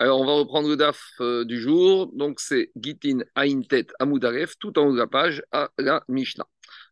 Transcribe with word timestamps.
Alors, 0.00 0.18
on 0.18 0.24
va 0.24 0.32
reprendre 0.32 0.66
le 0.66 0.76
DAF 0.76 1.12
euh, 1.20 1.44
du 1.44 1.60
jour. 1.60 2.10
Donc, 2.14 2.40
c'est 2.40 2.70
Gitin 2.74 3.18
Aintet 3.36 3.86
Amoudaref, 3.98 4.54
tout 4.58 4.78
en 4.78 4.86
haut 4.86 4.92
de 4.94 4.98
la 4.98 5.06
page, 5.06 5.42
à 5.52 5.68
la 5.78 6.02
Mishnah. 6.08 6.46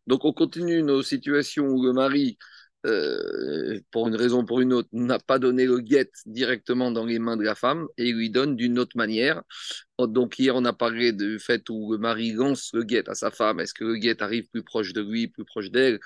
Donc, 0.05 0.25
on 0.25 0.31
continue 0.31 0.83
nos 0.83 1.01
situations 1.01 1.65
où 1.65 1.83
le 1.83 1.91
mari, 1.91 2.37
euh, 2.85 3.79
pour 3.89 4.07
une 4.07 4.15
raison 4.15 4.43
ou 4.43 4.45
pour 4.45 4.61
une 4.61 4.73
autre, 4.73 4.89
n'a 4.91 5.17
pas 5.17 5.39
donné 5.39 5.65
le 5.65 5.79
guet 5.79 6.11
directement 6.27 6.91
dans 6.91 7.03
les 7.03 7.17
mains 7.17 7.35
de 7.35 7.43
la 7.43 7.55
femme 7.55 7.87
et 7.97 8.11
lui 8.11 8.29
donne 8.29 8.55
d'une 8.55 8.77
autre 8.77 8.95
manière. 8.95 9.41
Oh, 9.97 10.05
donc, 10.05 10.37
hier, 10.37 10.55
on 10.55 10.63
a 10.65 10.73
parlé 10.73 11.11
du 11.11 11.39
fait 11.39 11.67
où 11.71 11.91
le 11.91 11.97
mari 11.97 12.33
lance 12.33 12.69
le 12.73 12.83
guet 12.83 13.09
à 13.09 13.15
sa 13.15 13.31
femme. 13.31 13.59
Est-ce 13.59 13.73
que 13.73 13.85
le 13.85 13.95
guet 13.95 14.21
arrive 14.21 14.47
plus 14.49 14.61
proche 14.63 14.93
de 14.93 15.01
lui, 15.01 15.27
plus 15.29 15.45
proche 15.45 15.71
d'elle? 15.71 15.99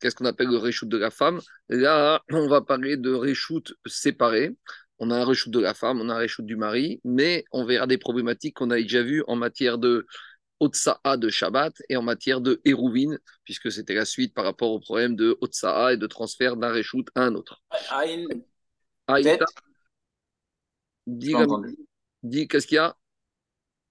Qu'est-ce 0.00 0.14
qu'on 0.14 0.24
appelle 0.24 0.48
le 0.48 0.56
reshoot 0.56 0.88
de 0.88 0.96
la 0.96 1.10
femme? 1.10 1.38
Là, 1.68 2.22
on 2.30 2.48
va 2.48 2.62
parler 2.62 2.96
de 2.96 3.12
reshoot 3.12 3.74
séparé 3.86 4.56
on 4.98 5.10
a 5.10 5.16
un 5.16 5.24
reshoot 5.24 5.52
de 5.52 5.60
la 5.60 5.74
femme, 5.74 6.00
on 6.00 6.08
a 6.08 6.14
un 6.14 6.18
reshoot 6.18 6.44
du 6.44 6.56
mari, 6.56 7.00
mais 7.04 7.44
on 7.52 7.64
verra 7.64 7.86
des 7.86 7.98
problématiques 7.98 8.56
qu'on 8.56 8.70
a 8.70 8.76
déjà 8.76 9.02
vues 9.02 9.22
en 9.26 9.36
matière 9.36 9.78
de 9.78 10.06
Otsa'a 10.60 11.16
de 11.16 11.28
Shabbat 11.28 11.74
et 11.88 11.96
en 11.96 12.02
matière 12.02 12.40
de 12.40 12.60
Hérouvine, 12.64 13.18
puisque 13.44 13.70
c'était 13.70 13.94
la 13.94 14.06
suite 14.06 14.34
par 14.34 14.44
rapport 14.44 14.70
au 14.70 14.80
problème 14.80 15.14
de 15.14 15.36
Otsa'a 15.40 15.92
et 15.92 15.96
de 15.96 16.06
transfert 16.06 16.56
d'un 16.56 16.72
reshoot 16.72 17.06
à 17.14 17.24
un 17.24 17.34
autre. 17.34 17.62
Aïn, 17.90 18.26
dis, 21.06 21.34
dis 22.22 22.48
qu'est-ce 22.48 22.66
qu'il 22.66 22.76
y 22.76 22.78
a? 22.78 22.96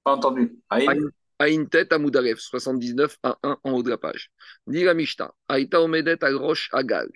Pas 0.03 0.13
entendu. 0.13 0.59
Aïn? 0.69 1.65
Tête 1.65 1.91
à 1.93 1.99
Moudaref, 1.99 2.39
79 2.39 3.17
à 3.21 3.37
1 3.43 3.57
en 3.63 3.71
haut 3.71 3.83
de 3.83 3.89
la 3.89 3.97
page. 3.97 4.31
Dis 4.67 4.83
la 4.83 4.93
Mishta, 4.93 5.33
Aïta 5.47 5.81
Omedet 5.81 6.23
à 6.23 6.31
Roche 6.31 6.69
Agal. 6.71 7.09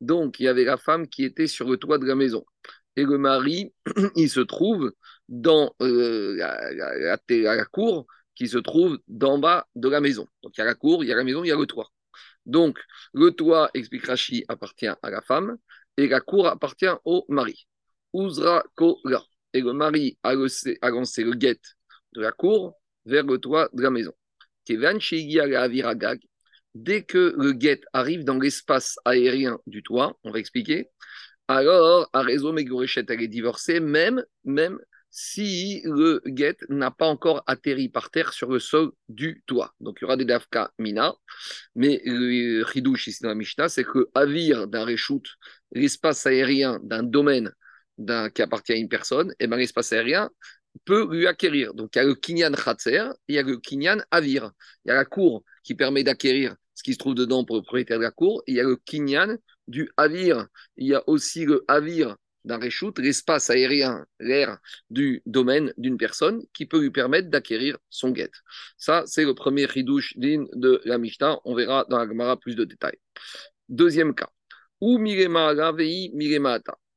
Donc, 0.00 0.40
il 0.40 0.44
y 0.44 0.48
avait 0.48 0.64
la 0.64 0.76
femme 0.76 1.08
qui 1.08 1.24
était 1.24 1.46
sur 1.46 1.68
le 1.68 1.76
toit 1.76 1.98
de 1.98 2.04
la 2.04 2.14
maison 2.14 2.44
et 2.96 3.04
le 3.04 3.18
mari, 3.18 3.72
il 4.16 4.30
se 4.30 4.40
trouve 4.40 4.92
dans 5.28 5.74
euh, 5.80 6.36
la, 6.36 7.66
cour 7.66 8.06
qui 8.34 8.48
se 8.48 8.58
trouve 8.58 8.98
d'en 9.08 9.38
bas 9.38 9.66
de 9.74 9.88
la 9.88 10.00
maison. 10.00 10.26
Donc 10.42 10.56
il 10.56 10.60
y 10.60 10.62
a 10.62 10.66
la 10.66 10.74
cour, 10.74 11.04
il 11.04 11.08
y 11.08 11.12
a 11.12 11.16
la 11.16 11.24
maison, 11.24 11.44
il 11.44 11.48
y 11.48 11.52
a 11.52 11.56
le 11.56 11.66
toit. 11.66 11.88
Donc 12.46 12.78
le 13.14 13.30
toit, 13.30 13.70
explique 13.74 14.06
Rashi, 14.06 14.44
appartient 14.48 14.88
à 14.88 15.10
la 15.10 15.22
femme 15.22 15.56
et 15.96 16.08
la 16.08 16.20
cour 16.20 16.46
appartient 16.46 16.86
au 17.04 17.24
mari. 17.28 17.66
Uzra 18.14 18.64
Kola. 18.74 19.22
Et 19.54 19.60
le 19.60 19.72
mari 19.72 20.18
a 20.22 20.34
lancé, 20.34 21.24
le 21.24 21.34
guet 21.34 21.60
de 22.14 22.20
la 22.20 22.32
cour 22.32 22.74
vers 23.04 23.24
le 23.24 23.38
toit 23.38 23.68
de 23.72 23.82
la 23.82 23.90
maison. 23.90 24.12
Dès 26.74 27.02
que 27.02 27.34
le 27.36 27.52
guet 27.52 27.80
arrive 27.92 28.24
dans 28.24 28.38
l'espace 28.38 28.96
aérien 29.04 29.58
du 29.66 29.82
toit, 29.82 30.16
on 30.24 30.30
va 30.30 30.38
expliquer, 30.38 30.88
alors 31.56 32.08
un 32.12 32.22
réseau 32.22 32.52
Megourechet, 32.52 33.04
elle 33.08 33.22
est 33.22 33.28
divorcée, 33.28 33.80
même, 33.80 34.24
si 35.10 35.82
le 35.84 36.22
guet 36.26 36.56
n'a 36.70 36.90
pas 36.90 37.06
encore 37.06 37.42
atterri 37.46 37.90
par 37.90 38.10
terre 38.10 38.32
sur 38.32 38.50
le 38.50 38.58
sol 38.58 38.92
du 39.08 39.42
toit. 39.46 39.74
Donc 39.80 39.98
il 40.00 40.02
y 40.02 40.06
aura 40.06 40.16
des 40.16 40.24
dafka 40.24 40.72
mina, 40.78 41.14
mais 41.74 42.00
le 42.06 42.64
chidouche 42.64 43.08
ici 43.08 43.22
dans 43.22 43.28
la 43.28 43.34
Mishnah, 43.34 43.68
c'est 43.68 43.84
que 43.84 44.08
avir 44.14 44.68
d'un 44.68 44.86
reshoot, 44.86 45.22
l'espace 45.72 46.26
aérien 46.26 46.80
d'un 46.82 47.02
domaine 47.02 47.52
qui 48.34 48.42
appartient 48.42 48.72
à 48.72 48.76
une 48.76 48.88
personne, 48.88 49.32
et 49.32 49.44
eh 49.44 49.46
bien 49.46 49.58
l'espace 49.58 49.92
aérien 49.92 50.30
peut 50.86 51.06
lui 51.14 51.26
acquérir. 51.26 51.74
Donc 51.74 51.90
il 51.94 51.98
y 51.98 52.02
a 52.02 52.04
le 52.04 52.14
kinyan 52.14 52.52
khatser, 52.52 53.04
il 53.28 53.34
y 53.34 53.38
a 53.38 53.42
le 53.42 53.58
kinyan 53.58 54.02
avir. 54.10 54.52
Il 54.84 54.88
y 54.88 54.92
a 54.92 54.94
la 54.94 55.04
cour 55.04 55.44
qui 55.62 55.74
permet 55.74 56.04
d'acquérir 56.04 56.56
ce 56.74 56.82
qui 56.82 56.94
se 56.94 56.98
trouve 56.98 57.14
dedans 57.14 57.44
pour 57.44 57.56
le 57.56 57.62
propriétaire 57.62 57.98
de 57.98 58.04
la 58.04 58.10
cour, 58.10 58.42
il 58.46 58.54
y 58.54 58.60
a 58.60 58.64
le 58.64 58.76
kinyan 58.76 59.36
du 59.68 59.90
avir. 59.96 60.46
Il 60.76 60.88
y 60.88 60.94
a 60.94 61.02
aussi 61.08 61.44
le 61.44 61.64
avir 61.68 62.16
d'un 62.44 62.58
reshoot, 62.58 62.98
l'espace 62.98 63.50
aérien, 63.50 64.04
l'air 64.18 64.58
du 64.90 65.22
domaine 65.26 65.72
d'une 65.76 65.96
personne 65.96 66.42
qui 66.52 66.66
peut 66.66 66.80
lui 66.80 66.90
permettre 66.90 67.30
d'acquérir 67.30 67.78
son 67.88 68.10
guet. 68.10 68.30
Ça, 68.76 69.04
c'est 69.06 69.24
le 69.24 69.34
premier 69.34 69.68
chidouche 69.68 70.16
din 70.16 70.44
de 70.54 70.80
la 70.84 70.98
Mishnah. 70.98 71.38
On 71.44 71.54
verra 71.54 71.84
dans 71.88 71.98
la 71.98 72.06
Gemara 72.06 72.36
plus 72.36 72.56
de 72.56 72.64
détails. 72.64 72.98
Deuxième 73.68 74.14
cas. 74.14 74.30
Ou 74.80 74.98
mirema. 74.98 75.54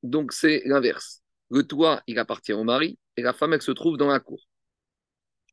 Donc, 0.01 0.33
c'est 0.33 0.63
l'inverse. 0.65 1.21
Le 1.51 1.63
toit, 1.63 2.01
il 2.07 2.17
appartient 2.17 2.53
au 2.53 2.63
mari 2.63 2.97
et 3.17 3.21
la 3.21 3.33
femme, 3.33 3.53
elle 3.53 3.61
se 3.61 3.71
trouve 3.71 3.97
dans 3.97 4.07
la 4.07 4.19
cour. 4.19 4.41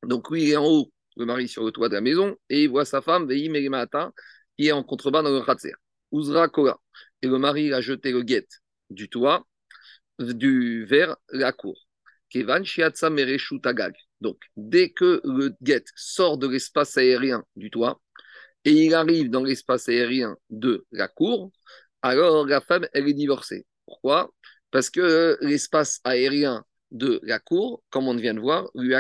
Donc, 0.03 0.31
lui, 0.31 0.45
il 0.45 0.51
est 0.51 0.57
en 0.57 0.65
haut, 0.65 0.93
le 1.17 1.27
mari 1.27 1.49
sur 1.49 1.65
le 1.65 1.71
toit 1.71 1.89
de 1.89 1.95
la 1.95 2.01
maison, 2.01 2.37
et 2.49 2.65
il 2.65 2.71
voit 2.71 2.85
sa 2.85 3.03
femme, 3.03 3.29
vei 3.29 3.49
miremata, 3.49 4.13
qui 4.59 4.67
est 4.69 4.73
en 4.73 4.83
contrebas 4.83 5.23
dans 5.23 5.31
le 5.31 5.43
khatser. 5.43 5.75
Uzra. 6.13 6.49
Et 7.23 7.29
le 7.29 7.39
mari 7.39 7.73
a 7.73 7.81
jeté 7.81 8.13
le 8.13 8.23
guet 8.23 8.47
du 8.91 9.09
toit 9.09 9.47
du 10.19 10.85
vers 10.85 11.17
la 11.31 11.53
cour. 11.53 11.87
Kevan 12.31 12.63
Donc, 14.21 14.39
dès 14.57 14.91
que 14.91 15.21
le 15.25 15.55
guet 15.63 15.85
sort 15.95 16.39
de 16.39 16.49
l'espace 16.49 16.97
aérien 16.97 17.45
du 17.57 17.71
toit 17.71 18.01
et 18.65 18.73
il 18.73 18.95
arrive 18.95 19.29
dans 19.29 19.45
l'espace 19.45 19.89
aérien 19.89 20.37
de 20.51 20.87
la 20.93 21.09
cour, 21.09 21.53
alors 22.01 22.47
la 22.47 22.61
femme, 22.61 22.87
elle 22.93 23.09
est 23.09 23.15
divorcée. 23.15 23.67
Pourquoi? 23.85 24.33
Parce 24.71 24.89
que 24.89 25.37
l'espace 25.43 26.01
aérien 26.05 26.65
de 26.93 27.21
la 27.25 27.39
cour, 27.39 27.83
comme 27.91 28.07
on 28.07 28.15
vient 28.15 28.35
de 28.35 28.41
voir, 28.41 28.71
lui, 28.75 28.95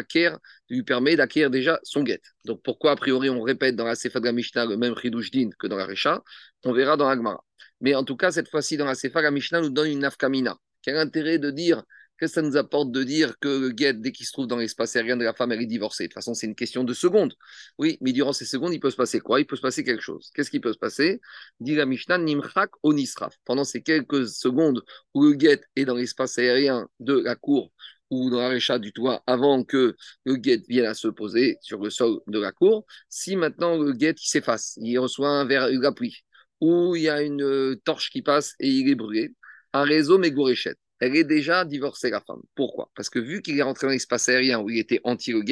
permet 0.82 1.14
d'acquérir 1.16 1.50
déjà 1.50 1.78
son 1.84 2.03
guet. 2.03 2.20
Donc 2.44 2.62
pourquoi, 2.62 2.92
a 2.92 2.97
priori, 2.97 3.30
on 3.30 3.42
répète 3.42 3.76
dans 3.76 3.84
la 3.84 3.94
Sefa 3.94 4.19
de 4.19 4.30
Mishnah 4.30 4.66
le 4.66 4.76
même 4.76 4.94
Ridouj 4.94 5.30
que 5.58 5.66
dans 5.66 5.76
la 5.76 5.86
Recha? 5.86 6.22
On 6.64 6.72
verra 6.72 6.97
dans 6.97 7.08
la 7.08 7.16
Gemara. 7.16 7.44
Mais 7.80 7.94
en 7.94 8.04
tout 8.04 8.16
cas, 8.16 8.30
cette 8.30 8.48
fois-ci, 8.48 8.76
dans 8.76 8.86
la 8.86 8.94
Sefa, 8.94 9.22
la 9.22 9.30
Mishnah 9.30 9.60
nous 9.60 9.70
donne 9.70 9.88
une 9.88 10.00
nafkamina. 10.00 10.56
Quel 10.82 10.97
intérêt 10.97 11.38
de 11.38 11.50
dire 11.50 11.82
que 12.22 12.28
ça 12.28 12.41
nous 12.41 12.56
apporte 12.56 12.93
de 12.93 13.03
dire 13.03 13.37
que 13.41 13.49
le 13.49 13.71
guet, 13.71 13.94
dès 13.94 14.12
qu'il 14.12 14.27
se 14.27 14.33
trouve 14.33 14.47
dans 14.47 14.56
l'espace 14.56 14.94
aérien 14.94 15.16
de 15.16 15.25
la 15.25 15.34
femme, 15.34 15.50
elle 15.50 15.60
est 15.60 15.66
divorcée 15.66 16.05
De 16.05 16.09
toute 16.09 16.15
façon, 16.15 16.34
c'est 16.34 16.47
une 16.47 16.55
question 16.55 16.84
de 16.84 16.94
secondes. 16.94 17.34
Oui, 17.78 17.99
mais 18.00 18.12
durant 18.12 18.33
ces 18.33 18.44
secondes, 18.44 18.72
il 18.72 18.78
peut 18.78 18.91
se 18.91 18.97
passer 18.97 19.19
quoi? 19.19 19.41
Il 19.41 19.44
peut 19.44 19.56
se 19.56 19.60
passer 19.60 19.83
quelque 19.83 20.03
chose. 20.03 20.31
Qu'est-ce 20.33 20.50
qui 20.50 20.60
peut 20.60 20.72
se 20.72 20.78
passer? 20.78 21.21
Dit 21.59 21.75
la 21.75 21.84
Mishnah, 21.84 22.19
Nimchak 22.19 22.71
Onisraf. 22.84 23.37
Pendant 23.44 23.65
ces 23.65 23.83
quelques 23.83 24.28
secondes 24.28 24.84
où 25.15 25.25
le 25.25 25.33
guet 25.33 25.62
est 25.75 25.84
dans 25.84 25.97
l'espace 25.97 26.38
aérien 26.38 26.88
de 27.00 27.19
la 27.19 27.34
cour 27.34 27.72
ou 28.10 28.31
dans 28.31 28.39
la 28.39 28.50
récha 28.50 28.78
du 28.78 28.93
toit 28.93 29.25
avant 29.27 29.65
que 29.65 29.97
le 30.25 30.37
guet 30.37 30.62
vienne 30.69 30.87
à 30.87 30.94
se 30.94 31.09
poser 31.09 31.56
sur 31.60 31.81
le 31.83 31.91
sol 31.91 32.21
de 32.28 32.39
la 32.39 32.53
cour, 32.53 32.87
si 33.09 33.34
maintenant 33.34 33.77
le 33.77 33.94
guet 33.94 34.15
s'efface, 34.16 34.78
il 34.81 34.97
reçoit 34.99 35.28
un 35.28 35.44
verre 35.44 35.69
la 35.71 35.91
pluie, 35.91 36.22
ou 36.60 36.94
il 36.94 37.03
y 37.03 37.09
a 37.09 37.21
une 37.22 37.43
euh, 37.43 37.81
torche 37.84 38.10
qui 38.10 38.22
passe 38.22 38.54
et 38.60 38.69
il 38.69 38.89
est 38.89 38.94
brûlé, 38.94 39.34
un 39.72 39.83
réseau 39.84 40.19
mégoréchette 40.19 40.78
elle 41.03 41.17
est 41.17 41.25
déjà 41.25 41.65
divorcée, 41.65 42.11
la 42.11 42.21
femme. 42.21 42.43
Pourquoi? 42.55 42.89
Parce 42.95 43.11
que 43.11 43.19
vu 43.19 43.43
qu'il 43.43 43.59
est 43.59 43.63
rentré 43.63 43.89
dans 43.89 43.93
l'espace 43.93 44.29
aérien 44.29 44.61
où 44.61 44.71
il 44.71 44.79
était 44.79 45.01
anti-le 45.03 45.43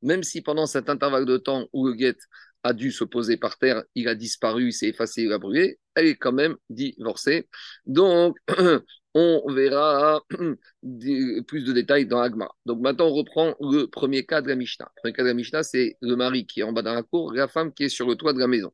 même 0.00 0.22
si 0.22 0.40
pendant 0.40 0.64
cet 0.64 0.88
intervalle 0.88 1.26
de 1.26 1.36
temps 1.36 1.68
où 1.74 1.86
le 1.86 1.92
guet 1.92 2.16
a 2.62 2.72
dû 2.72 2.90
se 2.90 3.04
poser 3.04 3.36
par 3.36 3.58
terre, 3.58 3.84
il 3.94 4.08
a 4.08 4.14
disparu, 4.14 4.68
il 4.68 4.72
s'est 4.72 4.88
effacé, 4.88 5.24
il 5.24 5.32
a 5.32 5.38
brûlé, 5.38 5.78
elle 5.94 6.06
est 6.06 6.16
quand 6.16 6.32
même 6.32 6.56
divorcée. 6.70 7.48
Donc, 7.84 8.38
on 9.14 9.42
verra 9.52 10.22
plus 10.82 11.64
de 11.64 11.72
détails 11.72 12.06
dans 12.06 12.20
Agma. 12.20 12.48
Donc 12.64 12.80
maintenant, 12.80 13.08
on 13.08 13.14
reprend 13.14 13.54
le 13.60 13.86
premier 13.86 14.24
cas 14.24 14.40
de 14.40 14.48
la 14.48 14.56
Mishnah. 14.56 14.90
Le 14.96 15.00
premier 15.02 15.12
cas 15.12 15.22
de 15.22 15.28
la 15.28 15.34
Mishnah, 15.34 15.62
c'est 15.64 15.98
le 16.00 16.16
mari 16.16 16.46
qui 16.46 16.60
est 16.60 16.62
en 16.62 16.72
bas 16.72 16.82
dans 16.82 16.94
la 16.94 17.02
cour, 17.02 17.34
la 17.34 17.46
femme 17.46 17.74
qui 17.74 17.84
est 17.84 17.88
sur 17.90 18.08
le 18.08 18.14
toit 18.16 18.32
de 18.32 18.38
la 18.38 18.46
maison. 18.46 18.72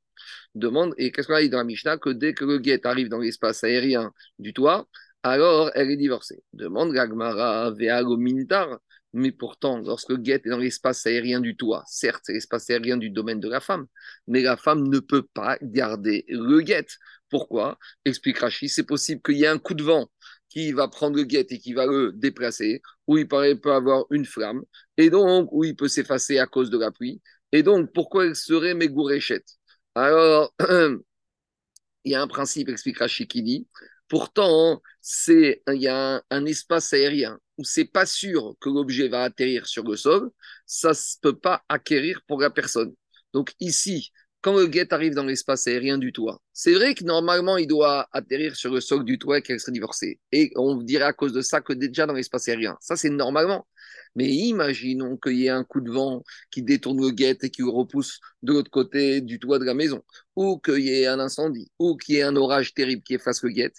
Demande, 0.54 0.94
et 0.96 1.10
qu'est-ce 1.10 1.26
qu'on 1.26 1.34
a 1.34 1.42
dit 1.42 1.50
dans 1.50 1.58
la 1.58 1.64
Mishnah? 1.64 1.98
Que 1.98 2.10
dès 2.10 2.34
que 2.34 2.44
le 2.44 2.58
guet 2.58 2.86
arrive 2.86 3.08
dans 3.08 3.18
l'espace 3.18 3.64
aérien 3.64 4.12
du 4.38 4.52
toit, 4.52 4.86
alors 5.24 5.70
elle 5.74 5.90
est 5.90 5.96
divorcée. 5.96 6.44
Demande 6.52 6.92
Gagmara 6.92 7.72
Veago 7.72 8.16
Mintar, 8.16 8.78
mais 9.12 9.32
pourtant, 9.32 9.78
lorsque 9.78 10.14
Guet 10.18 10.42
est 10.44 10.50
dans 10.50 10.58
l'espace 10.58 11.06
aérien 11.06 11.40
du 11.40 11.56
toit, 11.56 11.82
certes, 11.86 12.22
c'est 12.24 12.34
l'espace 12.34 12.68
aérien 12.70 12.96
du 12.96 13.10
domaine 13.10 13.40
de 13.40 13.48
la 13.48 13.60
femme, 13.60 13.86
mais 14.28 14.42
la 14.42 14.56
femme 14.56 14.86
ne 14.88 14.98
peut 14.98 15.26
pas 15.34 15.56
garder 15.62 16.24
le 16.28 16.60
Guet. 16.60 16.86
Pourquoi? 17.30 17.78
Explique 18.04 18.38
Rachid, 18.38 18.68
c'est 18.68 18.84
possible 18.84 19.22
qu'il 19.22 19.36
y 19.36 19.44
ait 19.44 19.48
un 19.48 19.58
coup 19.58 19.74
de 19.74 19.82
vent 19.82 20.08
qui 20.50 20.72
va 20.72 20.88
prendre 20.88 21.16
le 21.16 21.24
guet 21.24 21.46
et 21.50 21.58
qui 21.58 21.72
va 21.72 21.86
le 21.86 22.12
déplacer, 22.12 22.80
où 23.08 23.18
il 23.18 23.26
peut 23.26 23.58
avoir 23.72 24.04
une 24.10 24.24
flamme, 24.24 24.62
et 24.96 25.10
donc 25.10 25.48
où 25.52 25.64
il 25.64 25.74
peut 25.74 25.88
s'effacer 25.88 26.38
à 26.38 26.46
cause 26.46 26.70
de 26.70 26.78
la 26.78 26.92
pluie. 26.92 27.20
Et 27.50 27.62
donc, 27.64 27.92
pourquoi 27.92 28.26
elle 28.26 28.36
serait 28.36 28.74
Megouréchette 28.74 29.48
Alors, 29.96 30.54
il 32.04 32.12
y 32.12 32.14
a 32.14 32.22
un 32.22 32.28
principe, 32.28 32.68
explique 32.68 32.98
Rachid, 32.98 33.26
qui 33.28 33.42
dit 33.42 33.66
Pourtant, 34.14 34.80
c'est 35.00 35.60
il 35.72 35.82
y 35.82 35.88
a 35.88 36.22
un, 36.30 36.46
espace 36.46 36.92
aérien 36.92 37.36
où 37.58 37.64
c'est 37.64 37.84
pas 37.84 38.06
sûr 38.06 38.54
que 38.60 38.68
l'objet 38.68 39.08
va 39.08 39.24
atterrir 39.24 39.66
sur 39.66 39.82
le 39.82 39.96
sol, 39.96 40.30
ça 40.66 40.90
ne 40.90 41.20
peut 41.20 41.36
pas 41.36 41.64
acquérir 41.68 42.20
pour 42.28 42.40
la 42.40 42.48
personne. 42.50 42.94
Donc 43.32 43.54
ici, 43.58 44.12
quand 44.40 44.56
le 44.56 44.68
guet 44.68 44.94
arrive 44.94 45.14
dans 45.14 45.24
l'espace 45.24 45.66
aérien 45.66 45.98
du 45.98 46.12
toit, 46.12 46.40
c'est 46.52 46.74
vrai 46.74 46.94
que 46.94 47.02
normalement 47.02 47.56
il 47.56 47.66
doit 47.66 48.06
atterrir 48.12 48.54
sur 48.54 48.72
le 48.72 48.80
sol 48.80 49.04
du 49.04 49.18
toit 49.18 49.38
et 49.38 49.42
qu'elle 49.42 49.58
serait 49.58 49.72
divorcée. 49.72 50.20
Et 50.30 50.52
on 50.54 50.76
dirait 50.76 51.06
à 51.06 51.12
cause 51.12 51.32
de 51.32 51.42
ça 51.42 51.60
que 51.60 51.72
déjà 51.72 52.06
dans 52.06 52.14
l'espace 52.14 52.46
aérien. 52.46 52.76
Ça 52.80 52.94
c'est 52.94 53.10
normalement. 53.10 53.66
Mais 54.16 54.26
imaginons 54.28 55.16
qu'il 55.16 55.36
y 55.38 55.46
ait 55.46 55.50
un 55.50 55.64
coup 55.64 55.80
de 55.80 55.90
vent 55.90 56.22
qui 56.50 56.62
détourne 56.62 57.00
le 57.00 57.10
guet 57.10 57.38
et 57.42 57.50
qui 57.50 57.62
repousse 57.62 58.20
de 58.42 58.52
l'autre 58.52 58.70
côté 58.70 59.20
du 59.20 59.38
toit 59.38 59.58
de 59.58 59.64
la 59.64 59.74
maison, 59.74 60.02
ou 60.36 60.58
qu'il 60.58 60.80
y 60.80 60.90
ait 60.90 61.06
un 61.06 61.20
incendie, 61.20 61.70
ou 61.78 61.96
qu'il 61.96 62.16
y 62.16 62.18
ait 62.18 62.22
un 62.22 62.36
orage 62.36 62.74
terrible 62.74 63.02
qui 63.02 63.14
efface 63.14 63.42
le 63.42 63.50
guet. 63.50 63.72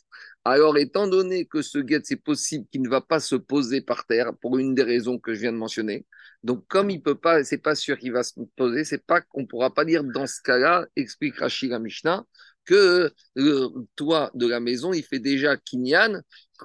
Alors, 0.43 0.77
étant 0.77 1.07
donné 1.07 1.45
que 1.45 1.61
ce 1.61 1.79
guet, 1.79 2.01
c'est 2.03 2.15
possible 2.17 2.65
qu'il 2.71 2.81
ne 2.81 2.89
va 2.89 3.01
pas 3.01 3.19
se 3.19 3.35
poser 3.35 3.81
par 3.81 4.05
terre 4.05 4.33
pour 4.41 4.57
une 4.57 4.75
des 4.75 4.83
raisons 4.83 5.17
que 5.19 5.33
je 5.33 5.41
viens 5.41 5.51
de 5.53 5.57
mentionner, 5.57 6.05
donc, 6.45 6.67
comme 6.67 6.91
il 6.91 7.01
peut 7.01 7.15
pas, 7.15 7.43
c'est 7.43 7.57
pas 7.57 7.73
sûr 7.73 7.97
qu'il 7.97 8.11
va 8.11 8.21
se 8.21 8.33
poser, 8.55 8.83
c'est 8.83 9.03
pas 9.03 9.19
qu'on 9.19 9.47
pourra 9.47 9.73
pas 9.73 9.83
dire 9.83 10.03
dans 10.03 10.27
ce 10.27 10.41
cas-là, 10.43 10.85
explique 10.95 11.37
Rachid 11.37 11.71
Mishnah, 11.71 12.23
que 12.65 13.11
le 13.35 13.69
toit 13.95 14.29
de 14.35 14.45
la 14.47 14.59
maison, 14.59 14.93
il 14.93 15.03
fait 15.03 15.19
déjà 15.19 15.57
kinyan 15.57 16.21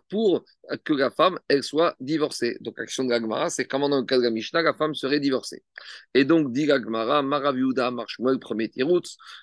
pour 0.08 0.44
que 0.84 0.92
la 0.92 1.10
femme, 1.10 1.38
elle 1.48 1.62
soit 1.62 1.96
divorcée. 2.00 2.56
Donc, 2.60 2.78
action 2.78 3.04
de 3.04 3.10
la 3.10 3.50
c'est 3.50 3.64
comment 3.64 3.88
dans 3.88 4.00
le 4.00 4.06
cas 4.06 4.18
de 4.18 4.22
la 4.22 4.30
Mishnah, 4.30 4.62
la 4.62 4.74
femme 4.74 4.94
serait 4.94 5.20
divorcée. 5.20 5.62
Et 6.14 6.24
donc, 6.24 6.52
dit 6.52 6.66
la 6.66 6.80
Gemara, 6.80 7.22
Maraviuda, 7.22 7.90
Marshmuel, 7.90 8.38
premier 8.38 8.70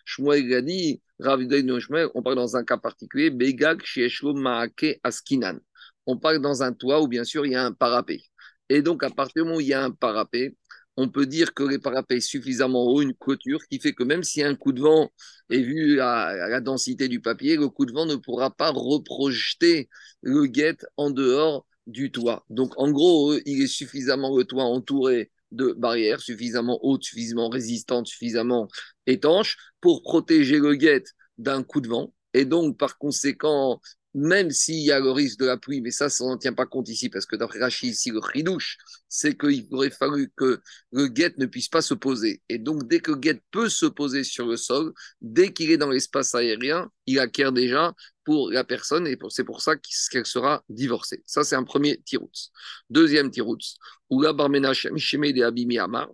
Shmuel 0.05 0.53
a 0.53 0.61
dit, 0.61 1.01
on 1.19 2.21
parle 2.21 2.35
dans 2.35 2.55
un 2.55 2.63
cas 2.63 2.77
particulier, 2.77 3.29
Begag, 3.29 3.81
Shieshlo, 3.83 4.33
Maake, 4.33 4.99
Askinan. 5.03 5.59
On 6.05 6.17
parle 6.17 6.39
dans 6.39 6.63
un 6.63 6.73
toit 6.73 7.01
où, 7.01 7.07
bien 7.07 7.23
sûr, 7.23 7.45
il 7.45 7.53
y 7.53 7.55
a 7.55 7.65
un 7.65 7.73
parapet. 7.73 8.21
Et 8.69 8.81
donc, 8.81 9.03
à 9.03 9.09
partir 9.09 9.43
du 9.43 9.47
moment 9.47 9.57
où 9.57 9.61
il 9.61 9.67
y 9.67 9.73
a 9.73 9.83
un 9.83 9.91
parapet, 9.91 10.55
on 10.97 11.09
peut 11.09 11.27
dire 11.27 11.53
que 11.53 11.63
les 11.63 11.79
parapets 11.79 12.19
suffisamment 12.19 12.85
haut, 12.85 13.01
une 13.01 13.13
clôture 13.13 13.59
qui 13.69 13.79
fait 13.79 13.93
que 13.93 14.03
même 14.03 14.23
si 14.23 14.43
un 14.43 14.55
coup 14.55 14.71
de 14.73 14.81
vent 14.81 15.11
est 15.49 15.61
vu 15.61 16.01
à, 16.01 16.47
la 16.49 16.59
densité 16.59 17.07
du 17.07 17.21
papier, 17.21 17.55
le 17.55 17.69
coup 17.69 17.85
de 17.85 17.93
vent 17.93 18.05
ne 18.05 18.15
pourra 18.15 18.49
pas 18.49 18.71
reprojeter 18.71 19.89
le 20.21 20.47
guet 20.47 20.77
en 20.97 21.11
dehors 21.11 21.65
du 21.85 22.11
toit. 22.11 22.45
Donc, 22.49 22.73
en 22.77 22.91
gros, 22.91 23.35
il 23.45 23.61
est 23.61 23.67
suffisamment 23.67 24.35
le 24.35 24.43
toit 24.43 24.63
entouré 24.65 25.31
de 25.51 25.73
barrières 25.77 26.19
suffisamment 26.19 26.79
hautes, 26.81 27.03
suffisamment 27.03 27.49
résistantes, 27.49 28.07
suffisamment 28.07 28.67
étanches 29.05 29.57
pour 29.79 30.01
protéger 30.01 30.59
le 30.59 30.75
guet 30.75 31.03
d'un 31.37 31.63
coup 31.63 31.79
de 31.79 31.87
vent. 31.87 32.13
Et 32.33 32.43
donc, 32.45 32.77
par 32.77 32.97
conséquent, 32.97 33.79
même 34.13 34.51
s'il 34.51 34.79
y 34.79 34.91
a 34.91 34.99
le 34.99 35.11
risque 35.11 35.39
de 35.39 35.45
la 35.45 35.57
pluie, 35.57 35.81
mais 35.81 35.91
ça, 35.91 36.09
ça 36.09 36.25
n'en 36.25 36.37
tient 36.37 36.53
pas 36.53 36.65
compte 36.65 36.89
ici, 36.89 37.09
parce 37.09 37.25
que 37.25 37.35
d'après 37.35 37.59
Rachid, 37.59 37.89
ici, 37.89 38.11
le 38.11 38.19
ridouche, 38.19 38.77
c'est 39.09 39.37
qu'il 39.37 39.67
aurait 39.71 39.91
fallu 39.91 40.31
que 40.35 40.59
le 40.91 41.07
guet 41.07 41.33
ne 41.37 41.45
puisse 41.45 41.69
pas 41.69 41.81
se 41.81 41.93
poser. 41.93 42.41
Et 42.49 42.57
donc, 42.57 42.87
dès 42.87 42.99
que 42.99 43.11
le 43.11 43.17
guet 43.17 43.41
peut 43.51 43.69
se 43.69 43.85
poser 43.85 44.23
sur 44.23 44.47
le 44.47 44.57
sol, 44.57 44.93
dès 45.21 45.53
qu'il 45.53 45.71
est 45.71 45.77
dans 45.77 45.89
l'espace 45.89 46.33
aérien, 46.35 46.89
il 47.05 47.19
acquiert 47.19 47.51
déjà 47.51 47.93
pour 48.23 48.51
la 48.51 48.63
personne, 48.63 49.07
et 49.07 49.17
c'est 49.29 49.43
pour 49.43 49.61
ça 49.61 49.75
qu'elle 50.11 50.25
sera 50.25 50.63
divorcée. 50.67 51.23
Ça, 51.25 51.43
c'est 51.43 51.55
un 51.55 51.63
premier 51.63 52.01
tiroutz. 52.03 52.51
Deuxième 52.89 53.29
tiroutz, 53.29 53.77
où 54.09 54.21
la 54.21 54.33
barmenacha, 54.33 54.89
de 54.89 55.43
Abimi 55.43 55.77
Amar, 55.77 56.09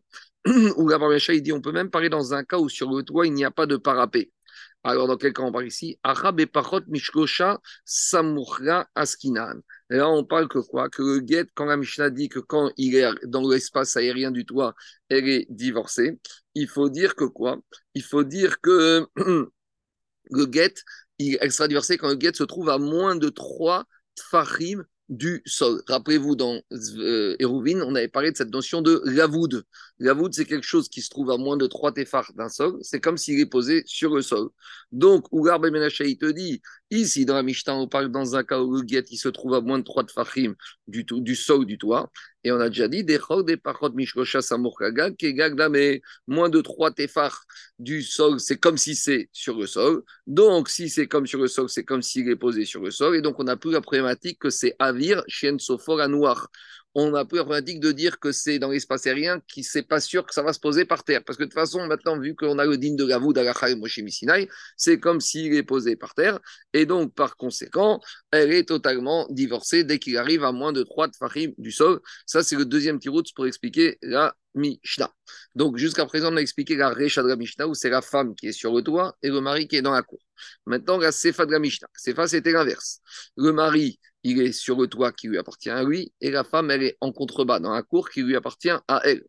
où 0.77 0.89
la 0.89 0.99
il 1.29 1.41
dit 1.41 1.53
on 1.53 1.61
peut 1.61 1.71
même 1.71 1.89
parler 1.89 2.09
dans 2.09 2.33
un 2.33 2.43
cas 2.43 2.57
où 2.57 2.67
sur 2.67 2.91
le 2.91 3.03
toit, 3.03 3.25
il 3.25 3.33
n'y 3.33 3.45
a 3.45 3.51
pas 3.51 3.65
de 3.65 3.77
parapet. 3.77 4.32
Alors, 4.85 5.07
dans 5.07 5.17
quel 5.17 5.33
cas 5.33 5.43
on 5.43 5.51
parle 5.51 5.67
ici? 5.67 5.97
Arab 6.03 6.39
et 6.41 6.45
Pachot 6.45 6.81
Mishkosha 6.87 7.61
Askinan. 8.95 9.61
là, 9.89 10.09
on 10.09 10.25
parle 10.25 10.49
que 10.49 10.59
quoi? 10.59 10.89
Que 10.89 11.01
le 11.01 11.19
guet, 11.21 11.47
quand 11.55 11.65
la 11.65 11.77
Mishnah 11.77 12.09
dit 12.09 12.27
que 12.27 12.39
quand 12.39 12.71
il 12.77 12.95
est 12.95 13.07
dans 13.25 13.47
l'espace 13.49 13.95
aérien 13.95 14.31
du 14.31 14.45
toit, 14.45 14.75
elle 15.09 15.29
est 15.29 15.47
divorcée, 15.49 16.19
il 16.53 16.67
faut 16.67 16.89
dire 16.89 17.15
que 17.15 17.23
quoi? 17.23 17.59
Il 17.95 18.03
faut 18.03 18.23
dire 18.23 18.59
que 18.59 19.07
le 20.31 20.45
guet, 20.45 20.73
elle 21.19 21.51
sera 21.51 21.67
divorcée 21.67 21.97
quand 21.97 22.09
le 22.09 22.15
guet 22.15 22.33
se 22.33 22.43
trouve 22.43 22.69
à 22.69 22.77
moins 22.77 23.15
de 23.15 23.29
3 23.29 23.85
tfachim 24.15 24.83
du 25.09 25.41
sol. 25.45 25.81
Rappelez-vous, 25.87 26.35
dans 26.35 26.59
euh, 26.71 27.35
on 27.41 27.95
avait 27.95 28.07
parlé 28.07 28.31
de 28.31 28.37
cette 28.37 28.51
notion 28.51 28.81
de 28.81 29.01
lavoud. 29.05 29.63
Lavoud, 29.99 30.33
c'est 30.33 30.45
quelque 30.45 30.65
chose 30.65 30.89
qui 30.89 31.01
se 31.01 31.09
trouve 31.09 31.29
à 31.31 31.37
moins 31.37 31.55
de 31.55 31.67
3 31.67 31.93
téphars 31.93 32.31
d'un 32.35 32.49
sol. 32.49 32.77
C'est 32.81 32.99
comme 32.99 33.17
s'il 33.17 33.39
est 33.39 33.45
posé 33.45 33.83
sur 33.85 34.15
le 34.15 34.21
sol. 34.21 34.49
Donc, 34.91 35.31
Ougar 35.31 35.59
Ben 35.59 35.71
te 35.71 36.31
dit, 36.31 36.61
ici, 36.89 37.25
dans 37.25 37.35
la 37.35 37.43
Mishnah, 37.43 37.75
on 37.75 37.87
parle 37.87 38.11
dans 38.11 38.35
un 38.35 38.43
cas 38.43 38.59
où 38.59 38.81
le 38.81 38.85
il 38.89 39.17
se 39.17 39.29
trouve 39.29 39.53
à 39.53 39.61
moins 39.61 39.77
de 39.77 39.83
3 39.83 40.03
tefachim 40.05 40.55
du, 40.87 41.35
sol 41.35 41.65
du 41.65 41.77
toit. 41.77 42.11
Et 42.43 42.51
on 42.51 42.59
a 42.59 42.69
déjà 42.69 42.87
dit, 42.87 43.03
des 43.03 43.19
des 43.45 43.57
parot 43.57 43.91
mishkosha 43.91 44.41
samurkagag, 44.41 45.15
mais 45.69 46.01
moins 46.27 46.49
de 46.49 46.59
3 46.61 46.91
téphars 46.91 47.43
du 47.77 48.01
sol, 48.01 48.39
c'est 48.39 48.57
comme 48.57 48.77
si 48.77 48.95
c'est 48.95 49.29
sur 49.31 49.57
le 49.57 49.67
sol. 49.67 50.03
Donc, 50.27 50.69
si 50.69 50.89
c'est 50.89 51.07
comme 51.07 51.27
sur 51.27 51.39
le 51.39 51.47
sol, 51.47 51.69
c'est 51.69 51.85
comme 51.85 52.01
s'il 52.01 52.27
est 52.29 52.35
posé 52.35 52.65
sur 52.65 52.81
le 52.81 52.91
sol. 52.91 53.15
Et 53.15 53.21
donc, 53.21 53.39
on 53.39 53.43
n'a 53.43 53.57
plus 53.57 53.71
la 53.71 53.81
problématique 53.81 54.39
que 54.39 54.49
c'est 54.49 54.75
avir, 54.79 55.23
chien 55.27 55.57
sofor 55.59 56.01
à 56.01 56.07
noir 56.07 56.49
on 56.95 57.11
n'a 57.11 57.25
plus 57.25 57.37
la 57.37 57.43
problématique 57.43 57.79
de 57.79 57.91
dire 57.91 58.19
que 58.19 58.31
c'est 58.31 58.59
dans 58.59 58.69
l'espace 58.69 59.07
aérien 59.07 59.41
qui 59.47 59.63
c'est 59.63 59.83
pas 59.83 59.99
sûr 59.99 60.25
que 60.25 60.33
ça 60.33 60.43
va 60.43 60.53
se 60.53 60.59
poser 60.59 60.85
par 60.85 61.03
terre. 61.03 61.23
Parce 61.23 61.37
que 61.37 61.43
de 61.43 61.49
toute 61.49 61.55
façon, 61.55 61.85
maintenant, 61.87 62.19
vu 62.19 62.35
qu'on 62.35 62.59
a 62.59 62.65
le 62.65 62.77
digne 62.77 62.95
de 62.95 63.05
Gavoud 63.05 63.37
à 63.37 63.75
Moshe 63.75 63.99
Sinai, 64.07 64.47
c'est 64.77 64.99
comme 64.99 65.19
s'il 65.19 65.53
est 65.55 65.63
posé 65.63 65.95
par 65.95 66.13
terre. 66.13 66.39
Et 66.73 66.85
donc, 66.85 67.13
par 67.13 67.35
conséquent, 67.35 67.99
elle 68.31 68.51
est 68.53 68.67
totalement 68.67 69.27
divorcée 69.29 69.83
dès 69.83 69.99
qu'il 69.99 70.17
arrive 70.17 70.43
à 70.43 70.51
moins 70.51 70.71
de 70.71 70.83
3 70.83 71.09
tfachim 71.09 71.51
du 71.57 71.71
sol. 71.71 71.99
Ça, 72.25 72.43
c'est 72.43 72.55
le 72.55 72.65
deuxième 72.65 72.99
tirout 72.99 73.23
pour 73.35 73.47
expliquer 73.47 73.97
la 74.01 74.35
Mishnah. 74.55 75.11
Donc, 75.55 75.77
jusqu'à 75.77 76.05
présent, 76.05 76.31
on 76.31 76.37
a 76.37 76.41
expliqué 76.41 76.75
la 76.75 76.89
Recha 76.89 77.23
de 77.23 77.27
la 77.27 77.35
Mishnah, 77.35 77.67
où 77.67 77.73
c'est 77.73 77.89
la 77.89 78.03
femme 78.03 78.35
qui 78.35 78.47
est 78.47 78.51
sur 78.51 78.71
le 78.73 78.83
toit 78.83 79.17
et 79.23 79.29
le 79.29 79.41
mari 79.41 79.67
qui 79.67 79.77
est 79.77 79.81
dans 79.81 79.91
la 79.93 80.03
cour. 80.03 80.19
Maintenant, 80.67 80.97
la 80.97 81.11
Sefa 81.11 81.47
de 81.47 81.51
la 81.51 81.59
Mishnah. 81.59 81.87
Sefa, 81.95 82.27
c'était 82.27 82.51
l'inverse. 82.51 82.99
Le 83.35 83.51
mari 83.51 83.99
il 84.23 84.41
est 84.41 84.51
sur 84.51 84.79
le 84.79 84.87
toit 84.87 85.11
qui 85.11 85.27
lui 85.27 85.37
appartient 85.37 85.69
à 85.69 85.83
lui, 85.83 86.13
et 86.21 86.31
la 86.31 86.43
femme, 86.43 86.71
elle 86.71 86.83
est 86.83 86.97
en 87.01 87.11
contrebas 87.11 87.59
dans 87.59 87.73
la 87.73 87.83
cour 87.83 88.09
qui 88.09 88.21
lui 88.21 88.35
appartient 88.35 88.69
à 88.69 89.01
elle. 89.03 89.23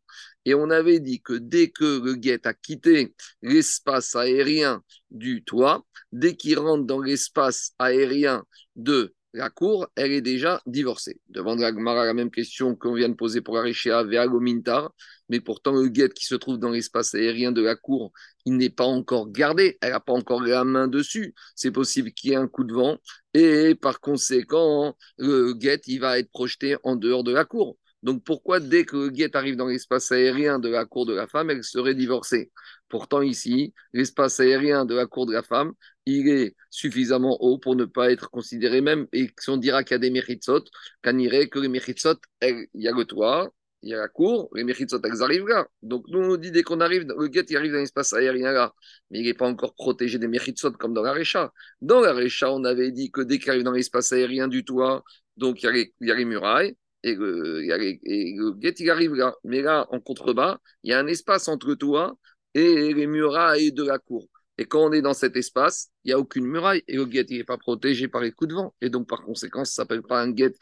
Et 0.44 0.54
on 0.54 0.70
avait 0.70 1.00
dit 1.00 1.20
que 1.20 1.34
dès 1.34 1.70
que 1.70 2.00
le 2.00 2.14
guet 2.14 2.46
a 2.46 2.54
quitté 2.54 3.14
l'espace 3.42 4.14
aérien 4.14 4.82
du 5.10 5.42
toit, 5.42 5.84
dès 6.12 6.36
qu'il 6.36 6.58
rentre 6.58 6.84
dans 6.84 7.00
l'espace 7.00 7.72
aérien 7.78 8.44
de 8.76 9.14
la 9.34 9.50
cour, 9.50 9.88
elle 9.96 10.12
est 10.12 10.20
déjà 10.20 10.62
divorcée. 10.64 11.20
Devant 11.28 11.56
la 11.56 11.72
la 11.72 12.14
même 12.14 12.30
question 12.30 12.76
qu'on 12.76 12.94
vient 12.94 13.08
de 13.08 13.14
poser 13.14 13.40
pour 13.40 13.58
Arishéa 13.58 14.04
Veagomintar, 14.04 14.94
mais 15.28 15.40
pourtant 15.40 15.72
le 15.72 15.88
guet 15.88 16.08
qui 16.08 16.24
se 16.24 16.36
trouve 16.36 16.58
dans 16.58 16.70
l'espace 16.70 17.14
aérien 17.14 17.50
de 17.50 17.60
la 17.60 17.74
cour, 17.74 18.12
il 18.46 18.56
n'est 18.56 18.70
pas 18.70 18.84
encore 18.84 19.30
gardé, 19.30 19.76
elle 19.80 19.90
n'a 19.90 20.00
pas 20.00 20.12
encore 20.12 20.40
la 20.40 20.62
main 20.64 20.86
dessus. 20.86 21.34
C'est 21.56 21.72
possible 21.72 22.12
qu'il 22.12 22.30
y 22.30 22.32
ait 22.34 22.36
un 22.36 22.46
coup 22.46 22.62
de 22.62 22.72
vent, 22.72 22.98
et 23.34 23.74
par 23.74 24.00
conséquent, 24.00 24.96
le 25.18 25.52
guet, 25.52 25.80
il 25.86 25.98
va 25.98 26.18
être 26.20 26.30
projeté 26.30 26.76
en 26.84 26.94
dehors 26.94 27.24
de 27.24 27.32
la 27.32 27.44
cour. 27.44 27.76
Donc 28.04 28.22
pourquoi 28.22 28.60
dès 28.60 28.84
que 28.84 28.96
le 28.96 29.08
guet 29.08 29.34
arrive 29.36 29.56
dans 29.56 29.66
l'espace 29.66 30.12
aérien 30.12 30.58
de 30.58 30.68
la 30.68 30.84
cour 30.84 31.06
de 31.06 31.14
la 31.14 31.26
femme, 31.26 31.50
elle 31.50 31.64
serait 31.64 31.94
divorcée? 31.94 32.52
Pourtant 32.88 33.22
ici, 33.22 33.74
l'espace 33.94 34.38
aérien 34.40 34.84
de 34.84 34.94
la 34.94 35.06
cour 35.06 35.26
de 35.26 35.32
la 35.32 35.42
femme, 35.42 35.72
il 36.06 36.28
est 36.28 36.54
suffisamment 36.70 37.36
haut 37.40 37.58
pour 37.58 37.76
ne 37.76 37.86
pas 37.86 38.12
être 38.12 38.30
considéré 38.30 38.82
même, 38.82 39.06
et 39.12 39.30
si 39.40 39.50
on 39.50 39.56
dira 39.56 39.82
qu'il 39.84 39.94
y 39.94 39.96
a 39.96 39.98
des 39.98 40.10
méritsot, 40.10 40.64
qu'on 41.02 41.18
irait 41.18 41.48
que 41.48 41.58
les 41.58 41.68
méritsot, 41.68 42.16
il 42.42 42.68
y 42.74 42.88
a 42.88 42.92
le 42.92 43.04
toit, 43.06 43.50
il 43.82 43.90
y 43.90 43.94
a 43.94 43.98
la 43.98 44.08
cour, 44.08 44.50
les 44.54 44.64
méritsot, 44.64 45.00
elles 45.02 45.22
arrivent 45.22 45.48
là. 45.48 45.66
Donc 45.82 46.04
nous, 46.08 46.20
on 46.20 46.36
dit 46.36 46.50
dès 46.50 46.62
qu'on 46.62 46.80
arrive, 46.80 47.06
le 47.06 47.28
guet, 47.28 47.44
il 47.48 47.56
arrive 47.56 47.72
dans 47.72 47.78
l'espace 47.78 48.12
aérien 48.12 48.52
là, 48.52 48.74
mais 49.10 49.20
il 49.20 49.24
n'est 49.26 49.34
pas 49.34 49.46
encore 49.48 49.74
protégé 49.74 50.18
des 50.18 50.28
méritsot 50.28 50.72
comme 50.72 50.92
dans 50.94 51.02
la 51.02 51.12
récha. 51.12 51.52
Dans 51.80 52.00
la 52.00 52.12
récha, 52.12 52.50
on 52.52 52.64
avait 52.64 52.90
dit 52.92 53.10
que 53.10 53.22
dès 53.22 53.38
qu'il 53.38 53.50
arrive 53.50 53.62
dans 53.62 53.72
l'espace 53.72 54.12
aérien 54.12 54.48
du 54.48 54.64
toit, 54.64 55.02
donc 55.38 55.62
il 55.62 55.66
y 55.66 55.68
a 55.68 55.72
les, 55.72 55.94
il 56.00 56.08
y 56.08 56.10
a 56.12 56.14
les 56.14 56.24
murailles, 56.26 56.76
et 57.04 57.14
le, 57.14 58.52
guet, 58.54 58.74
il 58.78 58.90
arrive 58.90 59.14
là. 59.14 59.34
Mais 59.44 59.60
là, 59.60 59.86
en 59.90 60.00
contrebas, 60.00 60.58
il 60.82 60.90
y 60.90 60.94
a 60.94 60.98
un 60.98 61.06
espace 61.06 61.48
entre 61.48 61.74
toi 61.74 62.16
et 62.54 62.94
les 62.94 63.06
murailles 63.06 63.72
de 63.72 63.84
la 63.84 63.98
cour. 63.98 64.26
Et 64.56 64.64
quand 64.64 64.86
on 64.86 64.92
est 64.92 65.02
dans 65.02 65.12
cet 65.12 65.36
espace, 65.36 65.90
il 66.04 66.08
n'y 66.08 66.12
a 66.14 66.18
aucune 66.18 66.46
muraille 66.46 66.82
et 66.88 66.96
le 66.96 67.04
guet, 67.04 67.26
il 67.28 67.38
n'est 67.38 67.44
pas 67.44 67.58
protégé 67.58 68.08
par 68.08 68.22
les 68.22 68.32
coups 68.32 68.48
de 68.48 68.54
vent. 68.54 68.74
Et 68.80 68.88
donc, 68.88 69.06
par 69.08 69.22
conséquent, 69.22 69.64
ça 69.64 69.82
ne 69.82 69.84
s'appelle 69.84 70.02
pas 70.02 70.20
un 70.20 70.30
guet 70.30 70.54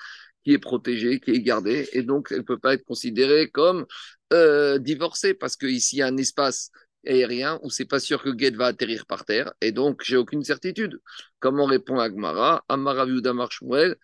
qui 0.44 0.52
est 0.52 0.58
protégé, 0.58 1.20
qui 1.20 1.30
est 1.30 1.42
gardé. 1.42 1.88
Et 1.92 2.02
donc, 2.02 2.28
elle 2.30 2.38
ne 2.38 2.42
peut 2.42 2.58
pas 2.58 2.74
être 2.74 2.84
considérée 2.84 3.48
comme 3.50 3.86
euh, 4.32 4.78
divorcée 4.78 5.34
parce 5.34 5.56
qu'ici, 5.56 5.96
il 5.96 5.98
y 6.00 6.02
a 6.02 6.06
un 6.06 6.16
espace 6.16 6.70
aérien 7.06 7.60
où 7.62 7.70
c'est 7.70 7.84
pas 7.84 8.00
sûr 8.00 8.22
que 8.22 8.30
guet 8.30 8.50
va 8.50 8.66
atterrir 8.66 9.06
par 9.06 9.24
terre. 9.24 9.52
Et 9.60 9.70
donc, 9.70 10.02
j'ai 10.04 10.16
aucune 10.16 10.42
certitude. 10.42 11.00
Comment 11.38 11.66
répond 11.66 11.98
Agmara 11.98 12.64
Amara 12.68 13.06
Marshmuel 13.06 13.96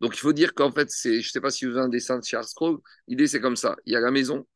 donc 0.00 0.14
il 0.16 0.20
faut 0.20 0.32
dire 0.32 0.54
qu'en 0.54 0.72
fait, 0.72 0.90
c'est, 0.90 1.20
je 1.22 1.28
ne 1.28 1.30
sais 1.30 1.40
pas 1.40 1.50
si 1.50 1.64
vous 1.64 1.72
avez 1.72 1.86
un 1.86 1.88
dessin 1.88 2.18
de 2.18 2.24
Charles 2.24 2.46
Crowe, 2.54 2.82
l'idée 3.08 3.26
c'est 3.26 3.40
comme 3.40 3.56
ça. 3.56 3.76
Il 3.86 3.92
y 3.92 3.96
a 3.96 4.00
la 4.00 4.10
maison, 4.10 4.46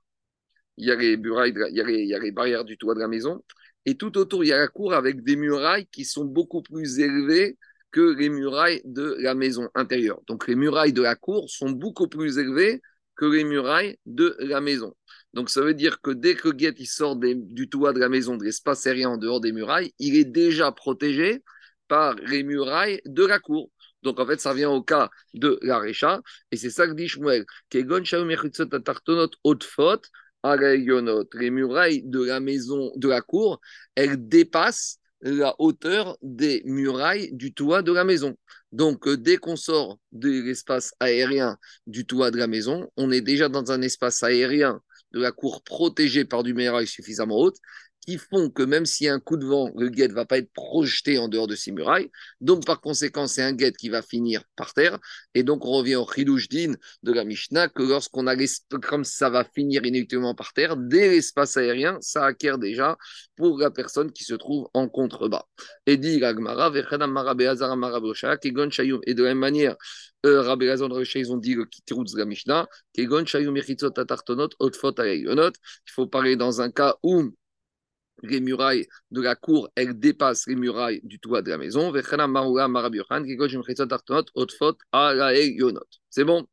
il 0.76 0.87
y 0.87 0.90
a 0.90 0.96
les 0.96 1.16
murailles, 1.16 1.54
il, 1.70 1.76
y 1.76 1.80
a 1.80 1.84
les, 1.84 2.02
il 2.02 2.08
y 2.08 2.14
a 2.14 2.18
les 2.18 2.32
barrières 2.32 2.64
du 2.64 2.76
toit 2.76 2.94
de 2.94 3.00
la 3.00 3.08
maison, 3.08 3.42
et 3.87 3.96
tout 3.96 4.18
autour, 4.18 4.44
il 4.44 4.49
y 4.49 4.52
a 4.52 4.58
la 4.58 4.68
cour 4.68 4.92
avec 4.92 5.25
des 5.25 5.37
murailles 5.37 5.87
qui 5.87 6.04
sont 6.04 6.25
beaucoup 6.25 6.62
plus 6.62 6.99
élevées 6.99 7.56
que 7.90 8.14
les 8.14 8.28
murailles 8.28 8.82
de 8.84 9.16
la 9.20 9.34
maison 9.34 9.68
intérieure. 9.75 10.20
Donc 10.26 10.46
les 10.46 10.54
murailles 10.54 10.92
de 10.92 11.02
la 11.02 11.16
cour 11.16 11.49
sont 11.50 11.70
beaucoup 11.70 12.08
plus 12.08 12.38
élevées 12.38 12.82
que 13.16 13.25
les 13.25 13.44
murailles 13.44 13.99
de 14.06 14.37
la 14.40 14.60
maison. 14.60 14.94
Donc 15.34 15.50
ça 15.50 15.60
veut 15.60 15.75
dire 15.75 16.00
que 16.00 16.10
dès 16.10 16.34
que 16.34 16.49
Guet 16.49 16.75
il 16.78 16.87
sort 16.87 17.16
du 17.16 17.68
toit 17.68 17.92
de 17.92 18.00
la 18.00 18.08
maison, 18.08 18.37
de 18.37 18.44
l'espace 18.44 18.87
aérien 18.87 19.10
en 19.10 19.16
dehors 19.16 19.40
des 19.40 19.52
murailles, 19.52 19.92
il 19.99 20.16
est 20.16 20.25
déjà 20.25 20.72
protégé 20.72 21.42
par 21.88 22.14
les 22.14 22.42
murailles 22.42 23.00
de 23.04 23.25
la 23.25 23.38
cour. 23.38 23.70
Donc 24.02 24.18
en 24.18 24.26
fait, 24.26 24.40
ça 24.40 24.50
revient 24.50 24.66
au 24.66 24.82
cas 24.82 25.10
de 25.34 25.58
la 25.62 25.78
Recha, 25.78 26.20
et 26.50 26.56
c'est 26.56 26.70
ça 26.70 26.87
que 26.87 26.92
dit 26.92 27.08
Shmuel. 27.08 27.44
Les 31.34 31.50
murailles 31.50 32.02
de 32.04 32.25
la 32.25 32.40
maison, 32.40 32.92
de 32.96 33.08
la 33.08 33.20
cour, 33.20 33.60
elles 33.94 34.28
dépassent 34.28 34.99
la 35.20 35.54
hauteur 35.58 36.16
des 36.22 36.62
murailles 36.64 37.30
du 37.32 37.52
toit 37.52 37.82
de 37.82 37.92
la 37.92 38.04
maison. 38.04 38.37
Donc, 38.72 39.06
euh, 39.06 39.16
dès 39.16 39.37
qu'on 39.37 39.56
sort 39.56 39.99
de 40.12 40.30
l'espace 40.30 40.94
aérien 41.00 41.58
du 41.87 42.06
toit 42.06 42.30
de 42.30 42.38
la 42.38 42.46
maison, 42.46 42.90
on 42.96 43.10
est 43.10 43.20
déjà 43.20 43.49
dans 43.49 43.70
un 43.70 43.82
espace 43.82 44.22
aérien 44.22 44.80
de 45.12 45.21
la 45.21 45.33
cour 45.33 45.62
protégé 45.62 46.25
par 46.25 46.43
du 46.43 46.55
muraille 46.55 46.87
suffisamment 46.87 47.37
haute 47.38 47.59
qui 48.00 48.19
font 48.19 48.50
que 48.50 48.62
même 48.62 48.87
s'il 48.87 49.07
y 49.07 49.09
a 49.09 49.14
un 49.14 49.21
coup 49.21 49.37
de 49.37 49.45
vent, 49.47 49.71
le 49.76 49.88
guet 49.88 50.09
ne 50.09 50.14
va 50.14 50.25
pas 50.25 50.38
être 50.38 50.52
projeté 50.52 51.19
en 51.19 51.28
dehors 51.28 51.47
de 51.47 51.54
ces 51.54 51.73
murailles. 51.73 52.11
Donc, 52.40 52.64
par 52.64 52.80
conséquent, 52.80 53.26
c'est 53.26 53.42
un 53.42 53.52
guet 53.52 53.73
qui 53.73 53.88
va 53.88 54.02
finir 54.02 54.42
par 54.57 54.73
terre. 54.75 54.99
Et 55.35 55.42
donc, 55.42 55.64
on 55.66 55.73
revient 55.73 55.97
au 55.97 56.07
chilouch 56.07 56.49
de 56.49 57.12
la 57.12 57.25
Mishnah, 57.25 57.69
que 57.69 57.83
lorsqu'on 57.83 58.26
a 58.26 58.37
comme 58.83 59.04
ça 59.04 59.30
va 59.30 59.45
finir 59.45 59.85
inévitablement 59.85 60.35
par 60.35 60.52
terre, 60.52 60.76
dès 60.76 61.11
l'espace 61.11 61.57
aérien, 61.57 61.99
ça 62.00 62.25
acquiert 62.25 62.59
déjà 62.59 62.97
pour 63.37 63.59
la 63.59 63.71
personne 63.71 64.12
qui 64.12 64.25
se 64.25 64.35
trouve 64.35 64.69
en 64.75 64.88
contrebas. 64.88 65.45
Et 65.87 65.97
dit 65.97 66.16
et 69.07 69.14
de 69.14 69.23
la 69.23 69.28
même 69.28 69.38
manière, 69.38 69.76
euh, 70.26 70.42
Rabbi 70.42 70.66
Lazon 70.66 71.02
ils 71.14 71.33
ont 71.33 71.37
dit 71.37 71.54
le 71.54 71.64
de 71.64 72.19
la 72.19 72.25
Mishnah, 72.25 72.69
il 72.97 73.09
faut 75.88 76.07
parler 76.07 76.37
dans 76.37 76.61
un 76.61 76.71
cas 76.71 76.97
où 77.02 77.33
les 78.23 78.41
murailles 78.41 78.87
de 79.11 79.21
la 79.21 79.35
cour, 79.35 79.69
elles 79.75 79.99
dépassent 79.99 80.47
les 80.47 80.57
murailles 80.57 81.00
du 81.05 81.19
toit 81.19 81.43
de 81.43 81.50
la 81.50 81.59
maison. 81.59 81.93
C'est 86.11 86.25
bon? 86.25 86.47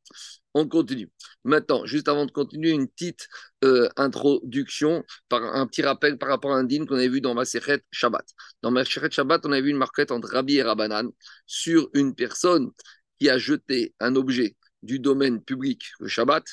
On 0.54 0.68
continue. 0.68 1.12
Maintenant, 1.44 1.86
juste 1.86 2.08
avant 2.08 2.26
de 2.26 2.32
continuer, 2.32 2.72
une 2.72 2.88
petite 2.88 3.28
euh, 3.64 3.90
introduction, 3.96 5.04
un 5.32 5.68
petit 5.68 5.84
rappel 5.84 6.18
par 6.18 6.30
rapport 6.30 6.52
à 6.52 6.58
un 6.58 6.64
dîme 6.64 6.88
qu'on 6.88 6.96
avait 6.96 7.10
vu 7.10 7.22
dans 7.22 7.36
Maseret 7.36 7.84
Shabbat. 7.92 8.26
Dans 8.64 8.72
Maseret 8.72 9.12
Shabbat, 9.12 9.46
on 9.46 9.52
a 9.52 9.62
vu 9.62 9.70
une 9.70 9.78
marquette 9.78 10.12
entre 10.12 10.30
Rabbi 10.30 10.58
et 10.58 10.64
Rabbanan 10.64 11.12
sur 11.46 11.90
une 11.94 12.16
personne 12.16 12.72
qui 13.20 13.30
a 13.30 13.38
jeté 13.38 13.94
un 14.00 14.16
objet 14.16 14.56
du 14.84 15.00
domaine 15.00 15.44
public, 15.44 15.84
le 16.00 16.08
Shabbat, 16.08 16.44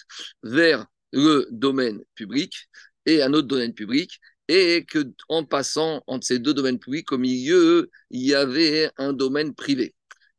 vers 0.42 0.86
le 1.12 1.46
domaine 1.50 2.02
public 2.14 2.68
et 3.06 3.22
un 3.22 3.32
autre 3.32 3.48
domaine 3.48 3.74
public 3.74 4.20
et 4.48 4.84
que 4.84 5.04
en 5.28 5.44
passant 5.44 6.02
entre 6.06 6.26
ces 6.26 6.38
deux 6.38 6.54
domaines 6.54 6.78
publics, 6.78 7.12
au 7.12 7.18
milieu, 7.18 7.90
il 8.10 8.22
y 8.22 8.34
avait 8.34 8.90
un 8.98 9.12
domaine 9.12 9.54
privé. 9.54 9.94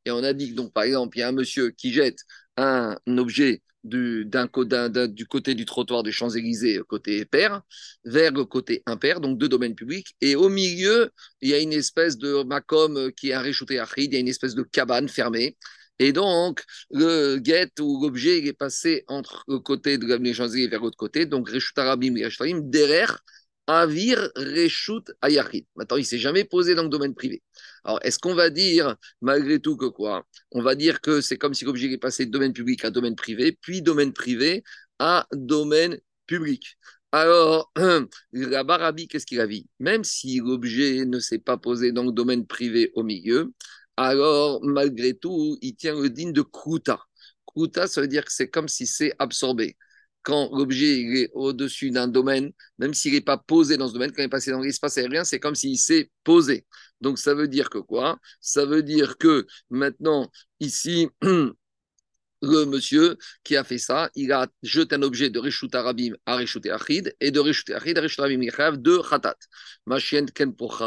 Et 0.06 0.12
on 0.12 0.24
a 0.24 0.34
dit 0.34 0.52
que, 0.52 0.56
donc, 0.56 0.74
par 0.74 0.84
exemple, 0.84 1.18
il 1.18 1.22
y 1.22 1.24
a 1.24 1.30
un 1.30 1.32
monsieur 1.32 1.72
qui 1.72 1.92
jette 1.92 2.20
un 2.58 2.98
objet 3.18 3.62
du, 3.86 5.28
côté 5.30 5.56
du 5.56 5.66
trottoir 5.66 6.04
des 6.04 6.12
Champs-Élysées, 6.12 6.82
côté 6.88 7.26
père, 7.26 7.62
vers 8.04 8.32
le 8.32 8.46
côté 8.46 8.84
impair, 8.86 9.22
donc 9.22 9.38
deux 9.38 9.50
domaines 9.50 9.76
publics. 9.76 10.16
Et 10.22 10.36
au 10.36 10.50
milieu, 10.50 11.12
il 11.42 11.50
y 11.50 11.54
a 11.54 11.60
une 11.60 11.74
espèce 11.74 12.18
de 12.18 12.44
macom 12.44 13.12
qui 13.14 13.30
est 13.30 13.34
un 13.34 13.42
réchauté 13.42 13.82
il 13.98 14.14
y 14.14 14.16
a 14.16 14.20
une 14.20 14.28
espèce 14.28 14.56
de 14.56 14.64
cabane 14.64 15.10
fermée. 15.10 15.58
Et 16.00 16.12
donc, 16.12 16.64
le 16.92 17.38
guet 17.38 17.72
ou 17.80 18.02
l'objet 18.04 18.46
est 18.46 18.54
passé 18.54 19.06
entre 19.08 19.44
le 19.48 19.60
côté 19.60 19.98
de 19.98 20.06
l'avenue 20.06 20.34
Champs-Élysées 20.34 20.68
vers 20.68 20.82
l'autre 20.82 20.98
côté, 20.98 21.26
donc 21.26 21.50
Réchout 21.50 21.78
Arabim 21.78 22.16
et 22.18 22.28
derrière 22.64 23.24
Avir 23.68 24.32
Reshut 24.36 25.12
Ayachid. 25.22 25.66
Maintenant, 25.76 25.98
il 25.98 26.02
ne 26.02 26.06
s'est 26.06 26.20
jamais 26.20 26.44
posé 26.44 26.76
dans 26.76 26.84
le 26.84 26.90
domaine 26.90 27.16
privé. 27.16 27.42
Alors, 27.84 28.00
est-ce 28.04 28.20
qu'on 28.20 28.36
va 28.36 28.50
dire, 28.50 28.96
malgré 29.22 29.60
tout, 29.60 29.76
que 29.78 29.86
quoi? 29.86 30.26
On 30.52 30.62
va 30.62 30.76
dire 30.76 31.02
que 31.02 31.22
c'est 31.22 31.38
comme 31.38 31.54
si 31.54 31.66
l'objet 31.66 31.92
est 31.92 31.98
passé 31.98 32.26
de 32.26 32.32
domaine 32.32 32.54
public 32.54 32.86
à 32.86 32.92
domaine 32.92 33.16
privé, 33.16 33.58
puis 33.62 33.82
domaine 33.82 34.14
privé 34.14 34.64
à 35.00 35.28
domaine 35.32 36.00
public. 36.28 36.78
Alors, 37.12 37.72
la 38.34 38.64
Barabi, 38.64 39.08
qu'est-ce 39.08 39.26
qu'il 39.26 39.40
a 39.40 39.48
dit? 39.48 39.68
Même 39.80 40.04
si 40.04 40.40
l'objet 40.40 41.06
ne 41.06 41.20
s'est 41.20 41.40
pas 41.40 41.58
posé 41.58 41.92
dans 41.92 42.04
le 42.04 42.12
domaine 42.12 42.46
privé 42.46 42.92
au 42.96 43.04
milieu, 43.04 43.54
alors, 43.98 44.62
malgré 44.64 45.14
tout, 45.14 45.58
il 45.62 45.76
tient 45.76 46.00
le 46.00 46.10
digne 46.10 46.34
de 46.34 46.42
Kruta. 46.42 47.00
Kruta, 47.48 47.88
ça 47.88 48.02
veut 48.02 48.08
dire 48.08 48.26
que 48.26 48.32
c'est 48.32 48.50
comme 48.50 48.68
si 48.68 48.86
c'est 48.86 49.14
absorbé 49.20 49.78
quand 50.26 50.50
l'objet 50.52 51.02
est 51.02 51.30
au-dessus 51.34 51.92
d'un 51.92 52.08
domaine, 52.08 52.52
même 52.80 52.96
s'il 52.96 53.14
n'est 53.14 53.22
pas 53.22 53.38
posé 53.38 53.78
dans 53.78 53.88
ce 53.88 53.94
domaine, 53.94 54.12
quand 54.12 54.24
il 54.24 54.26
est 54.26 54.30
passé 54.30 54.52
dans 54.52 54.60
l'espace 54.60 54.98
aérien, 54.98 55.24
c'est 55.24 55.40
comme 55.40 55.56
s'il 55.56 55.78
s'est 55.78 56.10
posé. 56.24 56.66
Donc 57.00 57.20
ça 57.20 57.36
veut 57.36 57.48
dire 57.48 57.70
que 57.70 57.78
quoi? 57.78 58.18
Ça 58.42 58.66
veut 58.66 58.82
dire 58.82 59.18
que 59.18 59.46
maintenant, 59.70 60.32
ici, 60.60 61.08
le 61.22 62.66
monsieur 62.66 63.18
qui 63.44 63.56
a 63.56 63.64
fait 63.64 63.78
ça, 63.78 64.10
il 64.16 64.32
a 64.32 64.48
jeté 64.64 64.96
un 64.96 65.04
objet 65.04 65.30
de 65.30 65.40
Reshut 65.40 65.74
Arabim 65.76 66.14
à 66.26 66.38
Reshut 66.38 66.66
Achid 66.68 67.16
et 67.20 67.30
de 67.30 67.40
Reshut 67.40 67.70
Achid 67.72 67.98
à 67.98 68.02
Reshut 68.02 68.20
Arabim 68.20 68.42
de 68.78 68.98
Khatat. 69.08 69.38
Machien 69.86 70.26
Ken 70.26 70.56
pour 70.56 70.82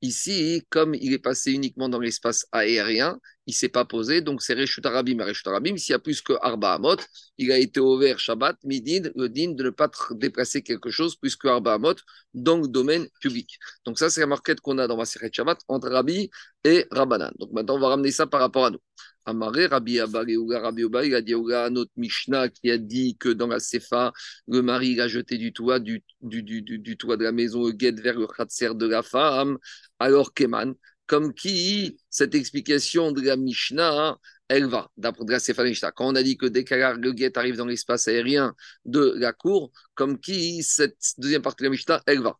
ici, 0.00 0.62
comme 0.70 0.94
il 0.94 1.12
est 1.12 1.18
passé 1.18 1.52
uniquement 1.52 1.90
dans 1.90 2.00
l'espace 2.00 2.46
aérien, 2.52 3.18
il 3.48 3.52
ne 3.52 3.54
s'est 3.54 3.70
pas 3.70 3.86
posé, 3.86 4.20
donc 4.20 4.42
c'est 4.42 4.52
Reshut 4.52 4.84
Arabim 4.84 5.24
Reshut 5.24 5.46
Arabim. 5.46 5.76
S'il 5.78 5.92
y 5.92 5.94
a 5.94 5.98
plus 5.98 6.20
que 6.20 6.34
Arba 6.42 6.74
Amot, 6.74 6.98
il 7.38 7.50
a 7.50 7.58
été 7.58 7.80
ouvert 7.80 8.18
Shabbat, 8.18 8.58
Midin, 8.62 9.04
le 9.16 9.28
din 9.30 9.52
de 9.52 9.64
ne 9.64 9.70
pas 9.70 9.90
déplacer 10.10 10.60
quelque 10.62 10.90
chose 10.90 11.16
plus 11.16 11.34
que 11.34 11.48
Arba 11.48 11.72
Amot, 11.72 11.94
donc 12.34 12.70
domaine 12.70 13.08
public. 13.22 13.58
Donc 13.86 13.98
ça, 13.98 14.10
c'est 14.10 14.20
la 14.20 14.26
marquette 14.26 14.60
qu'on 14.60 14.76
a 14.76 14.86
dans 14.86 14.98
Maseret 14.98 15.30
Shabbat 15.32 15.60
entre 15.66 15.88
Rabbi 15.88 16.28
et 16.62 16.86
Rabbanan. 16.90 17.32
Donc 17.38 17.50
maintenant, 17.52 17.76
on 17.76 17.80
va 17.80 17.88
ramener 17.88 18.10
ça 18.10 18.26
par 18.26 18.40
rapport 18.40 18.66
à 18.66 18.70
nous. 18.70 18.80
Amaré, 19.24 19.66
Rabbi 19.66 19.98
Abba, 19.98 20.20
Rabbi 20.20 20.84
Oba, 20.84 21.04
il 21.06 21.14
a 21.14 21.22
dit 21.22 21.34
à 21.54 21.70
notre 21.70 21.92
Mishnah 21.96 22.50
qui 22.50 22.70
a 22.70 22.76
dit 22.78 23.16
que 23.18 23.30
dans 23.30 23.46
la 23.46 23.60
Sefa, 23.60 24.12
le 24.46 24.60
mari 24.60 25.00
a 25.00 25.08
jeté 25.08 25.38
du 25.38 25.52
toit, 25.54 25.80
du, 25.80 26.02
du, 26.20 26.42
du, 26.42 26.62
du 26.62 26.96
toit 26.96 27.16
de 27.16 27.24
la 27.24 27.32
maison 27.32 27.64
le 27.66 27.72
guet 27.72 27.92
vers 27.92 28.18
le 28.18 28.26
khatser 28.26 28.74
de 28.74 28.86
la 28.86 29.02
femme, 29.02 29.58
alors 29.98 30.32
Keman, 30.34 30.74
comme 31.08 31.34
qui 31.34 31.98
cette 32.10 32.36
explication 32.36 33.10
de 33.10 33.22
la 33.22 33.36
Mishnah, 33.36 34.18
elle 34.48 34.66
va, 34.66 34.90
d'après 34.96 35.24
la 35.26 35.64
Mishnah. 35.64 35.90
Quand 35.92 36.06
on 36.06 36.14
a 36.14 36.22
dit 36.22 36.36
que 36.36 36.46
dès 36.46 36.64
le 36.70 37.12
guet 37.12 37.36
arrive 37.36 37.56
dans 37.56 37.66
l'espace 37.66 38.06
aérien 38.08 38.54
de 38.84 39.14
la 39.16 39.32
cour, 39.32 39.72
comme 39.94 40.20
qui 40.20 40.62
cette 40.62 40.98
deuxième 41.18 41.42
partie 41.42 41.64
de 41.64 41.68
la 41.68 41.70
Mishnah, 41.70 42.02
elle 42.06 42.20
va. 42.20 42.38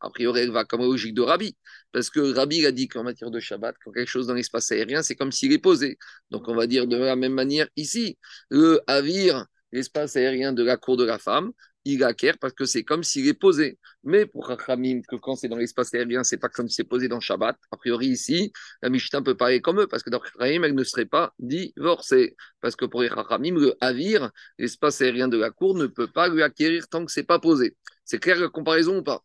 A 0.00 0.10
priori, 0.10 0.40
elle 0.40 0.50
va 0.50 0.64
comme 0.64 0.80
logique 0.80 1.14
de 1.14 1.22
Rabbi. 1.22 1.56
Parce 1.92 2.08
que 2.08 2.20
Rabbi 2.34 2.64
a 2.64 2.72
dit 2.72 2.88
qu'en 2.88 3.02
matière 3.02 3.30
de 3.30 3.38
Shabbat, 3.38 3.76
quand 3.84 3.92
quelque 3.92 4.08
chose 4.08 4.26
dans 4.26 4.34
l'espace 4.34 4.72
aérien, 4.72 5.02
c'est 5.02 5.14
comme 5.14 5.32
s'il 5.32 5.52
est 5.52 5.58
posé. 5.58 5.98
Donc 6.30 6.48
on 6.48 6.54
va 6.54 6.66
dire 6.66 6.86
de 6.86 6.96
la 6.96 7.16
même 7.16 7.34
manière 7.34 7.68
ici. 7.76 8.16
Le 8.48 8.80
Avir, 8.86 9.44
l'espace 9.72 10.16
aérien 10.16 10.52
de 10.52 10.62
la 10.62 10.76
cour 10.76 10.96
de 10.96 11.04
la 11.04 11.18
femme, 11.18 11.52
il 11.92 12.04
acquiert 12.04 12.38
parce 12.38 12.52
que 12.52 12.64
c'est 12.64 12.84
comme 12.84 13.02
s'il 13.02 13.26
est 13.28 13.34
posé. 13.34 13.78
Mais 14.04 14.26
pour 14.26 14.46
Rachamim, 14.48 15.02
que 15.02 15.16
quand 15.16 15.36
c'est 15.36 15.48
dans 15.48 15.56
l'espace 15.56 15.94
aérien, 15.94 16.24
c'est 16.24 16.36
pas 16.36 16.48
comme 16.48 16.68
si 16.68 16.74
c'est 16.76 16.84
posé 16.84 17.08
dans 17.08 17.20
Shabbat. 17.20 17.56
A 17.70 17.76
priori, 17.76 18.08
ici, 18.08 18.52
la 18.82 18.88
Mishnah 18.90 19.22
peut 19.22 19.36
parler 19.36 19.60
comme 19.60 19.80
eux, 19.80 19.86
parce 19.86 20.02
que 20.02 20.10
dans 20.10 20.18
Rachamim, 20.18 20.64
elle 20.64 20.74
ne 20.74 20.84
serait 20.84 21.06
pas 21.06 21.32
divorcée. 21.38 22.36
Parce 22.60 22.76
que 22.76 22.84
pour 22.84 23.02
Rachamim, 23.02 23.58
le 23.58 23.74
Havir, 23.80 24.30
l'espace 24.58 25.00
aérien 25.00 25.28
de 25.28 25.38
la 25.38 25.50
cour, 25.50 25.74
ne 25.76 25.86
peut 25.86 26.08
pas 26.08 26.28
lui 26.28 26.42
acquérir 26.42 26.88
tant 26.88 27.04
que 27.04 27.12
c'est 27.12 27.24
pas 27.24 27.38
posé. 27.38 27.76
C'est 28.04 28.18
clair 28.18 28.38
la 28.38 28.48
comparaison 28.48 28.98
ou 28.98 29.02
pas? 29.02 29.24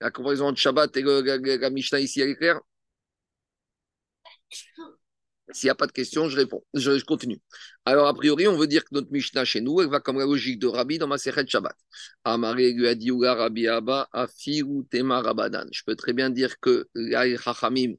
La 0.00 0.10
comparaison 0.10 0.48
entre 0.48 0.58
Shabbat 0.58 0.96
et 0.96 1.02
la 1.02 1.70
Mishnah 1.70 2.00
ici, 2.00 2.20
elle 2.20 2.30
est 2.30 2.36
claire? 2.36 2.60
S'il 5.52 5.66
n'y 5.66 5.70
a 5.70 5.74
pas 5.74 5.86
de 5.86 5.92
questions, 5.92 6.28
je 6.28 6.36
réponds. 6.36 6.64
Je, 6.72 7.02
continue. 7.04 7.40
Alors, 7.84 8.06
a 8.06 8.14
priori, 8.14 8.48
on 8.48 8.56
veut 8.56 8.66
dire 8.66 8.82
que 8.84 8.90
notre 8.92 9.12
Mishnah 9.12 9.44
chez 9.44 9.60
nous, 9.60 9.80
elle 9.80 9.88
va 9.88 10.00
comme 10.00 10.18
la 10.18 10.24
logique 10.24 10.58
de 10.58 10.66
Rabbi 10.66 10.98
dans 10.98 11.06
ma 11.06 11.18
Sechet 11.18 11.46
Shabbat. 11.46 11.76
Rabbi 12.24 13.68
Abba. 13.68 14.08
Je 14.14 15.82
peux 15.84 15.96
très 15.96 16.12
bien 16.14 16.30
dire 16.30 16.58
que 16.60 16.88
les 16.94 17.36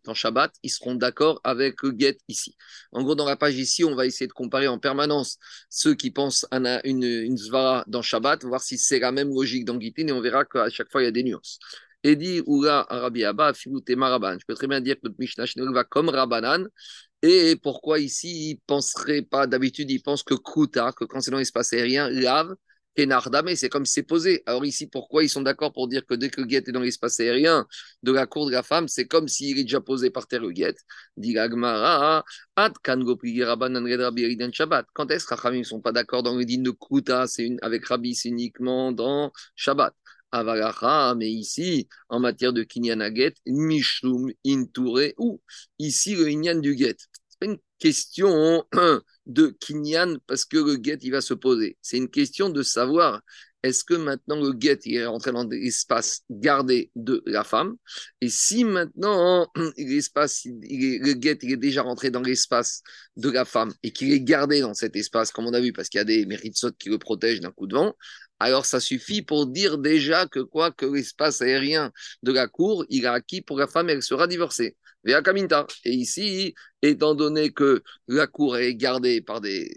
dans 0.03 0.13
Shabbat, 0.13 0.53
ils 0.63 0.69
seront 0.69 0.95
d'accord 0.95 1.39
avec 1.43 1.83
le 1.83 1.93
get 1.97 2.17
ici. 2.27 2.55
En 2.91 3.03
gros, 3.03 3.15
dans 3.15 3.25
la 3.25 3.35
page 3.35 3.55
ici, 3.55 3.83
on 3.83 3.95
va 3.95 4.07
essayer 4.07 4.27
de 4.27 4.33
comparer 4.33 4.67
en 4.67 4.79
permanence 4.79 5.37
ceux 5.69 5.93
qui 5.93 6.09
pensent 6.09 6.47
à 6.49 6.57
une, 6.87 7.03
une 7.03 7.37
Zvara 7.37 7.83
dans 7.87 8.01
Shabbat, 8.01 8.43
voir 8.43 8.61
si 8.61 8.77
c'est 8.77 8.99
la 8.99 9.11
même 9.11 9.29
logique 9.29 9.65
dans 9.65 9.79
Gitin, 9.79 10.07
et 10.07 10.11
on 10.11 10.21
verra 10.21 10.45
qu'à 10.45 10.69
chaque 10.69 10.91
fois, 10.91 11.03
il 11.03 11.05
y 11.05 11.07
a 11.07 11.11
des 11.11 11.23
nuances. 11.23 11.59
Et 12.05 12.15
dit 12.15 12.43
Oula 12.45 12.85
Rabbi 12.87 13.23
Abba, 13.23 13.47
Afiru 13.47 13.81
Tema 13.81 14.09
Rabadan. 14.09 14.37
Je 14.39 14.45
peux 14.45 14.53
très 14.53 14.67
bien 14.67 14.79
dire 14.79 14.95
que 14.95 15.01
notre 15.05 15.15
Mishnah 15.17 15.45
va 15.73 15.83
comme 15.83 16.09
Rabanan. 16.09 16.67
Et 17.23 17.55
pourquoi 17.55 17.97
ici, 17.97 18.51
ils 18.51 18.53
ne 18.53 18.59
penseraient 18.67 19.23
pas, 19.23 19.47
d'habitude, 19.47 19.89
ils 19.89 20.03
pensent 20.03 20.21
que 20.21 20.35
Kruta, 20.35 20.91
que 20.91 21.05
quand 21.05 21.19
c'est 21.21 21.31
dans 21.31 21.39
l'espace 21.39 21.73
aérien, 21.73 22.07
lave, 22.11 22.53
et 22.95 23.07
mais 23.43 23.55
c'est 23.55 23.69
comme 23.69 23.85
c'est 23.87 24.03
posé. 24.03 24.43
Alors 24.45 24.65
ici, 24.65 24.85
pourquoi 24.85 25.23
ils 25.23 25.29
sont 25.29 25.41
d'accord 25.41 25.73
pour 25.73 25.87
dire 25.87 26.05
que 26.05 26.13
dès 26.13 26.29
que 26.29 26.41
le 26.41 26.47
guet 26.47 26.57
est 26.67 26.71
dans 26.71 26.79
l'espace 26.79 27.19
aérien 27.19 27.65
de 28.03 28.11
la 28.11 28.27
cour 28.27 28.45
de 28.45 28.51
la 28.51 28.61
femme, 28.61 28.87
c'est 28.87 29.07
comme 29.07 29.27
s'il 29.27 29.57
est 29.57 29.63
déjà 29.63 29.81
posé 29.81 30.11
par 30.11 30.27
terre 30.27 30.41
le 30.41 30.51
guet 30.51 30.75
Dit 31.17 31.33
Quand 31.33 31.49
est-ce 35.11 35.25
que 35.25 35.49
les 35.49 35.57
ne 35.57 35.63
sont 35.63 35.81
pas 35.81 35.91
d'accord 35.91 36.21
dans 36.21 36.35
le 36.35 36.45
din 36.45 36.61
de 36.61 36.69
Kruta 36.71 37.25
avec 37.63 37.85
Rabbi, 37.85 38.13
c'est 38.13 38.29
uniquement 38.29 38.91
dans 38.91 39.31
Shabbat? 39.55 39.95
Avalacha, 40.31 41.15
mais 41.15 41.31
ici, 41.31 41.87
en 42.09 42.19
matière 42.19 42.53
de 42.53 42.63
kinyan 42.63 42.99
aget, 42.99 43.35
mishlum 43.45 44.31
inture 44.45 45.13
ou 45.17 45.41
ici 45.79 46.15
le 46.15 46.29
inyan 46.29 46.59
du 46.59 46.77
get. 46.77 46.97
C'est 47.29 47.39
pas 47.39 47.45
une 47.45 47.57
question 47.79 48.63
de 49.25 49.55
kinyan 49.59 50.17
parce 50.27 50.45
que 50.45 50.57
le 50.57 50.77
get 50.81 50.99
il 51.01 51.11
va 51.11 51.21
se 51.21 51.33
poser. 51.33 51.77
C'est 51.81 51.97
une 51.97 52.09
question 52.09 52.49
de 52.49 52.63
savoir 52.63 53.21
est-ce 53.65 53.83
que 53.83 53.95
maintenant 53.95 54.39
le 54.39 54.53
get 54.59 54.79
il 54.85 54.97
est 54.97 55.05
rentré 55.07 55.31
dans 55.31 55.43
l'espace 55.47 56.21
gardé 56.29 56.91
de 56.95 57.23
la 57.25 57.43
femme? 57.43 57.75
Et 58.21 58.29
si 58.29 58.63
maintenant 58.63 59.47
l'espace, 59.77 60.45
le 60.45 61.19
get 61.19 61.39
il 61.41 61.53
est 61.53 61.57
déjà 61.57 61.81
rentré 61.81 62.11
dans 62.11 62.21
l'espace 62.21 62.83
de 63.17 63.29
la 63.29 63.43
femme 63.43 63.73
et 63.81 63.91
qu'il 63.91 64.13
est 64.13 64.21
gardé 64.21 64.61
dans 64.61 64.75
cet 64.75 64.95
espace, 64.95 65.31
comme 65.31 65.47
on 65.47 65.53
a 65.53 65.59
vu, 65.61 65.73
parce 65.73 65.89
qu'il 65.89 65.97
y 65.97 66.01
a 66.01 66.05
des 66.05 66.27
mérites 66.27 66.63
qui 66.77 66.89
le 66.89 66.99
protègent 66.99 67.39
d'un 67.39 67.51
coup 67.51 67.65
de 67.65 67.75
vent, 67.75 67.95
alors 68.39 68.65
ça 68.65 68.79
suffit 68.79 69.21
pour 69.21 69.47
dire 69.47 69.77
déjà 69.77 70.27
que 70.27 70.39
quoi 70.39 70.71
que 70.71 70.85
l'espace 70.85 71.41
aérien 71.41 71.91
de 72.23 72.31
la 72.31 72.47
cour, 72.47 72.85
il 72.89 73.05
a 73.05 73.13
acquis 73.13 73.41
pour 73.41 73.57
la 73.57 73.67
femme, 73.67 73.89
elle 73.89 74.03
sera 74.03 74.27
divorcée. 74.27 74.75
Et 75.07 75.91
ici, 75.91 76.55
étant 76.81 77.13
donné 77.13 77.51
que 77.51 77.83
la 78.07 78.25
cour 78.25 78.57
est 78.57 78.73
gardée 78.73 79.21
par, 79.21 79.39
des, 79.39 79.71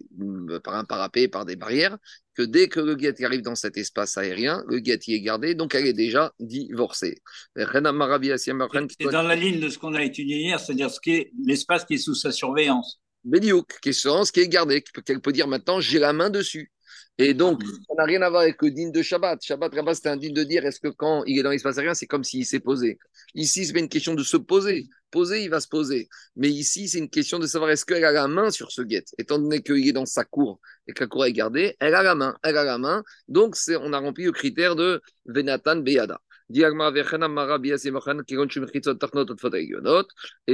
par 0.65 0.75
un 0.75 0.85
parapet, 0.85 1.29
par 1.29 1.45
des 1.45 1.55
barrières, 1.55 1.99
que 2.35 2.43
dès 2.43 2.69
que 2.69 2.81
le 2.81 2.95
guet 2.95 3.23
arrive 3.23 3.43
dans 3.43 3.55
cet 3.55 3.77
espace 3.77 4.17
aérien, 4.17 4.65
le 4.69 4.79
guet 4.79 4.99
y 5.07 5.15
est 5.15 5.21
gardé, 5.21 5.55
donc 5.55 5.75
elle 5.75 5.87
est 5.87 5.93
déjà 5.93 6.33
divorcée. 6.41 7.21
C'est 7.55 9.11
dans 9.11 9.23
la 9.23 9.35
ligne 9.35 9.61
de 9.61 9.69
ce 9.69 9.79
qu'on 9.79 9.93
a 9.95 10.03
étudié 10.03 10.39
hier, 10.39 10.59
c'est-à-dire 10.59 10.91
ce 10.91 11.01
qui 11.01 11.11
est 11.13 11.33
l'espace 11.45 11.85
qui 11.85 11.95
est 11.95 11.99
sous 11.99 12.15
sa 12.15 12.33
surveillance. 12.33 13.01
Bédiouk, 13.25 13.81
qui 13.83 13.91
est 13.91 13.93
ce 13.93 14.33
qui 14.33 14.41
est 14.41 14.49
gardé, 14.49 14.83
qu'elle 15.05 15.21
peut 15.21 15.33
dire 15.33 15.47
maintenant 15.47 15.81
j'ai 15.81 15.99
la 15.99 16.15
main 16.15 16.31
dessus. 16.31 16.73
Et 17.21 17.35
donc, 17.35 17.63
ça 17.65 17.95
n'a 17.97 18.05
rien 18.05 18.23
à 18.23 18.31
voir 18.31 18.43
avec 18.43 18.63
le 18.63 18.71
digne 18.71 18.93
de 18.93 19.03
Shabbat. 19.03 19.43
Shabbat, 19.43 19.75
là-bas, 19.75 19.95
c'est 19.95 20.07
un 20.07 20.17
digne 20.17 20.35
de 20.35 20.45
dire 20.45 20.65
est-ce 20.65 20.79
que 20.79 20.87
quand 20.87 21.25
il 21.25 21.37
est 21.39 21.43
dans 21.43 21.51
l'espace 21.51 21.77
aérien, 21.77 21.95
c'est 21.95 22.07
comme 22.07 22.23
s'il 22.23 22.47
s'est 22.47 22.61
posé? 22.61 22.99
Ici, 23.35 23.67
c'est 23.67 23.77
une 23.79 23.89
question 23.89 24.15
de 24.15 24.23
se 24.23 24.37
poser. 24.37 24.87
Poser, 25.11 25.43
il 25.43 25.51
va 25.51 25.59
se 25.59 25.67
poser. 25.67 26.09
Mais 26.37 26.49
ici, 26.49 26.87
c'est 26.87 26.99
une 26.99 27.11
question 27.11 27.41
de 27.41 27.49
savoir 27.49 27.71
est-ce 27.71 27.85
qu'elle 27.85 28.05
a 28.05 28.13
la 28.13 28.29
main 28.29 28.51
sur 28.51 28.71
ce 28.71 28.83
guet? 28.83 29.05
Étant 29.19 29.41
donné 29.41 29.63
qu'il 29.63 29.89
est 29.89 29.93
dans 29.93 30.07
sa 30.07 30.25
cour 30.25 30.61
et 30.87 30.93
que 30.93 31.03
la 31.03 31.09
cour 31.09 31.25
est 31.25 31.33
gardée, 31.33 31.77
elle 31.81 31.97
a 31.97 32.05
la 32.05 32.15
main. 32.15 32.37
Elle 32.45 32.57
a 32.57 32.63
la 32.63 32.79
main. 32.79 33.03
Donc, 33.27 33.57
on 33.81 33.93
a 33.93 33.99
rempli 33.99 34.25
le 34.25 34.33
critère 34.33 34.77
de 34.77 35.01
Venatan 35.27 35.77
Beyada. 35.77 36.21
Et 36.51 36.63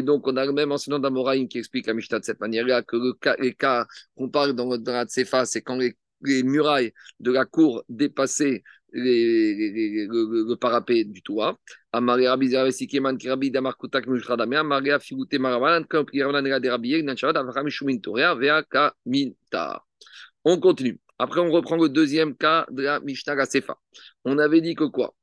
donc, 0.03 0.27
on 0.27 0.37
a 0.37 0.45
le 0.45 0.53
même 0.53 0.73
enseignant 0.73 0.99
d'Amoraïm 0.99 1.47
qui 1.47 1.59
explique 1.59 1.87
la 1.87 1.95
Mishnah 1.95 2.19
de 2.19 2.25
cette 2.25 2.41
manière-là 2.41 2.83
que 2.83 2.97
le 2.97 3.13
cas, 3.13 3.37
les 3.39 3.55
cas 3.55 3.87
qu'on 4.17 4.29
parle 4.29 4.55
dans, 4.55 4.77
dans 4.77 4.93
la 4.93 5.05
Tsefa, 5.05 5.45
c'est 5.47 5.63
quand 5.63 5.77
les 5.77 5.97
les 6.25 6.43
murailles 6.43 6.93
de 7.21 7.33
la 7.33 7.45
cour 7.45 7.85
dépassaient 7.89 8.63
le, 8.95 10.55
parapet 10.55 11.05
du 11.05 11.23
toit. 11.23 11.59
On 20.47 20.61
continue. 20.61 21.01
Après, 21.19 21.41
on 21.41 21.51
reprend 21.51 21.77
le 21.77 21.89
deuxième 21.89 22.37
cas 22.37 22.67
de 22.71 22.83
la 22.83 23.01
Mishnah 23.01 23.47
Sefa. 23.47 23.79
On 24.25 24.39
avait 24.39 24.61
dit 24.61 24.75
que 24.75 24.85
quoi? 24.85 25.15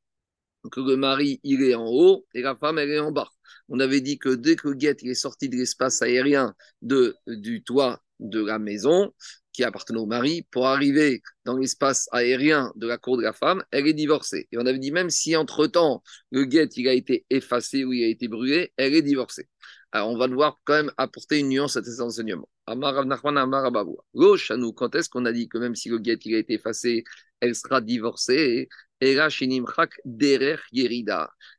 Que 0.71 0.79
le 0.79 0.95
mari, 0.95 1.39
il 1.43 1.63
est 1.63 1.75
en 1.75 1.87
haut 1.87 2.25
et 2.33 2.41
la 2.41 2.55
femme, 2.55 2.77
elle 2.77 2.91
est 2.91 2.99
en 2.99 3.11
bas. 3.11 3.29
On 3.67 3.79
avait 3.79 4.01
dit 4.01 4.17
que 4.17 4.29
dès 4.29 4.55
que 4.55 4.69
le 4.69 4.77
est 4.83 5.13
sorti 5.13 5.49
de 5.49 5.55
l'espace 5.55 6.01
aérien 6.01 6.53
de, 6.81 7.15
du 7.27 7.63
toit 7.63 8.01
de 8.19 8.43
la 8.45 8.59
maison, 8.59 9.13
qui 9.53 9.63
appartenait 9.63 9.99
au 9.99 10.05
mari, 10.05 10.43
pour 10.51 10.67
arriver 10.67 11.21
dans 11.45 11.57
l'espace 11.57 12.07
aérien 12.11 12.71
de 12.75 12.87
la 12.87 12.97
cour 12.97 13.17
de 13.17 13.23
la 13.23 13.33
femme, 13.33 13.63
elle 13.71 13.87
est 13.87 13.93
divorcée. 13.93 14.47
Et 14.51 14.57
on 14.57 14.65
avait 14.65 14.79
dit 14.79 14.91
même 14.91 15.09
si 15.09 15.35
entre-temps 15.35 16.03
le 16.31 16.45
guet 16.45 16.69
il 16.75 16.87
a 16.87 16.93
été 16.93 17.25
effacé 17.29 17.83
ou 17.83 17.93
il 17.93 18.03
a 18.03 18.07
été 18.07 18.27
brûlé, 18.27 18.73
elle 18.77 18.95
est 18.95 19.01
divorcée. 19.01 19.49
Alors 19.91 20.09
on 20.09 20.17
va 20.17 20.27
devoir 20.27 20.59
quand 20.63 20.73
même 20.73 20.91
apporter 20.97 21.39
une 21.39 21.49
nuance 21.49 21.75
à 21.75 21.83
ces 21.83 21.99
enseignements. 22.01 22.49
Amar 22.65 23.05
nous 23.05 24.73
quand 24.73 24.95
est-ce 24.95 25.09
qu'on 25.09 25.25
a 25.25 25.31
dit 25.33 25.49
que 25.49 25.57
même 25.57 25.75
si 25.75 25.89
le 25.89 25.97
guet 25.99 26.19
il 26.25 26.35
a 26.35 26.37
été 26.37 26.53
effacé, 26.53 27.03
elle 27.41 27.55
sera 27.55 27.81
divorcée? 27.81 28.69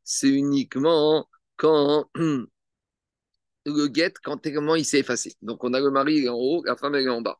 C'est 0.05 0.29
uniquement 0.29 1.29
quand 1.57 2.09
le 3.67 3.87
guet, 3.89 4.13
quand 4.23 4.47
il 4.47 4.85
s'est 4.85 4.99
effacé. 5.01 5.35
Donc 5.43 5.65
on 5.65 5.75
a 5.75 5.81
le 5.81 5.91
mari 5.91 6.29
en 6.29 6.35
haut, 6.35 6.63
la 6.65 6.77
femme 6.77 6.95
est 6.95 7.09
en 7.09 7.21
bas. 7.21 7.39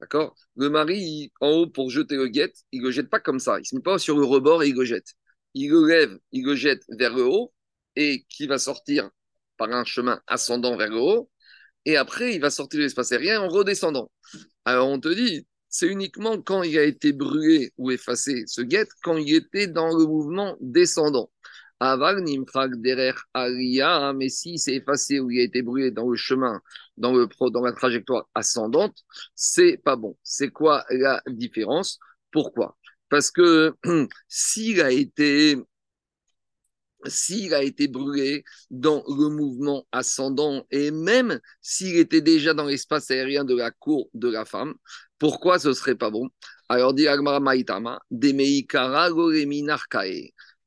D'accord? 0.00 0.34
Le 0.56 0.70
mari, 0.70 1.30
en 1.40 1.50
haut, 1.50 1.66
pour 1.66 1.90
jeter 1.90 2.16
le 2.16 2.28
guet, 2.28 2.52
il 2.72 2.80
ne 2.80 2.86
le 2.86 2.90
jette 2.90 3.10
pas 3.10 3.20
comme 3.20 3.38
ça. 3.38 3.58
Il 3.58 3.60
ne 3.60 3.64
se 3.64 3.74
met 3.76 3.82
pas 3.82 3.98
sur 3.98 4.16
le 4.18 4.24
rebord 4.24 4.62
et 4.62 4.68
il 4.68 4.74
le 4.74 4.84
jette. 4.84 5.14
Il 5.54 5.70
le 5.70 5.86
lève, 5.86 6.18
il 6.32 6.44
le 6.44 6.54
jette 6.54 6.84
vers 6.88 7.14
le 7.14 7.24
haut 7.24 7.52
et 7.96 8.24
qui 8.28 8.46
va 8.46 8.58
sortir 8.58 9.10
par 9.56 9.70
un 9.70 9.84
chemin 9.84 10.20
ascendant 10.26 10.76
vers 10.76 10.88
le 10.88 10.98
haut. 10.98 11.30
Et 11.84 11.96
après, 11.96 12.34
il 12.34 12.40
va 12.40 12.50
sortir 12.50 12.78
de 12.78 12.84
l'espace 12.84 13.12
aérien 13.12 13.42
en 13.42 13.48
redescendant. 13.48 14.10
Alors 14.64 14.88
on 14.88 15.00
te 15.00 15.08
dit, 15.08 15.46
c'est 15.68 15.86
uniquement 15.86 16.40
quand 16.40 16.62
il 16.62 16.78
a 16.78 16.84
été 16.84 17.12
brûlé 17.12 17.72
ou 17.78 17.90
effacé 17.90 18.44
ce 18.46 18.62
guet, 18.62 18.86
quand 19.02 19.16
il 19.16 19.34
était 19.34 19.66
dans 19.66 19.96
le 19.96 20.04
mouvement 20.06 20.56
descendant. 20.60 21.30
Aval 21.80 22.20
nimfrak 22.22 22.72
derer 22.82 23.14
aria, 23.32 24.12
mais 24.12 24.28
si 24.28 24.58
c'est 24.58 24.74
effacé 24.74 25.18
ou 25.18 25.30
il 25.30 25.40
a 25.40 25.44
été 25.44 25.62
brûlé 25.62 25.90
dans 25.90 26.08
le 26.10 26.16
chemin, 26.16 26.60
dans, 26.98 27.14
la 27.16 27.72
trajectoire 27.72 28.28
ascendante, 28.34 28.98
c'est 29.34 29.78
pas 29.82 29.96
bon. 29.96 30.16
C'est 30.22 30.50
quoi 30.50 30.84
la 30.90 31.22
différence? 31.26 31.98
Pourquoi? 32.30 32.76
Parce 33.08 33.30
que 33.30 33.74
s'il 34.28 34.82
a 34.82 34.90
été 34.92 35.56
a 37.52 37.62
été 37.62 37.88
brûlé 37.88 38.44
dans 38.70 39.02
le 39.08 39.30
mouvement 39.30 39.86
ascendant 39.90 40.66
et 40.70 40.90
même 40.90 41.40
s'il 41.62 41.96
était 41.96 42.20
déjà 42.20 42.52
dans 42.52 42.66
l'espace 42.66 43.10
aérien 43.10 43.44
de 43.44 43.56
la 43.56 43.70
cour 43.70 44.10
de 44.12 44.28
la 44.28 44.44
femme, 44.44 44.74
pourquoi 45.18 45.58
ce 45.58 45.72
serait 45.72 45.94
pas 45.94 46.10
bon? 46.10 46.28
Alors 46.68 46.94
dit 46.94 47.08
Agmara 47.08 47.40
Maitama, 47.40 48.00
Demeikara 48.10 49.08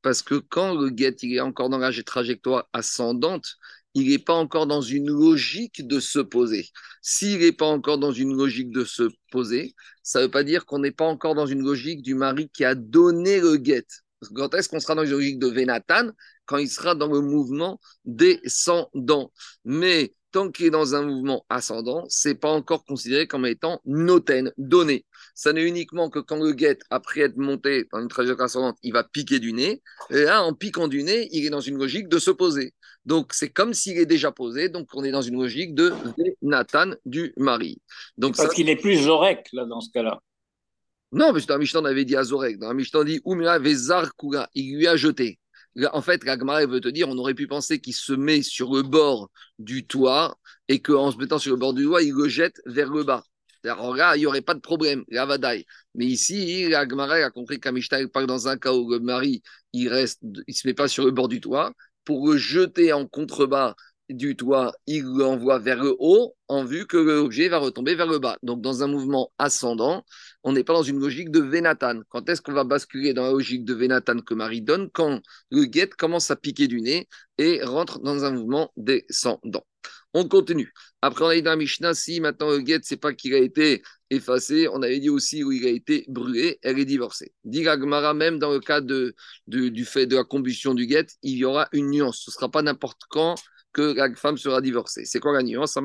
parce 0.04 0.20
que 0.20 0.34
quand 0.34 0.74
le 0.74 0.90
guet 0.90 1.16
est 1.22 1.40
encore 1.40 1.70
dans 1.70 1.78
la 1.78 1.90
trajectoire 2.02 2.68
ascendante, 2.74 3.56
il 3.94 4.10
n'est 4.10 4.18
pas 4.18 4.34
encore 4.34 4.66
dans 4.66 4.82
une 4.82 5.08
logique 5.08 5.86
de 5.86 5.98
se 5.98 6.18
poser. 6.18 6.68
S'il 7.00 7.38
n'est 7.38 7.52
pas 7.52 7.64
encore 7.64 7.96
dans 7.96 8.12
une 8.12 8.36
logique 8.36 8.70
de 8.70 8.84
se 8.84 9.08
poser, 9.30 9.74
ça 10.02 10.18
ne 10.18 10.24
veut 10.26 10.30
pas 10.30 10.44
dire 10.44 10.66
qu'on 10.66 10.80
n'est 10.80 10.90
pas 10.90 11.06
encore 11.06 11.34
dans 11.34 11.46
une 11.46 11.62
logique 11.62 12.02
du 12.02 12.14
mari 12.14 12.50
qui 12.52 12.66
a 12.66 12.74
donné 12.74 13.40
le 13.40 13.56
guet. 13.56 13.86
Quand 14.34 14.54
est-ce 14.54 14.68
qu'on 14.68 14.78
sera 14.78 14.94
dans 14.94 15.04
une 15.04 15.12
logique 15.12 15.38
de 15.38 15.48
Vénatan? 15.48 16.10
Quand 16.44 16.58
il 16.58 16.68
sera 16.68 16.94
dans 16.94 17.10
le 17.10 17.22
mouvement 17.22 17.80
descendant. 18.04 19.32
Mais 19.64 20.14
tant 20.32 20.50
qu'il 20.50 20.66
est 20.66 20.70
dans 20.70 20.94
un 20.94 21.02
mouvement 21.02 21.46
ascendant, 21.48 22.04
c'est 22.10 22.34
pas 22.34 22.50
encore 22.50 22.84
considéré 22.84 23.26
comme 23.26 23.46
étant 23.46 23.80
noten, 23.86 24.52
donné. 24.58 25.06
Ça 25.34 25.52
n'est 25.52 25.66
uniquement 25.66 26.10
que 26.10 26.20
quand 26.20 26.42
le 26.42 26.52
guet, 26.52 26.78
après 26.90 27.22
être 27.22 27.36
monté 27.36 27.86
dans 27.92 28.00
une 28.00 28.08
trajectoire 28.08 28.46
ascendante, 28.46 28.78
il 28.82 28.92
va 28.92 29.02
piquer 29.02 29.40
du 29.40 29.52
nez. 29.52 29.82
Et 30.10 30.22
là, 30.22 30.44
en 30.44 30.54
piquant 30.54 30.86
du 30.86 31.02
nez, 31.02 31.28
il 31.32 31.44
est 31.44 31.50
dans 31.50 31.60
une 31.60 31.76
logique 31.76 32.08
de 32.08 32.18
se 32.18 32.30
poser. 32.30 32.72
Donc, 33.04 33.32
c'est 33.32 33.50
comme 33.50 33.74
s'il 33.74 33.98
est 33.98 34.06
déjà 34.06 34.30
posé. 34.30 34.68
Donc, 34.68 34.88
on 34.94 35.02
est 35.04 35.10
dans 35.10 35.22
une 35.22 35.40
logique 35.40 35.74
de 35.74 35.92
Nathan 36.40 36.92
du 37.04 37.32
mari. 37.36 37.80
Donc, 38.16 38.36
Parce 38.36 38.54
qu'il 38.54 38.68
est 38.68 38.76
plus 38.76 38.96
Zorek, 38.96 39.48
là, 39.52 39.64
dans 39.64 39.80
ce 39.80 39.90
cas-là. 39.90 40.20
Non, 41.12 41.32
mais 41.32 41.40
dans 41.42 41.54
la 41.54 41.58
Mishnah, 41.58 41.80
on 41.80 41.84
avait 41.84 42.04
dit 42.04 42.16
à 42.16 42.24
Zorek. 42.24 42.58
Dans 42.58 42.68
la 42.68 42.74
Mishnah, 42.74 43.00
on 43.00 43.04
dit 43.04 43.20
Umira 43.26 43.58
Vezar. 43.58 44.10
Il 44.54 44.76
lui 44.76 44.86
a 44.86 44.96
jeté. 44.96 45.38
En 45.92 46.02
fait, 46.02 46.24
la 46.24 46.36
veut 46.66 46.80
te 46.80 46.88
dire, 46.88 47.08
on 47.08 47.18
aurait 47.18 47.34
pu 47.34 47.48
penser 47.48 47.80
qu'il 47.80 47.94
se 47.94 48.12
met 48.12 48.42
sur 48.42 48.72
le 48.72 48.82
bord 48.82 49.30
du 49.58 49.86
toit 49.86 50.36
et 50.68 50.80
qu'en 50.80 51.10
se 51.10 51.16
mettant 51.16 51.38
sur 51.38 51.52
le 51.52 51.58
bord 51.58 51.74
du 51.74 51.84
toit, 51.84 52.02
il 52.02 52.14
le 52.14 52.28
jette 52.28 52.60
vers 52.66 52.90
le 52.90 53.02
bas. 53.02 53.24
Alors 53.64 53.96
il 54.14 54.18
n'y 54.20 54.26
aurait 54.26 54.42
pas 54.42 54.54
de 54.54 54.60
problème, 54.60 55.04
la 55.08 55.26
vadaille. 55.26 55.64
Mais 55.94 56.06
ici, 56.06 56.68
la 56.68 56.80
a 56.80 57.30
compris 57.30 57.60
qu'Amishta 57.60 58.06
parle 58.08 58.26
dans 58.26 58.48
un 58.48 58.56
cas 58.56 58.72
où 58.72 58.90
le 58.90 59.00
mari, 59.00 59.42
il 59.72 59.88
reste, 59.88 60.20
il 60.46 60.54
se 60.54 60.66
met 60.66 60.74
pas 60.74 60.88
sur 60.88 61.04
le 61.04 61.10
bord 61.10 61.28
du 61.28 61.40
toit, 61.40 61.72
pour 62.04 62.28
le 62.28 62.36
jeter 62.36 62.92
en 62.92 63.06
contrebas 63.06 63.74
du 64.10 64.36
toit, 64.36 64.74
il 64.86 65.04
l'envoie 65.04 65.58
vers 65.58 65.82
le 65.82 65.96
haut 65.98 66.34
en 66.48 66.64
vue 66.64 66.86
que 66.86 66.98
l'objet 66.98 67.48
va 67.48 67.58
retomber 67.58 67.94
vers 67.94 68.06
le 68.06 68.18
bas. 68.18 68.36
Donc, 68.42 68.60
dans 68.60 68.82
un 68.82 68.86
mouvement 68.86 69.32
ascendant, 69.38 70.04
on 70.42 70.52
n'est 70.52 70.64
pas 70.64 70.74
dans 70.74 70.82
une 70.82 71.00
logique 71.00 71.30
de 71.30 71.40
Vénatan. 71.40 72.00
Quand 72.10 72.28
est-ce 72.28 72.42
qu'on 72.42 72.52
va 72.52 72.64
basculer 72.64 73.14
dans 73.14 73.22
la 73.22 73.30
logique 73.30 73.64
de 73.64 73.72
Vénatan 73.72 74.20
que 74.20 74.34
Marie 74.34 74.60
donne? 74.60 74.90
Quand 74.90 75.20
le 75.50 75.64
guet 75.64 75.88
commence 75.88 76.30
à 76.30 76.36
piquer 76.36 76.68
du 76.68 76.82
nez 76.82 77.08
et 77.38 77.62
rentre 77.62 78.00
dans 78.00 78.24
un 78.24 78.32
mouvement 78.32 78.70
descendant. 78.76 79.64
On 80.14 80.28
continue. 80.28 80.72
Après, 81.02 81.24
on 81.24 81.28
a 81.28 81.34
dit 81.34 81.42
dans 81.42 81.56
Mishnah, 81.56 81.92
si 81.94 82.20
maintenant 82.20 82.50
le 82.50 82.60
guet, 82.60 82.78
c'est 82.82 82.96
pas 82.96 83.12
qu'il 83.12 83.34
a 83.34 83.38
été 83.38 83.82
effacé, 84.10 84.68
on 84.68 84.80
avait 84.82 85.00
dit 85.00 85.10
aussi 85.10 85.42
où 85.42 85.50
il 85.50 85.66
a 85.66 85.70
été 85.70 86.04
brûlé, 86.08 86.58
elle 86.62 86.78
est 86.78 86.84
divorcée. 86.84 87.32
Dit 87.44 87.62
Gmara, 87.62 88.14
même 88.14 88.38
dans 88.38 88.52
le 88.52 88.60
cas 88.60 88.80
de, 88.80 89.14
du 89.48 89.84
fait 89.84 90.06
de 90.06 90.16
la 90.16 90.24
combustion 90.24 90.72
du 90.72 90.86
guet, 90.86 91.06
il 91.22 91.36
y 91.36 91.44
aura 91.44 91.68
une 91.72 91.90
nuance. 91.90 92.22
Ce 92.24 92.30
ne 92.30 92.34
sera 92.34 92.48
pas 92.48 92.62
n'importe 92.62 93.02
quand 93.10 93.34
que 93.72 93.92
la 93.92 94.14
femme 94.14 94.38
sera 94.38 94.60
divorcée. 94.60 95.04
C'est 95.04 95.18
quoi 95.18 95.32
la 95.32 95.42
nuance? 95.42 95.76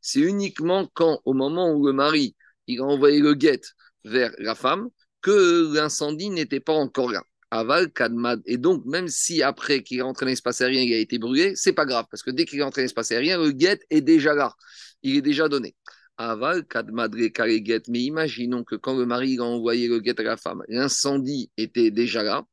C'est 0.00 0.20
uniquement 0.20 0.90
quand, 0.94 1.20
au 1.24 1.32
moment 1.32 1.72
où 1.72 1.86
le 1.86 1.92
mari 1.92 2.34
il 2.66 2.80
a 2.80 2.84
envoyé 2.84 3.20
le 3.20 3.34
guet 3.34 3.60
vers 4.04 4.32
la 4.38 4.54
femme 4.54 4.88
que 5.22 5.72
l'incendie 5.74 6.30
n'était 6.30 6.60
pas 6.60 6.74
encore 6.74 7.10
là. 7.10 7.22
Aval, 7.50 7.90
Kadmad. 7.92 8.42
Et 8.46 8.58
donc, 8.58 8.84
même 8.84 9.08
si 9.08 9.42
après 9.42 9.82
qu'il 9.82 9.98
est 9.98 10.02
rentré 10.02 10.26
dans 10.26 10.30
l'espace 10.30 10.60
aérien, 10.60 10.82
il 10.82 10.92
a 10.92 10.98
été 10.98 11.18
brûlé, 11.18 11.54
c'est 11.56 11.72
pas 11.72 11.86
grave, 11.86 12.06
parce 12.10 12.22
que 12.22 12.30
dès 12.30 12.44
qu'il 12.44 12.58
est 12.60 12.62
rentré 12.62 12.82
dans 12.82 12.84
l'espace 12.84 13.10
aérien, 13.12 13.38
le 13.38 13.52
guet 13.52 13.80
est 13.90 14.02
déjà 14.02 14.34
là. 14.34 14.54
Il 15.02 15.16
est 15.16 15.22
déjà 15.22 15.48
donné. 15.48 15.74
Aval, 16.18 16.66
Kadmadre, 16.66 17.16
guet. 17.16 17.82
Mais 17.88 18.00
imaginons 18.02 18.64
que 18.64 18.74
quand 18.74 18.96
le 18.96 19.06
mari 19.06 19.38
a 19.38 19.44
envoyé 19.44 19.88
le 19.88 20.00
guet 20.00 20.18
à 20.20 20.24
la 20.24 20.36
femme, 20.36 20.62
l'incendie 20.68 21.50
était 21.56 21.90
déjà 21.90 22.22
là. 22.22 22.44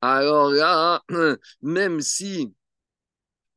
Alors 0.00 0.50
là, 0.50 1.02
même 1.62 2.00
si 2.00 2.52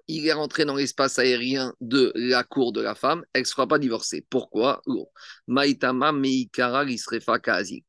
il 0.08 0.28
est 0.28 0.34
rentré 0.34 0.66
dans 0.66 0.76
l'espace 0.76 1.18
aérien 1.20 1.74
de 1.82 2.12
la 2.16 2.44
cour 2.44 2.74
de 2.74 2.82
la 2.82 2.96
femme, 2.96 3.24
elle 3.34 3.44
ne 3.44 3.48
sera 3.48 3.68
pas 3.68 3.80
divorcée. 3.80 4.26
Pourquoi? 4.30 4.82
Maitama 5.48 6.12
Meikara 6.12 6.86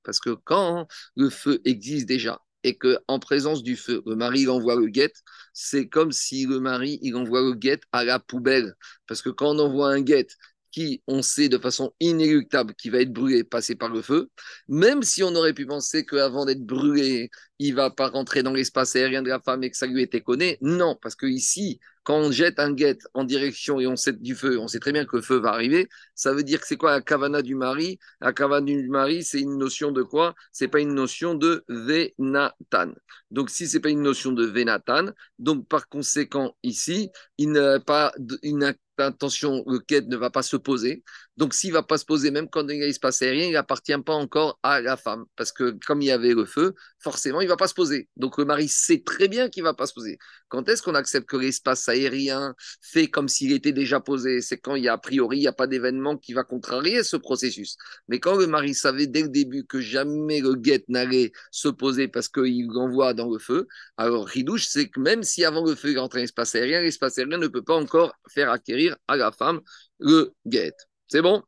Parce 0.04 0.20
que 0.20 0.30
quand 0.44 0.86
le 1.16 1.30
feu 1.30 1.60
existe 1.64 2.06
déjà 2.06 2.40
et 2.64 2.76
qu'en 2.76 3.18
présence 3.20 3.62
du 3.62 3.76
feu, 3.76 4.02
le 4.06 4.16
mari 4.16 4.40
il 4.40 4.50
envoie 4.50 4.74
le 4.76 4.86
guet, 4.86 5.12
c'est 5.52 5.88
comme 5.88 6.12
si 6.12 6.46
le 6.46 6.58
mari 6.60 6.98
il 7.02 7.14
envoie 7.16 7.42
le 7.42 7.54
guet 7.54 7.80
à 7.92 8.04
la 8.04 8.18
poubelle. 8.18 8.74
Parce 9.06 9.22
que 9.22 9.30
quand 9.30 9.54
on 9.54 9.58
envoie 9.60 9.90
un 9.90 10.00
guet 10.00 10.26
qui, 10.72 11.02
on 11.06 11.22
sait 11.22 11.48
de 11.48 11.58
façon 11.58 11.92
inéluctable, 12.00 12.74
qui 12.74 12.90
va 12.90 13.00
être 13.00 13.12
brûlé, 13.12 13.44
passé 13.44 13.76
par 13.76 13.90
le 13.90 14.02
feu, 14.02 14.28
même 14.66 15.02
si 15.04 15.22
on 15.22 15.34
aurait 15.36 15.54
pu 15.54 15.66
penser 15.66 16.04
qu'avant 16.04 16.44
d'être 16.46 16.64
brûlé, 16.64 17.30
il 17.60 17.74
va 17.74 17.90
pas 17.90 18.08
rentrer 18.08 18.42
dans 18.42 18.52
l'espace 18.52 18.96
aérien 18.96 19.22
de 19.22 19.28
la 19.28 19.40
femme 19.40 19.62
et 19.62 19.70
que 19.70 19.76
ça 19.76 19.86
lui 19.86 20.02
était 20.02 20.20
connu, 20.20 20.56
non, 20.62 20.98
parce 21.00 21.14
que 21.14 21.26
ici, 21.26 21.78
quand 22.04 22.16
on 22.18 22.30
jette 22.30 22.58
un 22.58 22.72
guet 22.72 22.98
en 23.14 23.24
direction 23.24 23.80
et 23.80 23.86
on 23.86 23.96
sait 23.96 24.12
du 24.12 24.34
feu, 24.34 24.58
on 24.58 24.68
sait 24.68 24.78
très 24.78 24.92
bien 24.92 25.04
que 25.04 25.16
le 25.16 25.22
feu 25.22 25.36
va 25.36 25.50
arriver, 25.50 25.88
ça 26.14 26.32
veut 26.32 26.42
dire 26.44 26.60
que 26.60 26.66
c'est 26.66 26.76
quoi 26.76 26.92
la 26.92 27.00
cavana 27.00 27.42
du 27.42 27.54
mari? 27.54 27.98
La 28.20 28.32
cavana 28.32 28.64
du 28.66 28.88
mari, 28.88 29.24
c'est 29.24 29.40
une 29.40 29.58
notion 29.58 29.90
de 29.90 30.02
quoi? 30.02 30.34
C'est 30.52 30.68
pas 30.68 30.80
une 30.80 30.94
notion 30.94 31.34
de 31.34 31.64
vénatan. 31.68 32.92
Donc 33.30 33.50
si 33.50 33.66
c'est 33.66 33.80
pas 33.80 33.90
une 33.90 34.02
notion 34.02 34.32
de 34.32 34.44
vénatan, 34.44 35.06
donc 35.38 35.66
par 35.66 35.88
conséquent 35.88 36.56
ici, 36.62 37.10
il 37.38 37.52
n'a 37.52 37.80
pas 37.80 38.12
une 38.42 38.74
intention, 38.98 39.64
le 39.66 39.78
quête 39.78 40.06
ne 40.06 40.16
va 40.16 40.30
pas 40.30 40.42
se 40.42 40.56
poser. 40.56 41.02
Donc 41.36 41.52
s'il 41.52 41.70
ne 41.70 41.74
va 41.74 41.82
pas 41.82 41.98
se 41.98 42.04
poser, 42.04 42.30
même 42.30 42.48
quand 42.48 42.68
il 42.68 42.78
ne 42.78 42.92
se 42.92 43.00
passe 43.00 43.20
rien, 43.20 43.46
il 43.46 43.52
n'appartient 43.52 43.98
pas 44.04 44.14
encore 44.14 44.58
à 44.62 44.80
la 44.80 44.96
femme. 44.96 45.24
Parce 45.36 45.50
que 45.50 45.76
comme 45.84 46.00
il 46.00 46.06
y 46.06 46.10
avait 46.12 46.34
le 46.34 46.44
feu, 46.44 46.74
forcément, 47.00 47.40
il 47.40 47.44
ne 47.44 47.48
va 47.48 47.56
pas 47.56 47.66
se 47.66 47.74
poser. 47.74 48.08
Donc 48.16 48.38
le 48.38 48.44
mari 48.44 48.68
sait 48.68 49.02
très 49.04 49.26
bien 49.26 49.48
qu'il 49.48 49.64
ne 49.64 49.68
va 49.68 49.74
pas 49.74 49.86
se 49.86 49.94
poser. 49.94 50.18
Quand 50.48 50.68
est-ce 50.68 50.82
qu'on 50.82 50.94
accepte 50.94 51.28
que 51.28 51.36
l'espace 51.36 51.88
aérien 51.88 52.54
fait 52.80 53.08
comme 53.08 53.28
s'il 53.28 53.52
était 53.52 53.72
déjà 53.72 53.98
posé? 53.98 54.40
C'est 54.40 54.58
quand 54.58 54.76
il 54.76 54.84
y 54.84 54.88
a 54.88 54.92
a 54.92 54.98
priori, 54.98 55.38
il 55.38 55.40
n'y 55.40 55.48
a 55.48 55.52
pas 55.52 55.66
d'événement 55.66 56.16
qui 56.16 56.32
va 56.32 56.44
contrarier 56.44 57.02
ce 57.02 57.16
processus. 57.16 57.76
Mais 58.06 58.20
quand 58.20 58.36
le 58.36 58.46
mari 58.46 58.74
savait 58.74 59.08
dès 59.08 59.22
le 59.22 59.28
début 59.28 59.64
que 59.66 59.80
jamais 59.80 60.40
le 60.40 60.54
guet 60.54 60.84
n'allait 60.86 61.32
se 61.50 61.68
poser 61.68 62.06
parce 62.06 62.28
qu'il 62.28 62.68
l'envoie 62.68 63.12
dans 63.12 63.28
le 63.28 63.40
feu, 63.40 63.66
alors 63.96 64.26
Ridouche, 64.26 64.66
c'est 64.68 64.88
que 64.88 65.00
même 65.00 65.24
si 65.24 65.44
avant 65.44 65.64
le 65.64 65.74
feu 65.74 65.90
il 65.90 65.98
rentre 65.98 66.14
dans 66.14 66.20
l'espace 66.20 66.54
aérien, 66.54 66.80
l'espace 66.80 67.18
aérien 67.18 67.23
ne 67.26 67.46
peut 67.48 67.62
pas 67.62 67.76
encore 67.76 68.14
faire 68.28 68.50
acquérir 68.50 68.96
à 69.08 69.16
la 69.16 69.32
femme 69.32 69.60
le 69.98 70.32
guet. 70.46 70.74
C'est 71.08 71.22
bon? 71.22 71.42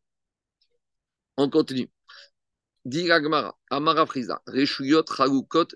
On 1.37 1.51
continue. 1.51 1.91
Dit 2.85 3.11
Amara 3.11 4.07
Frisa, 4.07 4.41
Reshuyot 4.47 5.05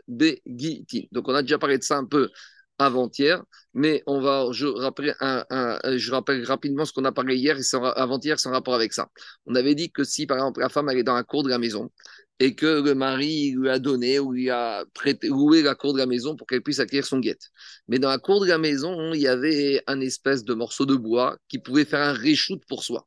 Begitin. 0.07 1.03
Donc 1.13 1.29
on 1.29 1.35
a 1.35 1.43
déjà 1.43 1.59
parlé 1.59 1.77
de 1.77 1.83
ça 1.83 1.97
un 1.99 2.07
peu 2.07 2.31
avant-hier, 2.79 3.43
mais 3.75 4.03
on 4.07 4.21
va, 4.21 4.47
je 4.53 6.11
rappelle 6.11 6.45
rapidement 6.45 6.85
ce 6.85 6.93
qu'on 6.93 7.05
a 7.05 7.13
parlé 7.13 7.37
hier 7.37 7.59
et 7.59 7.63
avant-hier 7.97 8.41
sans 8.41 8.53
rapport 8.53 8.75
avec 8.75 8.93
ça. 8.93 9.11
On 9.45 9.55
avait 9.55 9.75
dit 9.75 9.91
que 9.91 10.03
si 10.05 10.27
par 10.27 10.39
exemple 10.39 10.61
la 10.61 10.69
femme 10.71 10.89
elle 10.89 10.99
est 10.99 11.03
dans 11.03 11.15
la 11.15 11.25
cour 11.25 11.43
de 11.43 11.51
la 11.51 11.59
maison 11.59 11.91
et 12.41 12.55
que 12.55 12.83
le 12.83 12.95
mari 12.95 13.53
lui 13.53 13.69
a 13.69 13.79
donné 13.79 14.19
ou 14.19 14.33
lui 14.33 14.51
a 14.51 14.85
prêté, 14.95 15.29
loué 15.29 15.63
la 15.63 15.75
cour 15.75 15.93
de 15.93 15.99
la 15.99 16.07
maison 16.07 16.37
pour 16.37 16.47
qu'elle 16.47 16.63
puisse 16.63 16.81
acquérir 16.81 17.07
son 17.07 17.21
guette. 17.21 17.51
Mais 17.89 17.99
dans 17.99 18.09
la 18.09 18.19
cour 18.19 18.41
de 18.41 18.47
la 18.47 18.59
maison, 18.59 19.13
il 19.15 19.21
y 19.21 19.29
avait 19.29 19.83
un 19.87 20.01
espèce 20.01 20.45
de 20.45 20.55
morceau 20.55 20.87
de 20.87 20.97
bois 20.97 21.39
qui 21.49 21.59
pouvait 21.59 21.85
faire 21.85 22.01
un 22.01 22.15
reshoot 22.15 22.61
pour 22.67 22.83
soi 22.83 23.07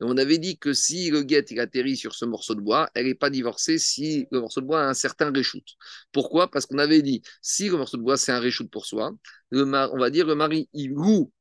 on 0.00 0.16
avait 0.16 0.38
dit 0.38 0.58
que 0.58 0.72
si 0.72 1.10
le 1.10 1.22
guet 1.22 1.44
il 1.50 1.60
atterrit 1.60 1.96
sur 1.96 2.14
ce 2.14 2.24
morceau 2.24 2.54
de 2.54 2.60
bois, 2.60 2.90
elle 2.94 3.06
n'est 3.06 3.14
pas 3.14 3.30
divorcée 3.30 3.78
si 3.78 4.26
le 4.30 4.40
morceau 4.40 4.60
de 4.60 4.66
bois 4.66 4.82
a 4.82 4.88
un 4.88 4.94
certain 4.94 5.32
reshoot. 5.32 5.64
Pourquoi? 6.12 6.50
Parce 6.50 6.66
qu'on 6.66 6.78
avait 6.78 7.02
dit, 7.02 7.22
si 7.40 7.68
le 7.68 7.76
morceau 7.76 7.96
de 7.96 8.02
bois 8.02 8.16
c'est 8.16 8.32
un 8.32 8.40
reshoot 8.40 8.68
pour 8.70 8.86
soi, 8.86 9.12
on 9.52 9.98
va 9.98 10.10
dire 10.10 10.26
le 10.26 10.34
mari 10.34 10.68
il 10.72 10.90
loue, 10.90 11.32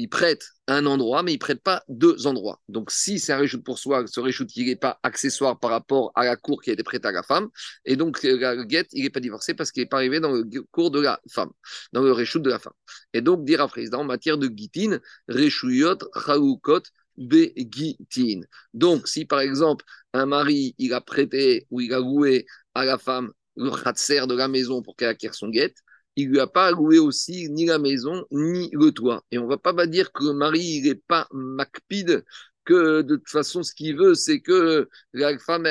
il 0.00 0.08
prête 0.08 0.44
un 0.66 0.86
endroit, 0.86 1.22
mais 1.22 1.34
il 1.34 1.38
prête 1.38 1.62
pas 1.62 1.82
deux 1.88 2.26
endroits. 2.26 2.60
Donc 2.68 2.90
si 2.90 3.18
c'est 3.18 3.32
un 3.32 3.38
reshoot 3.38 3.62
pour 3.62 3.78
soi, 3.78 4.06
ce 4.06 4.18
reshoot 4.18 4.48
il 4.56 4.66
n'est 4.66 4.76
pas 4.76 4.98
accessoire 5.02 5.58
par 5.58 5.70
rapport 5.70 6.10
à 6.14 6.24
la 6.24 6.36
cour 6.36 6.62
qui 6.62 6.70
a 6.70 6.72
été 6.72 6.82
prête 6.82 7.04
à 7.04 7.12
la 7.12 7.22
femme, 7.22 7.48
et 7.84 7.96
donc 7.96 8.22
le 8.22 8.64
guet 8.64 8.86
il 8.92 9.02
n'est 9.04 9.10
pas 9.10 9.20
divorcé 9.20 9.52
parce 9.54 9.70
qu'il 9.70 9.82
n'est 9.82 9.88
pas 9.88 9.98
arrivé 9.98 10.20
dans 10.20 10.32
le 10.32 10.44
cours 10.70 10.90
de 10.90 11.00
la 11.00 11.20
femme, 11.30 11.50
dans 11.92 12.02
le 12.02 12.12
reshoot 12.12 12.42
de 12.42 12.50
la 12.50 12.58
femme. 12.58 12.72
Et 13.12 13.20
donc 13.20 13.44
dire 13.44 13.60
à 13.60 13.68
président 13.68 14.00
en 14.00 14.04
matière 14.04 14.38
de 14.38 14.48
guitine, 14.48 15.00
reshouyot, 15.28 15.98
raoukot, 16.14 16.82
begitin. 17.18 18.40
Donc, 18.72 19.06
si 19.06 19.26
par 19.26 19.40
exemple, 19.40 19.84
un 20.14 20.26
mari, 20.26 20.74
il 20.78 20.94
a 20.94 21.00
prêté 21.00 21.66
ou 21.70 21.80
il 21.80 21.92
a 21.92 21.98
loué 21.98 22.46
à 22.74 22.84
la 22.84 22.96
femme 22.96 23.32
le 23.56 23.70
khatser 23.70 24.26
de 24.26 24.34
la 24.34 24.48
maison 24.48 24.82
pour 24.82 24.96
qu'elle 24.96 25.10
acquiert 25.10 25.34
son 25.34 25.48
guette, 25.48 25.76
il 26.22 26.28
lui 26.28 26.40
a 26.40 26.46
pas 26.46 26.70
loué 26.70 26.98
aussi 26.98 27.48
ni 27.50 27.66
la 27.66 27.78
maison 27.78 28.24
ni 28.30 28.70
le 28.72 28.92
toit. 28.92 29.24
Et 29.30 29.38
on 29.38 29.46
va 29.46 29.58
pas 29.58 29.86
dire 29.86 30.12
que 30.12 30.24
le 30.24 30.32
mari, 30.32 30.60
il 30.60 30.84
n'est 30.84 30.94
pas 30.94 31.26
macpide, 31.32 32.24
que 32.64 33.02
de 33.02 33.16
toute 33.16 33.28
façon, 33.28 33.62
ce 33.62 33.74
qu'il 33.74 33.96
veut, 33.96 34.14
c'est 34.14 34.40
que 34.40 34.88
la 35.12 35.36
femme, 35.38 35.66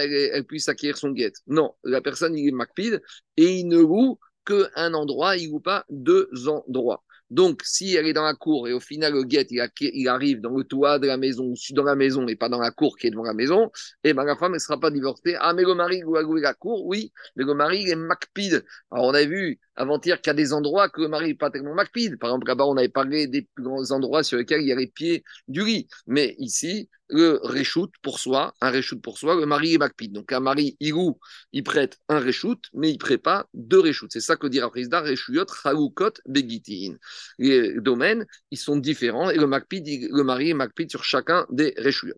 puisse 0.47 0.69
acquérir 0.69 0.97
son 0.97 1.11
guette. 1.11 1.37
Non, 1.47 1.73
la 1.83 2.01
personne, 2.01 2.37
il 2.37 2.47
est 2.47 2.51
macpide 2.51 3.01
et 3.37 3.59
il 3.59 3.67
ne 3.67 3.79
loue 3.79 4.19
qu'un 4.45 4.93
endroit, 4.93 5.37
il 5.37 5.47
ne 5.47 5.53
loue 5.53 5.59
pas 5.59 5.85
deux 5.89 6.29
endroits. 6.47 7.03
Donc, 7.29 7.61
si 7.63 7.95
elle 7.95 8.07
est 8.07 8.13
dans 8.13 8.23
la 8.23 8.33
cour 8.33 8.67
et 8.67 8.73
au 8.73 8.79
final 8.79 9.13
le 9.13 9.23
guet 9.23 9.47
il, 9.51 10.07
arrive 10.07 10.41
dans 10.41 10.55
le 10.55 10.63
toit 10.63 10.99
de 10.99 11.07
la 11.07 11.17
maison 11.17 11.45
ou 11.45 11.73
dans 11.73 11.83
la 11.83 11.95
maison 11.95 12.27
et 12.27 12.35
pas 12.35 12.49
dans 12.49 12.59
la 12.59 12.71
cour 12.71 12.97
qui 12.97 13.07
est 13.07 13.11
devant 13.11 13.23
la 13.23 13.33
maison, 13.33 13.65
et 14.03 14.09
eh 14.09 14.13
ben 14.13 14.23
la 14.23 14.35
femme 14.35 14.53
ne 14.53 14.59
sera 14.59 14.79
pas 14.79 14.91
divorcée. 14.91 15.35
Ah, 15.39 15.53
mais 15.53 15.63
le 15.63 15.75
mari 15.75 16.01
loué 16.01 16.41
la 16.41 16.53
cour, 16.53 16.85
oui, 16.85 17.11
mais 17.35 17.43
le 17.43 17.53
mari 17.53 17.83
il 17.83 17.89
est 17.89 17.95
macpide. 17.95 18.65
Alors 18.91 19.05
on 19.05 19.13
a 19.13 19.23
vu 19.23 19.59
avant-hier 19.75 20.19
qu'il 20.21 20.29
y 20.29 20.31
a 20.31 20.33
des 20.33 20.53
endroits 20.53 20.89
que 20.89 21.01
le 21.01 21.07
mari 21.07 21.27
n'est 21.27 21.35
pas 21.35 21.51
tellement 21.51 21.75
macpide. 21.75 22.17
Par 22.19 22.31
exemple, 22.31 22.47
là-bas 22.47 22.65
on 22.65 22.77
avait 22.77 22.89
parlé 22.89 23.27
des 23.27 23.43
plus 23.53 23.63
grands 23.63 23.91
endroits 23.91 24.23
sur 24.23 24.37
lesquels 24.37 24.61
il 24.61 24.67
y 24.67 24.71
a 24.71 24.75
les 24.75 24.87
pieds 24.87 25.23
du 25.47 25.63
lit. 25.63 25.87
Mais 26.07 26.35
ici, 26.39 26.89
le 27.09 27.39
reshoot 27.43 27.91
pour 28.01 28.19
soi, 28.19 28.53
un 28.61 28.71
reshoot 28.71 29.01
pour 29.01 29.17
soi, 29.17 29.35
le 29.35 29.45
mari 29.45 29.73
est 29.73 29.77
macpide. 29.77 30.13
Donc 30.13 30.31
un 30.31 30.39
mari, 30.39 30.77
il 30.79 30.91
loue, 30.91 31.19
il 31.53 31.63
prête 31.63 31.97
un 32.07 32.19
reshoot, 32.19 32.59
mais 32.73 32.89
il 32.89 32.93
ne 32.93 32.97
prête 32.97 33.21
pas 33.21 33.47
deux 33.53 33.79
reshoot. 33.79 34.09
C'est 34.11 34.21
ça 34.21 34.35
que 34.35 34.47
dit 34.47 34.59
la 34.59 34.69
présidente, 34.69 35.05
reshouyot, 35.05 35.45
raoukot, 35.63 36.13
begitin. 36.27 36.95
Les 37.37 37.79
domaines, 37.81 38.25
ils 38.51 38.57
sont 38.57 38.77
différents 38.77 39.29
et 39.29 39.37
le 39.37 39.49
le 39.49 40.23
mari 40.23 40.49
est 40.51 40.53
macpide 40.53 40.89
sur 40.89 41.03
chacun 41.03 41.45
des 41.49 41.73
reshouyot. 41.77 42.15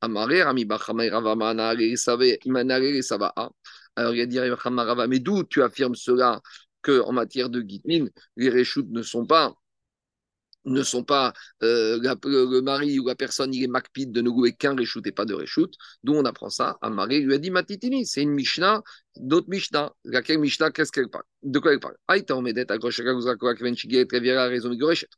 Amaré, 0.00 0.42
Rami 0.42 0.66
alors 3.96 4.14
il 4.14 4.20
a 4.22 4.26
dit, 4.26 4.38
mais 5.08 5.18
d'où 5.18 5.44
tu 5.44 5.62
affirmes 5.62 5.94
cela 5.94 6.40
qu'en 6.82 7.12
matière 7.12 7.50
de 7.50 7.60
guitmine, 7.60 8.10
les 8.36 8.50
reshoot 8.50 8.86
ne 8.90 9.02
sont 9.02 9.26
pas 9.26 9.54
ne 10.64 10.82
sont 10.82 11.04
pas 11.04 11.32
euh, 11.62 11.98
le 12.24 12.60
mari 12.60 12.98
ou 12.98 13.06
la 13.06 13.14
personne, 13.14 13.54
il 13.54 13.62
est 13.64 13.68
macpide 13.68 14.12
de 14.12 14.20
ne 14.20 14.28
louer 14.28 14.52
qu'un 14.52 14.76
reshoot 14.76 15.06
et 15.06 15.12
pas 15.12 15.24
de 15.24 15.34
reshoot. 15.34 15.72
D'où 16.04 16.14
on 16.14 16.24
apprend 16.24 16.50
ça 16.50 16.78
Mari 16.82 17.20
lui 17.20 17.34
a 17.34 17.38
dit 17.38 17.50
Matitini, 17.50 18.06
c'est 18.06 18.22
une 18.22 18.32
Mishnah, 18.32 18.82
d'autres 19.16 19.48
Mishnah. 19.48 19.92
Laquelle 20.04 20.38
Mishnah, 20.38 20.70
qu'est-ce 20.70 20.92
qu'elle 20.92 21.08
parle? 21.08 21.24
De 21.42 21.58
quoi 21.58 21.72
elle 21.72 21.80
parle? 21.80 21.96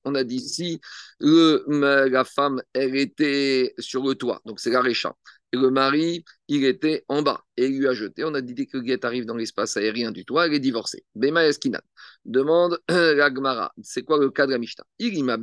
On 0.05 0.15
a 0.15 0.25
dit 0.25 0.41
si 0.41 0.81
la 1.21 2.25
femme, 2.25 2.63
elle 2.73 2.97
était 2.97 3.75
sur 3.79 4.03
le 4.05 4.15
toit, 4.15 4.41
donc 4.45 4.61
c'est 4.61 4.71
la 4.71 4.81
récha, 4.81 5.15
et 5.55 5.57
le 5.57 5.71
mari, 5.71 6.25
il 6.49 6.65
était 6.65 7.05
en 7.09 7.23
bas 7.23 7.45
et 7.57 7.67
il 7.67 7.79
lui 7.79 7.87
a 7.87 7.93
jeté. 7.95 8.25
On 8.25 8.35
a 8.35 8.41
dit 8.41 8.67
que 8.67 8.77
le 8.77 8.83
guet 8.83 9.05
arrive 9.07 9.25
dans 9.25 9.37
l'espace 9.37 9.77
aérien 9.77 10.11
du 10.11 10.25
toit, 10.25 10.47
elle 10.47 10.55
est 10.55 10.59
divorcée. 10.59 11.05
Bema 11.15 11.47
Eskinan 11.47 11.79
demande 12.25 12.81
la 12.89 13.73
c'est 13.81 14.03
quoi 14.03 14.19
le 14.19 14.31
cas 14.31 14.47
de 14.47 14.51
la 14.51 14.59
Mishnah? 14.59 14.85
Il 14.99 15.23
m'a 15.23 15.39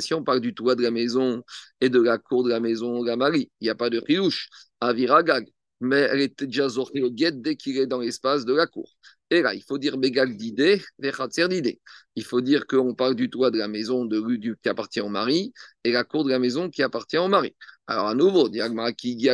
si 0.00 0.14
on 0.14 0.24
parle 0.24 0.40
du 0.40 0.52
toit 0.52 0.74
de 0.74 0.82
la 0.82 0.90
maison 0.90 1.44
et 1.80 1.88
de 1.90 2.00
la 2.00 2.18
cour 2.18 2.42
de 2.42 2.48
la 2.48 2.58
maison, 2.58 3.04
la 3.04 3.16
mari, 3.16 3.52
il 3.60 3.64
n'y 3.66 3.70
a 3.70 3.76
pas 3.76 3.88
de 3.88 3.98
rilouche, 3.98 4.48
aviragag, 4.80 5.46
mais 5.80 6.00
elle 6.10 6.22
était 6.22 6.46
déjà 6.46 6.68
sortie 6.68 7.02
au 7.02 7.10
guet 7.10 7.30
dès 7.32 7.54
qu'il 7.54 7.78
est 7.78 7.86
dans 7.86 8.00
l'espace 8.00 8.44
de 8.44 8.52
la 8.52 8.66
cour. 8.66 8.96
Et 9.32 9.40
là, 9.40 9.54
il 9.54 9.62
faut 9.62 9.78
dire 9.78 9.96
Begag 9.96 10.36
d'idée, 10.36 10.82
d'idée. 10.98 11.80
Il 12.16 12.22
faut 12.22 12.42
dire 12.42 12.66
qu'on 12.66 12.94
parle 12.94 13.14
du 13.14 13.30
toit 13.30 13.50
de 13.50 13.56
la 13.56 13.66
maison 13.66 14.04
de 14.04 14.18
rue 14.18 14.38
qui 14.38 14.68
appartient 14.68 15.00
au 15.00 15.08
mari 15.08 15.54
et 15.84 15.90
la 15.92 16.04
cour 16.04 16.24
de 16.24 16.28
la 16.28 16.38
maison 16.38 16.68
qui 16.68 16.82
appartient 16.82 17.16
au 17.16 17.28
mari. 17.28 17.56
Alors, 17.92 18.08
à 18.08 18.14
nouveau, 18.14 18.48
qui 18.96 19.28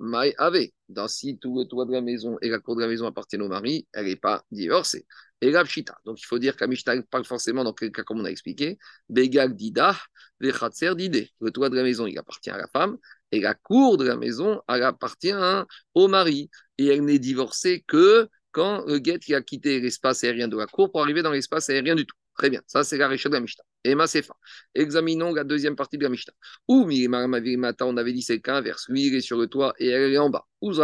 Mai 0.00 0.34
Ave. 0.38 0.68
Dans 0.88 1.06
si 1.06 1.36
tout 1.36 1.58
le 1.58 1.66
toit 1.66 1.84
de 1.84 1.92
la 1.92 2.00
maison 2.00 2.38
et 2.40 2.48
la 2.48 2.60
cour 2.60 2.76
de 2.76 2.80
la 2.80 2.86
maison 2.86 3.06
appartiennent 3.06 3.42
au 3.42 3.48
mari, 3.48 3.86
elle 3.92 4.06
n'est 4.06 4.16
pas 4.16 4.42
divorcée. 4.50 5.06
Et 5.42 5.50
la 5.50 5.64
Donc 6.06 6.18
il 6.18 6.24
faut 6.24 6.38
dire 6.38 6.56
qu'Amishta 6.56 6.94
parle 7.10 7.26
forcément 7.26 7.64
dans 7.64 7.74
quel 7.74 7.92
cas, 7.92 8.04
comme 8.04 8.20
on 8.20 8.24
a 8.24 8.30
expliqué. 8.30 8.78
Begag 9.10 9.54
dida, 9.54 9.94
vechatser 10.40 10.94
dide. 10.94 11.28
Le 11.42 11.50
toit 11.50 11.68
de 11.68 11.76
la 11.76 11.82
maison, 11.82 12.06
il 12.06 12.18
appartient 12.18 12.48
à 12.48 12.56
la 12.56 12.68
femme. 12.68 12.96
Et 13.32 13.40
la 13.40 13.52
cour 13.52 13.98
de 13.98 14.06
la 14.06 14.16
maison, 14.16 14.62
elle 14.66 14.84
appartient 14.84 15.34
au 15.92 16.08
mari. 16.08 16.48
Et 16.78 16.86
elle 16.86 17.04
n'est 17.04 17.18
divorcée 17.18 17.84
que 17.86 18.30
quand 18.50 18.86
le 18.86 18.98
guet 18.98 19.20
a 19.34 19.42
quitté 19.42 19.78
l'espace 19.78 20.24
aérien 20.24 20.48
de 20.48 20.56
la 20.56 20.66
cour 20.66 20.90
pour 20.90 21.02
arriver 21.02 21.20
dans 21.20 21.32
l'espace 21.32 21.68
aérien 21.68 21.96
du 21.96 22.06
tout. 22.06 22.16
Très 22.38 22.50
bien, 22.50 22.62
ça 22.68 22.84
c'est 22.84 22.96
la 22.98 23.08
récha 23.08 23.28
de 23.28 23.34
la 23.34 23.40
Mishnah. 23.40 23.64
Et 23.82 23.96
Masefa. 23.96 24.32
Examinons 24.76 25.34
la 25.34 25.42
deuxième 25.42 25.74
partie 25.74 25.98
de 25.98 26.04
la 26.04 26.08
Mishnah. 26.08 26.32
Où 26.68 26.86
Mata, 26.86 27.84
on 27.84 27.96
avait 27.96 28.12
dit 28.12 28.22
c'est 28.22 28.34
le 28.34 28.40
cas 28.40 28.56
inverse. 28.58 28.86
Lui, 28.88 29.06
il 29.06 29.14
est 29.16 29.20
sur 29.20 29.36
le 29.36 29.48
toit 29.48 29.74
et 29.80 29.88
elle 29.88 30.12
est 30.12 30.18
en 30.18 30.30
bas. 30.30 30.46
On 30.60 30.78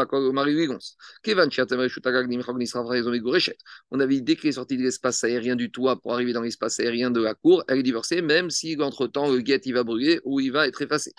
avait 4.01 4.15
dit 4.15 4.23
dès 4.23 4.37
qu'il 4.37 4.49
est 4.49 4.53
sorti 4.53 4.77
de 4.77 4.83
l'espace 4.83 5.23
aérien 5.23 5.55
du 5.55 5.71
toit 5.71 6.01
pour 6.01 6.13
arriver 6.15 6.33
dans 6.33 6.43
l'espace 6.43 6.81
aérien 6.81 7.13
de 7.13 7.21
la 7.21 7.35
cour, 7.35 7.63
elle 7.69 7.79
est 7.79 7.83
divorcée, 7.85 8.21
même 8.21 8.51
si 8.51 8.77
entre-temps 8.81 9.31
le 9.31 9.41
guet 9.41 9.61
il 9.65 9.75
va 9.75 9.85
brûler 9.85 10.21
ou 10.25 10.41
il 10.41 10.51
va 10.51 10.67
être 10.67 10.83
effacé. 10.83 11.13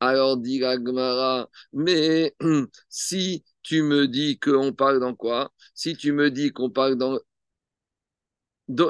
Alors 0.00 0.36
dit 0.36 0.60
mais 1.72 2.34
si 2.88 3.44
tu 3.68 3.82
me 3.82 4.08
dis 4.08 4.38
qu'on 4.38 4.72
parle 4.72 4.98
dans 4.98 5.14
quoi? 5.14 5.52
Si 5.74 5.94
tu 5.94 6.12
me 6.12 6.30
dis 6.30 6.52
qu'on 6.52 6.70
parle 6.70 6.96
dans... 6.96 7.18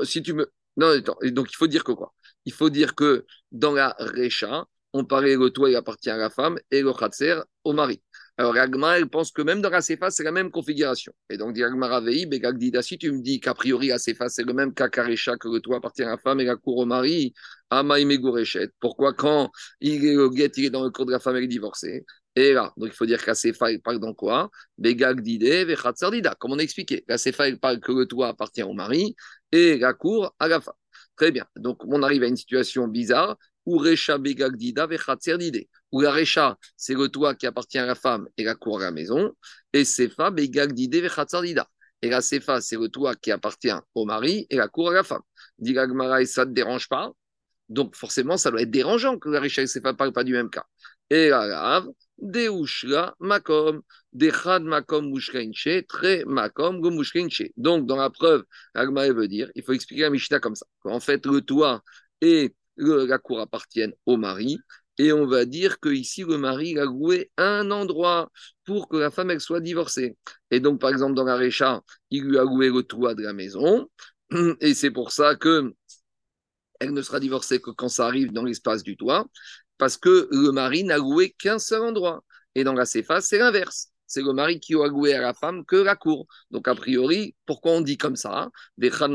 Si 0.04 0.22
tu 0.22 0.34
me... 0.34 0.46
Non, 0.76 0.88
attends, 0.88 1.18
donc 1.32 1.50
il 1.50 1.56
faut 1.56 1.66
dire 1.66 1.82
que 1.82 1.90
quoi? 1.92 2.14
Il 2.44 2.52
faut 2.52 2.70
dire 2.70 2.94
que 2.94 3.26
dans 3.50 3.72
la 3.72 3.96
Recha, 3.98 4.66
on 4.92 5.04
parlait 5.04 5.36
le 5.36 5.50
toit, 5.50 5.68
il 5.70 5.74
appartient 5.76 6.10
à 6.10 6.16
la 6.16 6.30
femme, 6.30 6.58
et 6.70 6.82
le 6.82 6.92
Khatser 6.92 7.40
au 7.64 7.72
mari. 7.72 8.00
Alors, 8.36 8.56
Agma, 8.56 8.96
elle 8.96 9.08
pense 9.08 9.32
que 9.32 9.42
même 9.42 9.60
dans 9.60 9.70
la 9.70 9.80
Sefa, 9.80 10.10
c'est 10.12 10.22
la 10.22 10.30
même 10.30 10.52
configuration. 10.52 11.12
Et 11.28 11.36
donc, 11.36 11.54
dit 11.54 11.64
Agma 11.64 11.88
Ravei, 11.88 12.28
si 12.82 12.96
tu 12.98 13.10
me 13.10 13.20
dis 13.20 13.40
qu'a 13.40 13.52
priori, 13.54 13.88
la 13.88 13.98
Sefa, 13.98 14.28
c'est 14.28 14.44
le 14.44 14.52
même 14.52 14.72
cas 14.74 14.88
Karecha, 14.88 15.36
que 15.36 15.48
le 15.48 15.58
toit 15.58 15.78
appartient 15.78 16.04
à 16.04 16.10
la 16.10 16.18
femme 16.18 16.40
et 16.40 16.44
la 16.44 16.54
cour 16.54 16.76
au 16.76 16.86
mari, 16.86 17.34
Pourquoi 18.80 19.12
quand 19.14 19.50
il 19.80 20.06
est 20.06 20.16
au 20.16 20.30
guet, 20.30 20.52
il 20.56 20.66
est 20.66 20.70
dans 20.70 20.84
le 20.84 20.90
corps 20.90 21.06
de 21.06 21.10
la 21.12 21.18
femme, 21.18 21.34
elle 21.34 21.44
est 21.44 21.48
divorcée? 21.48 22.06
Et 22.36 22.52
là, 22.52 22.72
donc 22.76 22.90
il 22.90 22.94
faut 22.94 23.06
dire 23.06 23.20
que 23.20 23.30
la 23.30 23.78
parle 23.80 23.98
dans 23.98 24.14
quoi? 24.14 24.50
Begag 24.76 25.20
comme 26.38 26.52
on 26.52 26.58
a 26.58 26.62
expliqué. 26.62 27.04
La 27.08 27.18
Sefa, 27.18 27.48
il 27.48 27.58
parle 27.58 27.80
que 27.80 27.90
le 27.90 28.06
toit 28.06 28.28
appartient 28.28 28.62
au 28.62 28.74
mari 28.74 29.16
et 29.50 29.76
la 29.78 29.92
cour 29.92 30.34
à 30.38 30.46
la 30.46 30.60
femme. 30.60 30.74
Très 31.16 31.32
bien. 31.32 31.44
Donc 31.56 31.84
on 31.84 32.02
arrive 32.02 32.22
à 32.22 32.26
une 32.26 32.36
situation 32.36 32.86
bizarre 32.86 33.36
où 33.66 33.78
Recha 33.78 34.18
Begagdida 34.18 34.86
Vechatzerdide. 34.86 35.66
Où 35.90 36.00
la 36.00 36.12
Recha, 36.12 36.56
c'est 36.76 36.94
le 36.94 37.08
toit 37.08 37.34
qui 37.34 37.46
appartient 37.46 37.78
à 37.78 37.86
la 37.86 37.96
femme 37.96 38.28
et 38.36 38.44
la 38.44 38.54
cour 38.54 38.80
à 38.80 38.84
la 38.84 38.90
maison. 38.92 39.32
Et 39.72 39.84
Sefa 39.84 40.30
Begagdide 40.30 40.94
Vechatzerdida. 40.94 41.66
Et 42.02 42.08
la 42.08 42.20
Sefa, 42.20 42.60
c'est 42.60 42.76
le 42.76 42.88
toit 42.88 43.16
qui 43.16 43.32
appartient 43.32 43.72
au 43.94 44.04
mari 44.04 44.46
et 44.48 44.56
la 44.56 44.68
cour 44.68 44.90
à 44.90 44.94
la 44.94 45.02
femme. 45.02 45.22
Dit 45.58 45.72
et 45.72 46.26
ça 46.26 46.44
ne 46.44 46.50
te 46.50 46.54
dérange 46.54 46.88
pas? 46.88 47.10
Donc 47.68 47.96
forcément, 47.96 48.36
ça 48.36 48.50
doit 48.50 48.62
être 48.62 48.70
dérangeant 48.70 49.18
que 49.18 49.28
la 49.28 49.40
Recha 49.40 49.62
et 49.62 49.66
Sefa 49.66 49.90
ne 49.90 49.96
parlent 49.96 50.12
pas 50.12 50.24
du 50.24 50.32
même 50.32 50.50
cas. 50.50 50.64
Et 51.10 51.30
la 51.30 51.48
grave, 51.48 51.88
Deushla 52.20 53.14
Makom, 53.20 53.80
Dechad 54.12 54.62
Makom 54.62 55.10
Mushkainche, 55.10 55.86
Tre 55.86 56.24
Makom 56.26 56.80
Gomushkainche. 56.80 57.52
Donc, 57.56 57.86
dans 57.86 57.96
la 57.96 58.10
preuve, 58.10 58.44
Agmae 58.74 59.12
veut 59.12 59.28
dire, 59.28 59.50
il 59.54 59.62
faut 59.62 59.72
expliquer 59.72 60.02
la 60.02 60.10
Mishnah 60.10 60.40
comme 60.40 60.54
ça. 60.54 60.66
En 60.84 61.00
fait, 61.00 61.26
le 61.26 61.40
toit 61.40 61.82
et 62.20 62.54
la 62.76 63.18
cour 63.18 63.40
appartiennent 63.40 63.94
au 64.06 64.16
mari. 64.16 64.58
Et 64.98 65.12
on 65.12 65.26
va 65.26 65.44
dire 65.44 65.78
que 65.78 65.90
ici 65.90 66.24
le 66.24 66.38
mari 66.38 66.76
a 66.78 66.84
loué 66.84 67.30
un 67.36 67.70
endroit 67.70 68.30
pour 68.64 68.88
que 68.88 68.96
la 68.96 69.10
femme 69.12 69.38
soit 69.38 69.60
divorcée. 69.60 70.16
Et 70.50 70.58
donc, 70.58 70.80
par 70.80 70.90
exemple, 70.90 71.14
dans 71.14 71.24
la 71.24 71.36
Récha, 71.36 71.82
il 72.10 72.24
lui 72.24 72.38
a 72.38 72.42
loué 72.42 72.68
le 72.68 72.82
toit 72.82 73.14
de 73.14 73.22
la 73.22 73.32
maison. 73.32 73.88
Et 74.60 74.74
c'est 74.74 74.90
pour 74.90 75.12
ça 75.12 75.36
que 75.36 75.72
elle 76.80 76.92
ne 76.92 77.02
sera 77.02 77.20
divorcée 77.20 77.60
que 77.60 77.70
quand 77.70 77.88
ça 77.88 78.06
arrive 78.06 78.32
dans 78.32 78.44
l'espace 78.44 78.82
du 78.82 78.96
toit, 78.96 79.26
parce 79.78 79.96
que 79.96 80.28
le 80.30 80.52
mari 80.52 80.84
n'a 80.84 80.98
loué 80.98 81.34
qu'un 81.38 81.58
seul 81.58 81.82
endroit. 81.82 82.22
Et 82.54 82.64
dans 82.64 82.74
la 82.74 82.84
Cefa, 82.84 83.20
c'est 83.20 83.38
l'inverse 83.38 83.90
c'est 84.08 84.22
le 84.22 84.32
mari 84.32 84.58
qui 84.58 84.74
a 84.74 84.88
loué 84.88 85.14
à 85.14 85.20
la 85.20 85.34
femme 85.34 85.64
que 85.66 85.76
la 85.76 85.94
cour. 85.94 86.26
Donc, 86.50 86.66
a 86.66 86.74
priori, 86.74 87.36
pourquoi 87.46 87.72
on 87.72 87.80
dit 87.82 87.98
comme 87.98 88.16
ça? 88.16 88.50
Des 88.78 88.90
parce 88.90 89.08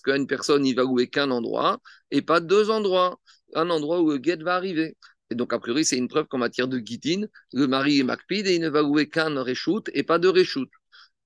qu'une 0.00 0.26
personne, 0.26 0.66
il 0.66 0.74
va 0.74 0.82
louer 0.82 1.08
qu'un 1.08 1.30
endroit 1.30 1.80
et 2.10 2.22
pas 2.22 2.40
deux 2.40 2.70
endroits. 2.70 3.18
Un 3.54 3.70
endroit 3.70 4.02
où 4.02 4.10
le 4.10 4.18
guet 4.18 4.36
va 4.36 4.56
arriver. 4.56 4.96
Et 5.30 5.34
donc, 5.34 5.52
a 5.52 5.58
priori, 5.58 5.84
c'est 5.84 5.96
une 5.96 6.08
preuve 6.08 6.26
qu'en 6.26 6.38
matière 6.38 6.68
de 6.68 6.78
guidine, 6.78 7.28
le 7.52 7.66
mari 7.66 8.00
est 8.00 8.04
makpid 8.04 8.46
et 8.46 8.54
il 8.54 8.60
ne 8.60 8.68
va 8.68 8.82
louer 8.82 9.08
qu'un 9.08 9.42
reshoot 9.42 9.88
et 9.94 10.02
pas 10.02 10.18
deux 10.18 10.30
reshoot. 10.30 10.68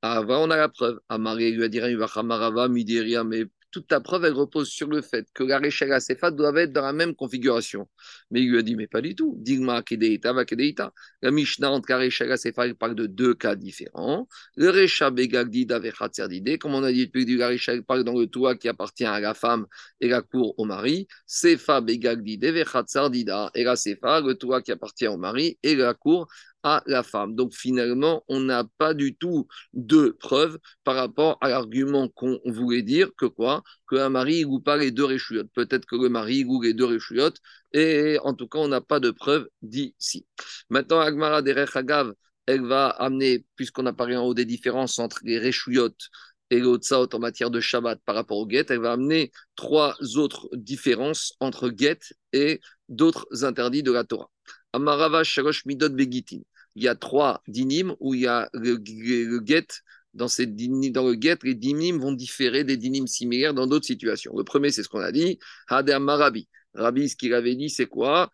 Ah, 0.02 0.22
on 0.26 0.50
a 0.50 0.56
la 0.56 0.68
preuve. 0.68 1.00
Amari 1.08 1.52
lui 1.52 1.64
a 1.64 1.68
dit 1.68 1.80
mais 1.80 3.44
toute 3.70 3.86
ta 3.88 4.00
preuve, 4.00 4.24
elle 4.24 4.32
repose 4.32 4.68
sur 4.68 4.88
le 4.88 5.02
fait 5.02 5.26
que 5.34 5.44
la 5.44 5.60
et 5.60 5.86
la 5.86 6.00
Sefa 6.00 6.30
doivent 6.30 6.58
être 6.58 6.72
dans 6.72 6.82
la 6.82 6.92
même 6.92 7.14
configuration. 7.14 7.88
Mais 8.30 8.42
il 8.42 8.50
lui 8.50 8.58
a 8.58 8.62
dit, 8.62 8.76
mais 8.76 8.86
pas 8.86 9.00
du 9.00 9.14
tout. 9.14 9.36
Digma 9.38 9.82
Kedeita 9.82 10.32
va 10.32 10.44
Kedeita. 10.44 10.92
La 11.22 11.30
Mishnah 11.30 11.70
entre 11.70 11.90
la 11.90 12.04
et 12.04 12.10
la 12.26 12.36
Sefa, 12.36 12.66
il 12.66 12.74
parle 12.74 12.94
de 12.94 13.06
deux 13.06 13.34
cas 13.34 13.54
différents. 13.54 14.28
Le 14.56 14.70
Recha 14.70 15.10
Begagdida 15.10 15.78
Vechatzerdide, 15.78 16.58
comme 16.58 16.74
on 16.74 16.82
a 16.82 16.92
dit 16.92 17.06
depuis 17.06 17.24
la 17.36 17.48
Recha, 17.48 17.74
il 17.74 17.82
parle 17.82 18.04
dans 18.04 18.18
le 18.18 18.26
toit 18.26 18.56
qui 18.56 18.68
appartient 18.68 19.04
à 19.04 19.20
la 19.20 19.34
femme 19.34 19.66
et 20.00 20.08
la 20.08 20.22
cour 20.22 20.54
au 20.58 20.64
mari. 20.64 21.06
Sefa 21.26 21.80
Vechatzerdida. 21.80 23.50
Et 23.54 23.64
la 23.64 23.76
Sefa, 23.76 24.20
le 24.20 24.34
toit 24.34 24.62
qui 24.62 24.72
appartient 24.72 25.08
au 25.08 25.16
mari 25.16 25.58
et 25.62 25.76
la 25.76 25.94
cour 25.94 26.28
à 26.62 26.82
la 26.86 27.02
femme. 27.02 27.34
Donc 27.34 27.54
finalement, 27.54 28.24
on 28.28 28.40
n'a 28.40 28.64
pas 28.78 28.94
du 28.94 29.16
tout 29.16 29.46
de 29.72 30.16
preuves 30.18 30.58
par 30.84 30.96
rapport 30.96 31.38
à 31.40 31.48
l'argument 31.48 32.08
qu'on 32.08 32.40
voulait 32.46 32.82
dire 32.82 33.10
que 33.16 33.26
quoi 33.26 33.62
Que 33.88 34.08
mari 34.08 34.44
ne 34.44 34.58
pas 34.58 34.76
les 34.76 34.90
deux 34.90 35.04
réchouillottes. 35.04 35.50
Peut-être 35.54 35.86
que 35.86 35.96
le 35.96 36.08
mari 36.08 36.44
goûte 36.44 36.64
les 36.64 36.74
deux 36.74 36.84
réchouillottes. 36.86 37.38
Et 37.72 38.18
en 38.22 38.34
tout 38.34 38.48
cas, 38.48 38.58
on 38.58 38.68
n'a 38.68 38.80
pas 38.80 39.00
de 39.00 39.10
preuves 39.10 39.48
d'ici. 39.62 40.26
Maintenant, 40.70 41.00
Agmara 41.00 41.42
Derech 41.42 41.76
Agav, 41.76 42.12
elle 42.46 42.66
va 42.66 42.88
amener, 42.88 43.44
puisqu'on 43.56 43.86
a 43.86 43.92
parlé 43.92 44.16
en 44.16 44.24
haut 44.24 44.34
des 44.34 44.44
différences 44.44 44.98
entre 44.98 45.20
les 45.24 45.38
réchouillottes 45.38 46.10
et 46.50 46.58
le 46.58 46.78
en 47.14 47.18
matière 47.20 47.50
de 47.50 47.60
Shabbat 47.60 48.00
par 48.04 48.14
rapport 48.16 48.38
au 48.38 48.46
guet, 48.46 48.66
elle 48.68 48.80
va 48.80 48.92
amener 48.92 49.30
trois 49.54 49.96
autres 50.16 50.48
différences 50.52 51.34
entre 51.40 51.68
guet 51.70 52.00
et 52.32 52.60
d'autres 52.88 53.44
interdits 53.44 53.84
de 53.84 53.92
la 53.92 54.04
Torah. 54.04 54.30
Begitin 54.74 56.40
il 56.76 56.84
y 56.84 56.88
a 56.88 56.94
trois 56.94 57.42
dinim 57.48 57.94
où 58.00 58.14
il 58.14 58.22
y 58.22 58.26
a 58.26 58.48
le, 58.52 58.78
get. 59.44 59.66
Dans, 60.12 60.28
ces 60.28 60.46
dans 60.46 61.06
le 61.06 61.16
get, 61.20 61.38
les 61.42 61.54
dinim 61.54 61.98
vont 61.98 62.12
différer 62.12 62.64
des 62.64 62.76
dinim 62.76 63.06
similaires 63.06 63.54
dans 63.54 63.66
d'autres 63.66 63.86
situations. 63.86 64.36
Le 64.36 64.44
premier, 64.44 64.70
c'est 64.70 64.82
ce 64.82 64.88
qu'on 64.88 65.00
a 65.00 65.12
dit, 65.12 65.38
Hader 65.68 65.98
Marabi. 66.00 66.48
Rabbi, 66.74 67.08
ce 67.08 67.16
qu'il 67.16 67.34
avait 67.34 67.54
dit, 67.54 67.70
c'est 67.70 67.86
quoi? 67.86 68.30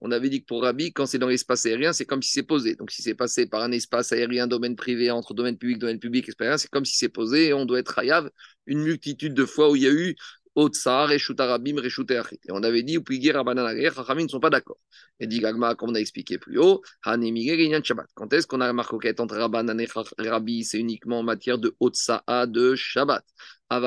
On 0.00 0.10
avait 0.10 0.28
dit 0.28 0.40
que 0.42 0.46
pour 0.46 0.62
Rabbi, 0.62 0.92
quand 0.92 1.06
c'est 1.06 1.18
dans 1.18 1.28
l'espace 1.28 1.66
aérien, 1.66 1.92
c'est 1.92 2.04
comme 2.04 2.22
si 2.22 2.30
c'est 2.30 2.42
posé. 2.42 2.76
Donc, 2.76 2.90
si 2.90 3.02
c'est 3.02 3.14
passé 3.14 3.46
par 3.46 3.62
un 3.62 3.72
espace 3.72 4.12
aérien, 4.12 4.46
domaine 4.46 4.76
privé, 4.76 5.10
entre 5.10 5.34
domaine 5.34 5.56
public, 5.56 5.78
domaine 5.78 5.98
public, 5.98 6.26
expérience, 6.26 6.62
c'est 6.62 6.70
comme 6.70 6.84
si 6.84 6.96
c'est 6.96 7.08
posé 7.08 7.48
et 7.48 7.52
on 7.52 7.64
doit 7.64 7.78
être 7.78 7.98
hayav 7.98 8.30
une 8.66 8.82
multitude 8.82 9.34
de 9.34 9.44
fois 9.44 9.70
où 9.70 9.76
il 9.76 9.82
y 9.82 9.86
a 9.86 9.92
eu 9.92 10.14
Et 10.58 12.50
on 12.50 12.62
avait 12.62 12.82
dit, 12.82 12.94
Upigir, 12.94 13.34
Rabanan 13.34 13.74
ne 13.74 14.28
sont 14.28 14.40
pas 14.40 14.48
d'accord. 14.48 14.78
Et 15.20 15.26
dit 15.26 15.40
Gagma, 15.40 15.74
comme 15.74 15.90
on 15.90 15.94
a 15.94 15.98
expliqué 16.00 16.38
plus 16.38 16.58
haut, 16.58 16.82
Hanemigé, 17.02 17.58
Ginyan 17.58 17.82
Shabbat. 17.82 18.06
Quand 18.14 18.32
est-ce 18.32 18.46
qu'on 18.46 18.62
a 18.62 18.66
la 18.66 18.72
marquette 18.72 19.20
entre 19.20 19.36
Rabanan 19.36 19.78
et 19.78 19.88
Rabbi 20.18 20.64
C'est 20.64 20.78
uniquement 20.78 21.18
en 21.18 21.22
matière 21.22 21.58
de 21.58 21.76
Otsa'a 21.78 22.46
de 22.46 22.74
Shabbat? 22.74 23.24
Mais 23.70 23.80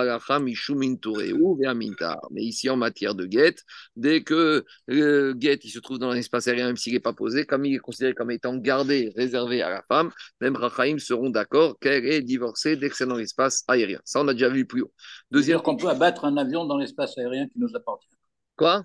ici, 2.43 2.69
en 2.69 2.77
matière 2.77 3.15
de 3.15 3.25
guet, 3.25 3.55
dès 3.95 4.23
que 4.23 4.65
le 4.87 5.33
guet 5.33 5.59
il 5.63 5.69
se 5.69 5.79
trouve 5.79 5.99
dans 5.99 6.11
l'espace 6.11 6.47
aérien, 6.47 6.67
même 6.67 6.77
s'il 6.77 6.93
n'est 6.93 6.99
pas 6.99 7.13
posé, 7.13 7.45
comme 7.45 7.65
il 7.65 7.75
est 7.75 7.79
considéré 7.79 8.13
comme 8.13 8.31
étant 8.31 8.57
gardé, 8.57 9.11
réservé 9.15 9.61
à 9.61 9.69
la 9.69 9.83
femme, 9.87 10.11
même 10.41 10.55
Rachaim 10.55 10.97
seront 10.99 11.29
d'accord 11.29 11.77
qu'elle 11.79 12.05
est 12.05 12.21
divorcée 12.21 12.75
dès 12.75 12.89
que 12.89 12.95
c'est 12.95 13.07
dans 13.07 13.15
l'espace 13.15 13.63
aérien. 13.67 13.99
Ça, 14.03 14.21
on 14.21 14.27
a 14.27 14.33
déjà 14.33 14.49
vu 14.49 14.65
plus 14.65 14.81
haut. 14.81 14.91
Deuxième. 15.31 15.61
qu'on 15.61 15.77
peut 15.77 15.89
abattre 15.89 16.25
un 16.25 16.37
avion 16.37 16.65
dans 16.65 16.77
l'espace 16.77 17.17
aérien 17.17 17.47
qui 17.47 17.59
nous 17.59 17.73
appartient. 17.75 18.09
Quoi? 18.57 18.83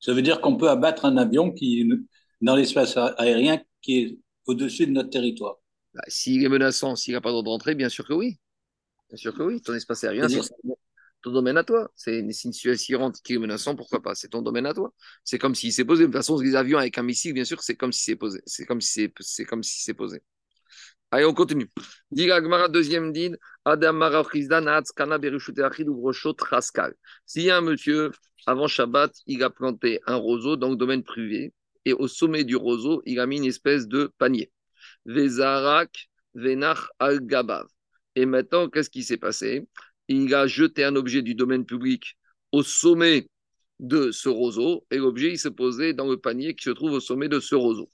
Ça 0.00 0.12
veut 0.12 0.22
dire 0.22 0.40
qu'on 0.40 0.56
peut 0.56 0.68
abattre 0.68 1.04
un 1.04 1.16
avion 1.16 1.52
qui 1.52 1.88
dans 2.40 2.56
l'espace 2.56 2.96
aérien 2.96 3.60
qui 3.80 3.98
est 3.98 4.18
au-dessus 4.46 4.86
de 4.86 4.92
notre 4.92 5.10
territoire. 5.10 5.56
Bah, 5.94 6.02
s'il 6.08 6.44
est 6.44 6.48
menaçant, 6.48 6.96
s'il 6.96 7.14
n'a 7.14 7.20
pas 7.20 7.28
le 7.28 7.34
droit 7.34 7.44
d'entrer, 7.44 7.74
bien 7.74 7.88
sûr 7.88 8.06
que 8.06 8.12
oui. 8.12 8.38
Bien 9.12 9.18
sûr 9.18 9.34
que 9.34 9.42
oui, 9.42 9.60
ton 9.60 9.74
espace 9.74 10.04
aérien, 10.04 10.26
c'est 10.26 10.40
ton 11.20 11.32
domaine 11.32 11.58
à 11.58 11.64
toi. 11.64 11.92
C'est 11.94 12.20
une 12.20 12.32
situation 12.32 13.12
qui 13.22 13.34
est 13.34 13.38
menaçante, 13.38 13.76
pourquoi 13.76 14.00
pas 14.00 14.14
C'est 14.14 14.28
ton 14.28 14.40
domaine 14.40 14.64
à 14.64 14.72
toi. 14.72 14.94
C'est 15.22 15.38
comme 15.38 15.54
s'il 15.54 15.70
s'est 15.70 15.84
posé. 15.84 16.04
De 16.04 16.06
toute 16.06 16.16
façon, 16.16 16.40
les 16.40 16.56
avions 16.56 16.78
avec 16.78 16.96
un 16.96 17.02
missile, 17.02 17.34
bien 17.34 17.44
sûr, 17.44 17.62
c'est 17.62 17.76
comme 17.76 17.92
si 17.92 18.04
c'est 18.04 18.16
posé. 18.16 18.40
C'est 18.46 18.64
comme 18.64 18.80
si 18.80 19.12
c'est 19.20 19.44
comme 19.44 19.62
si 19.62 19.82
c'est 19.82 19.92
posé. 19.92 20.22
Allez, 21.10 21.26
on 21.26 21.34
continue. 21.34 21.70
Gmara, 22.10 22.70
deuxième 22.70 23.12
din. 23.12 23.34
Adam 23.66 24.00
S'il 27.26 27.42
y 27.42 27.50
a 27.50 27.56
un 27.58 27.60
monsieur, 27.60 28.10
avant 28.46 28.66
Shabbat, 28.66 29.12
il 29.26 29.42
a 29.42 29.50
planté 29.50 30.00
un 30.06 30.16
roseau 30.16 30.56
dans 30.56 30.70
le 30.70 30.76
domaine 30.76 31.02
privé 31.02 31.52
et 31.84 31.92
au 31.92 32.08
sommet 32.08 32.44
du 32.44 32.56
roseau, 32.56 33.02
il 33.04 33.20
a 33.20 33.26
mis 33.26 33.36
une 33.36 33.44
espèce 33.44 33.86
de 33.88 34.10
panier. 34.16 34.50
Vezarak 35.04 36.08
Venach 36.34 36.88
al-Gabav. 36.98 37.66
Et 38.16 38.26
maintenant, 38.26 38.68
qu'est-ce 38.68 38.90
qui 38.90 39.02
s'est 39.02 39.16
passé? 39.16 39.66
Il 40.08 40.34
a 40.34 40.46
jeté 40.46 40.84
un 40.84 40.96
objet 40.96 41.22
du 41.22 41.34
domaine 41.34 41.64
public 41.64 42.16
au 42.52 42.62
sommet 42.62 43.28
de 43.80 44.10
ce 44.12 44.28
roseau, 44.28 44.86
et 44.90 44.98
l'objet, 44.98 45.32
il 45.32 45.38
se 45.38 45.48
posait 45.48 45.94
dans 45.94 46.08
le 46.08 46.16
panier 46.16 46.54
qui 46.54 46.64
se 46.64 46.70
trouve 46.70 46.92
au 46.92 47.00
sommet 47.00 47.28
de 47.28 47.40
ce 47.40 47.54
roseau. 47.54 47.88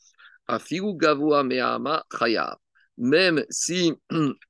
Afigu 0.46 0.96
Gavoa 0.96 1.44
Me'ama 1.44 2.04
Même 2.98 3.44
si 3.50 3.92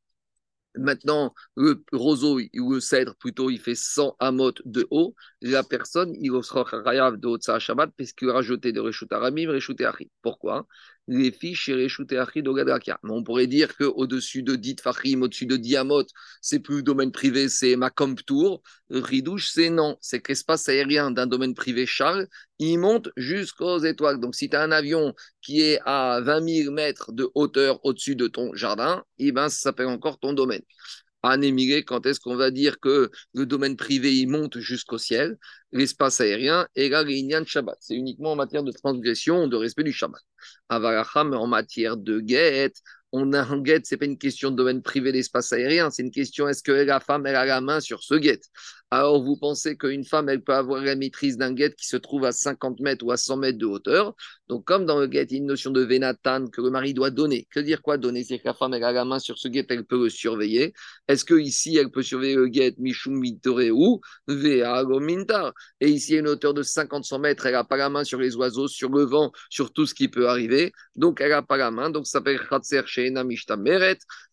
Maintenant, 0.78 1.34
le 1.56 1.82
roseau 1.92 2.38
ou 2.38 2.72
le 2.72 2.80
cèdre, 2.80 3.14
plutôt, 3.16 3.50
il 3.50 3.58
fait 3.58 3.74
100 3.74 4.16
amot 4.20 4.52
de 4.64 4.86
haut. 4.90 5.14
La 5.40 5.64
personne, 5.64 6.14
il 6.20 6.30
sera 6.44 6.64
chayav 6.64 7.16
de 7.16 7.26
haut 7.26 7.38
Shabbat, 7.58 7.90
puisqu'il 7.96 8.30
a 8.30 8.34
rajouté 8.34 8.72
de 8.72 8.80
Reshut 8.80 9.12
Aramim, 9.12 9.50
Reshut. 9.50 9.76
Pourquoi? 10.22 10.66
Les 11.10 11.32
fiches. 11.32 11.70
Mais 11.70 13.10
on 13.10 13.22
pourrait 13.24 13.46
dire 13.46 13.74
qu'au-dessus 13.76 14.42
de 14.42 14.56
Dit 14.56 14.76
Fahim, 14.80 15.22
au-dessus 15.22 15.46
de 15.46 15.56
Diamot, 15.56 16.04
c'est 16.42 16.60
plus 16.60 16.82
domaine 16.82 17.12
privé, 17.12 17.48
c'est 17.48 17.76
ma 17.76 17.90
Tour. 17.90 18.62
Ridouche, 18.90 19.48
c'est 19.48 19.70
non. 19.70 19.96
C'est 20.02 20.20
que 20.20 20.30
l'espace 20.32 20.68
aérien 20.68 21.10
d'un 21.10 21.26
domaine 21.26 21.54
privé 21.54 21.86
Charles, 21.86 22.28
il 22.58 22.76
monte 22.76 23.08
jusqu'aux 23.16 23.78
étoiles. 23.78 24.20
Donc, 24.20 24.34
si 24.34 24.50
tu 24.50 24.56
as 24.56 24.62
un 24.62 24.70
avion 24.70 25.14
qui 25.40 25.62
est 25.62 25.80
à 25.86 26.20
20 26.20 26.46
000 26.64 26.72
mètres 26.74 27.10
de 27.12 27.30
hauteur 27.34 27.82
au-dessus 27.86 28.14
de 28.14 28.28
ton 28.28 28.54
jardin, 28.54 29.02
eh 29.18 29.32
ben, 29.32 29.48
ça 29.48 29.60
s'appelle 29.60 29.86
encore 29.86 30.18
ton 30.18 30.34
domaine. 30.34 30.62
Anémilé, 31.22 31.84
quand 31.84 32.06
est-ce 32.06 32.20
qu'on 32.20 32.36
va 32.36 32.50
dire 32.50 32.78
que 32.80 33.10
le 33.34 33.46
domaine 33.46 33.76
privé 33.76 34.14
il 34.16 34.28
monte 34.28 34.58
jusqu'au 34.58 34.98
ciel, 34.98 35.36
l'espace 35.72 36.20
aérien, 36.20 36.66
et 36.76 36.88
là, 36.88 37.04
de 37.04 37.44
Shabbat. 37.44 37.76
C'est 37.80 37.94
uniquement 37.94 38.32
en 38.32 38.36
matière 38.36 38.62
de 38.62 38.72
transgression, 38.72 39.48
de 39.48 39.56
respect 39.56 39.82
du 39.82 39.92
Shabbat. 39.92 40.22
Avaracham, 40.68 41.34
en 41.34 41.46
matière 41.46 41.96
de 41.96 42.20
guette, 42.20 42.76
on 43.12 43.32
a 43.32 43.40
un 43.42 43.60
guet, 43.60 43.80
c'est 43.84 43.96
pas 43.96 44.04
une 44.04 44.18
question 44.18 44.50
de 44.50 44.56
domaine 44.56 44.82
privé 44.82 45.12
d'espace 45.12 45.52
aérien, 45.52 45.90
c'est 45.90 46.02
une 46.02 46.10
question 46.10 46.46
est-ce 46.48 46.62
que 46.62 46.72
la 46.72 47.00
femme 47.00 47.26
elle 47.26 47.36
a 47.36 47.44
la 47.44 47.60
main 47.60 47.80
sur 47.80 48.02
ce 48.02 48.14
guet? 48.14 48.40
Alors 48.90 49.22
vous 49.22 49.36
pensez 49.36 49.76
qu'une 49.76 50.04
femme 50.04 50.30
elle 50.30 50.42
peut 50.42 50.54
avoir 50.54 50.82
la 50.82 50.96
maîtrise 50.96 51.36
d'un 51.36 51.52
guet 51.52 51.74
qui 51.74 51.86
se 51.86 51.98
trouve 51.98 52.24
à 52.24 52.32
50 52.32 52.80
mètres 52.80 53.04
ou 53.04 53.10
à 53.10 53.18
100 53.18 53.36
mètres 53.36 53.58
de 53.58 53.66
hauteur? 53.66 54.14
Donc 54.48 54.64
comme 54.64 54.86
dans 54.86 54.98
le 54.98 55.06
guet, 55.06 55.24
il 55.24 55.32
y 55.32 55.34
a 55.34 55.38
une 55.38 55.46
notion 55.46 55.70
de 55.70 55.82
vénatan 55.82 56.46
que 56.46 56.62
le 56.62 56.70
mari 56.70 56.94
doit 56.94 57.10
donner. 57.10 57.46
Que 57.50 57.60
dire 57.60 57.82
quoi 57.82 57.98
donner? 57.98 58.24
C'est 58.24 58.38
que 58.38 58.46
la 58.46 58.54
femme 58.54 58.72
elle 58.72 58.84
a 58.84 58.92
la 58.92 59.04
main 59.04 59.18
sur 59.18 59.36
ce 59.38 59.48
guet, 59.48 59.66
elle 59.68 59.84
peut 59.84 60.04
le 60.04 60.08
surveiller. 60.08 60.72
Est-ce 61.06 61.26
que 61.26 61.34
ici 61.34 61.76
elle 61.76 61.90
peut 61.90 62.02
surveiller 62.02 62.36
le 62.36 62.48
guet 62.48 62.74
michum 62.78 63.22
ou 63.76 64.00
mintar 65.00 65.52
Et 65.80 65.90
ici 65.90 66.16
a 66.16 66.20
une 66.20 66.28
hauteur 66.28 66.54
de 66.54 66.62
50-100 66.62 67.20
mètres, 67.20 67.44
elle 67.44 67.52
n'a 67.52 67.64
pas 67.64 67.76
la 67.76 67.90
main 67.90 68.04
sur 68.04 68.18
les 68.18 68.36
oiseaux, 68.36 68.68
sur 68.68 68.88
le 68.88 69.04
vent, 69.04 69.32
sur 69.50 69.70
tout 69.70 69.84
ce 69.84 69.94
qui 69.94 70.08
peut 70.08 70.28
arriver. 70.30 70.72
Donc 70.96 71.20
elle 71.20 71.30
n'a 71.30 71.42
pas 71.42 71.58
la 71.58 71.70
main. 71.70 71.90
Donc 71.90 72.06
ça 72.06 72.20
s'appelle 72.20 72.40
khatser 72.40 72.80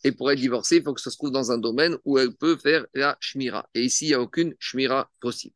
et 0.05 0.11
pour 0.11 0.31
être 0.31 0.39
divorcée, 0.39 0.77
il 0.77 0.83
faut 0.83 0.93
que 0.93 1.01
ça 1.01 1.09
se 1.09 1.17
trouve 1.17 1.31
dans 1.31 1.51
un 1.51 1.57
domaine 1.57 1.97
où 2.05 2.17
elle 2.19 2.33
peut 2.33 2.57
faire 2.57 2.85
la 2.93 3.17
shmira. 3.19 3.67
Et 3.73 3.81
ici, 3.81 4.05
il 4.05 4.09
n'y 4.09 4.13
a 4.13 4.21
aucune 4.21 4.44
shmira 4.59 5.09
possible. 5.19 5.55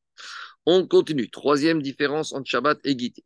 On 0.66 0.88
continue. 0.88 1.30
Troisième 1.30 1.82
différence 1.82 2.34
entre 2.34 2.50
Shabbat 2.50 2.80
et 2.84 2.98
Giti. 2.98 3.24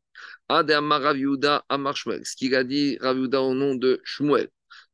Adama 0.49 0.99
Raviuda 0.99 1.65
Amar 1.69 1.97
Ce 1.97 2.35
qu'il 2.35 2.55
a 2.55 2.63
dit 2.63 2.97
Raviuda 2.99 3.41
au 3.41 3.53
nom 3.53 3.75
de 3.75 4.01
Shmuel. 4.03 4.49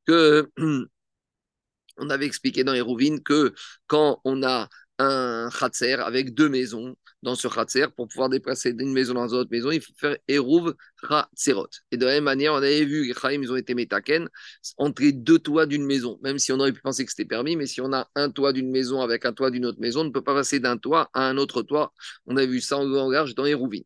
Que 0.05 0.49
on 1.97 2.09
avait 2.09 2.25
expliqué 2.25 2.63
dans 2.63 2.73
les 2.73 3.21
que 3.23 3.53
quand 3.87 4.21
on 4.23 4.43
a 4.43 4.69
un 4.97 5.49
khatser 5.49 5.93
avec 5.93 6.33
deux 6.33 6.49
maisons 6.49 6.95
dans 7.23 7.35
ce 7.35 7.47
khatser. 7.47 7.87
Pour 7.95 8.07
pouvoir 8.07 8.29
déplacer 8.29 8.73
d'une 8.73 8.91
maison 8.91 9.13
dans 9.13 9.27
une 9.27 9.39
autre 9.39 9.51
maison, 9.51 9.71
il 9.71 9.81
faut 9.81 9.93
faire 9.97 10.17
Eruv 10.27 10.73
Khatserot. 11.07 11.67
Et 11.91 11.97
de 11.97 12.05
la 12.05 12.13
même 12.13 12.23
manière, 12.23 12.53
on 12.53 12.57
avait 12.57 12.85
vu 12.85 13.07
les 13.07 13.13
Chaim, 13.13 13.41
ils 13.41 13.51
ont 13.51 13.55
été 13.55 13.73
métaken 13.75 14.29
entre 14.77 15.01
les 15.01 15.11
deux 15.11 15.39
toits 15.39 15.65
d'une 15.65 15.85
maison. 15.85 16.19
Même 16.23 16.39
si 16.39 16.51
on 16.51 16.59
aurait 16.59 16.73
pu 16.73 16.81
penser 16.81 17.05
que 17.05 17.11
c'était 17.11 17.25
permis, 17.25 17.55
mais 17.55 17.67
si 17.67 17.81
on 17.81 17.93
a 17.93 18.07
un 18.15 18.29
toit 18.31 18.53
d'une 18.53 18.71
maison 18.71 19.01
avec 19.01 19.25
un 19.25 19.33
toit 19.33 19.51
d'une 19.51 19.65
autre 19.65 19.79
maison, 19.79 20.01
on 20.01 20.05
ne 20.05 20.11
peut 20.11 20.23
pas 20.23 20.33
passer 20.33 20.59
d'un 20.59 20.77
toit 20.77 21.09
à 21.13 21.27
un 21.27 21.37
autre 21.37 21.61
toit. 21.61 21.93
On 22.25 22.37
a 22.37 22.45
vu 22.45 22.61
ça 22.61 22.77
en 22.77 22.89
grand 22.89 23.09
large 23.09 23.35
dans 23.35 23.45
Eruvin. 23.45 23.81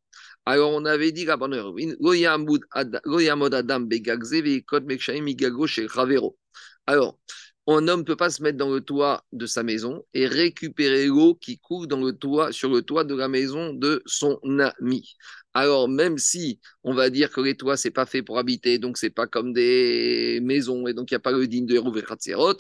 Alors, 0.46 0.72
on 0.72 0.86
avait 0.86 1.12
dit 1.12 1.26
dans 1.26 1.52
Eruvin, 1.52 1.94
Adam 2.72 3.00
Alors, 6.86 7.18
un 7.68 7.88
homme 7.88 8.02
ne 8.02 8.06
peut 8.06 8.16
pas 8.16 8.30
se 8.30 8.44
mettre 8.44 8.58
dans 8.58 8.70
le 8.70 8.82
toit 8.82 9.24
de 9.32 9.46
sa 9.46 9.64
maison 9.64 10.04
et 10.14 10.28
récupérer 10.28 11.08
l'eau 11.08 11.36
qui 11.36 11.58
coule 11.60 11.88
dans 11.88 12.02
le 12.02 12.14
toit, 12.14 12.52
sur 12.52 12.70
le 12.70 12.82
toit 12.82 13.04
de 13.06 13.16
la 13.16 13.28
maison 13.28 13.74
de 13.74 14.02
son 14.06 14.40
ami. 14.80 15.16
Alors, 15.54 15.88
même 15.88 16.18
si 16.18 16.60
on 16.84 16.94
va 16.94 17.10
dire 17.10 17.32
que 17.32 17.40
les 17.40 17.56
toits, 17.56 17.78
c'est 17.78 17.92
pas 17.92 18.06
fait 18.06 18.24
pour 18.24 18.40
habiter, 18.40 18.80
donc 18.80 18.98
c'est 18.98 19.12
pas 19.12 19.28
comme 19.28 19.54
des 19.54 20.40
maisons, 20.42 20.88
et 20.88 20.94
donc 20.94 21.12
il 21.12 21.14
n'y 21.14 21.18
a 21.18 21.20
pas 21.20 21.32
le 21.32 21.48
digne 21.48 21.66
de 21.68 21.76
Hérouvératserot, 21.76 22.58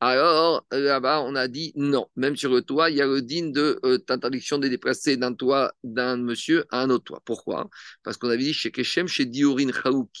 alors 0.00 0.66
là-bas, 0.72 1.22
on 1.22 1.34
a 1.34 1.48
dit 1.48 1.72
non. 1.74 2.06
Même 2.16 2.36
sur 2.36 2.52
le 2.52 2.60
toit, 2.60 2.90
il 2.90 2.96
y 2.96 3.00
a 3.00 3.06
le 3.06 3.22
digne 3.22 3.50
de 3.50 3.80
euh, 3.84 3.96
de 3.98 4.68
déplacer 4.68 5.16
d'un 5.16 5.32
toit 5.32 5.72
d'un 5.84 6.18
monsieur 6.18 6.66
à 6.70 6.82
un 6.82 6.90
autre 6.90 7.04
toit. 7.04 7.22
Pourquoi? 7.24 7.70
Parce 8.02 8.18
qu'on 8.18 8.28
avait 8.28 8.42
dit 8.42 8.52
chez 8.52 8.70
Keshem, 8.70 9.08
chez 9.08 9.24
Diorin, 9.24 9.70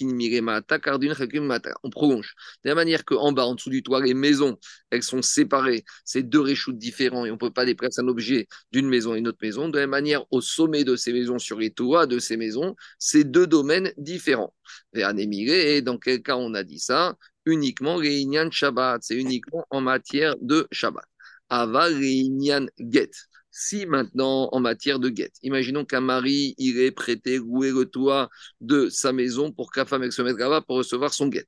Miremata, 0.00 0.78
Kardun, 0.78 1.12
Mata. 1.42 1.74
On 1.82 1.90
prolonge. 1.90 2.34
De 2.64 2.70
la 2.70 2.74
manière 2.74 3.04
qu'en 3.04 3.32
bas, 3.32 3.44
en 3.44 3.54
dessous 3.54 3.68
du 3.68 3.82
toit, 3.82 4.00
les 4.00 4.14
maisons, 4.14 4.58
elles 4.90 5.02
sont 5.02 5.20
séparées. 5.20 5.84
C'est 6.06 6.22
deux 6.22 6.40
réchoutes 6.40 6.78
différents 6.78 7.26
et 7.26 7.30
on 7.30 7.34
ne 7.34 7.38
peut 7.38 7.50
pas 7.52 7.66
déplacer 7.66 8.00
un 8.00 8.08
objet 8.08 8.48
d'une 8.72 8.88
maison 8.88 9.12
à 9.12 9.18
une 9.18 9.28
autre 9.28 9.38
maison. 9.42 9.68
De 9.68 9.76
la 9.76 9.82
même 9.82 9.90
manière, 9.90 10.24
au 10.30 10.40
sommet 10.40 10.84
de 10.84 10.96
ces 10.96 11.12
maisons, 11.12 11.38
sur 11.38 11.58
les 11.58 11.70
toits 11.70 12.06
de 12.06 12.18
ces 12.18 12.38
maisons, 12.38 12.76
c'est 12.98 13.24
deux 13.24 13.46
domaines 13.46 13.92
différents. 13.98 14.54
Et 14.94 15.82
dans 15.82 15.98
quel 15.98 16.22
cas 16.22 16.36
on 16.36 16.54
a 16.54 16.62
dit 16.64 16.78
ça? 16.80 17.16
Uniquement 17.44 17.96
Réunion 17.96 18.50
Shabbat, 18.50 19.02
c'est 19.02 19.16
uniquement 19.16 19.66
en 19.70 19.80
matière 19.80 20.34
de 20.40 20.66
Shabbat. 20.72 21.04
Ava 21.48 21.84
Réunion 21.84 22.66
Get. 22.78 23.10
Si 23.58 23.86
maintenant, 23.86 24.50
en 24.52 24.60
matière 24.60 24.98
de 24.98 25.08
guet, 25.08 25.32
imaginons 25.42 25.86
qu'un 25.86 26.02
mari 26.02 26.54
irait 26.58 26.90
prêter, 26.90 27.38
louer 27.38 27.70
le 27.70 27.86
toit 27.86 28.28
de 28.60 28.90
sa 28.90 29.14
maison 29.14 29.50
pour 29.50 29.72
qu'à 29.72 29.86
femme 29.86 30.10
se 30.10 30.20
mette 30.20 30.36
là-bas 30.36 30.60
pour 30.60 30.76
recevoir 30.76 31.14
son 31.14 31.28
guet. 31.28 31.46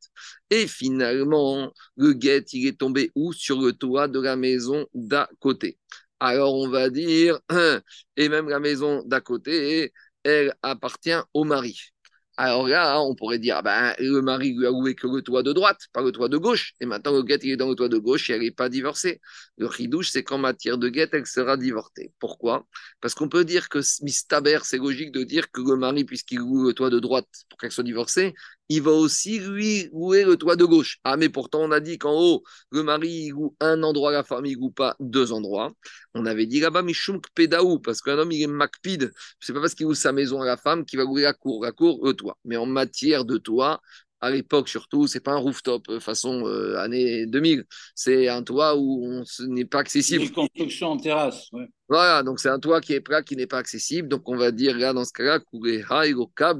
Et 0.48 0.66
finalement, 0.66 1.70
le 1.98 2.14
guet, 2.14 2.46
il 2.54 2.66
est 2.66 2.78
tombé 2.78 3.12
où? 3.14 3.34
Sur 3.34 3.60
le 3.60 3.74
toit 3.74 4.08
de 4.08 4.20
la 4.20 4.36
maison 4.36 4.86
d'à 4.94 5.28
côté. 5.38 5.78
Alors 6.18 6.54
on 6.54 6.70
va 6.70 6.88
dire, 6.88 7.40
et 8.16 8.28
même 8.30 8.48
la 8.48 8.58
maison 8.58 9.02
d'à 9.04 9.20
côté, 9.20 9.92
elle 10.22 10.54
appartient 10.62 11.20
au 11.34 11.44
mari. 11.44 11.78
Alors 12.40 12.68
là, 12.68 13.00
on 13.02 13.16
pourrait 13.16 13.40
dire, 13.40 13.64
ben, 13.64 13.94
le 13.98 14.22
mari 14.22 14.52
lui 14.54 14.64
a 14.64 14.70
loué 14.70 14.94
que 14.94 15.08
le 15.08 15.22
toit 15.22 15.42
de 15.42 15.52
droite, 15.52 15.80
pas 15.92 16.02
le 16.02 16.12
toit 16.12 16.28
de 16.28 16.36
gauche. 16.36 16.72
Et 16.80 16.86
maintenant, 16.86 17.10
le 17.12 17.24
guet, 17.24 17.38
il 17.42 17.50
est 17.50 17.56
dans 17.56 17.68
le 17.68 17.74
toit 17.74 17.88
de 17.88 17.98
gauche 17.98 18.30
et 18.30 18.34
elle 18.34 18.42
n'est 18.42 18.52
pas 18.52 18.68
divorcée. 18.68 19.20
Le 19.56 19.66
ridouche, 19.66 20.10
c'est 20.10 20.22
qu'en 20.22 20.38
matière 20.38 20.78
de 20.78 20.88
guet, 20.88 21.08
elle 21.12 21.26
sera 21.26 21.56
divorcée. 21.56 22.12
Pourquoi? 22.20 22.64
Parce 23.00 23.14
qu'on 23.14 23.28
peut 23.28 23.44
dire 23.44 23.68
que 23.68 23.80
Mistaber, 24.04 24.60
c'est 24.62 24.78
logique 24.78 25.10
de 25.10 25.24
dire 25.24 25.50
que 25.50 25.60
le 25.60 25.76
mari, 25.76 26.04
puisqu'il 26.04 26.38
loue 26.38 26.64
le 26.64 26.74
toit 26.74 26.90
de 26.90 27.00
droite 27.00 27.26
pour 27.50 27.58
qu'elle 27.58 27.72
soit 27.72 27.82
divorcée, 27.82 28.34
il 28.68 28.82
va 28.82 28.90
aussi 28.92 29.38
lui 29.38 29.88
louer 29.92 30.24
le 30.24 30.36
toit 30.36 30.56
de 30.56 30.64
gauche. 30.64 30.98
Ah, 31.04 31.16
mais 31.16 31.28
pourtant, 31.28 31.60
on 31.62 31.70
a 31.70 31.80
dit 31.80 31.98
qu'en 31.98 32.14
haut, 32.14 32.42
le 32.70 32.82
mari 32.82 33.28
loue 33.30 33.56
un 33.60 33.82
endroit, 33.82 34.12
la 34.12 34.24
femme, 34.24 34.46
il 34.46 34.56
loue 34.56 34.70
pas 34.70 34.94
deux 35.00 35.32
endroits. 35.32 35.72
On 36.14 36.26
avait 36.26 36.46
dit 36.46 36.60
là-bas, 36.60 36.82
Mishunk 36.82 37.24
Pedaou, 37.34 37.78
parce 37.78 38.02
qu'un 38.02 38.18
homme, 38.18 38.32
il 38.32 38.42
est 38.42 38.46
Macpid. 38.46 39.12
C'est 39.40 39.52
pas 39.52 39.60
parce 39.60 39.74
qu'il 39.74 39.86
loue 39.86 39.94
sa 39.94 40.12
maison 40.12 40.42
à 40.42 40.46
la 40.46 40.56
femme 40.56 40.84
qu'il 40.84 40.98
va 40.98 41.04
louer 41.04 41.22
la 41.22 41.32
cour. 41.32 41.64
La 41.64 41.72
cour, 41.72 42.04
le 42.04 42.12
toit. 42.14 42.38
Mais 42.44 42.56
en 42.56 42.66
matière 42.66 43.24
de 43.24 43.38
toit, 43.38 43.80
à 44.20 44.30
l'époque 44.30 44.68
surtout, 44.68 45.06
c'est 45.06 45.20
pas 45.20 45.32
un 45.32 45.38
rooftop 45.38 45.88
euh, 45.88 46.00
façon 46.00 46.46
euh, 46.46 46.76
année 46.78 47.26
2000. 47.26 47.64
C'est 47.94 48.28
un 48.28 48.42
toit 48.42 48.76
où 48.76 49.04
on 49.04 49.24
n'est 49.46 49.64
pas 49.64 49.80
accessible. 49.80 50.24
Une 50.24 50.32
construction 50.32 50.88
en 50.88 50.96
terrasse. 50.96 51.48
Voilà, 51.88 52.22
donc 52.22 52.38
c'est 52.38 52.50
un 52.50 52.58
toit 52.58 52.82
qui 52.82 52.92
est 52.92 53.00
plat, 53.00 53.22
qui 53.22 53.34
n'est 53.34 53.46
pas 53.46 53.58
accessible. 53.58 54.08
Donc 54.08 54.28
on 54.28 54.36
va 54.36 54.50
dire 54.50 54.76
là 54.76 54.92
dans 54.92 55.04
ce 55.04 55.12
cas-là, 55.12 55.40
cap 56.36 56.58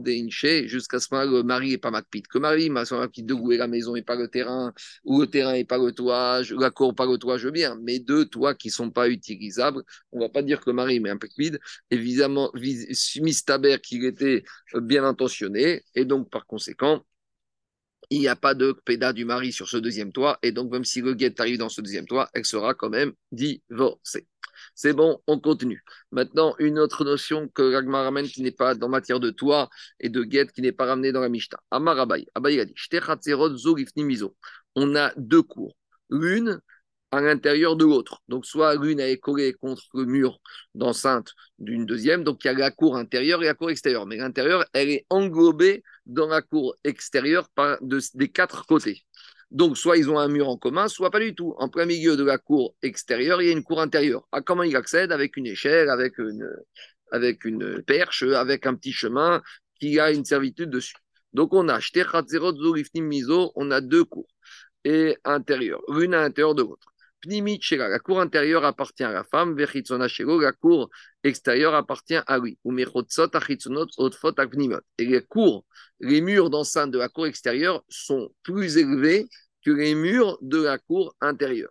jusqu'à 0.67 1.01
ce 1.01 1.09
moment 1.11 1.31
le 1.31 1.43
mari 1.43 1.71
n'est 1.71 1.79
pas 1.79 1.91
macpit. 1.91 2.23
Que 2.23 2.39
mari, 2.39 2.71
ma 2.71 2.85
macpit 2.91 3.23
de 3.25 3.35
où 3.35 3.53
est 3.53 3.59
la 3.59 3.67
maison 3.67 3.95
et 3.95 4.03
pas 4.03 4.15
le 4.15 4.29
terrain, 4.29 4.73
ou 5.05 5.21
le 5.21 5.27
terrain 5.27 5.53
et 5.53 5.65
pas 5.65 5.77
le 5.77 5.93
toit, 5.93 6.41
la 6.59 6.71
cour 6.71 6.95
pas 6.95 7.05
le 7.05 7.19
toit, 7.19 7.37
je 7.37 7.47
veux 7.47 7.53
bien. 7.53 7.77
Mais 7.83 7.99
deux 7.99 8.25
toits 8.25 8.55
qui 8.55 8.71
sont 8.71 8.91
pas 8.91 9.09
utilisables, 9.11 9.83
on 10.13 10.21
va 10.21 10.31
pas 10.31 10.43
dire 10.43 10.61
que 10.61 10.71
mari 10.71 10.97
est 10.97 11.11
un 11.11 11.19
peu 11.19 11.29
Évidemment, 11.91 12.51
Mistaber 13.21 13.79
qu'il 13.83 14.05
était 14.05 14.45
bien 14.75 15.05
intentionné 15.05 15.83
et 15.95 16.05
donc 16.05 16.31
par 16.31 16.47
conséquent 16.47 17.05
il 18.11 18.21
n'y 18.21 18.29
a 18.29 18.37
pas 18.37 18.55
de 18.55 18.73
péda 18.73 19.13
du 19.13 19.25
mari 19.25 19.53
sur 19.53 19.69
ce 19.69 19.77
deuxième 19.77 20.13
toit, 20.13 20.39
et 20.43 20.53
donc 20.53 20.71
même 20.71 20.85
si 20.85 21.01
le 21.01 21.15
guet 21.15 21.41
arrive 21.41 21.59
dans 21.59 21.69
ce 21.69 21.81
deuxième 21.81 22.07
toit, 22.07 22.29
elle 22.35 22.45
sera 22.45 22.75
quand 22.75 22.91
même 22.91 23.13
divorcée. 23.33 24.27
C'est 24.75 24.93
bon, 24.93 25.21
on 25.27 25.39
continue. 25.39 25.85
Maintenant, 26.11 26.55
une 26.59 26.79
autre 26.79 27.05
notion 27.05 27.49
que 27.49 27.75
Ragmar 27.75 28.05
ramène 28.05 28.27
qui 28.27 28.43
n'est 28.43 28.51
pas 28.53 28.75
dans 28.75 28.89
matière 28.89 29.21
de 29.21 29.31
toit 29.31 29.69
et 30.01 30.09
de 30.09 30.23
guet, 30.23 30.47
qui 30.49 30.63
n'est 30.63 30.73
pas 30.73 30.87
ramenée 30.87 31.13
dans 31.13 31.21
la 31.21 31.29
Mishnah. 31.29 31.59
Amar 31.71 31.99
Abaye, 31.99 32.27
Abaye 32.35 32.61
a 32.61 32.65
dit 32.65 32.75
On 34.75 34.97
a 34.97 35.13
deux 35.17 35.43
cours. 35.43 35.77
L'une, 36.11 36.61
à 37.11 37.21
l'intérieur 37.21 37.77
de 37.77 37.85
l'autre. 37.85 38.23
Donc, 38.29 38.47
soit 38.47 38.75
l'une 38.77 39.01
est 39.01 39.19
collée 39.19 39.53
contre 39.55 39.83
le 39.95 40.05
mur 40.05 40.41
d'enceinte 40.75 41.33
d'une 41.59 41.87
deuxième, 41.87 42.25
donc 42.25 42.45
il 42.45 42.49
y 42.49 42.51
a 42.51 42.53
la 42.55 42.71
cour 42.71 42.97
intérieure 42.97 43.43
et 43.43 43.47
la 43.47 43.55
cour 43.55 43.71
extérieure. 43.71 44.07
Mais 44.07 44.17
l'intérieur, 44.17 44.65
elle 44.73 44.91
est 44.91 45.07
englobée 45.11 45.83
dans 46.07 46.29
la 46.29 46.43
cour 46.43 46.77
extérieure 46.85 47.49
par 47.51 47.79
des 47.81 48.29
quatre 48.29 48.67
côtés. 48.67 49.05
Donc, 49.51 49.79
soit 49.79 49.97
ils 49.97 50.11
ont 50.11 50.19
un 50.19 50.29
mur 50.29 50.49
en 50.49 50.59
commun, 50.59 50.89
soit 50.89 51.11
pas 51.11 51.21
du 51.21 51.35
tout. 51.35 51.55
En 51.59 51.71
plein 51.71 51.87
milieu 51.87 52.17
de 52.17 52.25
la 52.25 52.37
cour 52.37 52.75
extérieure, 52.83 53.41
il 53.41 53.47
y 53.47 53.51
a 53.51 53.53
une 53.53 53.65
cour 53.65 53.81
intérieure. 53.81 54.23
À 54.31 54.39
ah, 54.39 54.43
comment 54.43 54.63
ils 54.63 54.77
accèdent? 54.77 55.13
Avec 55.13 55.37
une 55.39 55.47
échelle, 55.47 55.89
avec 55.89 56.19
une, 56.19 56.47
avec 57.13 57.45
une 57.47 57.83
perche, 57.83 58.23
avec 58.25 58.67
un 58.67 58.75
petit 58.75 58.93
chemin 58.93 59.43
qui 59.81 59.99
a 59.99 60.11
une 60.13 60.25
servitude 60.27 60.69
dessus. 60.69 60.97
Donc, 61.33 61.55
on 61.55 61.69
a 61.69 61.81
Miso, 62.97 63.53
on 63.55 63.71
a 63.71 63.81
deux 63.81 64.05
cours 64.05 64.29
et 64.85 65.17
intérieures, 65.25 65.83
l'une 65.89 66.15
à 66.15 66.23
l'intérieur 66.23 66.55
de 66.55 66.63
l'autre. 66.63 66.87
La 67.25 67.99
cour 67.99 68.21
intérieure 68.21 68.65
appartient 68.65 69.03
à 69.03 69.11
la 69.11 69.25
femme, 69.25 69.59
la 69.59 70.53
cour 70.53 70.91
extérieure 71.25 71.75
appartient 71.75 72.21
à 72.27 72.39
lui. 72.39 72.59
Et 74.99 75.05
les 75.05 75.23
cours, 75.23 75.65
les 75.99 76.21
murs 76.21 76.51
d'enceinte 76.51 76.93
de 76.93 76.99
la 76.99 77.09
cour 77.09 77.27
extérieure 77.27 77.83
sont 77.89 78.33
plus 78.45 78.77
élevés 78.77 79.27
que 79.65 79.73
les 79.73 79.97
murs 79.97 80.39
de 80.43 80.63
la 80.63 80.79
cour 80.79 81.17
intérieure. 81.21 81.71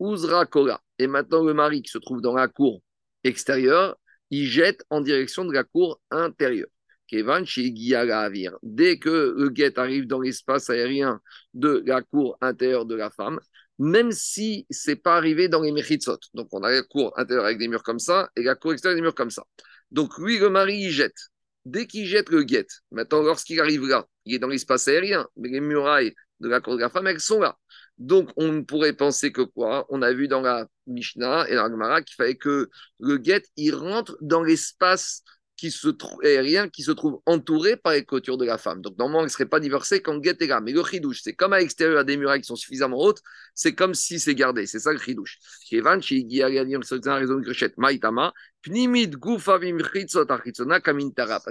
Uzra 0.00 0.46
Kola. 0.46 0.80
Et 0.98 1.08
maintenant, 1.08 1.42
le 1.42 1.54
mari 1.54 1.82
qui 1.82 1.90
se 1.90 1.98
trouve 1.98 2.20
dans 2.20 2.34
la 2.34 2.46
cour 2.46 2.80
extérieure, 3.24 3.96
il 4.30 4.46
jette 4.46 4.84
en 4.90 5.00
direction 5.00 5.44
de 5.44 5.52
la 5.52 5.64
cour 5.64 6.00
intérieure. 6.10 6.68
Dès 7.10 8.98
que 8.98 9.34
le 9.36 9.48
guet 9.50 9.78
arrive 9.78 10.06
dans 10.06 10.20
l'espace 10.20 10.70
aérien 10.70 11.20
de 11.52 11.82
la 11.86 12.02
cour 12.02 12.36
intérieure 12.40 12.86
de 12.86 12.94
la 12.94 13.10
femme, 13.10 13.40
même 13.78 14.12
si 14.12 14.66
c'est 14.70 14.96
pas 14.96 15.16
arrivé 15.16 15.48
dans 15.48 15.62
les 15.62 15.72
Mechitzot. 15.72 16.18
Donc, 16.34 16.48
on 16.52 16.62
a 16.62 16.70
la 16.70 16.82
cour 16.82 17.12
intérieure 17.18 17.46
avec 17.46 17.58
des 17.58 17.68
murs 17.68 17.82
comme 17.82 17.98
ça 17.98 18.30
et 18.36 18.42
la 18.42 18.54
cour 18.54 18.72
extérieure 18.72 18.94
avec 18.94 19.02
des 19.02 19.06
murs 19.06 19.14
comme 19.14 19.30
ça. 19.30 19.44
Donc, 19.90 20.16
lui, 20.18 20.38
le 20.38 20.50
mari, 20.50 20.76
il 20.76 20.90
jette. 20.90 21.16
Dès 21.64 21.86
qu'il 21.86 22.06
jette 22.06 22.28
le 22.28 22.42
guet, 22.42 22.66
maintenant, 22.90 23.22
lorsqu'il 23.22 23.58
arrive 23.60 23.86
là, 23.86 24.06
il 24.26 24.34
est 24.34 24.38
dans 24.38 24.48
l'espace 24.48 24.86
aérien, 24.86 25.26
mais 25.36 25.48
les 25.48 25.60
murailles 25.60 26.14
de 26.40 26.48
la 26.48 26.60
cour 26.60 26.76
de 26.76 26.80
la 26.80 26.90
femme, 26.90 27.06
elles 27.06 27.20
sont 27.20 27.40
là. 27.40 27.56
Donc, 27.96 28.30
on 28.36 28.64
pourrait 28.64 28.92
penser 28.92 29.32
que 29.32 29.42
quoi? 29.42 29.86
On 29.88 30.02
a 30.02 30.12
vu 30.12 30.28
dans 30.28 30.40
la 30.40 30.66
Mishnah 30.86 31.48
et 31.48 31.54
dans 31.54 31.62
la 31.62 31.70
Gemara 31.70 32.02
qu'il 32.02 32.16
fallait 32.16 32.36
que 32.36 32.68
le 33.00 33.16
guet, 33.18 33.44
il 33.56 33.74
rentre 33.74 34.18
dans 34.20 34.42
l'espace 34.42 35.22
qui 35.64 35.70
se 35.70 35.88
aérien 36.22 36.68
qui 36.68 36.82
se 36.82 36.90
trouve 36.90 37.22
entouré 37.24 37.76
par 37.76 37.94
les 37.94 38.04
clôtures 38.04 38.36
de 38.36 38.44
la 38.44 38.58
femme. 38.58 38.82
Donc 38.82 38.98
normalement, 38.98 39.22
il 39.22 39.24
ne 39.24 39.30
serait 39.30 39.46
pas 39.46 39.60
divorcé 39.60 40.02
quand 40.02 40.18
Guet 40.18 40.36
est 40.40 40.46
là. 40.46 40.60
Mais 40.60 40.72
le 40.72 40.84
chidouche, 40.84 41.20
c'est 41.22 41.32
comme 41.32 41.54
à 41.54 41.58
l'extérieur, 41.58 42.00
a 42.00 42.04
des 42.04 42.18
murailles 42.18 42.42
qui 42.42 42.48
sont 42.48 42.56
suffisamment 42.56 42.98
hautes, 42.98 43.22
c'est 43.54 43.74
comme 43.74 43.94
si 43.94 44.20
c'est 44.20 44.34
gardé. 44.34 44.66
C'est 44.66 44.80
ça 44.80 44.92
le 44.92 44.98
chidouche. 44.98 45.38
Parce 45.70 46.06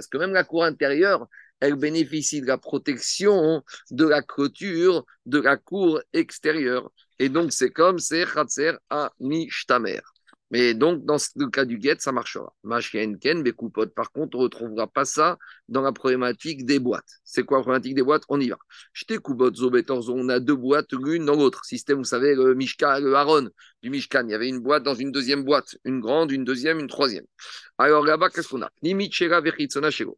que 0.06 0.18
même 0.18 0.32
la 0.32 0.44
cour 0.44 0.64
intérieure, 0.64 1.26
elle 1.58 1.74
bénéficie 1.74 2.40
de 2.40 2.46
la 2.46 2.58
protection 2.58 3.64
de 3.90 4.06
la 4.06 4.22
clôture 4.22 5.04
de 5.26 5.40
la 5.40 5.56
cour 5.56 6.00
extérieure. 6.12 6.88
Et 7.18 7.28
donc, 7.28 7.52
c'est 7.52 7.70
comme 7.70 7.98
c'est 7.98 8.26
Khatser 8.32 8.74
à 8.90 9.12
Mishtamer. 9.18 10.00
Mais 10.50 10.74
donc, 10.74 11.04
dans 11.04 11.16
le 11.36 11.48
cas 11.48 11.64
du 11.64 11.78
guet, 11.78 11.96
ça 11.98 12.12
marchera. 12.12 12.54
Ken, 13.20 13.42
Bekupot. 13.42 13.86
Par 13.88 14.12
contre, 14.12 14.36
on 14.36 14.40
ne 14.40 14.44
retrouvera 14.44 14.86
pas 14.86 15.04
ça 15.04 15.38
dans 15.68 15.80
la 15.80 15.90
problématique 15.90 16.64
des 16.64 16.78
boîtes. 16.78 17.20
C'est 17.24 17.44
quoi 17.44 17.58
la 17.58 17.62
problématique 17.62 17.94
des 17.94 18.02
boîtes? 18.02 18.22
On 18.28 18.40
y 18.40 18.50
va. 18.50 18.58
On 20.08 20.28
a 20.28 20.40
deux 20.40 20.54
boîtes 20.54 20.92
l'une 20.92 21.24
dans 21.24 21.34
l'autre. 21.34 21.64
Système, 21.64 21.98
vous 21.98 22.04
savez, 22.04 22.34
le 22.34 22.54
Mishka, 22.54 23.00
le 23.00 23.14
Haron 23.14 23.48
du 23.82 23.90
Mishkan. 23.90 24.24
Il 24.28 24.30
y 24.30 24.34
avait 24.34 24.48
une 24.48 24.60
boîte 24.60 24.82
dans 24.84 24.94
une 24.94 25.10
deuxième 25.10 25.44
boîte. 25.44 25.76
Une 25.84 26.00
grande, 26.00 26.30
une 26.30 26.44
deuxième, 26.44 26.78
une 26.78 26.88
troisième. 26.88 27.24
Alors 27.76 28.04
là-bas, 28.04 28.30
qu'est-ce 28.30 28.48
qu'on 28.48 28.62
a? 28.62 28.70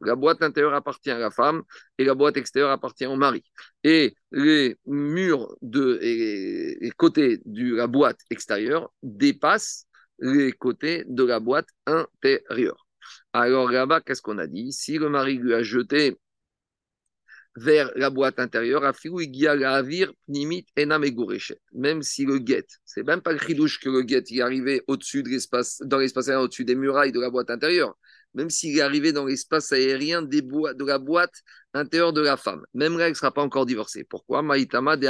La 0.03 0.15
boîte 0.17 0.43
intérieure 0.43 0.75
appartient 0.75 1.11
à 1.11 1.19
la 1.19 1.31
femme 1.31 1.63
et 1.97 2.05
la 2.05 2.15
boîte 2.15 2.37
extérieure 2.37 2.71
appartient 2.73 3.07
au 3.07 3.17
mari. 3.17 3.43
Et 3.85 4.15
les 4.33 4.77
murs 4.85 5.57
de, 5.63 5.99
et 6.03 6.77
les 6.81 6.91
côtés 6.91 7.41
de 7.47 7.75
la 7.77 7.87
boîte 7.87 8.21
extérieure 8.29 8.93
dépassent 9.03 9.86
les 10.19 10.53
côtés 10.53 11.05
de 11.07 11.25
la 11.25 11.41
boîte 11.41 11.69
intérieure. 11.87 12.87
Alors 13.33 13.71
là-bas, 13.71 14.01
qu'est-ce 14.01 14.23
qu'on 14.23 14.39
a 14.39 14.47
dit? 14.47 14.73
Si 14.73 14.99
le 14.99 15.09
mari 15.09 15.37
lui 15.39 15.55
a 15.55 15.63
jeté 15.63 16.17
vers 17.57 17.91
la 17.97 18.11
boîte 18.11 18.39
intérieure, 18.39 18.83
même 21.73 22.03
si 22.03 22.25
le 22.27 22.39
guet, 22.39 22.67
c'est 22.85 23.07
même 23.07 23.23
pas 23.23 23.33
le 23.33 23.39
chidouche 23.39 23.81
que 23.81 23.89
le 23.89 24.03
guet 24.03 24.25
est 24.29 24.41
arrivé 24.43 24.83
au-dessus 24.87 25.23
de 25.23 25.31
l'espace, 25.31 25.81
dans 25.85 25.99
l'espace 25.99 26.29
aérien, 26.29 26.45
au-dessus 26.45 26.65
des 26.65 26.75
murailles 26.75 27.13
de 27.13 27.21
la 27.21 27.31
boîte 27.31 27.51
intérieure, 27.51 27.97
même 28.35 28.51
s'il 28.51 28.77
est 28.77 28.83
arrivé 28.83 29.13
dans 29.13 29.25
l'espace 29.25 29.73
aérien 29.73 30.21
des 30.23 30.43
de 30.43 30.85
la 30.85 30.99
boîte 30.99 31.43
intérieure 31.73 32.13
de 32.13 32.21
la 32.21 32.37
femme, 32.37 32.63
même 32.75 32.99
là, 32.99 33.07
elle 33.07 33.13
ne 33.13 33.17
sera 33.17 33.33
pas 33.33 33.43
encore 33.43 33.65
divorcée. 33.65 34.05
Pourquoi? 34.05 34.43
Maïtama 34.43 34.97
de 34.99 35.07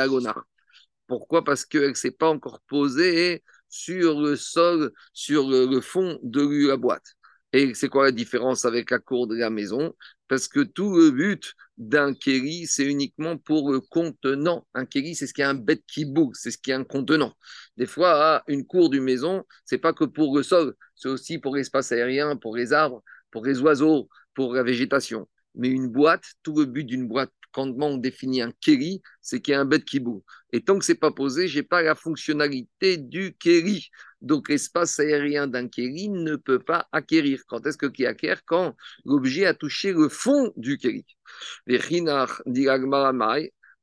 Pourquoi? 1.09 1.43
Parce 1.43 1.65
qu'elle 1.65 1.89
ne 1.91 1.95
s'est 1.95 2.13
pas 2.13 2.29
encore 2.29 2.61
posée 2.69 3.43
sur 3.69 4.21
le 4.21 4.37
sol, 4.37 4.93
sur 5.12 5.49
le, 5.49 5.81
fond 5.81 6.19
de 6.23 6.69
la 6.69 6.77
boîte. 6.77 7.17
Et 7.53 7.75
c'est 7.75 7.89
quoi 7.89 8.05
la 8.05 8.12
différence 8.12 8.64
avec 8.64 8.91
la 8.91 8.99
cour 8.99 9.27
de 9.27 9.37
la 9.37 9.51
maison? 9.51 9.95
Parce 10.29 10.49
que 10.49 10.61
tout 10.61 10.97
le 10.97 11.11
but 11.11 11.55
d'un 11.79 12.14
kéri, 12.14 12.67
c'est 12.67 12.85
uniquement 12.85 13.37
pour 13.39 13.71
le 13.71 13.81
contenant. 13.81 14.67
Un 14.75 14.87
kéri, 14.87 15.14
c'est 15.14 15.27
ce 15.27 15.35
qui 15.35 15.43
est 15.43 15.45
un 15.45 15.55
bête 15.55 15.83
qui 15.87 16.05
bouge, 16.05 16.35
c'est 16.39 16.51
ce 16.51 16.59
qui 16.59 16.71
est 16.71 16.75
un 16.75 16.85
contenant. 16.85 17.33
Des 17.77 17.87
fois, 17.87 18.43
une 18.49 18.67
cour 18.67 18.91
d'une 18.91 19.05
maison, 19.05 19.45
c'est 19.64 19.79
pas 19.79 19.93
que 19.93 20.05
pour 20.05 20.37
le 20.37 20.43
sol, 20.43 20.75
c'est 20.97 21.09
aussi 21.09 21.39
pour 21.39 21.55
l'espace 21.57 21.93
aérien, 21.93 22.37
pour 22.37 22.57
les 22.57 22.73
arbres, 22.73 23.03
pour 23.31 23.45
les 23.45 23.61
oiseaux, 23.61 24.09
pour 24.35 24.55
la 24.55 24.62
végétation. 24.62 25.29
Mais 25.55 25.69
une 25.69 25.89
boîte, 25.89 26.25
tout 26.43 26.57
le 26.59 26.67
but 26.67 26.85
d'une 26.85 27.07
boîte, 27.09 27.33
quand 27.57 27.75
on 27.81 27.97
définit 27.97 28.43
un 28.43 28.53
kéri, 28.61 29.01
c'est 29.23 29.41
qu'il 29.41 29.53
y 29.53 29.55
a 29.55 29.61
un 29.61 29.65
bête 29.65 29.87
qui 29.87 29.99
bouge. 29.99 30.21
Et 30.53 30.61
tant 30.61 30.79
que 30.79 30.85
c'est 30.85 30.95
pas 30.95 31.11
posé, 31.11 31.49
j'ai 31.49 31.63
pas 31.63 31.81
la 31.81 31.95
fonctionnalité 31.95 32.99
du 32.99 33.35
kéri. 33.39 33.89
Donc 34.21 34.51
l'espace 34.51 35.01
aérien 35.01 35.47
d'un 35.47 35.67
kéri 35.67 36.11
ne 36.11 36.37
peut 36.37 36.59
pas 36.59 36.87
acquérir. 36.93 37.45
Quand 37.49 37.67
est-ce 37.67 37.79
que 37.79 37.87
qui 37.87 38.05
acquiert? 38.05 38.45
Quand 38.45 38.77
l'objet 39.07 39.47
a 39.47 39.55
touché 39.55 39.95
le 39.95 40.11
fond 40.11 40.53
du 40.57 40.77
kéri. 40.77 41.07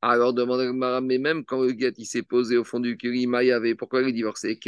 Alors 0.02 0.34
demande 0.34 1.02
mais 1.04 1.18
même 1.18 1.44
quand 1.44 1.64
le 1.64 1.72
guet 1.72 1.94
s'est 2.06 2.22
posé 2.22 2.58
au 2.58 2.64
fond 2.64 2.80
du 2.80 2.96
kéri, 2.96 3.26
avait 3.52 3.74
pourquoi 3.74 4.04
il 4.04 4.10
est 4.10 4.12
divorcé? 4.12 4.60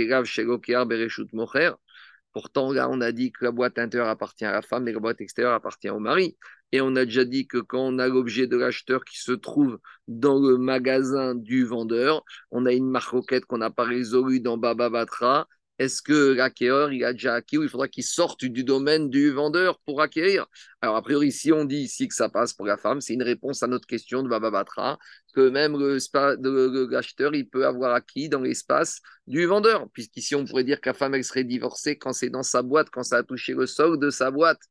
Pourtant, 2.35 2.73
là, 2.73 2.89
on 2.89 2.99
a 3.01 3.11
dit 3.13 3.31
que 3.31 3.45
la 3.45 3.51
boîte 3.51 3.77
intérieure 3.79 4.09
appartient 4.09 4.43
à 4.45 4.51
la 4.51 4.61
femme 4.61 4.87
et 4.87 4.91
la 4.91 4.99
boîte 4.99 5.21
extérieure 5.21 5.53
appartient 5.53 5.89
au 5.89 5.99
mari. 5.99 6.37
Et 6.71 6.81
on 6.81 6.95
a 6.95 7.05
déjà 7.05 7.25
dit 7.25 7.47
que 7.47 7.57
quand 7.57 7.79
on 7.79 7.99
a 7.99 8.07
l'objet 8.07 8.47
de 8.47 8.57
l'acheteur 8.57 9.05
qui 9.05 9.19
se 9.19 9.31
trouve 9.31 9.79
dans 10.07 10.39
le 10.39 10.57
magasin 10.57 11.35
du 11.35 11.65
vendeur, 11.65 12.23
on 12.51 12.65
a 12.65 12.73
une 12.73 12.89
marquette 12.89 13.45
qu'on 13.45 13.59
n'a 13.59 13.69
pas 13.69 13.83
résolue 13.85 14.41
dans 14.41 14.57
Baba 14.57 14.89
Batra. 14.89 15.47
Est-ce 15.77 16.01
que 16.01 16.31
l'acquéreur, 16.33 16.93
il 16.93 17.03
a 17.03 17.11
déjà 17.11 17.33
acquis 17.33 17.57
ou 17.57 17.63
il 17.63 17.69
faudra 17.69 17.89
qu'il 17.89 18.05
sorte 18.05 18.45
du 18.45 18.63
domaine 18.63 19.09
du 19.09 19.31
vendeur 19.31 19.77
pour 19.79 20.01
acquérir? 20.01 20.45
Alors, 20.81 20.95
a 20.95 21.01
priori, 21.01 21.33
si 21.33 21.51
on 21.51 21.65
dit 21.65 21.79
ici 21.81 22.07
que 22.07 22.13
ça 22.13 22.29
passe 22.29 22.53
pour 22.53 22.65
la 22.65 22.77
femme, 22.77 23.01
c'est 23.01 23.13
une 23.13 23.23
réponse 23.23 23.61
à 23.61 23.67
notre 23.67 23.85
question 23.85 24.23
de 24.23 24.29
Baba 24.29 24.51
Batra 24.51 24.97
que 25.33 25.49
même 25.49 25.77
l'acheteur, 26.89 27.35
il 27.35 27.49
peut 27.49 27.65
avoir 27.65 27.93
acquis 27.93 28.29
dans 28.29 28.39
l'espace 28.39 29.01
du 29.27 29.45
vendeur. 29.45 29.89
Puisqu'ici, 29.91 30.33
on 30.35 30.45
pourrait 30.45 30.63
dire 30.63 30.79
que 30.79 30.89
la 30.89 30.93
femme, 30.93 31.13
elle 31.13 31.25
serait 31.25 31.43
divorcée 31.43 31.97
quand 31.97 32.13
c'est 32.13 32.29
dans 32.29 32.43
sa 32.43 32.61
boîte, 32.61 32.89
quand 32.89 33.03
ça 33.03 33.17
a 33.17 33.23
touché 33.23 33.53
le 33.53 33.65
sol 33.65 33.99
de 33.99 34.09
sa 34.09 34.31
boîte, 34.31 34.61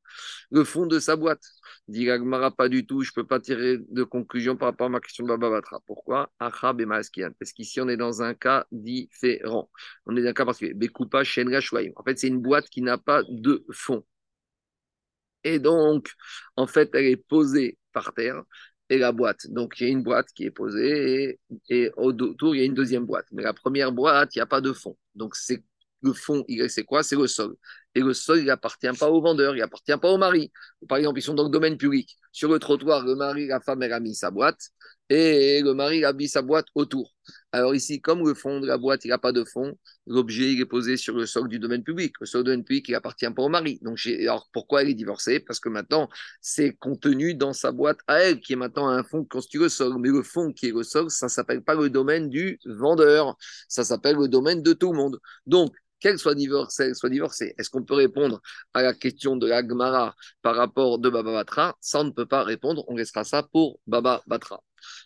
le 0.51 0.65
fond 0.65 0.87
de 0.87 0.99
sa 0.99 1.17
boîte. 1.17 1.43
Dit 1.87 2.09
pas 2.57 2.69
du 2.69 2.87
tout, 2.87 3.03
je 3.03 3.11
ne 3.11 3.15
peux 3.15 3.27
pas 3.27 3.41
tirer 3.41 3.77
de 3.79 4.05
conclusion 4.05 4.57
par 4.57 4.69
rapport 4.69 4.87
à 4.87 4.91
ma 4.91 5.01
question 5.01 5.25
de 5.25 5.29
Baba 5.29 5.51
Batra. 5.51 5.81
Pourquoi? 5.87 6.33
Achab 6.39 6.81
et 6.81 6.87
Parce 6.87 7.53
qu'ici, 7.53 7.81
on 7.81 7.89
est 7.89 7.99
dans 7.99 8.23
un 8.23 8.35
cas 8.35 8.67
différent. 8.73 9.71
On 10.07 10.17
est 10.17 10.23
dans 10.23 10.29
un 10.31 10.33
cas 10.33 10.47
particulier. 10.47 10.75
Bekupa, 10.75 11.25
Shenra, 11.25 11.59
En 11.97 12.03
fait, 12.05 12.19
c'est 12.19 12.29
une 12.29 12.41
boîte 12.41 12.71
qui 12.71 12.81
n'a 12.81 12.97
pas 12.97 13.23
de 13.29 13.67
fond. 13.71 14.03
Et 15.45 15.59
donc, 15.59 16.11
en 16.57 16.67
fait, 16.67 16.91
elle 16.95 17.05
est 17.05 17.17
posée 17.17 17.79
par 17.93 18.15
terre 18.15 18.43
et 18.89 18.99
la 18.99 19.13
boîte. 19.13 19.47
Donc, 19.51 19.81
il 19.81 19.85
y 19.85 19.87
a 19.87 19.91
une 19.93 20.03
boîte 20.03 20.29
qui 20.35 20.45
est 20.45 20.51
posée 20.51 21.39
et, 21.69 21.91
autour, 21.97 22.55
il 22.55 22.61
y 22.61 22.63
a 22.63 22.65
une 22.65 22.75
deuxième 22.75 23.05
boîte. 23.05 23.27
Mais 23.33 23.43
la 23.43 23.53
première 23.53 23.93
boîte, 23.93 24.35
il 24.35 24.39
n'y 24.39 24.43
a 24.43 24.47
pas 24.47 24.61
de 24.63 24.73
fond. 24.73 24.97
Donc, 25.15 25.37
c'est 25.37 25.63
le 26.03 26.13
fond, 26.13 26.45
c'est 26.69 26.85
quoi? 26.85 27.03
C'est 27.03 27.17
le 27.17 27.27
sol. 27.27 27.57
Et 27.95 28.01
le 28.01 28.15
sol, 28.15 28.39
il 28.39 28.47
n'appartient 28.47 28.89
pas 28.99 29.09
au 29.09 29.21
vendeur, 29.21 29.55
il 29.55 29.61
n'appartient 29.61 29.97
pas 29.97 30.11
au 30.11 30.19
mari. 30.19 30.51
Par 30.89 30.99
exemple, 30.99 31.19
ils 31.19 31.23
sont 31.23 31.35
dans 31.35 31.45
le 31.45 31.51
domaine 31.51 31.77
public. 31.77 32.17
Sur 32.33 32.51
le 32.51 32.59
trottoir, 32.59 33.05
le 33.05 33.15
mari, 33.15 33.47
la 33.47 33.61
femme, 33.61 33.83
elle 33.83 33.93
a 33.93 34.01
mis 34.01 34.15
sa 34.15 34.31
boîte 34.31 34.71
et 35.11 35.61
le 35.63 35.75
mari 35.75 36.05
a 36.05 36.13
mis 36.13 36.29
sa 36.29 36.43
boîte 36.43 36.67
autour. 36.75 37.13
Alors 37.53 37.75
ici, 37.75 38.01
comme 38.01 38.27
le 38.27 38.35
fond 38.35 38.61
de 38.61 38.67
la 38.67 38.79
boîte, 38.79 39.05
il 39.05 39.09
n'a 39.09 39.19
pas 39.19 39.33
de 39.33 39.45
fond, 39.45 39.79
l'objet 40.07 40.53
il 40.53 40.61
est 40.61 40.67
posé 40.67 40.97
sur 40.97 41.15
le 41.15 41.27
sol 41.27 41.47
du 41.47 41.59
domaine 41.59 41.85
public. 41.85 42.15
Le 42.21 42.27
sol 42.27 42.43
du 42.43 42.47
domaine 42.47 42.65
public, 42.65 42.89
il 42.89 42.93
n'appartient 42.93 43.31
pas 43.31 43.43
au 43.43 43.49
mari. 43.49 43.79
Donc, 43.83 43.99
alors 44.07 44.49
pourquoi 44.53 44.83
elle 44.83 44.89
est 44.89 44.95
divorcée? 44.95 45.41
Parce 45.41 45.61
que 45.61 45.69
maintenant, 45.69 46.09
c'est 46.41 46.75
contenu 46.75 47.35
dans 47.35 47.53
sa 47.53 47.71
boîte 47.71 47.99
à 48.07 48.21
elle, 48.21 48.41
qui 48.41 48.55
est 48.55 48.57
maintenant 48.57 48.89
un 48.89 49.05
fond 49.05 49.25
qui 49.25 49.59
le 49.59 49.69
sol. 49.69 49.95
Mais 50.01 50.09
le 50.09 50.23
fond 50.23 50.53
qui 50.53 50.67
est 50.69 50.73
le 50.73 50.83
sol, 50.83 51.11
ça 51.11 51.29
s'appelle 51.29 51.63
pas 51.63 51.75
le 51.75 51.91
domaine 51.91 52.29
du 52.31 52.59
vendeur, 52.65 53.37
ça 53.69 53.85
s'appelle 53.85 54.17
le 54.17 54.29
domaine 54.29 54.63
de 54.63 54.73
tout 54.73 54.93
le 54.93 54.99
monde. 54.99 55.21
Donc, 55.47 55.75
qu'elle 56.05 56.19
soit 56.19 56.35
divorcée, 56.35 56.93
soit 56.93 57.09
divorcée. 57.09 57.55
Est-ce 57.57 57.71
qu'on 57.71 57.83
peut 57.83 57.95
répondre 57.95 58.43
à 58.75 58.83
la 58.83 58.93
question 58.93 59.37
de 59.37 59.47
la 59.47 59.67
Gemara 59.67 60.15
par 60.43 60.55
rapport 60.55 60.99
de 60.99 61.09
Baba 61.09 61.33
Batra? 61.33 61.79
Ça, 61.81 62.01
on 62.01 62.05
ne 62.05 62.11
peut 62.11 62.27
pas 62.27 62.45
répondre. 62.45 62.85
On 62.89 62.97
laissera 62.97 63.25
ça 63.25 63.43
pour 63.43 63.81
Baba 63.87 64.23
Batra. 64.27 64.63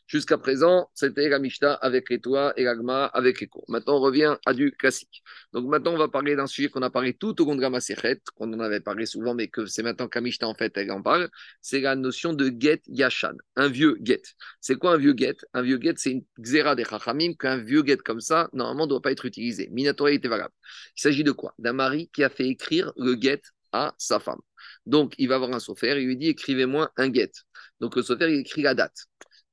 Jusqu'à 0.06 0.38
présent, 0.38 0.90
c'était 0.94 1.28
la 1.28 1.38
Mishnah 1.38 1.74
avec 1.74 2.08
les 2.10 2.20
toits 2.20 2.52
et 2.56 2.64
l'agma 2.64 3.04
avec 3.06 3.40
les 3.40 3.46
cours. 3.46 3.64
Maintenant, 3.68 3.96
on 3.96 4.00
revient 4.00 4.36
à 4.46 4.54
du 4.54 4.72
classique. 4.72 5.22
Donc 5.52 5.66
maintenant, 5.66 5.92
on 5.94 5.98
va 5.98 6.08
parler 6.08 6.36
d'un 6.36 6.46
sujet 6.46 6.68
qu'on 6.68 6.82
a 6.82 6.90
parlé 6.90 7.14
tout 7.14 7.40
au 7.42 7.44
long 7.44 7.56
de 7.56 7.60
la 7.60 7.70
Maserhet, 7.70 8.20
qu'on 8.34 8.52
en 8.52 8.60
avait 8.60 8.80
parlé 8.80 9.06
souvent, 9.06 9.34
mais 9.34 9.48
que 9.48 9.66
c'est 9.66 9.82
maintenant 9.82 10.08
Mishnah, 10.20 10.48
en 10.48 10.54
fait, 10.54 10.76
elle 10.76 10.90
en 10.90 11.02
parle. 11.02 11.28
C'est 11.60 11.80
la 11.80 11.96
notion 11.96 12.32
de 12.32 12.52
get 12.58 12.82
yashan, 12.86 13.34
un 13.56 13.68
vieux 13.68 13.96
get. 14.02 14.22
C'est 14.60 14.76
quoi 14.76 14.94
un 14.94 14.96
vieux 14.96 15.14
get? 15.16 15.36
Un 15.52 15.62
vieux 15.62 15.78
get, 15.80 15.94
c'est 15.96 16.12
une 16.12 16.24
xéra 16.40 16.74
des 16.74 16.84
chachamim, 16.84 17.34
qu'un 17.34 17.58
vieux 17.58 17.84
get 17.84 17.98
comme 17.98 18.20
ça, 18.20 18.48
normalement, 18.52 18.84
ne 18.84 18.90
doit 18.90 19.02
pas 19.02 19.12
être 19.12 19.26
utilisé. 19.26 19.68
Minatora 19.70 20.10
était 20.12 20.28
valable. 20.28 20.54
Il 20.96 21.00
s'agit 21.00 21.24
de 21.24 21.32
quoi? 21.32 21.54
D'un 21.58 21.72
mari 21.72 22.10
qui 22.12 22.24
a 22.24 22.30
fait 22.30 22.48
écrire 22.48 22.92
le 22.96 23.16
get 23.20 23.42
à 23.72 23.94
sa 23.98 24.18
femme. 24.18 24.40
Donc, 24.86 25.14
il 25.18 25.28
va 25.28 25.36
avoir 25.36 25.52
un 25.52 25.60
sofer, 25.60 25.94
il 26.00 26.06
lui 26.06 26.16
dit 26.16 26.28
écrivez-moi 26.28 26.90
un 26.96 27.12
get. 27.12 27.32
Donc, 27.80 27.96
le 27.96 28.02
sofer, 28.02 28.32
il 28.32 28.40
écrit 28.40 28.62
la 28.62 28.74
date 28.74 29.06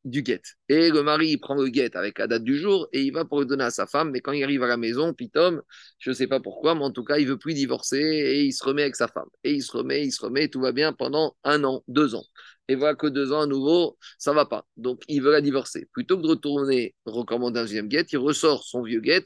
du 0.06 0.22
guet. 0.22 0.42
Et 0.70 0.90
le 0.90 1.04
mari, 1.04 1.30
il 1.32 1.38
prend 1.40 1.56
le 1.56 1.68
guet 1.68 1.96
avec 1.98 2.20
la 2.20 2.28
date 2.28 2.44
du 2.44 2.58
jour 2.58 2.88
et 2.94 3.02
il 3.02 3.12
va 3.12 3.26
pour 3.26 3.40
le 3.40 3.46
donner 3.46 3.66
à 3.66 3.72
sa 3.72 3.88
femme. 3.88 4.12
Mais 4.12 4.22
quand 4.22 4.32
il 4.32 4.44
arrive 4.44 4.64
à 4.64 4.68
la 4.68 4.78
maison, 4.78 5.14
Pitom, 5.14 5.62
je 6.00 6.12
ne 6.12 6.16
sais 6.16 6.28
pas 6.28 6.40
pourquoi, 6.40 6.76
mais 6.76 6.84
en 6.84 6.92
tout 6.92 7.04
cas, 7.04 7.18
il 7.18 7.28
veut 7.28 7.38
plus 7.38 7.54
divorcer 7.56 7.98
et 7.98 8.44
il 8.44 8.54
se 8.54 8.64
remet 8.64 8.84
avec 8.84 8.96
sa 8.96 9.08
femme. 9.08 9.28
Et 9.44 9.54
il 9.54 9.64
se 9.64 9.76
remet, 9.76 10.06
il 10.06 10.12
se 10.12 10.24
remet, 10.24 10.48
tout 10.48 10.62
va 10.62 10.72
bien 10.72 10.94
pendant 10.94 11.36
un 11.44 11.64
an, 11.64 11.84
deux 11.88 12.16
ans. 12.16 12.24
Et 12.68 12.76
voilà 12.76 12.96
que 12.96 13.08
deux 13.08 13.32
ans 13.32 13.42
à 13.42 13.48
nouveau, 13.48 13.98
ça 14.18 14.34
va 14.34 14.46
pas. 14.46 14.66
Donc, 14.78 15.04
il 15.08 15.22
veut 15.22 15.32
la 15.32 15.42
divorcer. 15.42 15.88
Plutôt 15.92 16.18
que 16.18 16.24
de 16.24 16.28
retourner 16.28 16.96
recommander 17.06 17.60
un 17.60 17.64
deuxième 17.64 17.88
guet, 17.88 18.06
il 18.12 18.18
ressort 18.18 18.64
son 18.64 18.84
vieux 18.84 19.02
guet, 19.02 19.24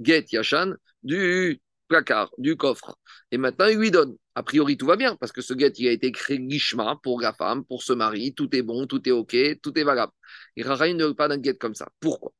guet 0.00 0.24
Yachan, 0.32 0.74
du 1.02 1.60
placard, 1.88 2.32
du 2.38 2.56
coffre. 2.56 2.96
Et 3.30 3.38
maintenant, 3.38 3.66
il 3.66 3.78
lui 3.78 3.90
donne. 3.90 4.16
A 4.40 4.42
priori, 4.42 4.78
tout 4.78 4.86
va 4.86 4.96
bien, 4.96 5.16
parce 5.16 5.32
que 5.32 5.42
ce 5.42 5.52
guet, 5.52 5.68
il 5.76 5.86
a 5.86 5.90
été 5.90 6.10
créé 6.12 6.38
guichema 6.38 6.98
pour 7.02 7.20
la 7.20 7.34
femme, 7.34 7.62
pour 7.62 7.82
ce 7.82 7.92
mari, 7.92 8.32
tout 8.32 8.56
est 8.56 8.62
bon, 8.62 8.86
tout 8.86 9.06
est 9.06 9.12
OK, 9.12 9.36
tout 9.62 9.78
est 9.78 9.84
valable. 9.84 10.12
Et 10.56 10.62
Raraï 10.62 10.94
ne 10.94 11.04
veut 11.04 11.14
pas 11.14 11.28
d'un 11.28 11.36
guet 11.36 11.58
comme 11.58 11.74
ça. 11.74 11.90
Pourquoi? 12.00 12.32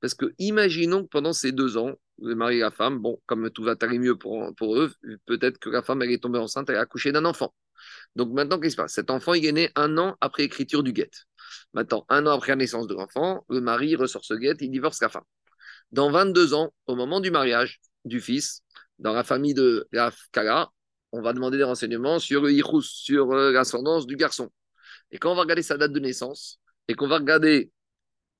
Parce 0.00 0.14
que 0.14 0.26
imaginons 0.38 1.02
que 1.02 1.08
pendant 1.08 1.32
ces 1.32 1.50
deux 1.50 1.76
ans, 1.76 1.94
le 2.22 2.36
mari 2.36 2.58
et 2.58 2.60
la 2.60 2.70
femme, 2.70 3.00
bon, 3.00 3.20
comme 3.26 3.50
tout 3.50 3.64
va 3.64 3.74
aller 3.80 3.98
mieux 3.98 4.16
pour, 4.16 4.54
pour 4.54 4.78
eux, 4.78 4.94
peut-être 5.26 5.58
que 5.58 5.68
la 5.68 5.82
femme, 5.82 6.00
elle 6.02 6.12
est 6.12 6.22
tombée 6.22 6.38
enceinte, 6.38 6.70
elle 6.70 6.76
a 6.76 6.82
accouché 6.82 7.10
d'un 7.10 7.24
enfant. 7.24 7.52
Donc 8.14 8.32
maintenant, 8.32 8.60
qu'est-ce 8.60 8.76
qui 8.76 8.76
se 8.76 8.82
passe? 8.82 8.92
Cet 8.92 9.10
enfant, 9.10 9.34
il 9.34 9.44
est 9.44 9.50
né 9.50 9.72
un 9.74 9.98
an 9.98 10.16
après 10.20 10.44
l'écriture 10.44 10.84
du 10.84 10.92
guet. 10.92 11.10
Maintenant, 11.72 12.06
un 12.08 12.24
an 12.28 12.36
après 12.36 12.52
la 12.52 12.56
naissance 12.56 12.86
de 12.86 12.94
l'enfant, 12.94 13.44
le 13.48 13.60
mari 13.60 13.96
ressort 13.96 14.24
ce 14.24 14.34
guet, 14.34 14.54
il 14.60 14.70
divorce 14.70 15.02
la 15.02 15.08
femme. 15.08 15.24
Dans 15.90 16.08
22 16.08 16.54
ans, 16.54 16.72
au 16.86 16.94
moment 16.94 17.18
du 17.18 17.32
mariage 17.32 17.80
du 18.04 18.20
fils, 18.20 18.62
dans 19.00 19.12
la 19.12 19.24
famille 19.24 19.54
de 19.54 19.88
la 19.90 20.12
Kala, 20.30 20.70
on 21.12 21.22
va 21.22 21.32
demander 21.32 21.58
des 21.58 21.64
renseignements 21.64 22.18
sur 22.18 22.42
le 22.42 22.52
sur 22.82 23.32
euh, 23.32 23.52
l'ascendance 23.52 24.06
du 24.06 24.16
garçon. 24.16 24.50
Et 25.10 25.18
quand 25.18 25.32
on 25.32 25.34
va 25.34 25.42
regarder 25.42 25.62
sa 25.62 25.76
date 25.76 25.92
de 25.92 26.00
naissance, 26.00 26.60
et 26.88 26.94
qu'on 26.94 27.08
va 27.08 27.18
regarder, 27.18 27.70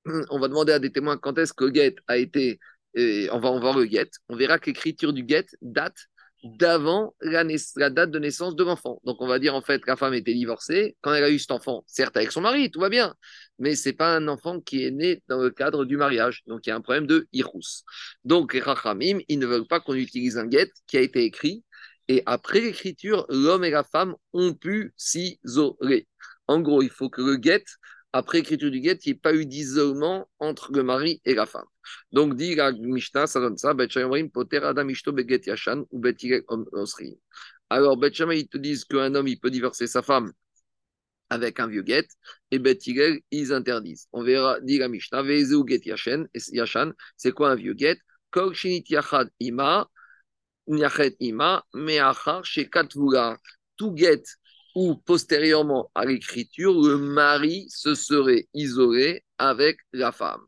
on 0.29 0.39
va 0.39 0.47
demander 0.47 0.73
à 0.73 0.79
des 0.79 0.91
témoins 0.91 1.17
quand 1.17 1.37
est-ce 1.37 1.53
que 1.53 1.65
Guet 1.65 1.95
a 2.07 2.17
été, 2.17 2.59
on 2.95 3.39
va 3.39 3.59
voir 3.59 3.77
le 3.77 3.85
Guet, 3.85 4.09
on 4.29 4.35
verra 4.35 4.59
que 4.59 4.67
l'écriture 4.67 5.13
du 5.13 5.23
Guet 5.23 5.45
date 5.61 6.09
d'avant 6.43 7.13
la, 7.21 7.43
date 7.89 8.11
de 8.11 8.19
naissance 8.19 8.55
de 8.55 8.63
l'enfant. 8.63 9.01
Donc 9.03 9.17
on 9.19 9.27
va 9.27 9.39
dire 9.39 9.55
en 9.55 9.61
fait 9.61 9.81
que 9.81 9.89
la 9.89 9.97
femme 9.97 10.13
était 10.13 10.33
divorcée 10.33 10.95
quand 11.01 11.13
elle 11.13 11.23
a 11.23 11.29
eu 11.29 11.39
cet 11.39 11.51
enfant, 11.51 11.83
certes 11.85 12.15
avec 12.15 12.31
son 12.31 12.41
mari, 12.41 12.71
tout 12.71 12.79
va 12.79 12.89
bien, 12.89 13.13
mais 13.57 13.75
c'est 13.75 13.93
pas 13.93 14.15
un 14.15 14.27
enfant 14.27 14.61
qui 14.61 14.85
est 14.85 14.91
né 14.91 15.21
dans 15.27 15.41
le 15.41 15.49
cadre 15.49 15.85
du 15.85 15.97
mariage. 15.97 16.43
Donc 16.47 16.65
il 16.65 16.69
y 16.69 16.71
a 16.71 16.75
un 16.75 16.81
problème 16.81 17.07
de 17.07 17.27
Hirous. 17.33 17.83
Donc 18.23 18.53
les 18.53 18.61
Rachamim, 18.61 19.19
ils 19.27 19.39
ne 19.39 19.45
veulent 19.45 19.67
pas 19.67 19.79
qu'on 19.79 19.95
utilise 19.95 20.37
un 20.37 20.47
guet 20.47 20.71
qui 20.87 20.97
a 20.97 21.01
été 21.01 21.23
écrit 21.25 21.63
et 22.09 22.23
après 22.25 22.59
l'écriture, 22.59 23.25
l'homme 23.29 23.63
et 23.63 23.69
la 23.69 23.83
femme 23.83 24.15
ont 24.33 24.53
pu 24.53 24.93
s'isoler. 24.97 26.07
En 26.47 26.59
gros, 26.59 26.81
il 26.81 26.89
faut 26.89 27.09
que 27.09 27.21
le 27.21 27.37
guet 27.37 27.63
après 28.11 28.39
l'écriture 28.39 28.71
du 28.71 28.79
guet, 28.79 28.97
il 29.05 29.11
n'y 29.11 29.17
ait 29.17 29.19
pas 29.19 29.35
eu 29.35 29.45
d'isolement 29.45 30.27
entre 30.39 30.71
le 30.73 30.81
mari 30.81 31.21
et 31.25 31.35
la 31.35 31.45
femme. 31.45 31.67
Donc, 32.11 32.35
dit 32.35 32.55
la 32.55 32.71
Mishnah, 32.71 33.27
ça 33.27 33.39
donne 33.39 33.57
ça, 33.57 33.75
poter 34.33 34.57
adam 34.57 34.87
beget 34.87 35.45
yashan 35.45 35.85
ou. 35.91 36.01
Alors, 37.69 37.97
Bet 37.97 38.09
ils 38.09 38.47
te 38.47 38.57
disent 38.57 38.85
qu'un 38.85 39.13
homme, 39.13 39.27
il 39.27 39.39
peut 39.39 39.51
divorcer 39.51 39.85
sa 39.85 40.01
femme 40.01 40.31
avec 41.29 41.59
un 41.59 41.67
vieux 41.67 41.83
guet, 41.83 42.07
et 42.49 42.57
Bet 42.57 42.79
ils 43.29 43.53
interdisent. 43.53 44.07
On 44.11 44.23
verra, 44.23 44.59
dit 44.61 44.79
la 44.79 44.87
Mishnah, 44.87 45.21
vezeu 45.21 45.63
get 45.67 45.81
yashan, 45.85 46.93
c'est 47.15 47.31
quoi 47.31 47.51
un 47.51 47.55
vieux 47.55 47.75
guet? 47.75 47.99
Kol 48.31 48.55
yachad 48.63 49.29
ima, 49.39 49.87
ima, 51.19 51.63
meachar 51.73 52.43
shekat 52.43 52.89
Tout 53.77 53.91
guet 53.91 54.23
ou 54.75 54.95
postérieurement 54.95 55.91
à 55.95 56.05
l'écriture, 56.05 56.73
le 56.73 56.97
mari 56.97 57.65
se 57.69 57.95
serait 57.95 58.47
isolé 58.53 59.23
avec 59.37 59.77
la 59.93 60.11
femme. 60.11 60.41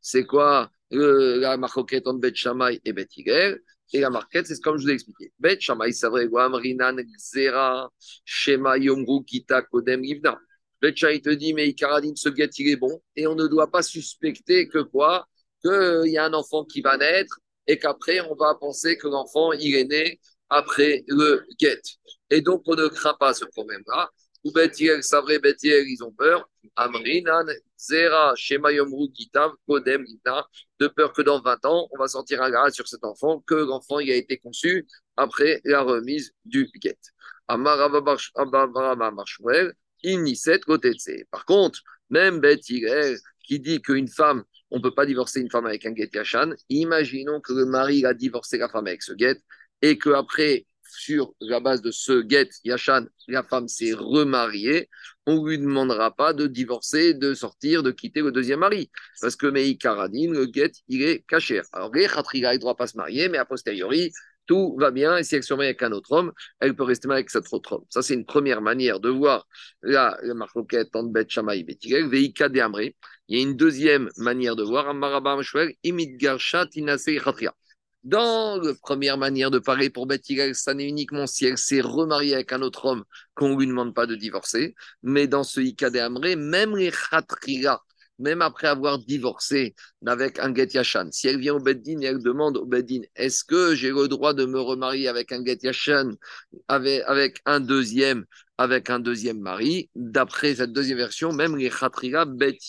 C'est 0.00 0.24
quoi 0.24 0.70
la 0.90 1.56
marquette 1.56 2.06
entre 2.06 2.20
Bet 2.20 2.34
Shamay 2.34 2.80
et 2.84 2.92
Bet 2.92 3.08
Et 3.92 4.00
la 4.00 4.10
marquette, 4.10 4.46
c'est 4.46 4.60
comme 4.60 4.78
je 4.78 4.84
vous 4.84 4.90
ai 4.90 4.94
expliqué. 4.94 5.32
Bet 5.38 5.60
Shamay, 5.60 5.92
c'est 5.92 6.08
vrai, 6.08 6.26
Rinan, 6.32 6.96
Xera, 6.96 7.90
Shema, 8.24 8.78
Yomru, 8.78 9.24
Kita, 9.24 9.62
Kodem, 9.62 10.02
Livna. 10.02 10.38
Bet 10.80 10.96
Shamay 10.96 11.20
te 11.20 11.30
dit, 11.30 11.54
mais 11.54 11.68
Ikaradine, 11.68 12.16
ce 12.16 12.28
guet, 12.28 12.50
il 12.58 12.68
est 12.68 12.76
bon. 12.76 13.02
Et 13.16 13.26
on 13.26 13.34
ne 13.34 13.46
doit 13.46 13.70
pas 13.70 13.82
suspecter 13.82 14.68
que 14.68 14.78
quoi? 14.78 15.26
Qu'il 15.62 16.10
y 16.10 16.18
a 16.18 16.24
un 16.24 16.34
enfant 16.34 16.64
qui 16.64 16.80
va 16.80 16.96
naître 16.96 17.40
et 17.66 17.78
qu'après, 17.78 18.20
on 18.20 18.34
va 18.34 18.54
penser 18.54 18.96
que 18.98 19.08
l'enfant, 19.08 19.52
il 19.52 19.74
est 19.74 19.84
né 19.84 20.20
après 20.48 21.04
le 21.08 21.44
guet. 21.60 21.80
Et 22.30 22.40
donc, 22.40 22.62
on 22.66 22.74
ne 22.74 22.88
craint 22.88 23.16
pas 23.18 23.34
ce 23.34 23.44
problème-là. 23.44 24.10
Ou 24.44 24.52
Betiel, 24.52 25.00
vrai, 25.22 25.38
Betiel, 25.38 25.86
ils 25.88 26.04
ont 26.04 26.12
peur. 26.12 26.48
Amrinan, 26.76 27.46
Zera, 27.78 28.34
Shema 28.36 28.72
Yomru, 28.72 29.08
Gitav, 29.14 29.52
Kodem, 29.66 30.06
Gita, 30.06 30.46
de 30.80 30.88
peur 30.88 31.12
que 31.12 31.22
dans 31.22 31.40
20 31.40 31.64
ans, 31.64 31.88
on 31.92 31.98
va 31.98 32.08
sentir 32.08 32.42
un 32.42 32.50
grâce 32.50 32.74
sur 32.74 32.86
cet 32.86 33.04
enfant, 33.04 33.42
que 33.46 33.54
l'enfant 33.54 34.00
il 34.00 34.10
a 34.10 34.16
été 34.16 34.38
conçu 34.38 34.86
après 35.16 35.60
la 35.64 35.82
remise 35.82 36.34
du 36.44 36.70
guet. 36.76 36.98
Par 41.30 41.44
contre, 41.46 41.80
même 42.10 42.40
Betiel, 42.40 43.18
qui 43.46 43.60
dit 43.60 43.80
qu'une 43.80 44.08
femme, 44.08 44.44
on 44.74 44.78
ne 44.78 44.82
peut 44.82 44.94
pas 44.94 45.06
divorcer 45.06 45.40
une 45.40 45.50
femme 45.50 45.66
avec 45.66 45.86
un 45.86 45.92
guet 45.92 46.10
yachan, 46.12 46.50
imaginons 46.68 47.40
que 47.40 47.52
le 47.52 47.64
mari 47.64 48.04
a 48.04 48.12
divorcé 48.12 48.58
la 48.58 48.68
femme 48.68 48.88
avec 48.88 49.02
ce 49.04 49.12
guet, 49.12 49.40
et 49.82 49.96
qu'après, 49.98 50.66
sur 50.82 51.34
la 51.40 51.60
base 51.60 51.80
de 51.80 51.90
ce 51.90 52.24
get 52.28 52.48
Yachan, 52.64 53.06
la 53.28 53.42
femme 53.42 53.68
s'est 53.68 53.92
remariée, 53.92 54.88
on 55.26 55.42
ne 55.42 55.48
lui 55.48 55.58
demandera 55.58 56.14
pas 56.14 56.32
de 56.32 56.46
divorcer, 56.46 57.14
de 57.14 57.34
sortir, 57.34 57.82
de 57.82 57.90
quitter 57.90 58.20
le 58.20 58.32
deuxième 58.32 58.60
mari. 58.60 58.90
Parce 59.20 59.36
que 59.36 59.46
Mei 59.46 59.76
Karadin, 59.76 60.32
le 60.32 60.48
get, 60.52 60.72
il 60.88 61.02
est 61.02 61.24
caché. 61.26 61.62
Alors, 61.72 61.92
les 61.94 62.06
Khatriga, 62.06 62.52
il 62.52 62.56
ne 62.56 62.60
doit 62.60 62.76
pas 62.76 62.86
se 62.86 62.96
marier, 62.96 63.28
mais 63.28 63.38
a 63.38 63.44
posteriori, 63.44 64.12
tout 64.46 64.76
va 64.78 64.90
bien. 64.90 65.16
Et 65.16 65.24
si 65.24 65.34
elle 65.34 65.42
se 65.42 65.54
marie 65.54 65.68
avec 65.68 65.82
un 65.82 65.92
autre 65.92 66.12
homme, 66.12 66.32
elle 66.60 66.76
peut 66.76 66.84
rester 66.84 67.10
avec 67.10 67.30
cet 67.30 67.52
autre 67.52 67.72
homme. 67.72 67.84
Ça, 67.88 68.02
c'est 68.02 68.14
une 68.14 68.26
première 68.26 68.60
manière 68.60 69.00
de 69.00 69.08
voir 69.08 69.46
la, 69.82 70.18
la 70.22 70.34
marloquette 70.34 70.94
entre 70.94 71.10
Bet 71.10 71.26
Shamaï 71.28 71.60
et 71.60 71.64
Betigel, 71.64 72.08
Il 73.28 73.38
y 73.38 73.40
a 73.40 73.42
une 73.42 73.56
deuxième 73.56 74.10
manière 74.16 74.56
de 74.56 74.62
voir. 74.62 74.94
Dans 78.04 78.60
la 78.60 78.74
première 78.82 79.16
manière 79.16 79.50
de 79.50 79.58
parler 79.58 79.88
pour 79.88 80.06
Beth 80.06 80.22
ça 80.52 80.74
n'est 80.74 80.86
uniquement 80.86 81.26
si 81.26 81.46
elle 81.46 81.56
s'est 81.56 81.80
remariée 81.80 82.34
avec 82.34 82.52
un 82.52 82.60
autre 82.60 82.84
homme 82.84 83.04
qu'on 83.34 83.50
ne 83.50 83.58
lui 83.58 83.66
demande 83.66 83.94
pas 83.94 84.06
de 84.06 84.14
divorcer. 84.14 84.74
Mais 85.02 85.26
dans 85.26 85.42
ce 85.42 85.60
Ikade 85.60 85.96
Amré, 85.96 86.36
même 86.36 86.76
les 86.76 86.90
même 88.18 88.42
après 88.42 88.68
avoir 88.68 88.98
divorcé 88.98 89.74
avec 90.06 90.38
un 90.38 90.54
Get 90.54 90.68
si 91.10 91.28
elle 91.28 91.40
vient 91.40 91.54
au 91.54 91.60
Beddin 91.60 92.00
et 92.00 92.06
elle 92.06 92.22
demande 92.22 92.56
au 92.56 92.64
Beddin 92.64 93.00
est-ce 93.16 93.44
que 93.44 93.74
j'ai 93.74 93.90
le 93.90 94.08
droit 94.08 94.34
de 94.34 94.44
me 94.44 94.60
remarier 94.60 95.08
avec 95.08 95.32
un 95.32 95.44
Get 95.44 95.58
avec, 96.68 97.40
un 97.44 97.60
deuxième, 97.60 98.24
avec 98.58 98.90
un 98.90 99.00
deuxième 99.00 99.40
mari, 99.40 99.90
d'après 99.94 100.56
cette 100.56 100.72
deuxième 100.72 100.98
version, 100.98 101.32
même 101.32 101.56
les 101.56 101.70
Khatriga, 101.70 102.24
Beth 102.24 102.60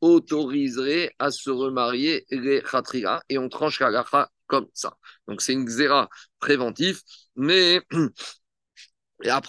autoriserait 0.00 1.14
à 1.18 1.30
se 1.30 1.50
remarier 1.50 2.24
les 2.30 2.62
khatriga 2.62 3.22
et 3.28 3.38
on 3.38 3.48
tranche 3.48 3.80
la 3.80 4.04
comme 4.46 4.66
ça. 4.74 4.96
Donc 5.28 5.42
c'est 5.42 5.52
une 5.52 5.64
xéra 5.64 6.08
préventive, 6.40 7.00
mais 7.36 7.80
a 9.28 9.40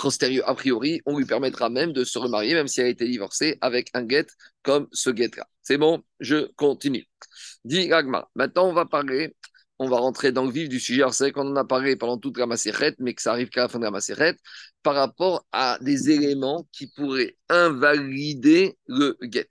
priori, 0.56 1.02
on 1.06 1.18
lui 1.18 1.26
permettra 1.26 1.70
même 1.70 1.94
de 1.94 2.04
se 2.04 2.20
remarier, 2.20 2.54
même 2.54 2.68
si 2.68 2.82
elle 2.82 2.88
a 2.88 2.90
été 2.90 3.08
divorcée, 3.08 3.58
avec 3.62 3.90
un 3.94 4.04
guet 4.04 4.28
comme 4.64 4.88
ce 4.92 5.10
guet-là. 5.10 5.48
C'est 5.64 5.78
bon, 5.78 6.04
je 6.20 6.52
continue. 6.56 7.08
Dit 7.64 7.92
Agma. 7.94 8.30
Maintenant, 8.36 8.68
on 8.68 8.74
va 8.74 8.86
parler, 8.86 9.36
on 9.82 9.90
va 9.90 9.98
rentrer 9.98 10.32
dans 10.32 10.46
le 10.46 10.52
vif 10.52 10.70
du 10.70 10.80
sujet. 10.80 11.02
Alors, 11.02 11.16
c'est 11.16 11.24
vrai 11.24 11.32
qu'on 11.32 11.48
en 11.48 11.56
a 11.56 11.66
parlé 11.66 11.96
pendant 11.96 12.20
toute 12.20 12.38
la 12.38 12.46
macérette, 12.46 12.96
mais 13.00 13.16
que 13.16 13.22
ça 13.24 13.32
arrive 13.32 13.50
qu'à 13.50 13.62
la 13.62 13.68
fin 13.68 13.80
de 13.80 13.84
la 13.84 13.90
macérette, 13.90 14.38
par 14.84 14.94
rapport 14.94 15.44
à 15.52 15.80
des 15.82 16.12
éléments 16.12 16.68
qui 16.72 16.86
pourraient 16.96 17.36
invalider 17.50 18.78
le 18.86 19.18
guet. 19.24 19.48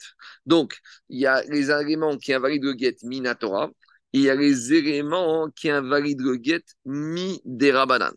Donc, 0.46 0.78
il 1.08 1.18
y 1.18 1.26
a 1.26 1.42
les 1.48 1.72
éléments 1.72 2.16
qui 2.16 2.32
invalident 2.32 2.64
le 2.64 2.74
guet 2.74 2.96
minatora, 3.02 3.72
et 4.12 4.18
il 4.18 4.22
y 4.22 4.30
a 4.30 4.36
les 4.36 4.72
éléments 4.72 5.50
qui 5.50 5.68
invalident 5.68 6.22
le 6.22 6.36
guet 6.36 6.64
mi 6.84 7.40
derabanan. 7.44 8.12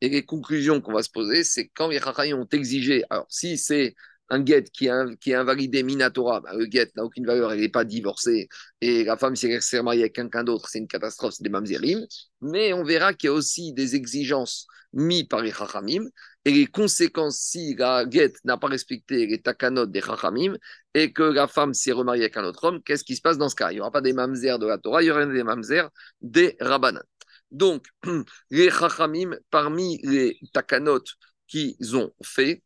Et 0.00 0.08
les 0.08 0.24
conclusions 0.24 0.80
qu'on 0.80 0.92
va 0.92 1.04
se 1.04 1.10
poser, 1.10 1.44
c'est 1.44 1.68
quand 1.68 1.86
les 1.86 2.00
Chachayim 2.00 2.36
ont 2.36 2.48
exigé, 2.50 3.04
alors 3.10 3.26
si 3.28 3.58
c'est 3.58 3.94
un 4.30 4.40
guet 4.40 4.64
qui 4.72 4.86
est, 4.86 5.34
invalidé 5.34 5.82
minatora, 5.82 6.40
bah, 6.40 6.54
le 6.56 6.66
guet 6.66 6.90
n'a 6.96 7.04
aucune 7.04 7.26
valeur, 7.26 7.52
elle 7.52 7.60
n'est 7.60 7.68
pas 7.68 7.84
divorcée, 7.84 8.48
et 8.80 9.04
la 9.04 9.16
femme, 9.16 9.36
s'est 9.36 9.82
mariée 9.82 10.02
avec 10.02 10.14
quelqu'un 10.14 10.44
d'autre, 10.44 10.68
c'est 10.68 10.78
une 10.78 10.88
catastrophe, 10.88 11.34
c'est 11.34 11.42
des 11.42 11.50
mamzerim. 11.50 12.06
Mais 12.40 12.72
on 12.72 12.84
verra 12.84 13.14
qu'il 13.14 13.28
y 13.28 13.30
a 13.30 13.34
aussi 13.34 13.72
des 13.72 13.94
exigences 13.96 14.66
mises 14.92 15.24
par 15.24 15.42
les 15.42 15.52
Chachamim, 15.52 16.04
et 16.44 16.52
les 16.52 16.66
conséquences 16.66 17.38
si 17.38 17.74
la 17.74 18.04
guet 18.04 18.32
n'a 18.44 18.56
pas 18.56 18.68
respecté 18.68 19.26
les 19.26 19.40
takanot 19.40 19.86
des 19.86 20.00
Chachamim, 20.00 20.56
et 20.94 21.12
que 21.12 21.22
la 21.22 21.48
femme 21.48 21.74
s'est 21.74 21.92
remariée 21.92 22.24
avec 22.24 22.36
un 22.36 22.44
autre 22.44 22.64
homme, 22.64 22.82
qu'est-ce 22.82 23.04
qui 23.04 23.16
se 23.16 23.22
passe 23.22 23.38
dans 23.38 23.48
ce 23.48 23.56
cas? 23.56 23.72
Il 23.72 23.74
n'y 23.74 23.80
aura 23.80 23.90
pas 23.90 24.00
des 24.00 24.12
mamzer 24.12 24.58
de 24.58 24.66
la 24.66 24.78
Torah, 24.78 25.02
il 25.02 25.06
y 25.06 25.10
aura 25.10 25.26
des 25.26 25.42
mamzer 25.42 25.90
des 26.20 26.56
Rabbanan. 26.60 27.02
Donc, 27.50 27.86
les 28.50 28.70
Chachamim, 28.70 29.36
parmi 29.50 29.98
les 30.02 30.38
takanot 30.52 31.04
qu'ils 31.46 31.96
ont 31.96 32.12
fait 32.22 32.62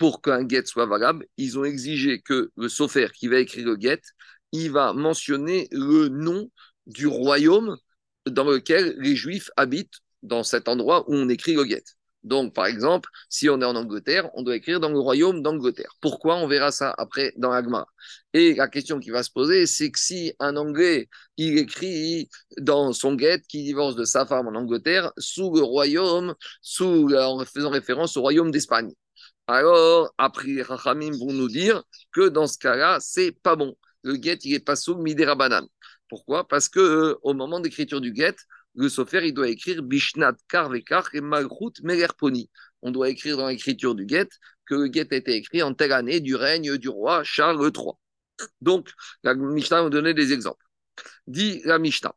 pour 0.00 0.22
qu'un 0.22 0.44
guet 0.44 0.64
soit 0.64 0.86
valable, 0.86 1.26
ils 1.36 1.58
ont 1.58 1.64
exigé 1.64 2.22
que 2.22 2.50
le 2.56 2.70
sofer 2.70 3.08
qui 3.12 3.28
va 3.28 3.38
écrire 3.38 3.66
le 3.66 3.76
guet, 3.76 4.00
il 4.50 4.70
va 4.70 4.94
mentionner 4.94 5.68
le 5.72 6.08
nom 6.08 6.50
du 6.86 7.06
royaume 7.06 7.76
dans 8.24 8.44
lequel 8.44 8.96
les 8.98 9.14
Juifs 9.14 9.50
habitent 9.58 9.98
dans 10.22 10.42
cet 10.42 10.68
endroit 10.68 11.04
où 11.06 11.14
on 11.14 11.28
écrit 11.28 11.52
le 11.52 11.64
guet. 11.64 11.84
Donc, 12.22 12.54
par 12.54 12.64
exemple, 12.64 13.10
si 13.28 13.50
on 13.50 13.60
est 13.60 13.64
en 13.66 13.76
Angleterre, 13.76 14.30
on 14.32 14.42
doit 14.42 14.56
écrire 14.56 14.80
dans 14.80 14.88
le 14.88 14.98
royaume 14.98 15.42
d'Angleterre. 15.42 15.94
Pourquoi 16.00 16.36
On 16.36 16.46
verra 16.46 16.72
ça 16.72 16.94
après 16.96 17.34
dans 17.36 17.52
Agma. 17.52 17.86
Et 18.32 18.54
la 18.54 18.68
question 18.68 19.00
qui 19.00 19.10
va 19.10 19.22
se 19.22 19.30
poser, 19.30 19.66
c'est 19.66 19.90
que 19.90 19.98
si 19.98 20.32
un 20.38 20.56
Anglais, 20.56 21.10
il 21.36 21.58
écrit 21.58 22.30
dans 22.56 22.94
son 22.94 23.16
guet 23.16 23.42
qu'il 23.48 23.64
divorce 23.64 23.96
de 23.96 24.04
sa 24.04 24.24
femme 24.24 24.48
en 24.48 24.54
Angleterre 24.54 25.12
sous 25.18 25.54
le 25.54 25.62
royaume, 25.62 26.34
sous, 26.62 27.14
en 27.14 27.44
faisant 27.44 27.70
référence 27.70 28.16
au 28.16 28.22
royaume 28.22 28.50
d'Espagne. 28.50 28.94
Alors, 29.50 30.14
après, 30.16 30.62
Rachamim 30.62 31.10
vont 31.10 31.32
nous 31.32 31.48
dire 31.48 31.82
que 32.12 32.28
dans 32.28 32.46
ce 32.46 32.56
cas-là, 32.58 32.98
c'est 33.00 33.32
pas 33.32 33.56
bon. 33.56 33.76
Le 34.04 34.14
guet, 34.14 34.38
il 34.44 34.54
est 34.54 34.64
pas 34.64 34.76
sous 34.76 34.94
Midera 34.96 35.34
Banane. 35.34 35.66
Pourquoi? 36.08 36.46
Parce 36.46 36.68
que 36.68 36.78
euh, 36.78 37.18
au 37.22 37.34
moment 37.34 37.58
d'écriture 37.58 38.00
du 38.00 38.12
guet, 38.12 38.36
le 38.76 38.88
sofer, 38.88 39.26
il 39.26 39.34
doit 39.34 39.48
écrire 39.48 39.82
Bishnat 39.82 40.34
Karvekar 40.48 41.08
et 41.14 41.20
Malchut 41.20 41.82
Melerponi. 41.82 42.48
On 42.82 42.92
doit 42.92 43.08
écrire 43.08 43.36
dans 43.36 43.48
l'écriture 43.48 43.96
du 43.96 44.06
guet 44.06 44.28
que 44.66 44.76
le 44.76 44.86
guet 44.86 45.12
a 45.12 45.16
été 45.16 45.34
écrit 45.34 45.64
en 45.64 45.74
telle 45.74 45.92
année 45.92 46.20
du 46.20 46.36
règne 46.36 46.76
du 46.76 46.88
roi 46.88 47.24
Charles 47.24 47.60
III. 47.60 47.94
Donc, 48.60 48.88
la 49.24 49.34
Mishnah 49.34 49.82
va 49.82 49.88
donner 49.88 50.14
des 50.14 50.32
exemples. 50.32 50.64
Dit 51.26 51.60
la 51.64 51.80
Mishnah, 51.80 52.14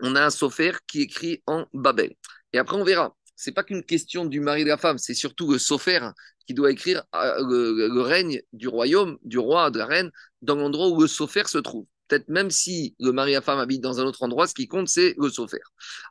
on 0.00 0.16
a 0.16 0.24
un 0.24 0.30
sofer 0.30 0.72
qui 0.88 1.02
écrit 1.02 1.40
en 1.46 1.66
Babel. 1.72 2.16
Et 2.52 2.58
après, 2.58 2.76
on 2.76 2.82
verra. 2.82 3.14
C'est 3.36 3.52
pas 3.52 3.64
qu'une 3.64 3.84
question 3.84 4.24
du 4.24 4.40
mari 4.40 4.60
et 4.60 4.64
de 4.64 4.68
la 4.68 4.76
femme, 4.76 4.98
c'est 4.98 5.14
surtout 5.14 5.50
le 5.50 5.58
sofer 5.58 6.12
qui 6.46 6.54
doit 6.54 6.70
écrire 6.70 7.04
euh, 7.14 7.44
le, 7.46 7.88
le, 7.88 8.00
règne 8.00 8.40
du 8.52 8.68
royaume, 8.68 9.18
du 9.22 9.38
roi, 9.38 9.70
de 9.70 9.78
la 9.78 9.86
reine, 9.86 10.10
dans 10.42 10.56
l'endroit 10.56 10.88
où 10.88 11.00
le 11.00 11.06
sofer 11.06 11.46
se 11.46 11.58
trouve 11.58 11.86
peut-être 12.12 12.28
même 12.28 12.50
si 12.50 12.94
le 13.00 13.12
mari 13.12 13.30
et 13.30 13.34
la 13.34 13.40
femme 13.40 13.58
habitent 13.58 13.80
dans 13.80 13.98
un 14.00 14.04
autre 14.04 14.22
endroit, 14.22 14.46
ce 14.46 14.54
qui 14.54 14.68
compte, 14.68 14.88
c'est 14.88 15.14
le 15.18 15.30
sofer. 15.30 15.60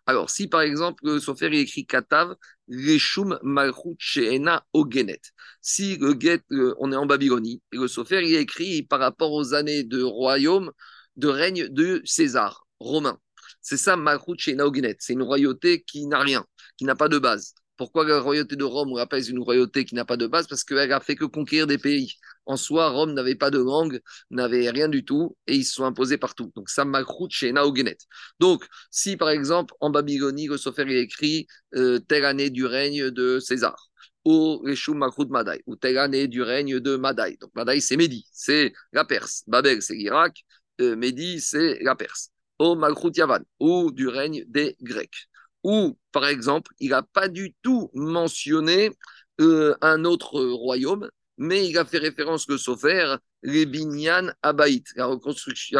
Alors, 0.07 0.31
si 0.31 0.47
par 0.47 0.61
exemple, 0.61 1.03
le 1.05 1.19
sofer 1.19 1.47
il 1.47 1.59
écrit 1.59 1.85
Katav, 1.85 2.35
Reshum 2.67 3.37
Malchut 3.43 3.95
Sheena 3.99 4.65
Ogenet. 4.73 5.21
Si 5.61 5.97
le 5.97 6.15
get, 6.19 6.41
on 6.79 6.91
est 6.91 6.95
en 6.95 7.05
Babylonie, 7.05 7.61
et 7.71 7.77
le 7.77 7.87
sofer 7.87 8.21
il 8.23 8.35
écrit 8.35 8.81
par 8.81 8.99
rapport 8.99 9.31
aux 9.31 9.53
années 9.53 9.83
de 9.83 10.01
royaume, 10.01 10.71
de 11.17 11.27
règne 11.27 11.67
de 11.67 12.01
César, 12.03 12.65
romain. 12.79 13.19
C'est 13.61 13.77
ça, 13.77 13.95
Malchut 13.95 14.39
Sheena 14.39 14.65
Ogenet. 14.65 14.95
C'est 14.99 15.13
une 15.13 15.21
royauté 15.21 15.83
qui 15.83 16.07
n'a 16.07 16.19
rien, 16.19 16.45
qui 16.77 16.85
n'a 16.85 16.95
pas 16.95 17.09
de 17.09 17.19
base. 17.19 17.53
Pourquoi 17.81 18.05
la 18.05 18.19
royauté 18.19 18.55
de 18.55 18.63
Rome, 18.63 18.91
on 18.91 18.97
appelle 18.97 19.27
une 19.27 19.39
royauté 19.39 19.85
qui 19.85 19.95
n'a 19.95 20.05
pas 20.05 20.15
de 20.15 20.27
base? 20.27 20.45
Parce 20.45 20.63
qu'elle 20.63 20.91
a 20.91 20.99
fait 20.99 21.15
que 21.15 21.25
conquérir 21.25 21.65
des 21.65 21.79
pays. 21.79 22.13
En 22.45 22.55
soi, 22.55 22.89
Rome 22.89 23.13
n'avait 23.15 23.33
pas 23.33 23.49
de 23.49 23.57
langue, 23.57 24.01
n'avait 24.29 24.69
rien 24.69 24.87
du 24.87 25.03
tout, 25.03 25.35
et 25.47 25.55
ils 25.55 25.63
se 25.63 25.73
sont 25.73 25.85
imposés 25.85 26.19
partout. 26.19 26.51
Donc, 26.55 26.69
ça 26.69 26.85
Malchut 26.85 27.31
chez 27.31 27.51
Naogenet. 27.51 27.97
Donc, 28.39 28.67
si 28.91 29.17
par 29.17 29.31
exemple, 29.31 29.73
en 29.79 29.89
Babylonie, 29.89 30.45
le 30.45 30.57
Sofer 30.57 30.85
écrit 31.01 31.47
euh, 31.73 31.97
telle 31.97 32.25
année 32.25 32.51
du 32.51 32.67
règne 32.67 33.09
de 33.09 33.39
César, 33.39 33.89
ou 34.25 34.59
Reshum 34.63 35.03
Madai, 35.31 35.63
ou 35.65 35.75
telle 35.75 35.97
année 35.97 36.27
du 36.27 36.43
règne 36.43 36.79
de 36.79 36.97
Madai. 36.97 37.37
Donc, 37.41 37.49
Madai, 37.55 37.81
c'est 37.81 37.97
Médi, 37.97 38.27
c'est 38.31 38.73
la 38.93 39.05
Perse. 39.05 39.43
Babel, 39.47 39.81
c'est 39.81 39.95
l'Irak. 39.95 40.45
Euh, 40.81 40.95
c'est 41.39 41.79
la 41.81 41.95
Perse. 41.95 42.29
Ou 42.59 42.75
Malchut 42.75 43.13
Yavan, 43.15 43.39
ou 43.59 43.91
du 43.91 44.07
règne 44.07 44.43
des 44.47 44.75
Grecs 44.83 45.30
où, 45.63 45.97
par 46.11 46.25
exemple, 46.25 46.71
il 46.79 46.89
n'a 46.89 47.03
pas 47.03 47.27
du 47.27 47.53
tout 47.61 47.89
mentionné 47.93 48.91
euh, 49.39 49.75
un 49.81 50.05
autre 50.05 50.39
royaume, 50.39 51.09
mais 51.37 51.67
il 51.67 51.77
a 51.77 51.85
fait 51.85 51.97
référence 51.97 52.45
que 52.45 52.57
Sofer, 52.57 53.15
les 53.43 53.65
Binyan 53.65 54.31
Abaït, 54.43 54.85
la, 54.95 55.17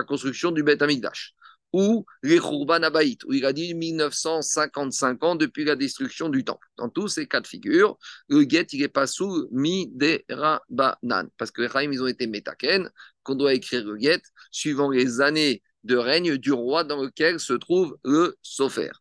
construction 0.03 0.51
du 0.51 0.63
Beth 0.63 0.81
Amikdash, 0.81 1.33
ou 1.73 2.05
les 2.23 2.39
Khurban 2.39 2.83
Abaït, 2.83 3.23
où 3.25 3.33
il 3.33 3.45
a 3.45 3.53
dit 3.53 3.73
1955 3.73 5.23
ans 5.23 5.35
depuis 5.35 5.63
la 5.63 5.75
destruction 5.75 6.29
du 6.29 6.43
temple. 6.43 6.67
Dans 6.77 6.89
tous 6.89 7.07
ces 7.07 7.27
cas 7.27 7.39
de 7.39 7.47
figure, 7.47 7.97
le 8.27 8.43
guet, 8.43 8.67
il 8.71 8.81
n'est 8.81 8.87
pas 8.87 9.07
sous 9.07 9.47
Miderabanan, 9.51 11.29
parce 11.37 11.51
que 11.51 11.61
les 11.61 11.69
Chaim, 11.69 11.91
ils 11.91 12.01
ont 12.01 12.07
été 12.07 12.27
métaken, 12.27 12.89
qu'on 13.23 13.35
doit 13.35 13.53
écrire 13.53 13.85
le 13.85 13.97
guet 13.97 14.21
suivant 14.51 14.89
les 14.89 15.21
années 15.21 15.61
de 15.83 15.95
règne 15.95 16.37
du 16.37 16.51
roi 16.51 16.83
dans 16.83 17.01
lequel 17.01 17.39
se 17.39 17.53
trouve 17.53 17.97
le 18.03 18.35
Sofer. 18.41 18.91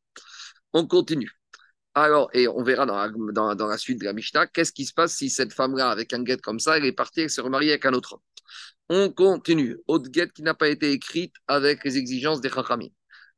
On 0.72 0.86
continue. 0.86 1.30
Alors, 1.94 2.30
et 2.32 2.46
on 2.48 2.62
verra 2.62 2.86
dans 2.86 2.96
la, 2.96 3.54
dans, 3.54 3.66
la 3.66 3.78
suite 3.78 4.00
de 4.00 4.04
la 4.04 4.12
Mishnah, 4.12 4.46
qu'est-ce 4.46 4.72
qui 4.72 4.84
se 4.86 4.94
passe 4.94 5.16
si 5.16 5.28
cette 5.28 5.52
femme-là, 5.52 5.90
avec 5.90 6.12
un 6.12 6.22
guet 6.22 6.38
comme 6.38 6.60
ça, 6.60 6.76
elle 6.78 6.84
est 6.84 6.92
partie, 6.92 7.22
elle 7.22 7.30
se 7.30 7.40
remarie 7.40 7.70
avec 7.70 7.84
un 7.84 7.92
autre 7.94 8.14
homme? 8.14 8.20
On 8.88 9.10
continue. 9.10 9.78
Autre 9.88 10.08
guet 10.10 10.28
qui 10.30 10.42
n'a 10.42 10.54
pas 10.54 10.68
été 10.68 10.92
écrite 10.92 11.34
avec 11.48 11.84
les 11.84 11.96
exigences 11.98 12.40
des 12.40 12.48
Chachamim. 12.48 12.88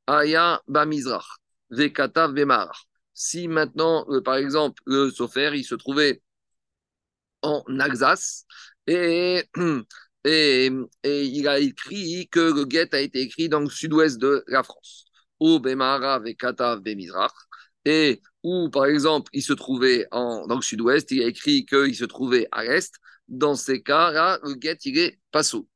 Aya 0.06 0.62
Bamizrach, 0.68 1.26
Vekata 1.70 2.28
Vemar. 2.28 2.86
Si 3.14 3.48
maintenant, 3.48 4.06
euh, 4.10 4.20
par 4.22 4.36
exemple, 4.36 4.82
le 4.86 5.10
Sofer, 5.10 5.50
il 5.54 5.64
se 5.64 5.74
trouvait 5.74 6.22
en 7.42 7.64
Alsace 7.80 8.46
et, 8.86 9.44
et, 10.24 10.70
et 11.02 11.24
il 11.24 11.48
a 11.48 11.58
écrit 11.58 12.28
que 12.30 12.40
le 12.40 12.64
guet 12.64 12.94
a 12.94 13.00
été 13.00 13.20
écrit 13.20 13.48
dans 13.48 13.60
le 13.60 13.70
sud-ouest 13.70 14.18
de 14.18 14.44
la 14.46 14.62
France 14.62 15.11
ou 15.42 15.58
Bemara 15.58 16.22
et 16.24 16.36
Bemizrach, 16.80 17.32
et 17.84 18.22
où, 18.44 18.70
par 18.70 18.86
exemple, 18.86 19.28
il 19.32 19.42
se 19.42 19.52
trouvait 19.52 20.06
en, 20.12 20.46
dans 20.46 20.54
le 20.54 20.62
sud-ouest, 20.62 21.10
il 21.10 21.22
a 21.22 21.26
écrit 21.26 21.66
qu'il 21.66 21.96
se 21.96 22.04
trouvait 22.04 22.46
à 22.52 22.62
l'est, 22.62 22.94
dans 23.26 23.56
ces 23.56 23.82
cas-là, 23.82 24.38
le 24.44 24.54
guet, 24.54 24.78
il 24.84 24.98
est 24.98 25.18
passo. 25.32 25.68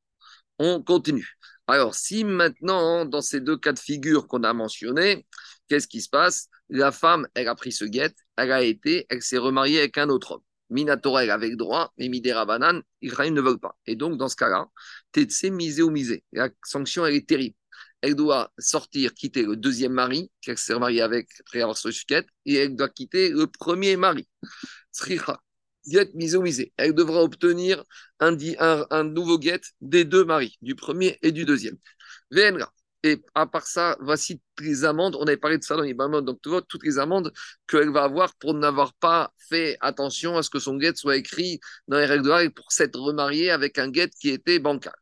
On 0.60 0.82
continue. 0.82 1.36
Alors, 1.66 1.96
si 1.96 2.22
maintenant, 2.22 3.06
dans 3.06 3.20
ces 3.20 3.40
deux 3.40 3.56
cas 3.56 3.72
de 3.72 3.80
figure 3.80 4.28
qu'on 4.28 4.44
a 4.44 4.52
mentionnés, 4.52 5.26
qu'est-ce 5.68 5.88
qui 5.88 6.00
se 6.00 6.08
passe? 6.08 6.48
La 6.68 6.92
femme, 6.92 7.26
elle 7.34 7.48
a 7.48 7.56
pris 7.56 7.72
ce 7.72 7.84
guet, 7.84 8.14
elle 8.36 8.52
a 8.52 8.62
été, 8.62 9.06
elle 9.08 9.22
s'est 9.22 9.38
remariée 9.38 9.80
avec 9.80 9.98
un 9.98 10.08
autre 10.10 10.32
homme. 10.32 10.42
Minatora, 10.70 11.24
elle 11.24 11.30
avec 11.30 11.56
droit, 11.56 11.92
mais 11.98 12.08
Midera 12.08 12.44
Banan, 12.44 12.82
Israël 13.02 13.32
ne 13.32 13.40
veut 13.40 13.58
pas. 13.58 13.76
Et 13.86 13.96
donc, 13.96 14.16
dans 14.16 14.28
ce 14.28 14.36
cas-là, 14.36 14.66
Tetse 15.10 15.44
misé 15.44 15.82
ou 15.82 15.90
misé. 15.90 16.22
La 16.32 16.50
sanction, 16.64 17.04
elle 17.04 17.16
est 17.16 17.28
terrible 17.28 17.56
elle 18.02 18.14
doit 18.14 18.52
sortir, 18.58 19.14
quitter 19.14 19.42
le 19.42 19.56
deuxième 19.56 19.92
mari, 19.92 20.30
qu'elle 20.40 20.58
s'est 20.58 20.78
mariée 20.78 21.02
avec 21.02 21.28
après 21.40 21.62
avoir 21.62 21.76
et 22.44 22.54
elle 22.54 22.76
doit 22.76 22.88
quitter 22.88 23.30
le 23.30 23.46
premier 23.46 23.96
mari. 23.96 24.28
Elle 26.76 26.94
devra 26.94 27.22
obtenir 27.22 27.84
un, 28.20 29.04
nouveau 29.04 29.38
guet 29.38 29.60
des 29.80 30.04
deux 30.04 30.24
maris, 30.24 30.56
du 30.62 30.74
premier 30.74 31.18
et 31.22 31.32
du 31.32 31.44
deuxième. 31.44 31.76
Et 33.02 33.22
à 33.34 33.46
part 33.46 33.66
ça, 33.66 33.96
voici 34.00 34.40
les 34.60 34.84
amendes. 34.84 35.16
On 35.16 35.24
avait 35.24 35.36
parlé 35.36 35.58
de 35.58 35.62
ça 35.62 35.76
dans 35.76 35.82
les 35.82 35.94
donc 35.94 36.40
tu 36.42 36.48
vois, 36.48 36.62
toutes 36.62 36.82
les 36.84 36.98
amendes 36.98 37.32
qu'elle 37.68 37.90
va 37.90 38.04
avoir 38.04 38.34
pour 38.36 38.54
n'avoir 38.54 38.94
pas 38.94 39.32
fait 39.48 39.76
attention 39.80 40.36
à 40.36 40.42
ce 40.42 40.50
que 40.50 40.58
son 40.58 40.76
guet 40.76 40.96
soit 40.96 41.16
écrit 41.16 41.60
dans 41.86 41.98
les 41.98 42.06
règles 42.06 42.24
de 42.24 42.28
l'art 42.30 42.40
et 42.40 42.50
pour 42.50 42.72
s'être 42.72 42.98
remariée 42.98 43.50
avec 43.50 43.78
un 43.78 43.90
guet 43.90 44.10
qui 44.20 44.30
était 44.30 44.58
bancal. 44.58 44.94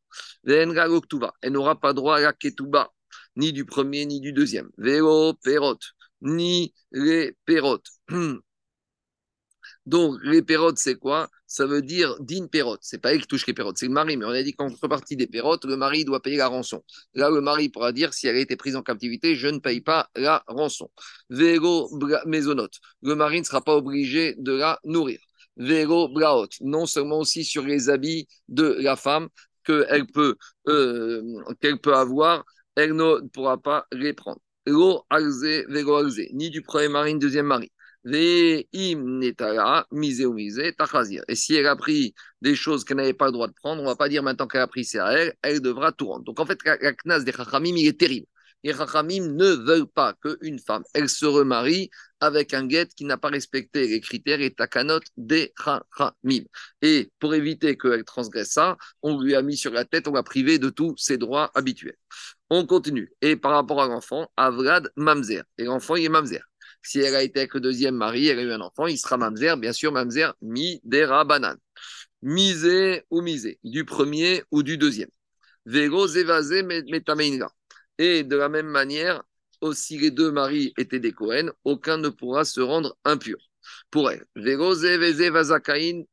Elle 0.47 1.53
n'aura 1.53 1.81
pas 1.81 1.93
droit 1.93 2.17
à 2.17 2.21
la 2.21 2.33
ketouba 2.33 2.91
ni 3.37 3.53
du 3.53 3.65
premier, 3.65 4.07
ni 4.07 4.21
du 4.21 4.33
deuxième. 4.33 4.71
Vélo, 4.79 5.35
perot, 5.35 5.79
ni 6.23 6.75
les 6.93 7.37
pérotes. 7.45 7.89
Donc, 9.87 10.19
les 10.23 10.43
pérotes, 10.43 10.79
c'est 10.79 10.95
quoi? 10.97 11.29
Ça 11.47 11.67
veut 11.67 11.83
dire 11.83 12.17
din 12.21 12.47
pérote. 12.47 12.81
C'est 12.83 12.99
pas 12.99 13.13
elle 13.13 13.21
qui 13.21 13.27
touche 13.27 13.47
les 13.47 13.55
pérotes, 13.55 13.77
c'est 13.79 13.87
le 13.87 13.93
mari. 13.93 14.17
Mais 14.17 14.25
on 14.25 14.31
a 14.31 14.43
dit 14.43 14.55
qu'en 14.55 14.69
contrepartie 14.71 15.17
des 15.17 15.27
pérotes, 15.27 15.65
le 15.65 15.77
mari 15.77 16.05
doit 16.05 16.23
payer 16.23 16.37
la 16.37 16.49
rançon. 16.49 16.83
Là, 17.15 17.31
le 17.31 17.41
mari 17.41 17.69
pourra 17.69 17.93
dire 17.93 18.15
si 18.15 18.27
elle 18.27 18.37
a 18.37 18.41
été 18.41 18.57
prise 18.57 18.77
en 18.77 18.83
captivité, 18.83 19.37
je 19.37 19.49
ne 19.49 19.59
paye 19.59 19.81
pas 19.81 20.11
la 20.17 20.43
rançon. 20.47 20.91
Vélo 21.31 21.91
maisonnote. 22.27 22.79
Le 23.03 23.15
mari 23.15 23.41
ne 23.41 23.45
sera 23.45 23.63
pas 23.63 23.77
obligé 23.77 24.35
de 24.39 24.53
la 24.53 24.81
nourrir. 24.85 25.21
Vélo 25.57 26.09
braot. 26.09 26.49
Non 26.61 26.87
seulement 26.87 27.19
aussi 27.19 27.45
sur 27.45 27.65
les 27.65 27.89
habits 27.89 28.27
de 28.49 28.77
la 28.81 28.97
femme 28.97 29.29
qu'elle 29.65 30.07
peut, 30.07 30.37
euh, 30.69 31.23
qu'elle 31.61 31.79
peut 31.81 31.95
avoir, 31.95 32.45
elle 32.77 32.95
ne 32.95 33.27
pourra 33.29 33.59
pas 33.59 33.87
les 33.93 34.13
prendre. 34.13 34.41
Ni 34.67 36.51
du 36.51 36.63
premier 36.63 36.89
mari, 36.89 37.15
ni 37.15 37.19
du 37.19 37.27
deuxième 37.27 37.47
mari. 37.47 37.71
Et 38.07 38.69
si 41.35 41.55
elle 41.55 41.67
a 41.67 41.77
pris 41.77 42.15
des 42.43 42.55
choses 42.55 42.85
qu'elle 42.85 42.99
n'avait 42.99 43.15
pas 43.15 43.27
le 43.27 43.33
droit 43.33 43.49
de 43.49 43.55
prendre, 43.55 43.81
on 43.81 43.85
ne 43.85 43.89
va 43.89 43.97
pas 43.97 44.09
dire 44.11 44.23
maintenant 44.23 44.47
qu'elle 44.47 44.61
a 44.61 44.67
pris, 44.67 44.85
c'est 44.85 44.99
à 44.99 45.13
elle, 45.13 45.35
elle 45.43 45.61
devra 45.63 45.93
tout 45.93 46.09
rendre. 46.09 46.25
Donc 46.25 46.39
en 46.39 46.45
fait, 46.47 46.59
la, 46.65 46.77
knas 46.93 47.21
des 47.21 47.33
Chachamim, 47.33 47.77
il 47.77 47.87
est 47.87 47.99
terrible. 47.99 48.27
Les 48.65 48.73
Chachamim 48.73 49.35
ne 49.35 49.51
veulent 49.51 49.87
pas 49.87 50.15
qu'une 50.15 50.59
femme, 50.59 50.83
elle 50.95 51.09
se 51.09 51.27
remarie 51.27 51.91
avec 52.19 52.55
un 52.55 52.67
guet 52.67 52.89
qui 52.97 53.05
n'a 53.05 53.19
pas 53.19 53.29
respecté 53.29 53.87
les 53.87 54.01
critères 54.01 54.41
et 54.41 54.53
takanot 54.53 55.01
des 55.17 55.53
Chachamim. 55.63 56.45
Et 56.83 57.13
pour 57.21 57.35
éviter 57.35 57.77
qu'elle 57.77 58.05
transgresse 58.05 58.53
ça, 58.53 58.77
on 59.03 59.21
lui 59.21 59.35
a 59.37 59.43
mis 59.43 59.57
sur 59.57 59.71
la 59.71 59.85
tête, 59.85 60.09
on 60.09 60.13
l'a 60.13 60.23
privé 60.23 60.59
de 60.59 60.71
tous 60.71 60.97
ses 60.97 61.19
droits 61.19 61.53
habituels. 61.55 61.99
On 62.51 62.67
continue. 62.67 63.13
Et 63.21 63.37
par 63.37 63.53
rapport 63.53 63.83
à 63.83 63.87
l'enfant, 63.87 64.29
Avrad 64.37 64.91
Mamzer. 64.97 65.45
Et 65.59 65.65
l'enfant, 65.65 65.97
il 65.97 66.07
est 66.07 66.09
Mamzer. 66.09 66.43
Si 66.83 67.01
elle 67.01 67.15
a 67.15 67.23
été 67.23 67.41
avec 67.41 67.55
le 67.55 67.61
deuxième 67.61 67.97
mari, 67.97 68.29
elle 68.29 68.39
a 68.39 68.43
eu 68.43 68.53
un 68.53 68.61
enfant, 68.61 68.87
il 68.87 68.99
sera 68.99 69.17
mamzer, 69.17 69.57
bien 69.57 69.73
sûr, 69.73 69.91
mamzer 69.91 70.35
mi 70.43 70.81
dera 70.85 71.25
banane. 71.25 71.59
Misé 72.23 73.05
ou 73.11 73.23
misé, 73.23 73.59
du 73.65 73.85
premier 73.85 74.43
ou 74.51 74.63
du 74.63 74.77
deuxième. 74.79 75.09
Vego 75.67 76.07
zevazé 76.07 76.63
metameinga. 76.63 77.51
Et 77.99 78.23
de 78.25 78.37
la 78.37 78.49
même 78.49 78.69
manière, 78.69 79.23
aussi 79.61 79.99
les 79.99 80.11
deux 80.13 80.31
maris 80.31 80.73
étaient 80.79 81.01
des 81.01 81.13
Cohen, 81.13 81.51
aucun 81.65 81.99
ne 81.99 82.09
pourra 82.09 82.45
se 82.45 82.61
rendre 82.61 82.97
impur 83.05 83.39
pour 83.91 84.11
elle. 84.11 84.25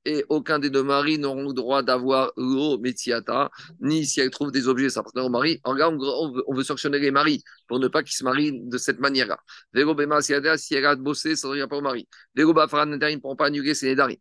Et 0.06 0.26
aucun 0.30 0.60
des 0.60 0.70
deux 0.70 0.84
maris 0.84 1.18
n'auront 1.18 1.48
le 1.48 1.54
droit 1.54 1.84
d'avoir 1.84 2.32
l'eau 2.38 2.78
Metziata, 2.80 3.50
ni 3.80 4.06
si 4.06 4.20
elle 4.22 4.30
trouve 4.30 4.52
des 4.52 4.68
objets 4.68 4.90
s'appartenant 4.90 5.26
au 5.26 5.30
mari. 5.30 5.60
En 5.64 5.76
gros, 5.76 6.26
on 6.26 6.32
veut, 6.32 6.44
on 6.48 6.56
veut 6.56 6.64
sanctionner 6.64 7.00
les 7.00 7.12
maris 7.12 7.44
pour 7.68 7.80
ne 7.80 7.88
pas 7.88 8.04
qu'ils 8.04 8.16
se 8.16 8.24
marient 8.24 8.62
de 8.64 8.78
cette 8.78 9.00
manière-là. 9.00 9.40
Vélo 9.74 9.96
Bema, 9.96 10.22
si 10.22 10.34
elle 10.34 10.46
a 10.48 10.96
bossé, 10.96 11.36
ça 11.36 11.48
ne 11.48 11.54
regarde 11.54 11.70
pas 11.70 11.78
au 11.78 11.82
mari. 11.82 12.08
Vélo 12.36 12.54
Bafran, 12.54 12.86
ne 12.86 13.18
pourront 13.18 13.36
pas 13.36 13.48
annuler 13.48 13.74
ses 13.74 13.88
Nédarim. 13.88 14.18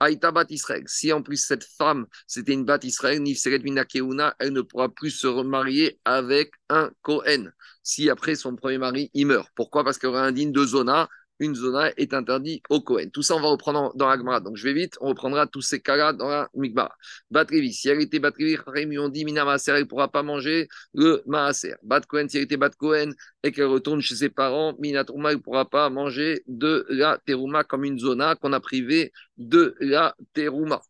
Aïta 0.00 0.30
Bat 0.32 0.46
Israël. 0.50 0.84
Si 0.86 1.12
en 1.12 1.22
plus 1.22 1.36
cette 1.36 1.64
femme, 1.64 2.06
c'était 2.26 2.52
une 2.52 2.64
Bat 2.64 2.80
Israël, 2.82 3.22
Nifseret 3.22 3.60
Minakeuna, 3.60 4.34
elle 4.38 4.52
ne 4.52 4.60
pourra 4.60 4.88
plus 4.88 5.10
se 5.10 5.26
remarier 5.26 5.98
avec 6.04 6.52
un 6.68 6.90
Kohen. 7.02 7.52
Si 7.82 8.10
après 8.10 8.34
son 8.34 8.56
premier 8.56 8.78
mari, 8.78 9.10
il 9.14 9.26
meurt. 9.26 9.48
Pourquoi? 9.54 9.84
Parce 9.84 9.98
qu'il 9.98 10.08
y 10.08 10.12
aura 10.12 10.22
un 10.22 10.32
digne 10.32 10.52
de 10.52 10.64
Zona 10.64 11.08
une 11.38 11.54
zona 11.54 11.90
est 11.96 12.14
interdite 12.14 12.62
au 12.68 12.80
Cohen. 12.80 13.08
Tout 13.12 13.22
ça, 13.22 13.34
on 13.36 13.40
va 13.40 13.48
reprendre 13.48 13.92
dans 13.96 14.08
la 14.08 14.16
Gemara. 14.16 14.40
Donc, 14.40 14.56
je 14.56 14.64
vais 14.64 14.72
vite, 14.72 14.96
on 15.00 15.08
reprendra 15.08 15.46
tous 15.46 15.62
ces 15.62 15.80
cas-là 15.80 16.12
dans 16.12 16.28
la 16.28 16.48
Migmara. 16.54 16.94
Batrevi, 17.30 17.72
si 17.72 17.88
elle 17.88 18.00
était 18.00 18.18
Batrevi, 18.18 18.56
ils 18.76 18.98
ont 18.98 19.08
dit, 19.08 19.24
Mina 19.24 19.44
Maaser, 19.44 19.72
elle 19.72 19.80
ne 19.80 19.84
pourra 19.84 20.08
pas 20.08 20.22
manger 20.22 20.68
le 20.94 21.22
Maaser. 21.26 21.74
Bat 21.82 22.02
si 22.28 22.36
elle 22.36 22.44
était 22.44 22.56
Bat 22.56 22.70
Cohen 22.70 23.10
et 23.42 23.52
qu'elle 23.52 23.66
retourne 23.66 24.00
chez 24.00 24.14
ses 24.14 24.28
parents, 24.28 24.74
Mina 24.78 25.04
Trouma, 25.04 25.30
elle 25.30 25.36
ne 25.36 25.42
pourra 25.42 25.68
pas 25.68 25.90
manger 25.90 26.42
de 26.46 26.86
la 26.88 27.18
Teruma 27.26 27.64
comme 27.64 27.84
une 27.84 27.98
zona 27.98 28.36
qu'on 28.36 28.52
a 28.52 28.60
privée 28.60 29.12
de 29.36 29.74
la 29.80 30.14
Teruma. 30.32 30.80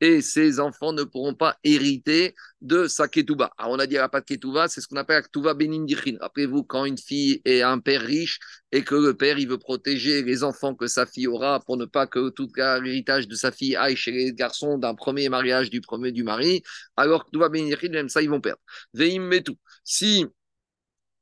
Et 0.00 0.20
ses 0.22 0.60
enfants 0.60 0.92
ne 0.92 1.04
pourront 1.04 1.34
pas 1.34 1.56
hériter 1.64 2.34
de 2.60 2.86
sa 2.86 3.08
ketouba. 3.08 3.52
Alors 3.56 3.72
on 3.72 3.78
a 3.78 3.86
dit 3.86 3.96
à 3.96 4.02
la 4.02 4.08
pas 4.08 4.20
de 4.20 4.26
ketouba, 4.26 4.68
c'est 4.68 4.80
ce 4.80 4.88
qu'on 4.88 4.96
appelle 4.96 5.16
la 5.16 5.22
ketouba 5.22 5.54
benindichin. 5.54 6.16
Rappelez-vous, 6.20 6.64
quand 6.64 6.84
une 6.84 6.98
fille 6.98 7.40
est 7.44 7.62
un 7.62 7.78
père 7.78 8.02
riche 8.02 8.38
et 8.72 8.82
que 8.82 8.94
le 8.94 9.14
père 9.14 9.38
il 9.38 9.48
veut 9.48 9.58
protéger 9.58 10.22
les 10.22 10.44
enfants 10.44 10.74
que 10.74 10.86
sa 10.86 11.06
fille 11.06 11.26
aura 11.26 11.60
pour 11.60 11.76
ne 11.76 11.84
pas 11.84 12.06
que 12.06 12.30
tout 12.30 12.48
l'héritage 12.56 13.28
de 13.28 13.34
sa 13.34 13.52
fille 13.52 13.76
aille 13.76 13.96
chez 13.96 14.12
les 14.12 14.32
garçons 14.32 14.78
d'un 14.78 14.94
premier 14.94 15.28
mariage 15.28 15.70
du 15.70 15.80
premier 15.80 16.12
du 16.12 16.22
mari, 16.22 16.62
alors 16.96 17.24
ketouba 17.24 17.48
benindichin, 17.48 17.90
même 17.90 18.08
ça, 18.08 18.22
ils 18.22 18.30
vont 18.30 18.40
perdre. 18.40 18.60
Veim 18.94 19.20
metu. 19.20 19.52
Si 19.84 20.26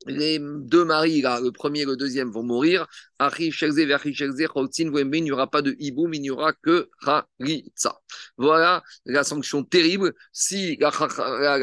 les 0.09 0.39
deux 0.41 0.85
maris, 0.85 1.23
le 1.23 1.51
premier 1.51 1.83
et 1.83 1.85
le 1.85 1.97
deuxième, 1.97 2.31
vont 2.31 2.43
mourir. 2.43 2.87
Il 3.21 5.23
n'y 5.23 5.31
aura 5.31 5.51
pas 5.51 5.63
de 5.63 5.77
hiboum, 5.79 6.15
il 6.15 6.23
n'y 6.23 6.31
aura 6.31 6.53
que 6.53 6.89
haritza. 7.05 8.01
Voilà 8.37 8.83
la 9.05 9.25
sanction 9.25 9.65
terrible. 9.65 10.15
Si 10.33 10.77
la, 10.77 10.91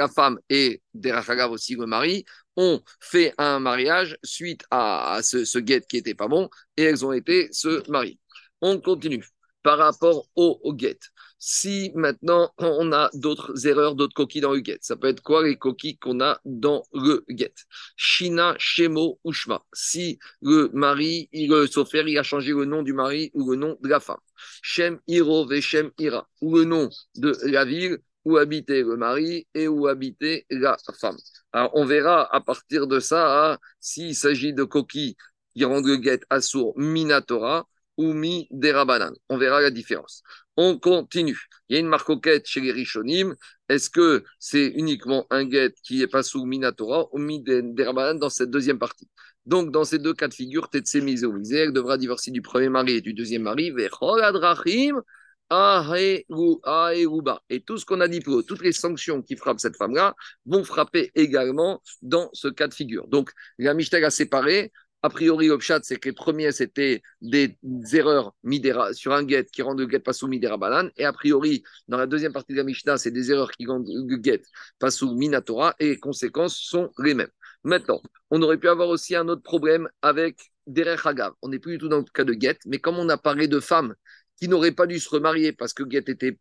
femme 0.07 0.39
et 0.49 0.81
derachagav 0.93 1.51
aussi 1.51 1.75
le 1.75 1.85
mari 1.85 2.25
ont 2.55 2.81
fait 2.99 3.33
un 3.37 3.59
mariage 3.59 4.17
suite 4.23 4.63
à, 4.71 5.19
ce, 5.23 5.45
ce 5.45 5.59
guet 5.59 5.81
qui 5.87 5.97
n'était 5.97 6.15
pas 6.15 6.27
bon 6.27 6.49
et 6.77 6.83
elles 6.83 7.05
ont 7.05 7.11
été 7.11 7.49
se 7.51 7.89
marier. 7.89 8.19
On 8.61 8.79
continue 8.79 9.25
par 9.65 9.79
rapport 9.79 10.27
au, 10.35 10.59
au 10.63 10.73
guet 10.73 10.99
si 11.39 11.91
maintenant 11.95 12.51
on 12.57 12.91
a 12.91 13.09
d'autres 13.13 13.67
erreurs, 13.67 13.95
d'autres 13.95 14.13
coquilles 14.13 14.41
dans 14.41 14.53
le 14.53 14.63
get. 14.63 14.79
Ça 14.81 14.95
peut 14.95 15.07
être 15.07 15.21
quoi 15.21 15.43
les 15.43 15.57
coquilles 15.57 15.97
qu'on 15.97 16.19
a 16.21 16.39
dans 16.45 16.83
le 16.93 17.25
get 17.29 17.53
Shina, 17.95 18.55
Shemo, 18.57 19.19
Ushma. 19.25 19.63
Si 19.73 20.17
le 20.41 20.69
mari, 20.73 21.29
le 21.33 21.67
sofer, 21.67 22.03
il 22.07 22.17
a 22.17 22.23
changé 22.23 22.51
le 22.53 22.65
nom 22.65 22.83
du 22.83 22.93
mari 22.93 23.31
ou 23.33 23.51
le 23.51 23.57
nom 23.57 23.77
de 23.81 23.87
la 23.87 23.99
femme. 23.99 24.19
Shem, 24.61 24.99
Iro, 25.07 25.45
Veshem, 25.45 25.91
Ira. 25.99 26.27
Ou 26.41 26.55
le 26.57 26.63
nom 26.63 26.89
de 27.15 27.37
la 27.43 27.65
ville 27.65 27.99
où 28.23 28.37
habitait 28.37 28.81
le 28.81 28.97
mari 28.97 29.47
et 29.53 29.67
où 29.67 29.87
habitait 29.87 30.45
la 30.49 30.77
femme. 30.99 31.17
Alors 31.51 31.71
on 31.75 31.85
verra 31.85 32.27
à 32.35 32.41
partir 32.41 32.87
de 32.87 32.99
ça 32.99 33.51
hein, 33.51 33.57
s'il 33.79 34.15
s'agit 34.15 34.53
de 34.53 34.63
coquilles 34.63 35.15
qui 35.55 35.63
rendent 35.63 35.85
le 35.85 36.01
get 36.01 36.21
assour 36.31 36.73
minatora 36.75 37.67
ou 37.97 38.13
mi 38.13 38.47
derabanan. 38.51 39.13
On 39.29 39.37
verra 39.37 39.61
la 39.61 39.71
différence. 39.71 40.23
On 40.57 40.77
continue. 40.77 41.39
Il 41.69 41.73
y 41.73 41.77
a 41.77 41.79
une 41.79 41.87
marcoquette 41.87 42.47
chez 42.47 42.61
les 42.61 42.71
Rishonim. 42.71 43.35
Est-ce 43.69 43.89
que 43.89 44.23
c'est 44.39 44.67
uniquement 44.67 45.25
un 45.29 45.49
get 45.49 45.73
qui 45.83 46.01
est 46.01 46.07
pas 46.07 46.23
sous 46.23 46.45
Minatora 46.45 47.07
ou 47.11 47.17
Miderabanan 47.19 48.19
dans 48.19 48.29
cette 48.29 48.51
deuxième 48.51 48.79
partie? 48.79 49.09
Donc, 49.45 49.71
dans 49.71 49.83
ces 49.83 49.99
deux 49.99 50.13
cas 50.13 50.27
de 50.27 50.33
figure, 50.33 50.69
Tetse 50.69 50.95
elle 50.95 51.71
devra 51.71 51.97
divorcer 51.97 52.31
du 52.31 52.41
premier 52.41 52.69
mari 52.69 52.93
et 52.93 53.01
du 53.01 53.13
deuxième 53.13 53.43
mari. 53.43 53.71
Et 57.49 57.61
tout 57.61 57.77
ce 57.77 57.85
qu'on 57.85 58.01
a 58.01 58.07
dit 58.07 58.21
pour 58.21 58.43
toutes 58.45 58.63
les 58.63 58.71
sanctions 58.71 59.21
qui 59.21 59.35
frappent 59.35 59.59
cette 59.59 59.77
femme-là, 59.77 60.15
vont 60.47 60.63
frapper 60.63 61.11
également 61.13 61.81
dans 62.01 62.29
ce 62.33 62.47
cas 62.47 62.67
de 62.67 62.73
figure. 62.73 63.07
Donc, 63.07 63.31
la 63.59 63.75
Mishnah 63.75 64.07
a 64.07 64.09
séparé 64.09 64.71
a 65.05 65.09
priori, 65.09 65.47
l'obchat, 65.47 65.79
c'est 65.83 65.97
que 65.97 66.09
les 66.09 66.15
premiers, 66.15 66.51
c'était 66.51 67.03
des 67.21 67.57
erreurs 67.93 68.33
midera, 68.43 68.91
sur 68.93 69.13
un 69.13 69.27
get 69.27 69.45
qui 69.45 69.61
rendent 69.61 69.79
le 69.79 69.87
get 69.87 69.99
pas 69.99 70.13
sous 70.13 70.27
midera 70.27 70.57
banane. 70.57 70.89
Et 70.97 71.05
a 71.05 71.13
priori, 71.13 71.63
dans 71.87 71.97
la 71.97 72.07
deuxième 72.07 72.33
partie 72.33 72.53
de 72.53 72.57
la 72.57 72.63
Mishnah, 72.63 72.97
c'est 72.97 73.11
des 73.11 73.31
erreurs 73.31 73.51
qui 73.51 73.67
rendent 73.67 73.87
le 73.87 74.17
get 74.21 74.41
pas 74.79 74.89
sous 74.89 75.13
minatora. 75.13 75.75
Et 75.79 75.89
les 75.89 75.99
conséquences 75.99 76.57
sont 76.57 76.91
les 76.97 77.13
mêmes. 77.13 77.29
Maintenant, 77.63 78.01
on 78.31 78.41
aurait 78.41 78.57
pu 78.57 78.67
avoir 78.67 78.89
aussi 78.89 79.15
un 79.15 79.27
autre 79.27 79.43
problème 79.43 79.87
avec 80.01 80.51
Derech 80.65 81.05
Hagav. 81.05 81.33
On 81.43 81.49
n'est 81.49 81.59
plus 81.59 81.73
du 81.73 81.77
tout 81.77 81.89
dans 81.89 81.99
le 81.99 82.05
cas 82.11 82.23
de 82.23 82.33
get, 82.33 82.57
mais 82.65 82.79
comme 82.79 82.97
on 82.97 83.09
a 83.09 83.17
parlé 83.17 83.47
de 83.47 83.59
femmes 83.59 83.93
qui 84.37 84.47
n'aurait 84.47 84.71
pas 84.71 84.85
dû 84.85 84.99
se 84.99 85.09
remarier 85.09 85.53
parce 85.53 85.73
que 85.73 85.83
Guette 85.83 86.09
était 86.09 86.37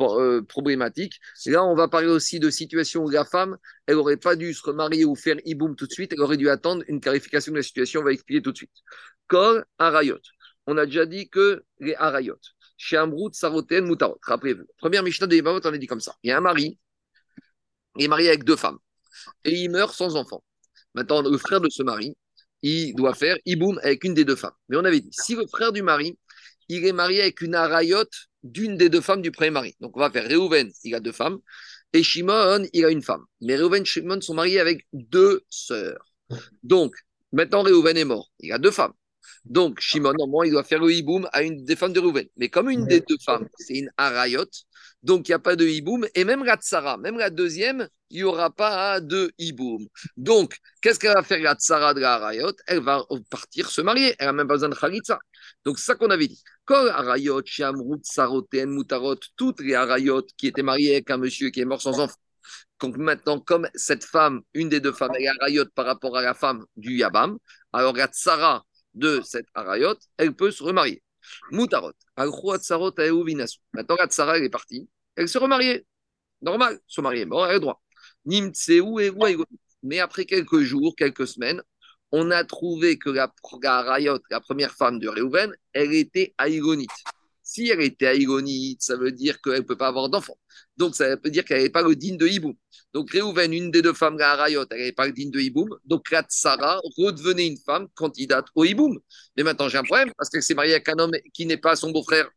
euh, 0.00 0.42
problématique. 0.42 1.20
Là, 1.46 1.64
on 1.64 1.74
va 1.74 1.88
parler 1.88 2.08
aussi 2.08 2.40
de 2.40 2.50
situation 2.50 3.04
où 3.04 3.08
la 3.08 3.24
femme, 3.24 3.56
elle 3.86 3.96
n'aurait 3.96 4.16
pas 4.16 4.36
dû 4.36 4.52
se 4.52 4.62
remarier 4.62 5.04
ou 5.04 5.14
faire 5.14 5.36
iboum 5.44 5.76
tout 5.76 5.86
de 5.86 5.92
suite, 5.92 6.12
elle 6.12 6.20
aurait 6.20 6.36
dû 6.36 6.48
attendre 6.48 6.82
une 6.88 7.00
clarification 7.00 7.52
de 7.52 7.58
la 7.58 7.62
situation, 7.62 8.00
on 8.00 8.04
va 8.04 8.12
expliquer 8.12 8.42
tout 8.42 8.52
de 8.52 8.56
suite. 8.56 8.72
Kol 9.28 9.64
Arayot. 9.78 10.20
On 10.66 10.76
a 10.76 10.86
déjà 10.86 11.06
dit 11.06 11.28
que 11.28 11.62
les 11.78 11.94
Arayot. 11.94 12.38
Chez 12.76 12.96
Amrout, 12.96 13.32
Saroten, 13.32 13.84
Moutarot. 13.84 14.18
Rappelez-vous. 14.22 14.64
Première 14.78 15.02
Mishnah 15.02 15.26
de 15.26 15.36
Yevamot, 15.36 15.60
on 15.64 15.72
a 15.72 15.78
dit 15.78 15.86
comme 15.86 16.00
ça. 16.00 16.16
Il 16.22 16.30
y 16.30 16.32
a 16.32 16.38
un 16.38 16.40
mari, 16.40 16.78
il 17.96 18.04
est 18.04 18.08
marié 18.08 18.28
avec 18.28 18.44
deux 18.44 18.56
femmes, 18.56 18.78
et 19.44 19.52
il 19.52 19.70
meurt 19.70 19.94
sans 19.94 20.16
enfant. 20.16 20.42
Maintenant, 20.94 21.22
le 21.22 21.38
frère 21.38 21.60
de 21.60 21.68
ce 21.68 21.82
mari, 21.82 22.16
il 22.62 22.94
doit 22.94 23.14
faire 23.14 23.36
iboum 23.44 23.78
avec 23.82 24.04
une 24.04 24.14
des 24.14 24.24
deux 24.24 24.36
femmes. 24.36 24.54
Mais 24.68 24.76
on 24.76 24.84
avait 24.84 25.00
dit, 25.00 25.10
si 25.12 25.36
le 25.36 25.46
frère 25.46 25.72
du 25.72 25.82
mari, 25.82 26.18
il 26.68 26.84
est 26.84 26.92
marié 26.92 27.22
avec 27.22 27.40
une 27.40 27.54
arayote 27.54 28.12
d'une 28.42 28.76
des 28.76 28.88
deux 28.88 29.00
femmes 29.00 29.22
du 29.22 29.30
premier 29.30 29.50
mari. 29.50 29.76
Donc 29.80 29.96
on 29.96 30.00
va 30.00 30.10
faire 30.10 30.28
Reuven, 30.28 30.70
il 30.84 30.94
a 30.94 31.00
deux 31.00 31.12
femmes, 31.12 31.38
et 31.92 32.02
Shimon, 32.02 32.66
il 32.72 32.84
a 32.84 32.90
une 32.90 33.02
femme. 33.02 33.24
Mais 33.40 33.56
Reuven 33.56 33.82
et 33.82 33.86
Shimon 33.86 34.20
sont 34.20 34.34
mariés 34.34 34.60
avec 34.60 34.86
deux 34.92 35.42
sœurs. 35.48 36.12
Donc, 36.62 36.94
maintenant 37.32 37.62
Reuven 37.62 37.96
est 37.96 38.04
mort, 38.04 38.30
il 38.40 38.52
a 38.52 38.58
deux 38.58 38.70
femmes. 38.70 38.92
Donc, 39.44 39.80
Shimon, 39.80 40.12
normalement, 40.18 40.42
il 40.42 40.52
doit 40.52 40.64
faire 40.64 40.80
le 40.80 40.92
hiboum 40.92 41.28
à 41.32 41.42
une 41.42 41.64
des 41.64 41.76
femmes 41.76 41.92
de 41.92 42.00
Reuven. 42.00 42.26
Mais 42.36 42.48
comme 42.48 42.68
une 42.68 42.86
des 42.86 43.00
deux 43.00 43.16
femmes, 43.24 43.48
c'est 43.58 43.74
une 43.74 43.90
arayote, 43.96 44.64
donc 45.02 45.28
il 45.28 45.30
n'y 45.30 45.36
a 45.36 45.38
pas 45.38 45.56
de 45.56 45.66
hiboum. 45.66 46.06
Et 46.14 46.24
même 46.24 46.44
la 46.44 46.56
tsara, 46.56 46.96
même 46.98 47.18
la 47.18 47.30
deuxième, 47.30 47.88
il 48.10 48.18
n'y 48.18 48.24
aura 48.24 48.50
pas 48.50 49.00
de 49.00 49.32
hiboum. 49.38 49.86
Donc, 50.16 50.58
qu'est-ce 50.80 50.98
qu'elle 50.98 51.14
va 51.14 51.22
faire 51.22 51.40
la 51.40 51.54
tsara 51.54 51.94
de 51.94 52.00
la 52.00 52.14
Arayot 52.14 52.52
Elle 52.66 52.80
va 52.80 53.04
partir 53.30 53.70
se 53.70 53.80
marier. 53.80 54.14
Elle 54.18 54.26
n'a 54.26 54.32
même 54.32 54.46
pas 54.46 54.54
besoin 54.54 54.68
de 54.68 54.74
khalitza. 54.74 55.18
Donc, 55.64 55.78
c'est 55.78 55.86
ça 55.86 55.94
qu'on 55.94 56.10
avait 56.10 56.28
dit. 56.28 56.42
Kol 56.64 56.88
Arayot, 56.90 57.42
Shamrut, 57.44 58.04
Saroten, 58.04 58.70
Mutarot, 58.70 59.16
toutes 59.36 59.60
les 59.60 59.74
Arayot 59.74 60.26
qui 60.36 60.48
étaient 60.48 60.62
mariées 60.62 60.94
avec 60.94 61.10
un 61.10 61.16
monsieur 61.18 61.50
qui 61.50 61.60
est 61.60 61.64
mort 61.64 61.82
sans 61.82 62.00
enfant. 62.00 62.16
Donc 62.80 62.96
maintenant, 62.98 63.40
comme 63.40 63.68
cette 63.74 64.04
femme, 64.04 64.42
une 64.54 64.68
des 64.68 64.80
deux 64.80 64.92
femmes, 64.92 65.14
est 65.18 65.26
Arayot 65.26 65.64
par 65.74 65.86
rapport 65.86 66.16
à 66.16 66.22
la 66.22 66.34
femme 66.34 66.66
du 66.76 66.96
Yabam, 66.96 67.38
alors 67.72 67.94
la 67.94 68.06
tsara 68.06 68.66
de 68.94 69.20
cette 69.24 69.46
Arayot, 69.54 69.96
elle 70.18 70.34
peut 70.34 70.50
se 70.50 70.62
remarier. 70.62 71.02
Mutarot, 71.50 71.92
Al-Tsarot, 72.16 72.92
Maintenant, 73.72 73.96
la 73.98 74.06
tsara, 74.06 74.36
elle 74.38 74.44
est 74.44 74.50
partie. 74.50 74.88
Elle 75.16 75.28
se 75.28 75.38
remariait. 75.38 75.86
Normal, 76.42 76.78
se 76.86 77.00
marier. 77.00 77.24
Bon, 77.24 77.44
elle 77.44 77.50
a 77.50 77.54
le 77.54 77.60
droit. 77.60 77.82
Mais 79.82 80.00
après 80.00 80.24
quelques 80.24 80.60
jours, 80.60 80.94
quelques 80.96 81.26
semaines, 81.26 81.62
on 82.12 82.30
a 82.30 82.44
trouvé 82.44 82.98
que 82.98 83.10
la, 83.10 83.32
Rayot, 83.62 84.18
la 84.30 84.40
première 84.40 84.74
femme 84.74 84.98
de 84.98 85.08
Réhouven, 85.08 85.52
elle 85.72 85.94
était 85.94 86.34
aïgonite. 86.38 86.90
Si 87.42 87.68
elle 87.68 87.82
était 87.82 88.06
aïgonite, 88.06 88.82
ça 88.82 88.96
veut 88.96 89.12
dire 89.12 89.40
qu'elle 89.40 89.58
ne 89.58 89.60
peut 89.60 89.76
pas 89.76 89.88
avoir 89.88 90.08
d'enfant. 90.08 90.36
Donc, 90.76 90.96
ça 90.96 91.14
veut 91.16 91.30
dire 91.30 91.44
qu'elle 91.44 91.58
n'avait 91.58 91.70
pas 91.70 91.82
le 91.82 91.94
digne 91.94 92.16
de 92.16 92.26
Hiboum. 92.26 92.54
Donc, 92.92 93.10
Réhouven, 93.10 93.52
une 93.52 93.70
des 93.70 93.82
deux 93.82 93.92
femmes, 93.92 94.18
la 94.18 94.34
Rayot, 94.34 94.64
elle 94.70 94.78
n'avait 94.78 94.92
pas 94.92 95.06
le 95.06 95.12
digne 95.12 95.30
de 95.30 95.38
Hiboum. 95.38 95.68
Donc, 95.84 96.10
la 96.10 96.22
Tsara 96.22 96.80
redevenait 96.96 97.46
une 97.46 97.58
femme 97.58 97.86
candidate 97.94 98.46
au 98.54 98.64
Hiboum. 98.64 98.98
Mais 99.36 99.42
maintenant, 99.42 99.68
j'ai 99.68 99.78
un 99.78 99.84
problème 99.84 100.12
parce 100.16 100.28
qu'elle 100.28 100.42
s'est 100.42 100.54
mariée 100.54 100.72
avec 100.72 100.88
un 100.88 100.98
homme 100.98 101.12
qui 101.32 101.46
n'est 101.46 101.56
pas 101.56 101.76
son 101.76 101.92
beau-frère. 101.92 102.28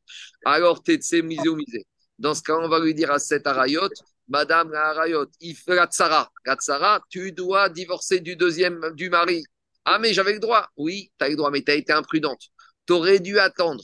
Alors, 0.46 0.84
t'es 0.84 1.00
misé 1.24 1.50
ou 1.50 1.56
misé. 1.56 1.86
Dans 2.20 2.36
ce 2.36 2.44
cas, 2.44 2.58
on 2.58 2.68
va 2.68 2.80
lui 2.80 2.94
dire 2.94 3.12
à 3.12 3.18
cette 3.20 3.48
Arayot, 3.48 3.90
Madame 4.30 4.71
la 4.71 4.89
Arayot, 4.89 5.27
il 5.41 5.55
fait 5.55 5.75
la 5.75 5.88
tsara. 5.88 6.32
La 6.45 6.55
tsara, 6.55 7.01
tu 7.09 7.32
dois 7.32 7.69
divorcer 7.69 8.19
du 8.19 8.36
deuxième, 8.36 8.80
du 8.95 9.09
mari. 9.09 9.43
Ah, 9.86 9.99
mais 9.99 10.13
j'avais 10.13 10.34
le 10.34 10.39
droit. 10.39 10.67
Oui, 10.77 11.11
tu 11.19 11.25
as 11.25 11.30
le 11.30 11.36
droit, 11.36 11.51
mais 11.51 11.63
tu 11.63 11.71
as 11.71 11.75
été 11.75 11.93
imprudente. 11.93 12.41
Tu 12.86 12.93
aurais 12.93 13.19
dû 13.19 13.39
attendre 13.39 13.84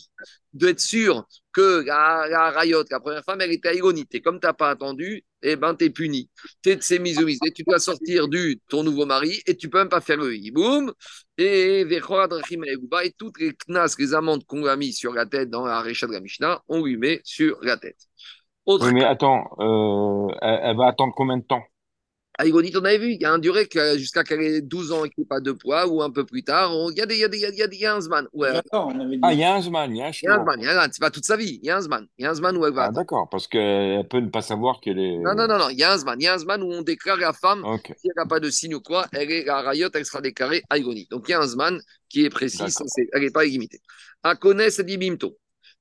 d'être 0.54 0.80
sûr 0.80 1.28
que 1.52 1.84
la, 1.86 2.28
la 2.30 2.52
la 2.90 3.00
première 3.00 3.24
femme, 3.24 3.42
elle 3.42 3.52
était 3.52 3.70
aïgonite. 3.70 4.14
Et 4.16 4.22
comme 4.22 4.40
tu 4.40 4.48
n'as 4.48 4.54
pas 4.54 4.70
attendu, 4.70 5.24
eh 5.42 5.56
ben, 5.56 5.76
tu 5.76 5.86
es 5.86 5.90
puni. 5.90 6.30
Tu 6.64 6.72
es 6.72 6.76
de 6.76 6.82
ces 6.82 7.00
misomisés. 7.00 7.52
Tu 7.54 7.64
dois 7.64 7.80
sortir 7.80 8.28
du 8.28 8.60
ton 8.70 8.84
nouveau 8.84 9.06
mari 9.06 9.42
et 9.46 9.56
tu 9.58 9.70
peux 9.70 9.78
même 9.80 9.90
pas 9.90 10.02
faire 10.02 10.18
le 10.18 10.36
hiboum. 10.36 10.94
Et, 11.38 11.82
et 11.82 13.12
toutes 13.18 13.40
les 13.40 13.54
knas, 13.68 13.96
les 14.00 14.14
amendes 14.14 14.46
qu'on 14.46 14.66
a 14.66 14.76
mis 14.76 14.94
sur 14.94 15.14
la 15.14 15.26
tête 15.26 15.50
dans 15.50 15.66
la 15.66 15.82
Récha 15.82 16.08
de 16.08 16.14
la 16.14 16.20
Mishnah, 16.22 16.62
on 16.68 16.84
lui 16.84 16.98
met 16.98 17.22
sur 17.24 17.58
la 17.62 17.78
tête. 17.78 17.98
Oui, 18.68 18.94
mais 18.94 19.04
attends, 19.04 19.46
euh, 19.60 20.28
elle, 20.42 20.76
va 20.76 20.88
attendre 20.88 21.14
combien 21.16 21.38
de 21.38 21.44
temps 21.44 21.64
Aïgonite, 22.38 22.76
on 22.76 22.84
avait 22.84 22.98
vu, 22.98 23.14
il 23.14 23.22
y 23.22 23.26
a 23.26 23.32
un 23.32 23.40
durée 23.40 23.66
jusqu'à 23.96 24.24
qu'elle 24.24 24.42
ait 24.42 24.62
12 24.62 24.92
ans 24.92 25.06
et 25.06 25.10
qu'il 25.10 25.22
n'y 25.22 25.24
ait 25.24 25.28
pas 25.28 25.40
de 25.40 25.54
poids, 25.54 25.88
ou 25.88 26.02
un 26.02 26.12
peu 26.12 26.26
plus 26.26 26.44
tard. 26.44 26.70
Il 26.92 26.98
y 26.98 27.02
a 27.02 27.06
des, 27.06 27.16
il 27.16 27.22
y 27.22 27.24
a 27.24 27.30
des, 27.30 27.38
il 27.38 27.58
y 27.58 27.62
a 27.62 27.68
des, 27.68 27.78
il 27.78 27.82
y 27.82 27.86
a 27.86 27.96
un 27.96 28.02
Zman. 28.02 28.28
Ouais. 28.34 28.52
D'accord, 28.52 28.92
on 28.94 29.00
avait 29.00 29.16
dit. 29.16 29.22
Ah, 29.24 29.32
il 29.32 29.40
y 29.40 29.44
a 29.46 29.56
un 29.56 29.62
Zman, 29.62 29.90
il 29.90 29.98
y 29.98 30.02
a 30.02 30.08
un 30.08 30.12
Il 30.12 30.26
y 30.26 30.28
a 30.28 30.34
un 30.34 30.44
Zman, 30.44 30.56
il 30.60 30.66
y 30.66 30.68
a 30.68 30.82
un, 30.82 30.88
c'est 30.92 31.00
pas 31.00 31.12
toute 31.12 31.24
sa 31.24 31.38
vie, 31.38 31.60
il 31.64 31.66
y 31.66 31.70
a 31.70 31.78
un 31.78 31.82
Zman. 31.82 32.06
Il 32.18 32.24
y 32.24 32.26
a 32.26 32.32
un 32.32 32.34
Zman 32.34 32.58
où 32.58 32.66
elle 32.66 32.74
va. 32.74 32.88
Ah, 32.88 32.92
d'accord, 32.92 33.30
parce 33.30 33.48
qu'elle 33.48 34.06
peut 34.10 34.20
ne 34.20 34.30
pas 34.30 34.42
savoir 34.42 34.82
qu'elle 34.82 35.00
est. 35.00 35.18
Non, 35.20 35.34
non, 35.34 35.48
non, 35.48 35.58
non, 35.58 35.70
il 35.70 35.80
y 35.80 35.84
a 35.84 35.94
un 35.94 35.98
Zman. 35.98 36.20
Il 36.20 36.26
y 36.26 36.28
a 36.28 36.34
un 36.34 36.38
Zman 36.38 36.62
où 36.62 36.74
on 36.74 36.82
déclare 36.82 37.18
la 37.18 37.32
femme, 37.32 37.64
okay. 37.64 37.94
si 37.98 38.08
elle 38.08 38.14
n'a 38.18 38.26
pas 38.26 38.42
de 38.42 38.50
signe 38.50 38.76
ou 38.76 38.82
quoi, 38.82 39.06
elle 39.14 39.32
est 39.32 39.46
la 39.46 39.62
rayotte, 39.62 39.96
elle 39.96 40.06
sera 40.06 40.20
déclarée 40.20 40.62
Aïgonite. 40.70 41.10
Donc 41.12 41.30
il 41.30 41.32
y 41.32 41.36
a 41.36 41.40
un 41.40 41.48
Zman 41.48 41.80
qui 42.10 42.26
est 42.26 42.30
précis, 42.30 42.64
elle 43.14 43.22
n'est 43.22 43.32
pas 43.32 43.46
illimitée. 43.46 43.80
À 44.24 44.36
connaître, 44.36 44.74
c'est 44.74 44.86
dit 44.86 44.98
Bimto. 44.98 45.38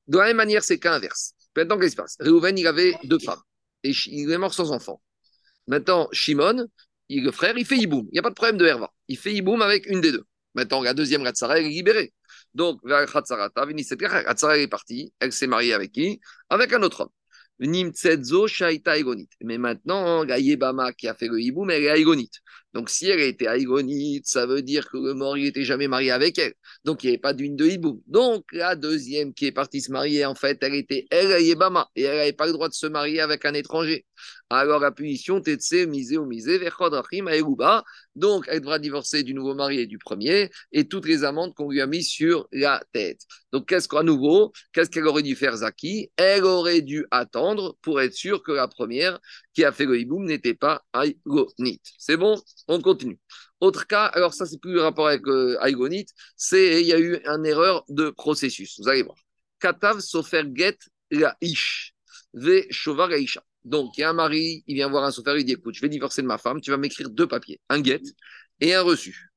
De 0.07 0.18
la 0.18 0.26
même 0.26 0.37
manière, 0.37 0.62
c'est 0.62 0.78
qu'inverse. 0.78 1.35
Maintenant, 1.57 1.78
qu'est-ce 1.78 1.90
qui 1.90 1.92
se 1.92 1.96
passe? 1.96 2.16
Réhouven, 2.20 2.59
il 2.59 2.66
avait 2.66 2.94
deux 3.05 3.18
femmes 3.18 3.40
et 3.82 3.92
il 4.07 4.30
est 4.30 4.38
mort 4.38 4.55
sans 4.55 4.72
enfant. 4.72 5.00
Maintenant, 5.66 6.09
Shimon, 6.12 6.66
le 7.09 7.30
frère, 7.30 7.57
il 7.57 7.64
fait 7.64 7.76
Iboum. 7.76 8.07
Il 8.11 8.14
n'y 8.14 8.18
a 8.18 8.22
pas 8.22 8.30
de 8.30 8.34
problème 8.34 8.57
de 8.57 8.66
Herva. 8.66 8.90
Il 9.09 9.18
fait 9.18 9.32
Iboum 9.32 9.62
avec 9.62 9.86
une 9.86 10.00
des 10.00 10.12
deux. 10.12 10.24
Maintenant, 10.55 10.82
la 10.82 10.94
deuxième 10.94 11.22
Ratsara, 11.22 11.59
elle 11.59 11.66
est 11.66 11.70
libérée. 11.70 12.12
Donc, 12.55 12.80
Ratsara 12.84 13.50
est 14.59 14.68
partie. 14.68 15.12
Elle 15.20 15.32
s'est 15.32 15.46
mariée 15.46 15.74
avec 15.74 15.92
qui? 15.92 16.20
Avec 16.48 16.72
un 16.72 16.82
autre 16.82 17.02
homme. 17.02 17.11
Mais 17.59 17.68
maintenant, 19.59 20.24
la 20.24 20.38
Yébama 20.38 20.92
qui 20.92 21.09
a 21.09 21.14
fait 21.14 21.28
le 21.28 21.40
hiboum, 21.40 21.70
elle 21.70 21.84
est 21.84 21.90
aïgonite. 21.90 22.34
Donc, 22.75 22.91
si 22.91 23.09
elle 23.09 23.20
était 23.20 23.47
aïgonite, 23.47 24.27
ça 24.27 24.47
veut 24.47 24.62
dire 24.62 24.89
que 24.91 24.97
le 24.97 25.14
mort, 25.14 25.37
n'était 25.37 25.64
jamais 25.64 25.89
marié 25.89 26.11
avec 26.11 26.39
elle. 26.39 26.55
Donc, 26.85 27.05
il 27.05 27.07
n'y 27.07 27.12
avait 27.12 27.20
pas 27.20 27.33
d'une 27.33 27.57
de 27.57 27.66
hiboum. 27.66 28.01
Donc, 28.09 28.45
la 28.53 28.75
deuxième 28.75 29.33
qui 29.33 29.47
est 29.47 29.53
partie 29.53 29.81
se 29.81 29.93
marier, 29.93 30.25
en 30.25 30.35
fait, 30.35 30.59
elle 30.62 30.75
était 30.75 31.07
elle, 31.11 31.29
la 31.29 31.41
Yébama. 31.41 31.89
Et 31.95 32.03
elle 32.03 32.16
n'avait 32.16 32.33
pas 32.33 32.47
le 32.47 32.53
droit 32.53 32.68
de 32.68 32.75
se 32.75 32.87
marier 32.87 33.20
avec 33.20 33.45
un 33.45 33.55
étranger. 33.55 34.05
Alors, 34.55 34.80
la 34.80 34.92
punition, 34.92 35.40
Tetse, 35.40 35.86
misé 35.86 36.16
ou 36.16 36.26
misé, 36.26 36.59
Vechodrachim, 36.59 37.26
Aeruba. 37.28 37.84
Donc, 38.14 38.44
elle 38.48 38.61
devra 38.61 38.78
divorcer 38.78 39.22
du 39.22 39.34
nouveau 39.34 39.55
mari 39.55 39.80
et 39.80 39.86
du 39.86 39.98
premier, 39.98 40.50
et 40.72 40.86
toutes 40.86 41.07
les 41.07 41.24
amendes 41.24 41.55
qu'on 41.55 41.70
lui 41.70 41.80
a 41.80 41.86
mises 41.86 42.09
sur 42.09 42.48
la 42.52 42.82
tête. 42.92 43.22
Donc, 43.52 43.68
qu'est-ce 43.68 43.88
qu'à 43.88 44.02
nouveau? 44.02 44.52
Qu'est-ce 44.72 44.90
qu'elle 44.90 45.07
aurait 45.07 45.22
dû 45.22 45.34
faire, 45.34 45.57
Zaki? 45.57 46.11
Elle 46.16 46.44
aurait 46.44 46.82
dû 46.82 47.07
attendre 47.11 47.76
pour 47.82 48.00
être 48.00 48.14
sûre 48.14 48.42
que 48.42 48.52
la 48.52 48.68
première 48.68 49.18
qui 49.55 49.64
a 49.64 49.72
fait 49.72 49.86
le 49.86 49.98
hiboum 49.98 50.24
n'était 50.24 50.55
pas 50.55 50.82
aïgonite. 50.92 51.84
C'est 51.98 52.16
bon? 52.16 52.40
On 52.68 52.80
continue. 52.80 53.18
Autre 53.61 53.86
cas, 53.86 54.07
alors 54.07 54.34
ça, 54.34 54.46
c'est 54.46 54.61
plus 54.61 54.72
le 54.72 54.82
rapport 54.82 55.09
avec 55.09 55.26
euh, 55.26 55.57
c'est 56.36 56.80
il 56.80 56.86
y 56.86 56.92
a 56.92 56.98
eu 56.98 57.20
une 57.24 57.46
erreur 57.46 57.84
de 57.88 58.11
processus. 58.11 58.78
Vous 58.78 58.88
allez 58.88 59.02
voir. 59.02 59.16
Katav 59.59 60.00
sofer 60.00 60.44
get 60.55 60.76
la 61.11 61.36
ish, 61.40 61.94
ve 62.34 62.66
shovar 62.70 63.11
Donc, 63.64 63.96
il 63.96 64.02
y 64.02 64.04
a 64.04 64.10
un 64.10 64.14
mari, 64.14 64.62
il 64.66 64.74
vient 64.74 64.88
voir 64.88 65.04
un 65.04 65.10
sofer, 65.10 65.34
il 65.38 65.44
dit 65.44 65.52
écoute, 65.52 65.74
je 65.74 65.80
vais 65.80 65.88
divorcer 65.88 66.22
de 66.22 66.26
ma 66.26 66.38
femme, 66.38 66.60
tu 66.60 66.70
vas 66.70 66.76
m'écrire 66.76 67.08
deux 67.10 67.26
papiers, 67.26 67.60
un 67.68 67.82
get 67.82 68.02
et 68.60 68.74
un 68.74 68.82
reçu. 68.82 69.30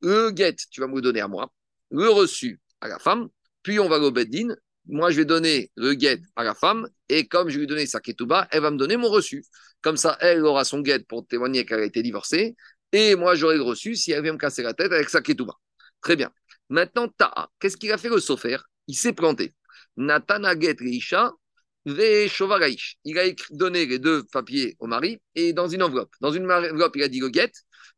Le 0.00 0.32
get, 0.34 0.56
tu 0.70 0.80
vas 0.80 0.88
me 0.88 0.96
le 0.96 1.02
donner 1.02 1.20
à 1.20 1.28
moi, 1.28 1.52
le 1.90 2.08
reçu 2.08 2.60
à 2.80 2.88
la 2.88 2.98
femme, 2.98 3.28
puis 3.62 3.78
on 3.78 3.88
va 3.88 3.98
au 3.98 4.10
beddin, 4.10 4.54
moi 4.86 5.10
je 5.10 5.18
vais 5.18 5.24
donner 5.24 5.70
le 5.76 5.94
guet 5.94 6.20
à 6.36 6.44
la 6.44 6.54
femme, 6.54 6.88
et 7.08 7.28
comme 7.28 7.48
je 7.48 7.58
lui 7.58 7.64
ai 7.64 7.66
donné 7.66 7.86
sa 7.86 8.00
ketouba, 8.00 8.48
elle 8.50 8.62
va 8.62 8.70
me 8.70 8.78
donner 8.78 8.96
mon 8.96 9.08
reçu. 9.08 9.44
Comme 9.82 9.96
ça, 9.96 10.16
elle 10.20 10.44
aura 10.44 10.64
son 10.64 10.80
guet 10.80 11.00
pour 11.00 11.26
témoigner 11.26 11.64
qu'elle 11.64 11.80
a 11.80 11.84
été 11.84 12.02
divorcée, 12.02 12.56
et 12.92 13.14
moi 13.14 13.34
j'aurai 13.34 13.56
le 13.56 13.62
reçu 13.62 13.94
si 13.94 14.10
elle 14.12 14.22
vient 14.22 14.32
me 14.32 14.38
casser 14.38 14.62
la 14.62 14.74
tête 14.74 14.92
avec 14.92 15.08
sa 15.08 15.20
ketouba. 15.20 15.54
Très 16.00 16.16
bien. 16.16 16.32
Maintenant, 16.70 17.08
Ta'a, 17.08 17.50
qu'est-ce 17.58 17.76
qu'il 17.76 17.92
a 17.92 17.98
fait 17.98 18.08
le 18.08 18.20
sofer 18.20 18.58
Il 18.86 18.94
s'est 18.94 19.12
planté. 19.12 19.54
Natana 19.96 20.58
get 20.58 20.76
Reisha, 20.80 21.32
il 21.86 23.18
a 23.18 23.24
donné 23.50 23.86
les 23.86 23.98
deux 23.98 24.24
papiers 24.24 24.76
au 24.78 24.86
mari 24.86 25.18
et 25.34 25.52
dans 25.52 25.68
une 25.68 25.82
enveloppe. 25.82 26.12
Dans 26.20 26.30
une 26.30 26.50
enveloppe, 26.50 26.96
il 26.96 27.02
a 27.02 27.08
dit 27.08 27.20
le 27.20 27.28
guet 27.28 27.52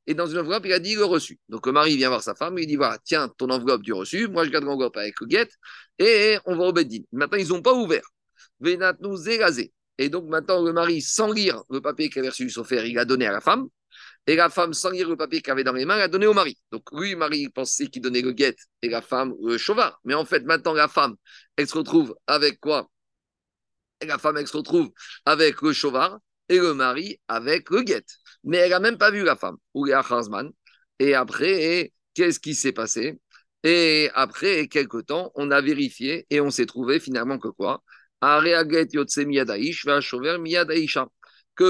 et 0.07 0.15
dans 0.15 0.27
une 0.27 0.39
enveloppe, 0.39 0.67
il 0.67 0.73
a 0.73 0.79
dit 0.79 0.95
le 0.95 1.05
reçu. 1.05 1.39
Donc 1.49 1.67
le 1.67 1.73
mari 1.73 1.97
vient 1.97 2.09
voir 2.09 2.23
sa 2.23 2.35
femme 2.35 2.59
et 2.59 2.63
il 2.63 2.67
dit 2.67 2.77
voilà, 2.77 2.99
tiens, 3.05 3.29
ton 3.39 3.51
enveloppe 3.51 3.83
du 3.83 3.93
reçu, 3.93 4.29
moi 4.29 4.45
je 4.45 4.51
garde 4.51 4.65
l'enveloppe 4.65 4.97
avec 4.97 5.15
le 5.21 5.27
guet 5.27 5.49
et 5.99 6.39
on 6.45 6.57
va 6.57 6.65
au 6.65 6.73
beddin. 6.73 7.03
Maintenant, 7.13 7.39
ils 7.39 7.49
n'ont 7.49 7.63
pas 7.63 7.75
ouvert. 7.75 8.05
Et 9.99 10.09
donc 10.09 10.29
maintenant, 10.29 10.63
le 10.63 10.73
mari, 10.73 11.01
sans 11.03 11.33
lire 11.33 11.63
le 11.71 11.81
papier 11.81 12.09
qu'il 12.09 12.21
avait 12.21 12.31
reçu 12.31 12.49
sofer, 12.51 12.89
il 12.89 12.99
a 12.99 13.05
donné 13.05 13.27
à 13.27 13.33
la 13.33 13.41
femme. 13.41 13.67
Et 14.27 14.37
la 14.37 14.51
femme, 14.51 14.73
sans 14.73 14.91
lire 14.91 15.09
le 15.09 15.17
papier 15.17 15.43
qu'elle 15.43 15.53
avait 15.53 15.65
dans 15.65 15.73
les 15.73 15.85
mains, 15.85 15.97
elle 15.97 16.03
a 16.03 16.09
donné 16.09 16.27
au 16.27 16.33
mari. 16.33 16.57
Donc 16.71 16.85
lui, 16.93 17.17
mari 17.17 17.49
pensait 17.49 17.89
qu'il 17.89 18.03
donnait 18.03 18.23
le 18.23 18.33
guet 18.33 18.55
et 18.81 18.89
la 18.89 19.03
femme 19.03 19.35
le 19.43 19.59
chauvard. 19.59 20.01
Mais 20.05 20.15
en 20.15 20.25
fait, 20.25 20.45
maintenant, 20.45 20.73
la 20.75 20.89
femme, 20.89 21.17
elle 21.57 21.67
se 21.67 21.77
retrouve 21.77 22.15
avec 22.27 22.61
quoi? 22.61 22.89
La 24.07 24.19
femme, 24.19 24.37
se 24.47 24.57
retrouve 24.57 24.91
avec 25.25 25.63
le 25.63 25.73
chauvard 25.73 26.19
et 26.49 26.59
le 26.59 26.75
mari 26.75 27.21
avec 27.29 27.71
le 27.71 27.83
guet. 27.83 28.05
Mais 28.45 28.59
elle 28.59 28.71
n'a 28.71 28.81
même 28.81 28.99
pas 28.99 29.11
vu 29.11 29.25
la 29.25 29.37
femme, 29.37 29.57
ou 29.75 29.85
les 29.85 29.93
Et 30.99 31.15
après, 31.15 31.93
qu'est-ce 32.15 32.41
qui 32.41 32.55
s'est 32.55 32.73
passé? 32.73 33.21
Et 33.65 34.11
après 34.15 34.69
quelques 34.69 35.07
temps, 35.07 35.31
on 35.35 35.51
a 35.51 35.61
vérifié 35.61 36.27
et 36.31 36.41
on 36.41 36.51
s'est 36.51 36.67
trouvé 36.67 37.01
finalement 37.01 37.39
que 37.39 37.49
quoi? 37.49 37.83
Que 38.21 38.43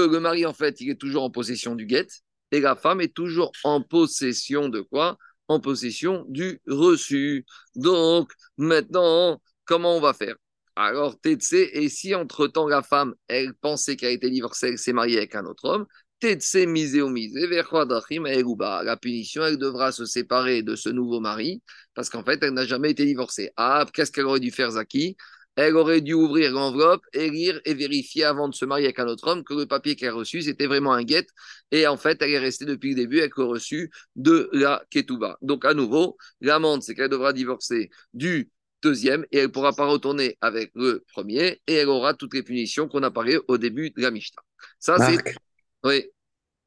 le 0.07 0.19
mari, 0.19 0.45
en 0.45 0.53
fait, 0.53 0.81
il 0.81 0.89
est 0.89 0.99
toujours 0.99 1.23
en 1.23 1.29
possession 1.31 1.75
du 1.75 1.85
guet 1.85 2.07
et 2.51 2.59
la 2.59 2.75
femme 2.75 3.01
est 3.01 3.13
toujours 3.13 3.51
en 3.63 3.81
possession 3.81 4.69
de 4.69 4.81
quoi? 4.81 5.17
En 5.47 5.59
possession 5.59 6.25
du 6.29 6.61
reçu. 6.67 7.45
Donc, 7.75 8.31
maintenant, 8.57 9.41
comment 9.65 9.97
on 9.97 10.01
va 10.01 10.13
faire? 10.13 10.35
Alors, 10.75 11.19
Tetse, 11.19 11.53
et 11.53 11.87
si 11.89 12.15
entre-temps 12.15 12.67
la 12.67 12.81
femme, 12.81 13.13
elle 13.27 13.53
pensait 13.53 13.95
qu'elle 13.95 14.13
été 14.13 14.29
divorcée, 14.29 14.69
elle 14.69 14.77
s'est 14.79 14.93
mariée 14.93 15.17
avec 15.17 15.35
un 15.35 15.45
autre 15.45 15.65
homme, 15.65 15.85
Tetse 16.19 16.55
misé 16.55 17.01
ou 17.01 17.09
misé, 17.09 17.47
la 17.47 18.97
punition, 18.97 19.43
elle 19.45 19.57
devra 19.57 19.91
se 19.91 20.05
séparer 20.05 20.63
de 20.63 20.75
ce 20.75 20.89
nouveau 20.89 21.19
mari, 21.19 21.61
parce 21.93 22.09
qu'en 22.09 22.23
fait, 22.23 22.41
elle 22.41 22.53
n'a 22.53 22.65
jamais 22.65 22.91
été 22.91 23.05
divorcée. 23.05 23.51
Ah, 23.57 23.85
qu'est-ce 23.93 24.11
qu'elle 24.11 24.25
aurait 24.25 24.39
dû 24.39 24.51
faire, 24.51 24.71
Zaki? 24.71 25.15
Elle 25.55 25.75
aurait 25.75 26.01
dû 26.01 26.13
ouvrir 26.13 26.51
l'enveloppe 26.51 27.03
et 27.13 27.29
lire 27.29 27.61
et 27.65 27.75
vérifier 27.75 28.23
avant 28.23 28.47
de 28.49 28.55
se 28.55 28.65
marier 28.65 28.85
avec 28.85 28.99
un 28.99 29.07
autre 29.07 29.27
homme 29.27 29.43
que 29.43 29.53
le 29.53 29.67
papier 29.67 29.95
qu'elle 29.95 30.09
a 30.09 30.13
reçu, 30.13 30.41
c'était 30.41 30.65
vraiment 30.65 30.93
un 30.93 31.03
guet. 31.03 31.27
Et 31.71 31.85
en 31.85 31.97
fait, 31.97 32.21
elle 32.21 32.31
est 32.31 32.39
restée 32.39 32.65
depuis 32.65 32.89
le 32.89 32.95
début 32.95 33.19
avec 33.19 33.37
le 33.37 33.43
reçu 33.43 33.91
de 34.15 34.49
la 34.53 34.83
Ketouba. 34.89 35.37
Donc, 35.41 35.65
à 35.65 35.75
nouveau, 35.75 36.17
l'amende, 36.41 36.81
c'est 36.81 36.95
qu'elle 36.95 37.09
devra 37.09 37.33
divorcer 37.33 37.91
du 38.13 38.49
deuxième 38.83 39.25
et 39.31 39.37
elle 39.37 39.43
ne 39.43 39.47
pourra 39.47 39.73
pas 39.73 39.87
retourner 39.87 40.37
avec 40.41 40.71
le 40.75 41.03
premier 41.11 41.61
et 41.67 41.73
elle 41.73 41.89
aura 41.89 42.13
toutes 42.13 42.33
les 42.33 42.43
punitions 42.43 42.87
qu'on 42.87 43.03
a 43.03 43.11
parlé 43.11 43.39
au 43.47 43.57
début 43.57 43.89
de 43.91 44.01
la 44.01 44.11
Mishnah. 44.11 44.41
Ça, 44.79 44.97
c'est. 44.99 45.35
Oui. 45.83 46.05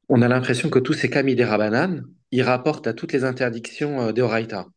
On 0.09 0.21
a 0.21 0.27
l'impression 0.27 0.69
que 0.69 0.79
tous 0.79 0.93
ces 0.93 1.09
cas 1.09 1.23
Midera 1.23 1.57
ils 2.31 2.43
rapportent 2.43 2.87
à 2.87 2.93
toutes 2.93 3.13
les 3.13 3.23
interdictions 3.23 4.01
euh, 4.01 4.11
d'Oraita. 4.11 4.67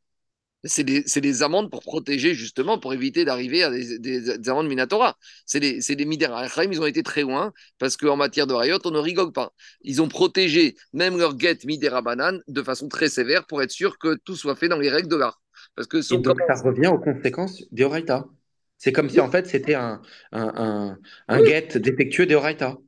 C'est 0.64 0.84
des, 0.84 1.02
des, 1.02 1.42
amendes 1.42 1.70
pour 1.70 1.80
protéger, 1.80 2.34
justement, 2.34 2.78
pour 2.78 2.92
éviter 2.92 3.24
d'arriver 3.24 3.62
à 3.62 3.70
des, 3.70 3.98
des, 3.98 4.48
amendes 4.50 4.68
Minatora. 4.68 5.16
C'est 5.46 5.58
des, 5.58 5.80
des 5.80 6.04
Midera. 6.04 6.46
Ils 6.70 6.80
ont 6.82 6.86
été 6.86 7.02
très 7.02 7.22
loin 7.22 7.52
parce 7.78 7.96
qu'en 7.96 8.16
matière 8.16 8.46
de 8.46 8.52
Rayot, 8.52 8.78
on 8.84 8.90
ne 8.90 8.98
rigole 8.98 9.32
pas. 9.32 9.52
Ils 9.80 10.02
ont 10.02 10.08
protégé 10.08 10.76
même 10.92 11.16
leur 11.16 11.34
guette 11.34 11.64
Midera 11.64 12.02
Banane 12.02 12.42
de 12.46 12.62
façon 12.62 12.88
très 12.88 13.08
sévère 13.08 13.46
pour 13.46 13.62
être 13.62 13.70
sûr 13.70 13.98
que 13.98 14.16
tout 14.22 14.36
soit 14.36 14.54
fait 14.54 14.68
dans 14.68 14.78
les 14.78 14.90
règles 14.90 15.08
de 15.08 15.16
l'art. 15.16 15.40
Parce 15.76 15.86
que 15.86 16.14
Et 16.14 16.18
donc, 16.18 16.38
ça 16.46 16.54
revient 16.62 16.88
aux 16.88 16.98
conséquences 16.98 17.62
d'Oraita. 17.72 18.26
C'est 18.78 18.92
comme 18.92 19.10
si, 19.10 19.20
en 19.20 19.30
fait, 19.30 19.46
c'était 19.46 19.74
un, 19.74 20.00
un, 20.32 20.96
un, 21.28 21.44
get 21.44 21.78
défectueux 21.78 22.26
d'Oraita. 22.26 22.78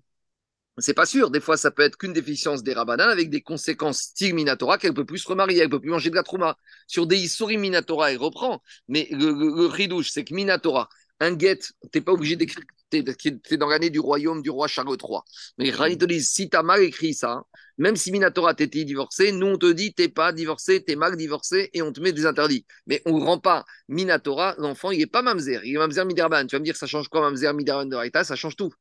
C'est 0.78 0.94
pas 0.94 1.04
sûr. 1.04 1.30
Des 1.30 1.40
fois, 1.40 1.58
ça 1.58 1.70
peut 1.70 1.82
être 1.82 1.98
qu'une 1.98 2.14
déficience 2.14 2.62
des 2.62 2.72
rabanans 2.72 3.08
avec 3.08 3.28
des 3.28 3.42
conséquences 3.42 3.98
style 3.98 4.34
Minatora 4.34 4.78
qu'elle 4.78 4.94
peut 4.94 5.04
plus 5.04 5.18
se 5.18 5.28
remarier, 5.28 5.60
elle 5.60 5.68
peut 5.68 5.80
plus 5.80 5.90
manger 5.90 6.08
de 6.08 6.14
la 6.14 6.22
trouma. 6.22 6.56
Sur 6.86 7.06
des 7.06 7.18
Isori 7.18 7.58
Minatora, 7.58 8.10
elle 8.10 8.18
reprend. 8.18 8.62
Mais 8.88 9.06
le, 9.10 9.32
le, 9.32 10.02
c'est 10.02 10.24
que 10.24 10.34
Minatora, 10.34 10.88
un 11.20 11.38
get, 11.38 11.58
tu 11.58 11.72
n'es 11.94 12.00
pas 12.00 12.12
obligé 12.12 12.36
d'écrire 12.36 12.64
qui 13.00 13.28
es 13.50 13.56
dans 13.56 13.68
l'année 13.68 13.90
du 13.90 14.00
royaume 14.00 14.42
du 14.42 14.50
roi 14.50 14.68
Charles 14.68 14.96
III. 15.02 15.20
Mais 15.58 15.70
Rani 15.70 15.96
te 15.96 16.04
dit, 16.04 16.22
si 16.22 16.50
tu 16.50 16.56
as 16.56 16.62
mal 16.62 16.82
écrit 16.82 17.14
ça, 17.14 17.44
même 17.78 17.96
si 17.96 18.12
Minatora 18.12 18.54
t'était 18.54 18.84
divorcé, 18.84 19.32
nous 19.32 19.46
on 19.46 19.56
te 19.56 19.72
dit, 19.72 19.94
t'es 19.94 20.08
pas 20.08 20.32
divorcé, 20.32 20.84
t'es 20.84 20.96
mal 20.96 21.16
divorcé 21.16 21.70
et 21.72 21.82
on 21.82 21.92
te 21.92 22.00
met 22.00 22.12
des 22.12 22.26
interdits. 22.26 22.66
Mais 22.86 23.02
on 23.06 23.18
ne 23.18 23.24
rend 23.24 23.38
pas 23.38 23.64
Minatora, 23.88 24.54
l'enfant, 24.58 24.90
il 24.90 24.98
n'est 24.98 25.06
pas 25.06 25.22
Mamzer, 25.22 25.64
il 25.64 25.74
est 25.74 25.78
Mamzer 25.78 26.04
Miderban. 26.04 26.46
Tu 26.46 26.54
vas 26.56 26.60
me 26.60 26.64
dire, 26.64 26.76
ça 26.76 26.86
change 26.86 27.08
quoi 27.08 27.22
Mamzer 27.22 27.54
Miderban 27.54 27.86
de 27.86 27.96
Raïta? 27.96 28.24
Ça 28.24 28.36
change 28.36 28.56
tout. 28.56 28.72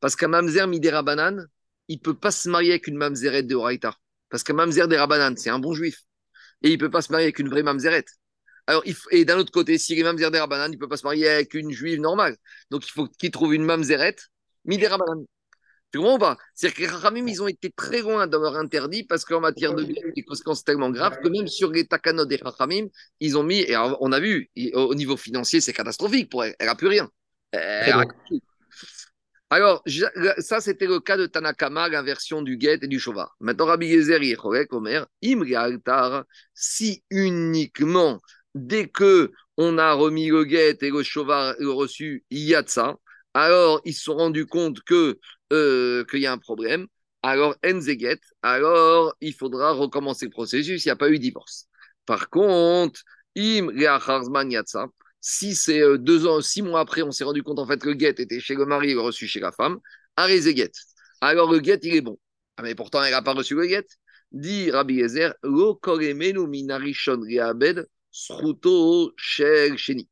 Parce 0.00 0.16
qu'un 0.16 0.28
Mamzer 0.28 0.66
Miderabanan, 0.68 1.46
il 1.88 1.96
ne 1.96 2.00
peut 2.00 2.14
pas 2.14 2.30
se 2.30 2.48
marier 2.48 2.70
avec 2.70 2.86
une 2.86 2.96
Mamzeret 2.96 3.42
de 3.42 3.56
Raïta. 3.56 3.96
Parce 4.28 4.42
qu'un 4.42 4.54
Mamzer 4.54 4.88
Derabanan, 4.88 5.36
c'est 5.36 5.50
un 5.50 5.58
bon 5.58 5.72
juif. 5.72 6.02
Et 6.62 6.70
il 6.70 6.74
ne 6.74 6.80
peut 6.80 6.90
pas 6.90 7.02
se 7.02 7.12
marier 7.12 7.26
avec 7.26 7.38
une 7.38 7.48
vraie 7.48 7.62
Mamzeret. 7.62 8.04
Alors, 8.66 8.82
et 9.12 9.24
d'un 9.24 9.38
autre 9.38 9.52
côté, 9.52 9.78
si 9.78 9.92
il 9.92 10.00
est 10.00 10.02
mamzer 10.02 10.30
des 10.30 10.38
il 10.38 10.70
ne 10.72 10.76
peut 10.76 10.88
pas 10.88 10.96
se 10.96 11.06
marier 11.06 11.28
avec 11.28 11.54
une 11.54 11.70
juive 11.70 12.00
normale. 12.00 12.36
Donc, 12.70 12.86
il 12.86 12.90
faut 12.90 13.06
qu'il 13.06 13.30
trouve 13.30 13.54
une 13.54 13.64
mamzeret, 13.64 14.16
mi 14.64 14.76
des 14.76 14.88
Tu 15.92 15.98
comprends 15.98 16.16
ou 16.16 16.18
pas? 16.18 16.36
C'est-à-dire 16.54 16.76
que 16.76 16.82
les 16.82 16.88
Rachamim, 16.88 17.28
ils 17.28 17.40
ont 17.42 17.46
été 17.46 17.70
très 17.70 18.02
loin 18.02 18.26
dans 18.26 18.40
leur 18.40 18.56
interdit 18.56 19.04
parce 19.04 19.24
qu'en 19.24 19.40
matière 19.40 19.72
de 19.74 19.84
des 19.84 20.22
conséquences 20.24 20.64
tellement 20.64 20.90
graves 20.90 21.18
que 21.22 21.28
même 21.28 21.46
sur 21.46 21.70
les 21.70 21.86
takanot 21.86 22.26
des 22.26 22.36
Rachamim, 22.36 22.88
ils 23.20 23.38
ont 23.38 23.44
mis, 23.44 23.60
et 23.60 23.76
on 23.76 24.10
a 24.10 24.18
vu, 24.18 24.50
au 24.74 24.94
niveau 24.96 25.16
financier, 25.16 25.60
c'est 25.60 25.72
catastrophique 25.72 26.28
pour 26.28 26.42
elle. 26.44 26.56
Elle 26.58 26.66
n'a 26.66 26.74
plus 26.74 26.88
rien. 26.88 27.08
alors, 29.48 29.84
ça, 30.38 30.60
c'était 30.60 30.88
le 30.88 30.98
cas 30.98 31.16
de 31.16 31.26
Tanakama, 31.26 31.88
l'inversion 31.88 32.42
du 32.42 32.56
guet 32.56 32.80
et 32.82 32.88
du 32.88 32.98
chauva. 32.98 33.30
Maintenant, 33.38 33.66
Rabbi 33.66 33.86
Yezer, 33.86 34.20
Omer, 34.70 35.06
Imri 35.22 35.54
si 36.52 37.04
uniquement 37.10 38.20
dès 38.56 38.88
que 38.88 39.32
on 39.56 39.78
a 39.78 39.92
remis 39.92 40.28
le 40.28 40.44
guet 40.44 40.78
et 40.80 40.90
le 40.90 41.02
cheval 41.02 41.56
le 41.58 41.70
reçu, 41.70 42.24
a 42.54 42.62
de 42.62 42.68
ça. 42.68 42.96
Alors, 43.34 43.80
ils 43.84 43.94
se 43.94 44.04
sont 44.04 44.16
rendus 44.16 44.46
compte 44.46 44.80
que 44.82 45.18
euh, 45.52 46.04
qu'il 46.06 46.20
y 46.20 46.26
a 46.26 46.32
un 46.32 46.38
problème. 46.38 46.86
Alors, 47.22 47.56
enzeget, 47.64 48.20
alors 48.42 49.14
il 49.20 49.34
faudra 49.34 49.72
recommencer 49.72 50.26
le 50.26 50.30
processus. 50.30 50.84
Il 50.84 50.88
n'y 50.88 50.92
a 50.92 50.96
pas 50.96 51.10
eu 51.10 51.18
divorce. 51.18 51.66
Par 52.06 52.30
contre, 52.30 53.02
im 53.36 53.70
yatsa, 53.76 54.86
si 55.20 55.54
c'est 55.54 55.82
euh, 55.82 55.98
deux 55.98 56.26
ans, 56.26 56.40
six 56.40 56.62
mois 56.62 56.80
après, 56.80 57.02
on 57.02 57.10
s'est 57.10 57.24
rendu 57.24 57.42
compte 57.42 57.58
en 57.58 57.66
fait 57.66 57.80
que 57.80 57.88
le 57.88 57.94
guet 57.94 58.14
était 58.18 58.40
chez 58.40 58.54
le 58.54 58.64
mari 58.64 58.90
et 58.90 58.94
le 58.94 59.00
reçu 59.00 59.26
chez 59.26 59.40
la 59.40 59.52
femme. 59.52 59.78
Alors 60.16 61.52
le 61.52 61.58
guet, 61.58 61.80
il 61.82 61.94
est 61.94 62.00
bon. 62.00 62.18
Ah, 62.56 62.62
mais 62.62 62.74
pourtant, 62.74 63.02
elle 63.02 63.10
n'a 63.10 63.22
pas 63.22 63.34
reçu 63.34 63.54
le 63.54 63.66
guet. 63.66 63.86
Dit 64.32 64.70
Rabbi 64.70 64.94
Yezer, 64.94 65.34
lo 65.42 65.74
koremenu 65.76 66.46
minarishon 66.46 67.22
Sruto 68.16 69.12
Shel 69.18 69.76
Sheni. 69.76 70.08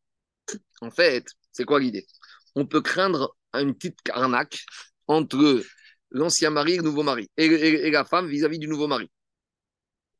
En 0.82 0.90
fait, 0.90 1.26
c'est 1.52 1.64
quoi 1.64 1.80
l'idée? 1.80 2.06
On 2.54 2.66
peut 2.66 2.82
craindre 2.82 3.34
une 3.54 3.74
petite 3.74 3.98
arnaque 4.10 4.66
entre 5.06 5.62
l'ancien 6.10 6.50
mari 6.50 6.74
et 6.74 6.76
le 6.76 6.82
nouveau 6.82 7.02
mari, 7.02 7.30
et, 7.38 7.90
la 7.90 8.04
femme 8.04 8.28
vis-à-vis 8.28 8.58
du 8.58 8.68
nouveau 8.68 8.88
mari. 8.88 9.10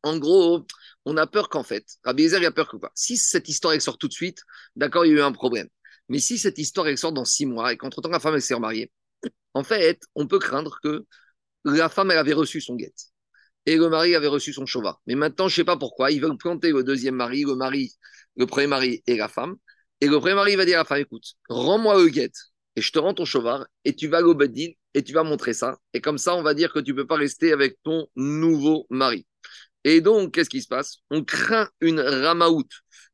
En 0.03 0.17
gros, 0.17 0.67
on 1.05 1.19
a 1.19 1.27
peur 1.27 1.51
qu'en 1.51 1.63
fait, 1.63 1.85
Rabbi 2.05 2.25
Ezer, 2.25 2.41
il 2.41 2.47
a 2.47 2.53
peur 2.53 2.71
que 2.71 2.79
quoi? 2.79 2.91
Si 2.95 3.19
cette 3.19 3.51
histoire 3.51 3.79
sort 3.83 3.99
tout 3.99 4.09
de 4.09 4.15
suite, 4.15 4.43
d'accord, 4.77 5.05
il 5.05 5.11
y 5.11 5.13
a 5.13 5.19
eu 5.19 5.21
un 5.21 5.33
problème. 5.33 5.69
Mais 6.09 6.21
si 6.21 6.39
cette 6.39 6.59
histoire 6.59 6.87
sort 6.97 7.13
dans 7.13 7.27
six 7.27 7.45
mois 7.45 7.75
et 7.75 7.77
qu'entre-temps 7.77 8.09
la 8.09 8.21
femme 8.21 8.41
s'est 8.41 8.55
remariée, 8.55 8.91
en 9.53 9.63
fait, 9.63 10.01
on 10.15 10.27
peut 10.27 10.39
craindre 10.39 10.79
que 10.83 11.05
la 11.67 11.91
femme 11.91 12.11
avait 12.11 12.33
reçu 12.33 12.63
son 12.63 12.77
guette 12.77 13.14
et 13.67 13.77
le 13.77 13.89
mari 13.89 14.15
avait 14.15 14.29
reçu 14.29 14.53
son 14.53 14.67
chauva. 14.67 14.99
Mais 15.07 15.15
maintenant, 15.15 15.49
je 15.49 15.55
ne 15.55 15.57
sais 15.57 15.65
pas 15.65 15.77
pourquoi, 15.77 16.11
ils 16.11 16.21
veulent 16.21 16.37
planter 16.37 16.71
le 16.71 16.85
deuxième 16.85 17.17
mari, 17.17 17.45
le 17.45 17.55
mari, 17.55 17.93
le 18.37 18.47
premier 18.47 18.67
mari 18.67 19.03
et 19.07 19.17
la 19.17 19.29
femme. 19.29 19.57
Et 20.01 20.07
le 20.07 20.19
premier 20.19 20.35
mari 20.35 20.57
va 20.57 20.65
dire 20.65 20.77
à 20.77 20.83
la 20.83 20.85
femme, 20.85 20.99
écoute, 20.99 21.25
rends-moi 21.49 21.97
le 22.03 22.09
guet 22.09 22.33
et 22.77 22.83
je 22.83 22.93
te 22.93 22.99
rends 22.99 23.15
ton 23.15 23.25
cheval 23.25 23.67
et 23.85 23.95
tu 23.95 24.09
vas 24.09 24.23
au 24.23 24.35
Beddin 24.35 24.73
et 24.95 25.03
tu 25.03 25.13
vas 25.13 25.23
montrer 25.23 25.55
ça. 25.55 25.79
Et 25.93 26.01
comme 26.01 26.19
ça, 26.19 26.35
on 26.35 26.43
va 26.43 26.55
dire 26.55 26.73
que 26.73 26.81
tu 26.81 26.93
ne 26.93 26.97
peux 26.97 27.07
pas 27.07 27.17
rester 27.17 27.53
avec 27.53 27.79
ton 27.83 28.07
nouveau 28.17 28.87
mari. 28.91 29.27
Et 29.85 30.01
donc, 30.01 30.35
qu'est-ce 30.35 30.51
qui 30.51 30.63
se 30.63 30.69
passe? 30.69 30.99
On 31.11 31.23
craint 31.25 31.69
une 31.81 32.01
ramaout, 32.01 32.69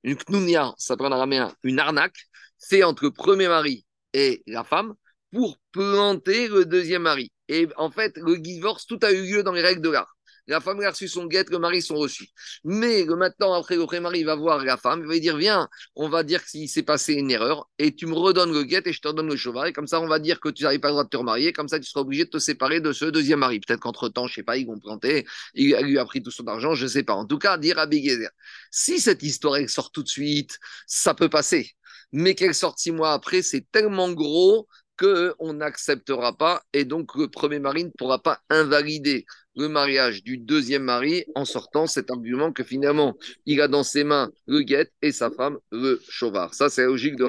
une 0.05 0.17
knounia, 0.17 0.73
ça 0.79 0.97
prend 0.97 1.09
en 1.09 1.13
araméen, 1.13 1.55
une 1.63 1.79
arnaque, 1.79 2.17
fait 2.59 2.83
entre 2.83 3.05
le 3.05 3.11
premier 3.11 3.49
mari 3.49 3.85
et 4.13 4.43
la 4.47 4.65
femme 4.65 4.95
pour 5.33 5.59
planter 5.73 6.49
le 6.49 6.65
deuxième 6.65 7.03
mari. 7.03 7.33
Et 7.49 7.69
en 7.77 7.91
fait, 7.91 8.17
le 8.17 8.39
divorce, 8.39 8.87
tout 8.87 8.99
a 9.03 9.13
eu 9.13 9.23
lieu 9.23 9.43
dans 9.43 9.53
les 9.53 9.63
règles 9.63 9.83
de 9.83 9.91
l'art. 9.91 10.17
La 10.51 10.61
femme 10.61 10.81
a 10.81 10.91
reçu 10.91 11.07
son 11.07 11.27
guette, 11.27 11.49
le 11.51 11.61
mari 11.61 11.81
sont 11.81 11.95
reçus. 11.95 12.29
Mais 12.65 13.05
maintenant, 13.05 13.53
après, 13.53 13.77
le 13.77 14.01
mari 14.01 14.25
va 14.25 14.35
voir 14.35 14.65
la 14.65 14.77
femme, 14.77 15.01
il 15.03 15.07
va 15.07 15.13
lui 15.13 15.21
dire 15.21 15.37
Viens, 15.37 15.69
on 15.95 16.09
va 16.09 16.25
dire 16.25 16.45
qu'il 16.45 16.69
s'est 16.69 16.83
passé 16.83 17.15
une 17.15 17.31
erreur, 17.31 17.71
et 17.79 17.95
tu 17.95 18.07
me 18.07 18.15
redonnes 18.15 18.53
le 18.53 18.65
guette 18.65 18.89
et 18.89 18.93
je 18.93 19.01
te 19.01 19.07
redonne 19.07 19.29
le 19.29 19.37
cheval. 19.37 19.69
Et 19.69 19.73
comme 19.73 19.87
ça, 19.87 20.01
on 20.01 20.09
va 20.09 20.19
dire 20.19 20.41
que 20.41 20.49
tu 20.49 20.65
n'avais 20.65 20.81
pas 20.81 20.89
le 20.89 20.95
droit 20.95 21.05
de 21.05 21.09
te 21.09 21.17
remarier. 21.17 21.53
Comme 21.53 21.69
ça, 21.69 21.79
tu 21.79 21.89
seras 21.89 22.01
obligé 22.01 22.25
de 22.25 22.31
te 22.31 22.39
séparer 22.39 22.81
de 22.81 22.93
ce 22.93 23.05
deuxième 23.05 23.39
mari. 23.39 23.61
Peut-être 23.61 23.79
qu'entre-temps, 23.79 24.27
je 24.27 24.33
ne 24.33 24.35
sais 24.35 24.43
pas, 24.43 24.57
ils 24.57 24.67
vont 24.67 24.81
planter, 24.81 25.25
il 25.55 25.77
lui 25.85 25.99
a 25.99 26.05
pris 26.05 26.21
tout 26.21 26.33
son 26.33 26.47
argent, 26.49 26.75
je 26.75 26.83
ne 26.83 26.89
sais 26.89 27.05
pas. 27.05 27.15
En 27.15 27.27
tout 27.27 27.39
cas, 27.39 27.57
dire 27.57 27.79
à 27.79 27.87
Bigézer 27.87 28.31
Si 28.73 28.99
cette 28.99 29.23
histoire 29.23 29.57
elle 29.57 29.69
sort 29.69 29.93
tout 29.93 30.03
de 30.03 30.09
suite, 30.09 30.59
ça 30.89 31.15
peut 31.15 31.29
passer. 31.29 31.71
Mais 32.11 32.35
qu'elle 32.35 32.57
sorte 32.57 32.81
six 32.81 32.91
mois 32.91 33.13
après, 33.13 33.43
c'est 33.43 33.71
tellement 33.71 34.11
gros 34.11 34.67
qu'on 35.01 35.55
n'acceptera 35.55 36.37
pas 36.37 36.63
et 36.75 36.85
donc 36.85 37.15
le 37.17 37.29
premier 37.29 37.59
mari 37.59 37.85
ne 37.85 37.91
pourra 37.91 38.19
pas 38.19 38.41
invalider 38.51 39.25
le 39.57 39.69
mariage 39.69 40.23
du 40.23 40.37
deuxième 40.37 40.83
mari 40.83 41.25
en 41.35 41.45
sortant 41.45 41.87
cet 41.87 42.11
argument 42.11 42.53
que 42.53 42.63
finalement 42.63 43.17
il 43.47 43.61
a 43.61 43.69
dans 43.69 43.83
ses 43.83 44.05
mains 44.05 44.31
le 44.47 44.61
guet 44.61 44.91
et 45.03 45.13
sa 45.13 45.31
femme 45.31 45.59
le 45.73 46.01
chauvard. 46.09 46.55
Ça, 46.55 46.69
c'est 46.69 46.85
logique 46.85 47.17
de 47.17 47.25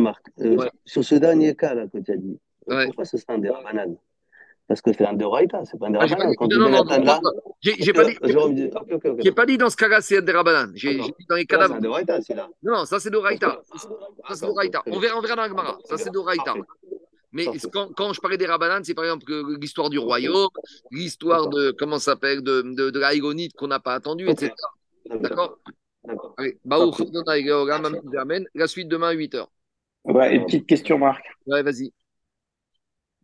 marque. 0.00 0.26
Euh, 0.40 0.68
sur 0.84 1.04
ce 1.04 1.14
dernier 1.14 1.54
cas 1.54 1.74
là 1.74 1.86
que 1.86 1.98
tu 1.98 2.12
as 2.12 2.16
dit, 2.16 2.38
pourquoi 2.66 3.04
ce 3.04 3.16
serait 3.16 3.34
un 3.34 3.38
des 3.38 3.50
parce 4.70 4.82
que 4.82 4.92
c'est 4.92 5.04
un 5.04 5.14
Deoraita, 5.14 5.64
c'est 5.64 5.76
pas 5.80 5.88
un 5.88 5.90
Derabanan. 5.90 6.32
Ah, 6.38 6.46
non, 6.46 6.70
non, 6.70 6.84
non, 6.84 6.84
j'ai 7.60 7.92
pas, 7.92 8.04
dit, 8.04 8.16
j'ai 9.18 9.32
pas 9.32 9.44
dit 9.44 9.58
dans 9.58 9.68
ce 9.68 9.76
cas-là, 9.76 10.00
c'est 10.00 10.18
un 10.18 10.22
Derabanan. 10.22 10.70
J'ai 10.76 10.94
dit 10.94 11.12
dans 11.28 11.34
les 11.34 11.44
cadavres. 11.44 11.72
C'est 11.72 11.78
un 11.78 11.80
Deoraita, 11.80 12.22
c'est 12.22 12.34
là. 12.36 12.48
Non, 12.62 12.74
non, 12.76 12.84
ça 12.84 13.00
c'est 13.00 13.10
Deoraita. 13.10 13.62
Ça 14.28 14.36
c'est. 14.36 14.46
On 14.46 15.00
verra, 15.00 15.18
on 15.18 15.22
verra 15.22 15.34
dans 15.34 15.42
la 15.42 15.48
Gemara. 15.48 15.76
Ça 15.86 15.96
c'est 15.96 16.12
Deoraita. 16.12 16.54
Mais 17.32 17.46
quand, 17.72 17.92
quand, 17.96 18.12
je 18.12 18.20
parlais 18.20 18.36
des 18.36 18.46
Rabanan, 18.46 18.84
c'est 18.84 18.94
par 18.94 19.02
exemple 19.02 19.24
l'histoire 19.60 19.90
du 19.90 19.98
royaume, 19.98 20.50
l'histoire 20.92 21.48
de, 21.48 21.72
comment 21.72 21.98
ça 21.98 22.12
s'appelle, 22.12 22.40
de, 22.40 22.62
de, 22.62 22.90
de 22.90 22.98
la 23.00 23.10
qu'on 23.58 23.66
n'a 23.66 23.80
pas 23.80 23.94
attendu, 23.94 24.28
etc. 24.30 24.52
D'accord 25.16 25.58
Allez, 26.36 26.60
la 28.54 28.68
suite 28.68 28.88
demain 28.88 29.08
à 29.08 29.14
8h. 29.14 29.46
Ouais, 30.04 30.36
une 30.36 30.46
petite 30.46 30.68
question, 30.68 30.96
Marc. 30.96 31.24
Ouais, 31.46 31.64
vas-y 31.64 31.92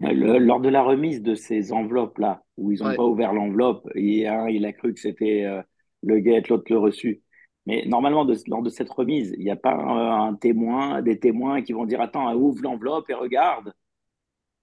lors 0.01 0.61
de 0.61 0.69
la 0.69 0.83
remise 0.83 1.23
de 1.23 1.35
ces 1.35 1.73
enveloppes-là, 1.73 2.43
où 2.57 2.73
ils 2.73 2.83
n'ont 2.83 2.95
pas 2.95 3.05
ouvert 3.05 3.33
l'enveloppe, 3.33 3.89
et 3.95 4.27
un, 4.29 4.49
il 4.49 4.65
a 4.67 4.73
cru 4.73 4.93
que 4.95 5.01
c'était 5.01 5.45
euh, 5.45 5.63
le 6.03 6.21
guet, 6.21 6.43
l'autre 6.49 6.65
le 6.71 6.79
reçu. 6.79 7.23
Mais 7.67 7.85
normalement, 7.87 8.27
lors 8.47 8.63
de 8.63 8.71
cette 8.71 8.91
remise, 8.91 9.35
il 9.39 9.45
n'y 9.45 9.51
a 9.51 9.57
pas 9.57 9.75
un, 9.75 10.35
témoin, 10.35 11.03
des 11.03 11.19
témoins 11.19 11.63
qui 11.63 11.73
vont 11.73 11.85
dire 11.85 12.01
Attends, 12.01 12.33
ouvre 12.35 12.63
l'enveloppe 12.63 13.11
et 13.11 13.15
regarde. 13.15 13.73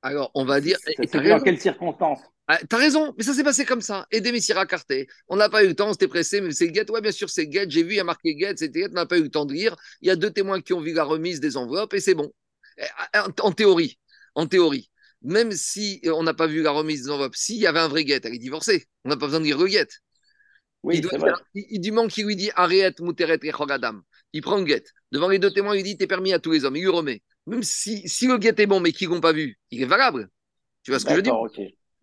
Alors, 0.02 0.32
on 0.36 0.46
va 0.46 0.62
dire. 0.62 0.78
Ça, 0.80 1.20
dans 1.20 1.40
quelles 1.42 1.60
circonstances 1.60 2.22
ah, 2.48 2.60
T'as 2.70 2.78
raison, 2.78 3.14
mais 3.18 3.24
ça 3.24 3.34
s'est 3.34 3.44
passé 3.44 3.66
comme 3.66 3.82
ça. 3.82 4.06
Et 4.10 4.22
des 4.22 4.32
messieurs 4.32 4.56
carté. 4.66 5.08
On 5.28 5.36
n'a 5.36 5.50
pas 5.50 5.66
eu 5.66 5.68
le 5.68 5.76
temps, 5.76 5.90
on 5.90 5.92
s'était 5.92 6.08
pressé, 6.08 6.40
mais 6.40 6.52
c'est 6.52 6.70
guet. 6.70 6.90
Ouais, 6.92 7.02
bien 7.02 7.12
sûr, 7.12 7.30
c'est 7.30 7.48
guet. 7.48 7.66
J'ai 7.70 7.84
vu, 7.84 7.94
il 7.94 7.98
y 7.98 8.00
a 8.00 8.06
marqué 8.06 8.36
guet, 8.36 8.54
c'était 8.56 8.82
guet. 8.82 8.90
On 8.92 8.96
n'a 8.96 9.06
pas 9.06 9.18
eu 9.18 9.24
le 9.24 9.30
temps 9.30 9.46
de 9.46 9.54
lire. 9.54 9.76
Il 10.02 10.08
y 10.08 10.12
a 10.12 10.16
deux 10.16 10.32
témoins 10.32 10.62
qui 10.62 10.72
ont 10.72 10.80
vu 10.80 10.94
la 10.94 11.04
remise 11.04 11.42
des 11.42 11.58
enveloppes 11.58 11.94
et 11.94 12.00
c'est 12.00 12.16
bon. 12.16 12.32
En 13.42 13.52
théorie. 13.52 13.98
En 14.36 14.48
théorie 14.48 14.90
même 15.24 15.51
si 15.51 16.01
on 16.05 16.24
n'a 16.24 16.34
pas 16.34 16.47
vu 16.47 16.61
la 16.61 16.71
remise 16.71 17.03
des 17.03 17.09
enveloppes, 17.09 17.36
s'il 17.36 17.57
y 17.57 17.67
avait 17.67 17.80
un 17.80 17.88
vrai 17.88 18.03
guet, 18.03 18.21
elle 18.24 18.36
est 18.36 18.39
divorcée. 18.39 18.86
On 19.05 19.09
n'a 19.09 19.17
pas 19.17 19.26
besoin 19.26 19.39
de 19.39 19.45
dire 19.45 19.57
le 19.57 19.67
guet. 19.67 19.88
Oui, 20.84 20.97
il, 20.97 21.01
doit 21.01 21.17
il, 21.53 21.80
du 21.80 21.91
manque 21.93 22.11
qui 22.11 22.24
lui 22.24 22.36
dit 22.36 22.51
Ariet, 22.55 22.93
Muteret 22.99 23.39
et 23.41 23.51
Il 24.34 24.41
prend 24.41 24.57
le 24.57 24.63
guet. 24.65 24.84
Devant 25.13 25.30
les 25.30 25.39
deux 25.39 25.51
témoins, 25.51 25.78
il 25.78 25.84
dit 25.84 25.95
T'es 25.95 26.07
permis 26.07 26.34
à 26.34 26.39
tous 26.39 26.51
les 26.51 26.65
hommes. 26.65 26.76
Il 26.76 26.82
lui 26.82 26.89
remet. 26.89 27.21
Même 27.47 27.63
si, 27.63 28.07
si 28.07 28.28
le 28.28 28.38
guet 28.38 28.53
est 28.57 28.65
bon, 28.65 28.82
mais 28.82 28.91
qu'ils 28.91 29.07
l'ont 29.07 29.21
pas 29.21 29.32
vu, 29.32 29.57
il 29.71 29.82
est 29.82 29.86
valable. 29.86 30.30
Tu 30.84 30.91
vois 30.91 30.99
ce 30.99 31.05
que 31.05 31.11
je 31.11 31.15
veux 31.15 31.21
dire? 31.21 31.34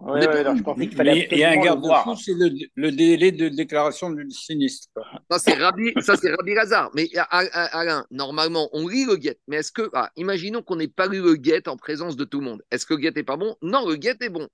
Ouais, 0.01 0.26
ouais, 0.26 0.57
je 0.57 0.62
pensais 0.62 0.86
qu'il 0.86 0.96
fallait 0.96 1.28
Il 1.30 1.38
y 1.38 1.44
a 1.44 1.51
un 1.51 1.57
garde-fou, 1.57 2.16
c'est 2.16 2.32
le, 2.32 2.90
délai 2.90 3.32
de 3.32 3.48
déclaration 3.48 4.11
du 4.11 4.30
sinistre. 4.30 4.88
Ça, 5.30 5.38
c'est 5.38 5.55
Rabbi, 5.55 5.92
ça, 6.01 6.16
c'est 6.16 6.30
Rabbi 6.30 6.55
Lazare. 6.55 6.90
Mais 6.94 7.11
Alain, 7.30 8.07
normalement, 8.11 8.70
on 8.72 8.88
lit 8.88 9.05
le 9.05 9.16
guet. 9.16 9.38
Mais 9.46 9.57
est-ce 9.57 9.72
que, 9.72 9.90
ah, 9.92 10.11
imaginons 10.16 10.62
qu'on 10.62 10.76
n'ait 10.76 10.88
pas 10.88 11.07
lu 11.07 11.20
le 11.20 11.34
guet 11.34 11.68
en 11.68 11.76
présence 11.76 12.16
de 12.16 12.24
tout 12.24 12.40
le 12.40 12.46
monde. 12.46 12.62
Est-ce 12.70 12.86
que 12.86 12.94
le 12.94 13.01
guet 13.01 13.12
n'est 13.14 13.22
pas 13.22 13.36
bon? 13.36 13.57
Non, 13.61 13.86
le 13.86 13.96
guet 13.96 14.16
est 14.20 14.30
bon. 14.30 14.48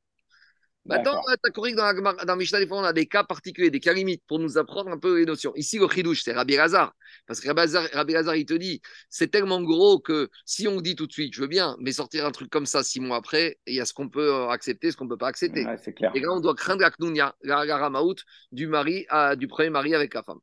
Maintenant, 0.88 1.20
tu 1.26 1.32
as 1.32 1.50
corrigé 1.50 1.76
dans, 1.76 1.84
la, 1.84 2.24
dans 2.24 2.36
Mishnah, 2.36 2.58
des 2.58 2.66
fois, 2.66 2.78
on 2.78 2.84
a 2.84 2.92
des 2.92 3.06
cas 3.06 3.24
particuliers, 3.24 3.70
des 3.70 3.80
cas 3.80 3.92
limites 3.92 4.22
pour 4.26 4.38
nous 4.38 4.58
apprendre 4.58 4.90
un 4.90 4.98
peu 4.98 5.18
les 5.18 5.26
notions. 5.26 5.52
Ici, 5.56 5.78
le 5.78 5.88
chidouche, 5.88 6.22
c'est 6.22 6.32
Rabbi 6.32 6.56
Lazare. 6.56 6.94
Parce 7.26 7.40
que 7.40 7.48
Rabbi 7.48 8.12
Lazare, 8.12 8.36
il 8.36 8.46
te 8.46 8.54
dit, 8.54 8.80
c'est 9.08 9.28
tellement 9.30 9.62
gros 9.62 9.98
que 9.98 10.28
si 10.44 10.68
on 10.68 10.80
dit 10.80 10.94
tout 10.94 11.06
de 11.06 11.12
suite, 11.12 11.34
je 11.34 11.40
veux 11.40 11.48
bien, 11.48 11.76
mais 11.80 11.92
sortir 11.92 12.24
un 12.26 12.30
truc 12.30 12.50
comme 12.50 12.66
ça 12.66 12.82
six 12.82 13.00
mois 13.00 13.16
après, 13.16 13.58
il 13.66 13.74
y 13.74 13.80
a 13.80 13.84
ce 13.84 13.92
qu'on 13.92 14.08
peut 14.08 14.32
euh, 14.32 14.48
accepter, 14.48 14.90
ce 14.90 14.96
qu'on 14.96 15.04
ne 15.04 15.10
peut 15.10 15.18
pas 15.18 15.28
accepter. 15.28 15.64
clair. 15.96 16.12
Et 16.14 16.20
là, 16.20 16.28
on 16.30 16.40
doit 16.40 16.54
craindre 16.54 16.82
la 16.82 16.90
knunia, 16.90 17.34
la, 17.42 17.76
ramaout 17.76 18.16
du, 18.52 18.66
mari, 18.66 19.06
à, 19.08 19.36
du 19.36 19.48
premier 19.48 19.70
mari 19.70 19.94
avec 19.94 20.14
la 20.14 20.22
femme. 20.22 20.38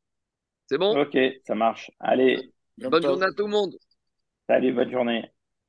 C'est 0.66 0.78
bon? 0.78 1.00
Ok, 1.00 1.16
ça 1.46 1.54
marche. 1.54 1.90
Allez. 2.00 2.52
Bonne 2.78 3.02
journée 3.02 3.26
à 3.26 3.32
tout 3.32 3.44
le 3.44 3.50
monde. 3.50 3.76
Salut, 4.48 4.72
bonne 4.72 4.90
journée. 4.90 5.30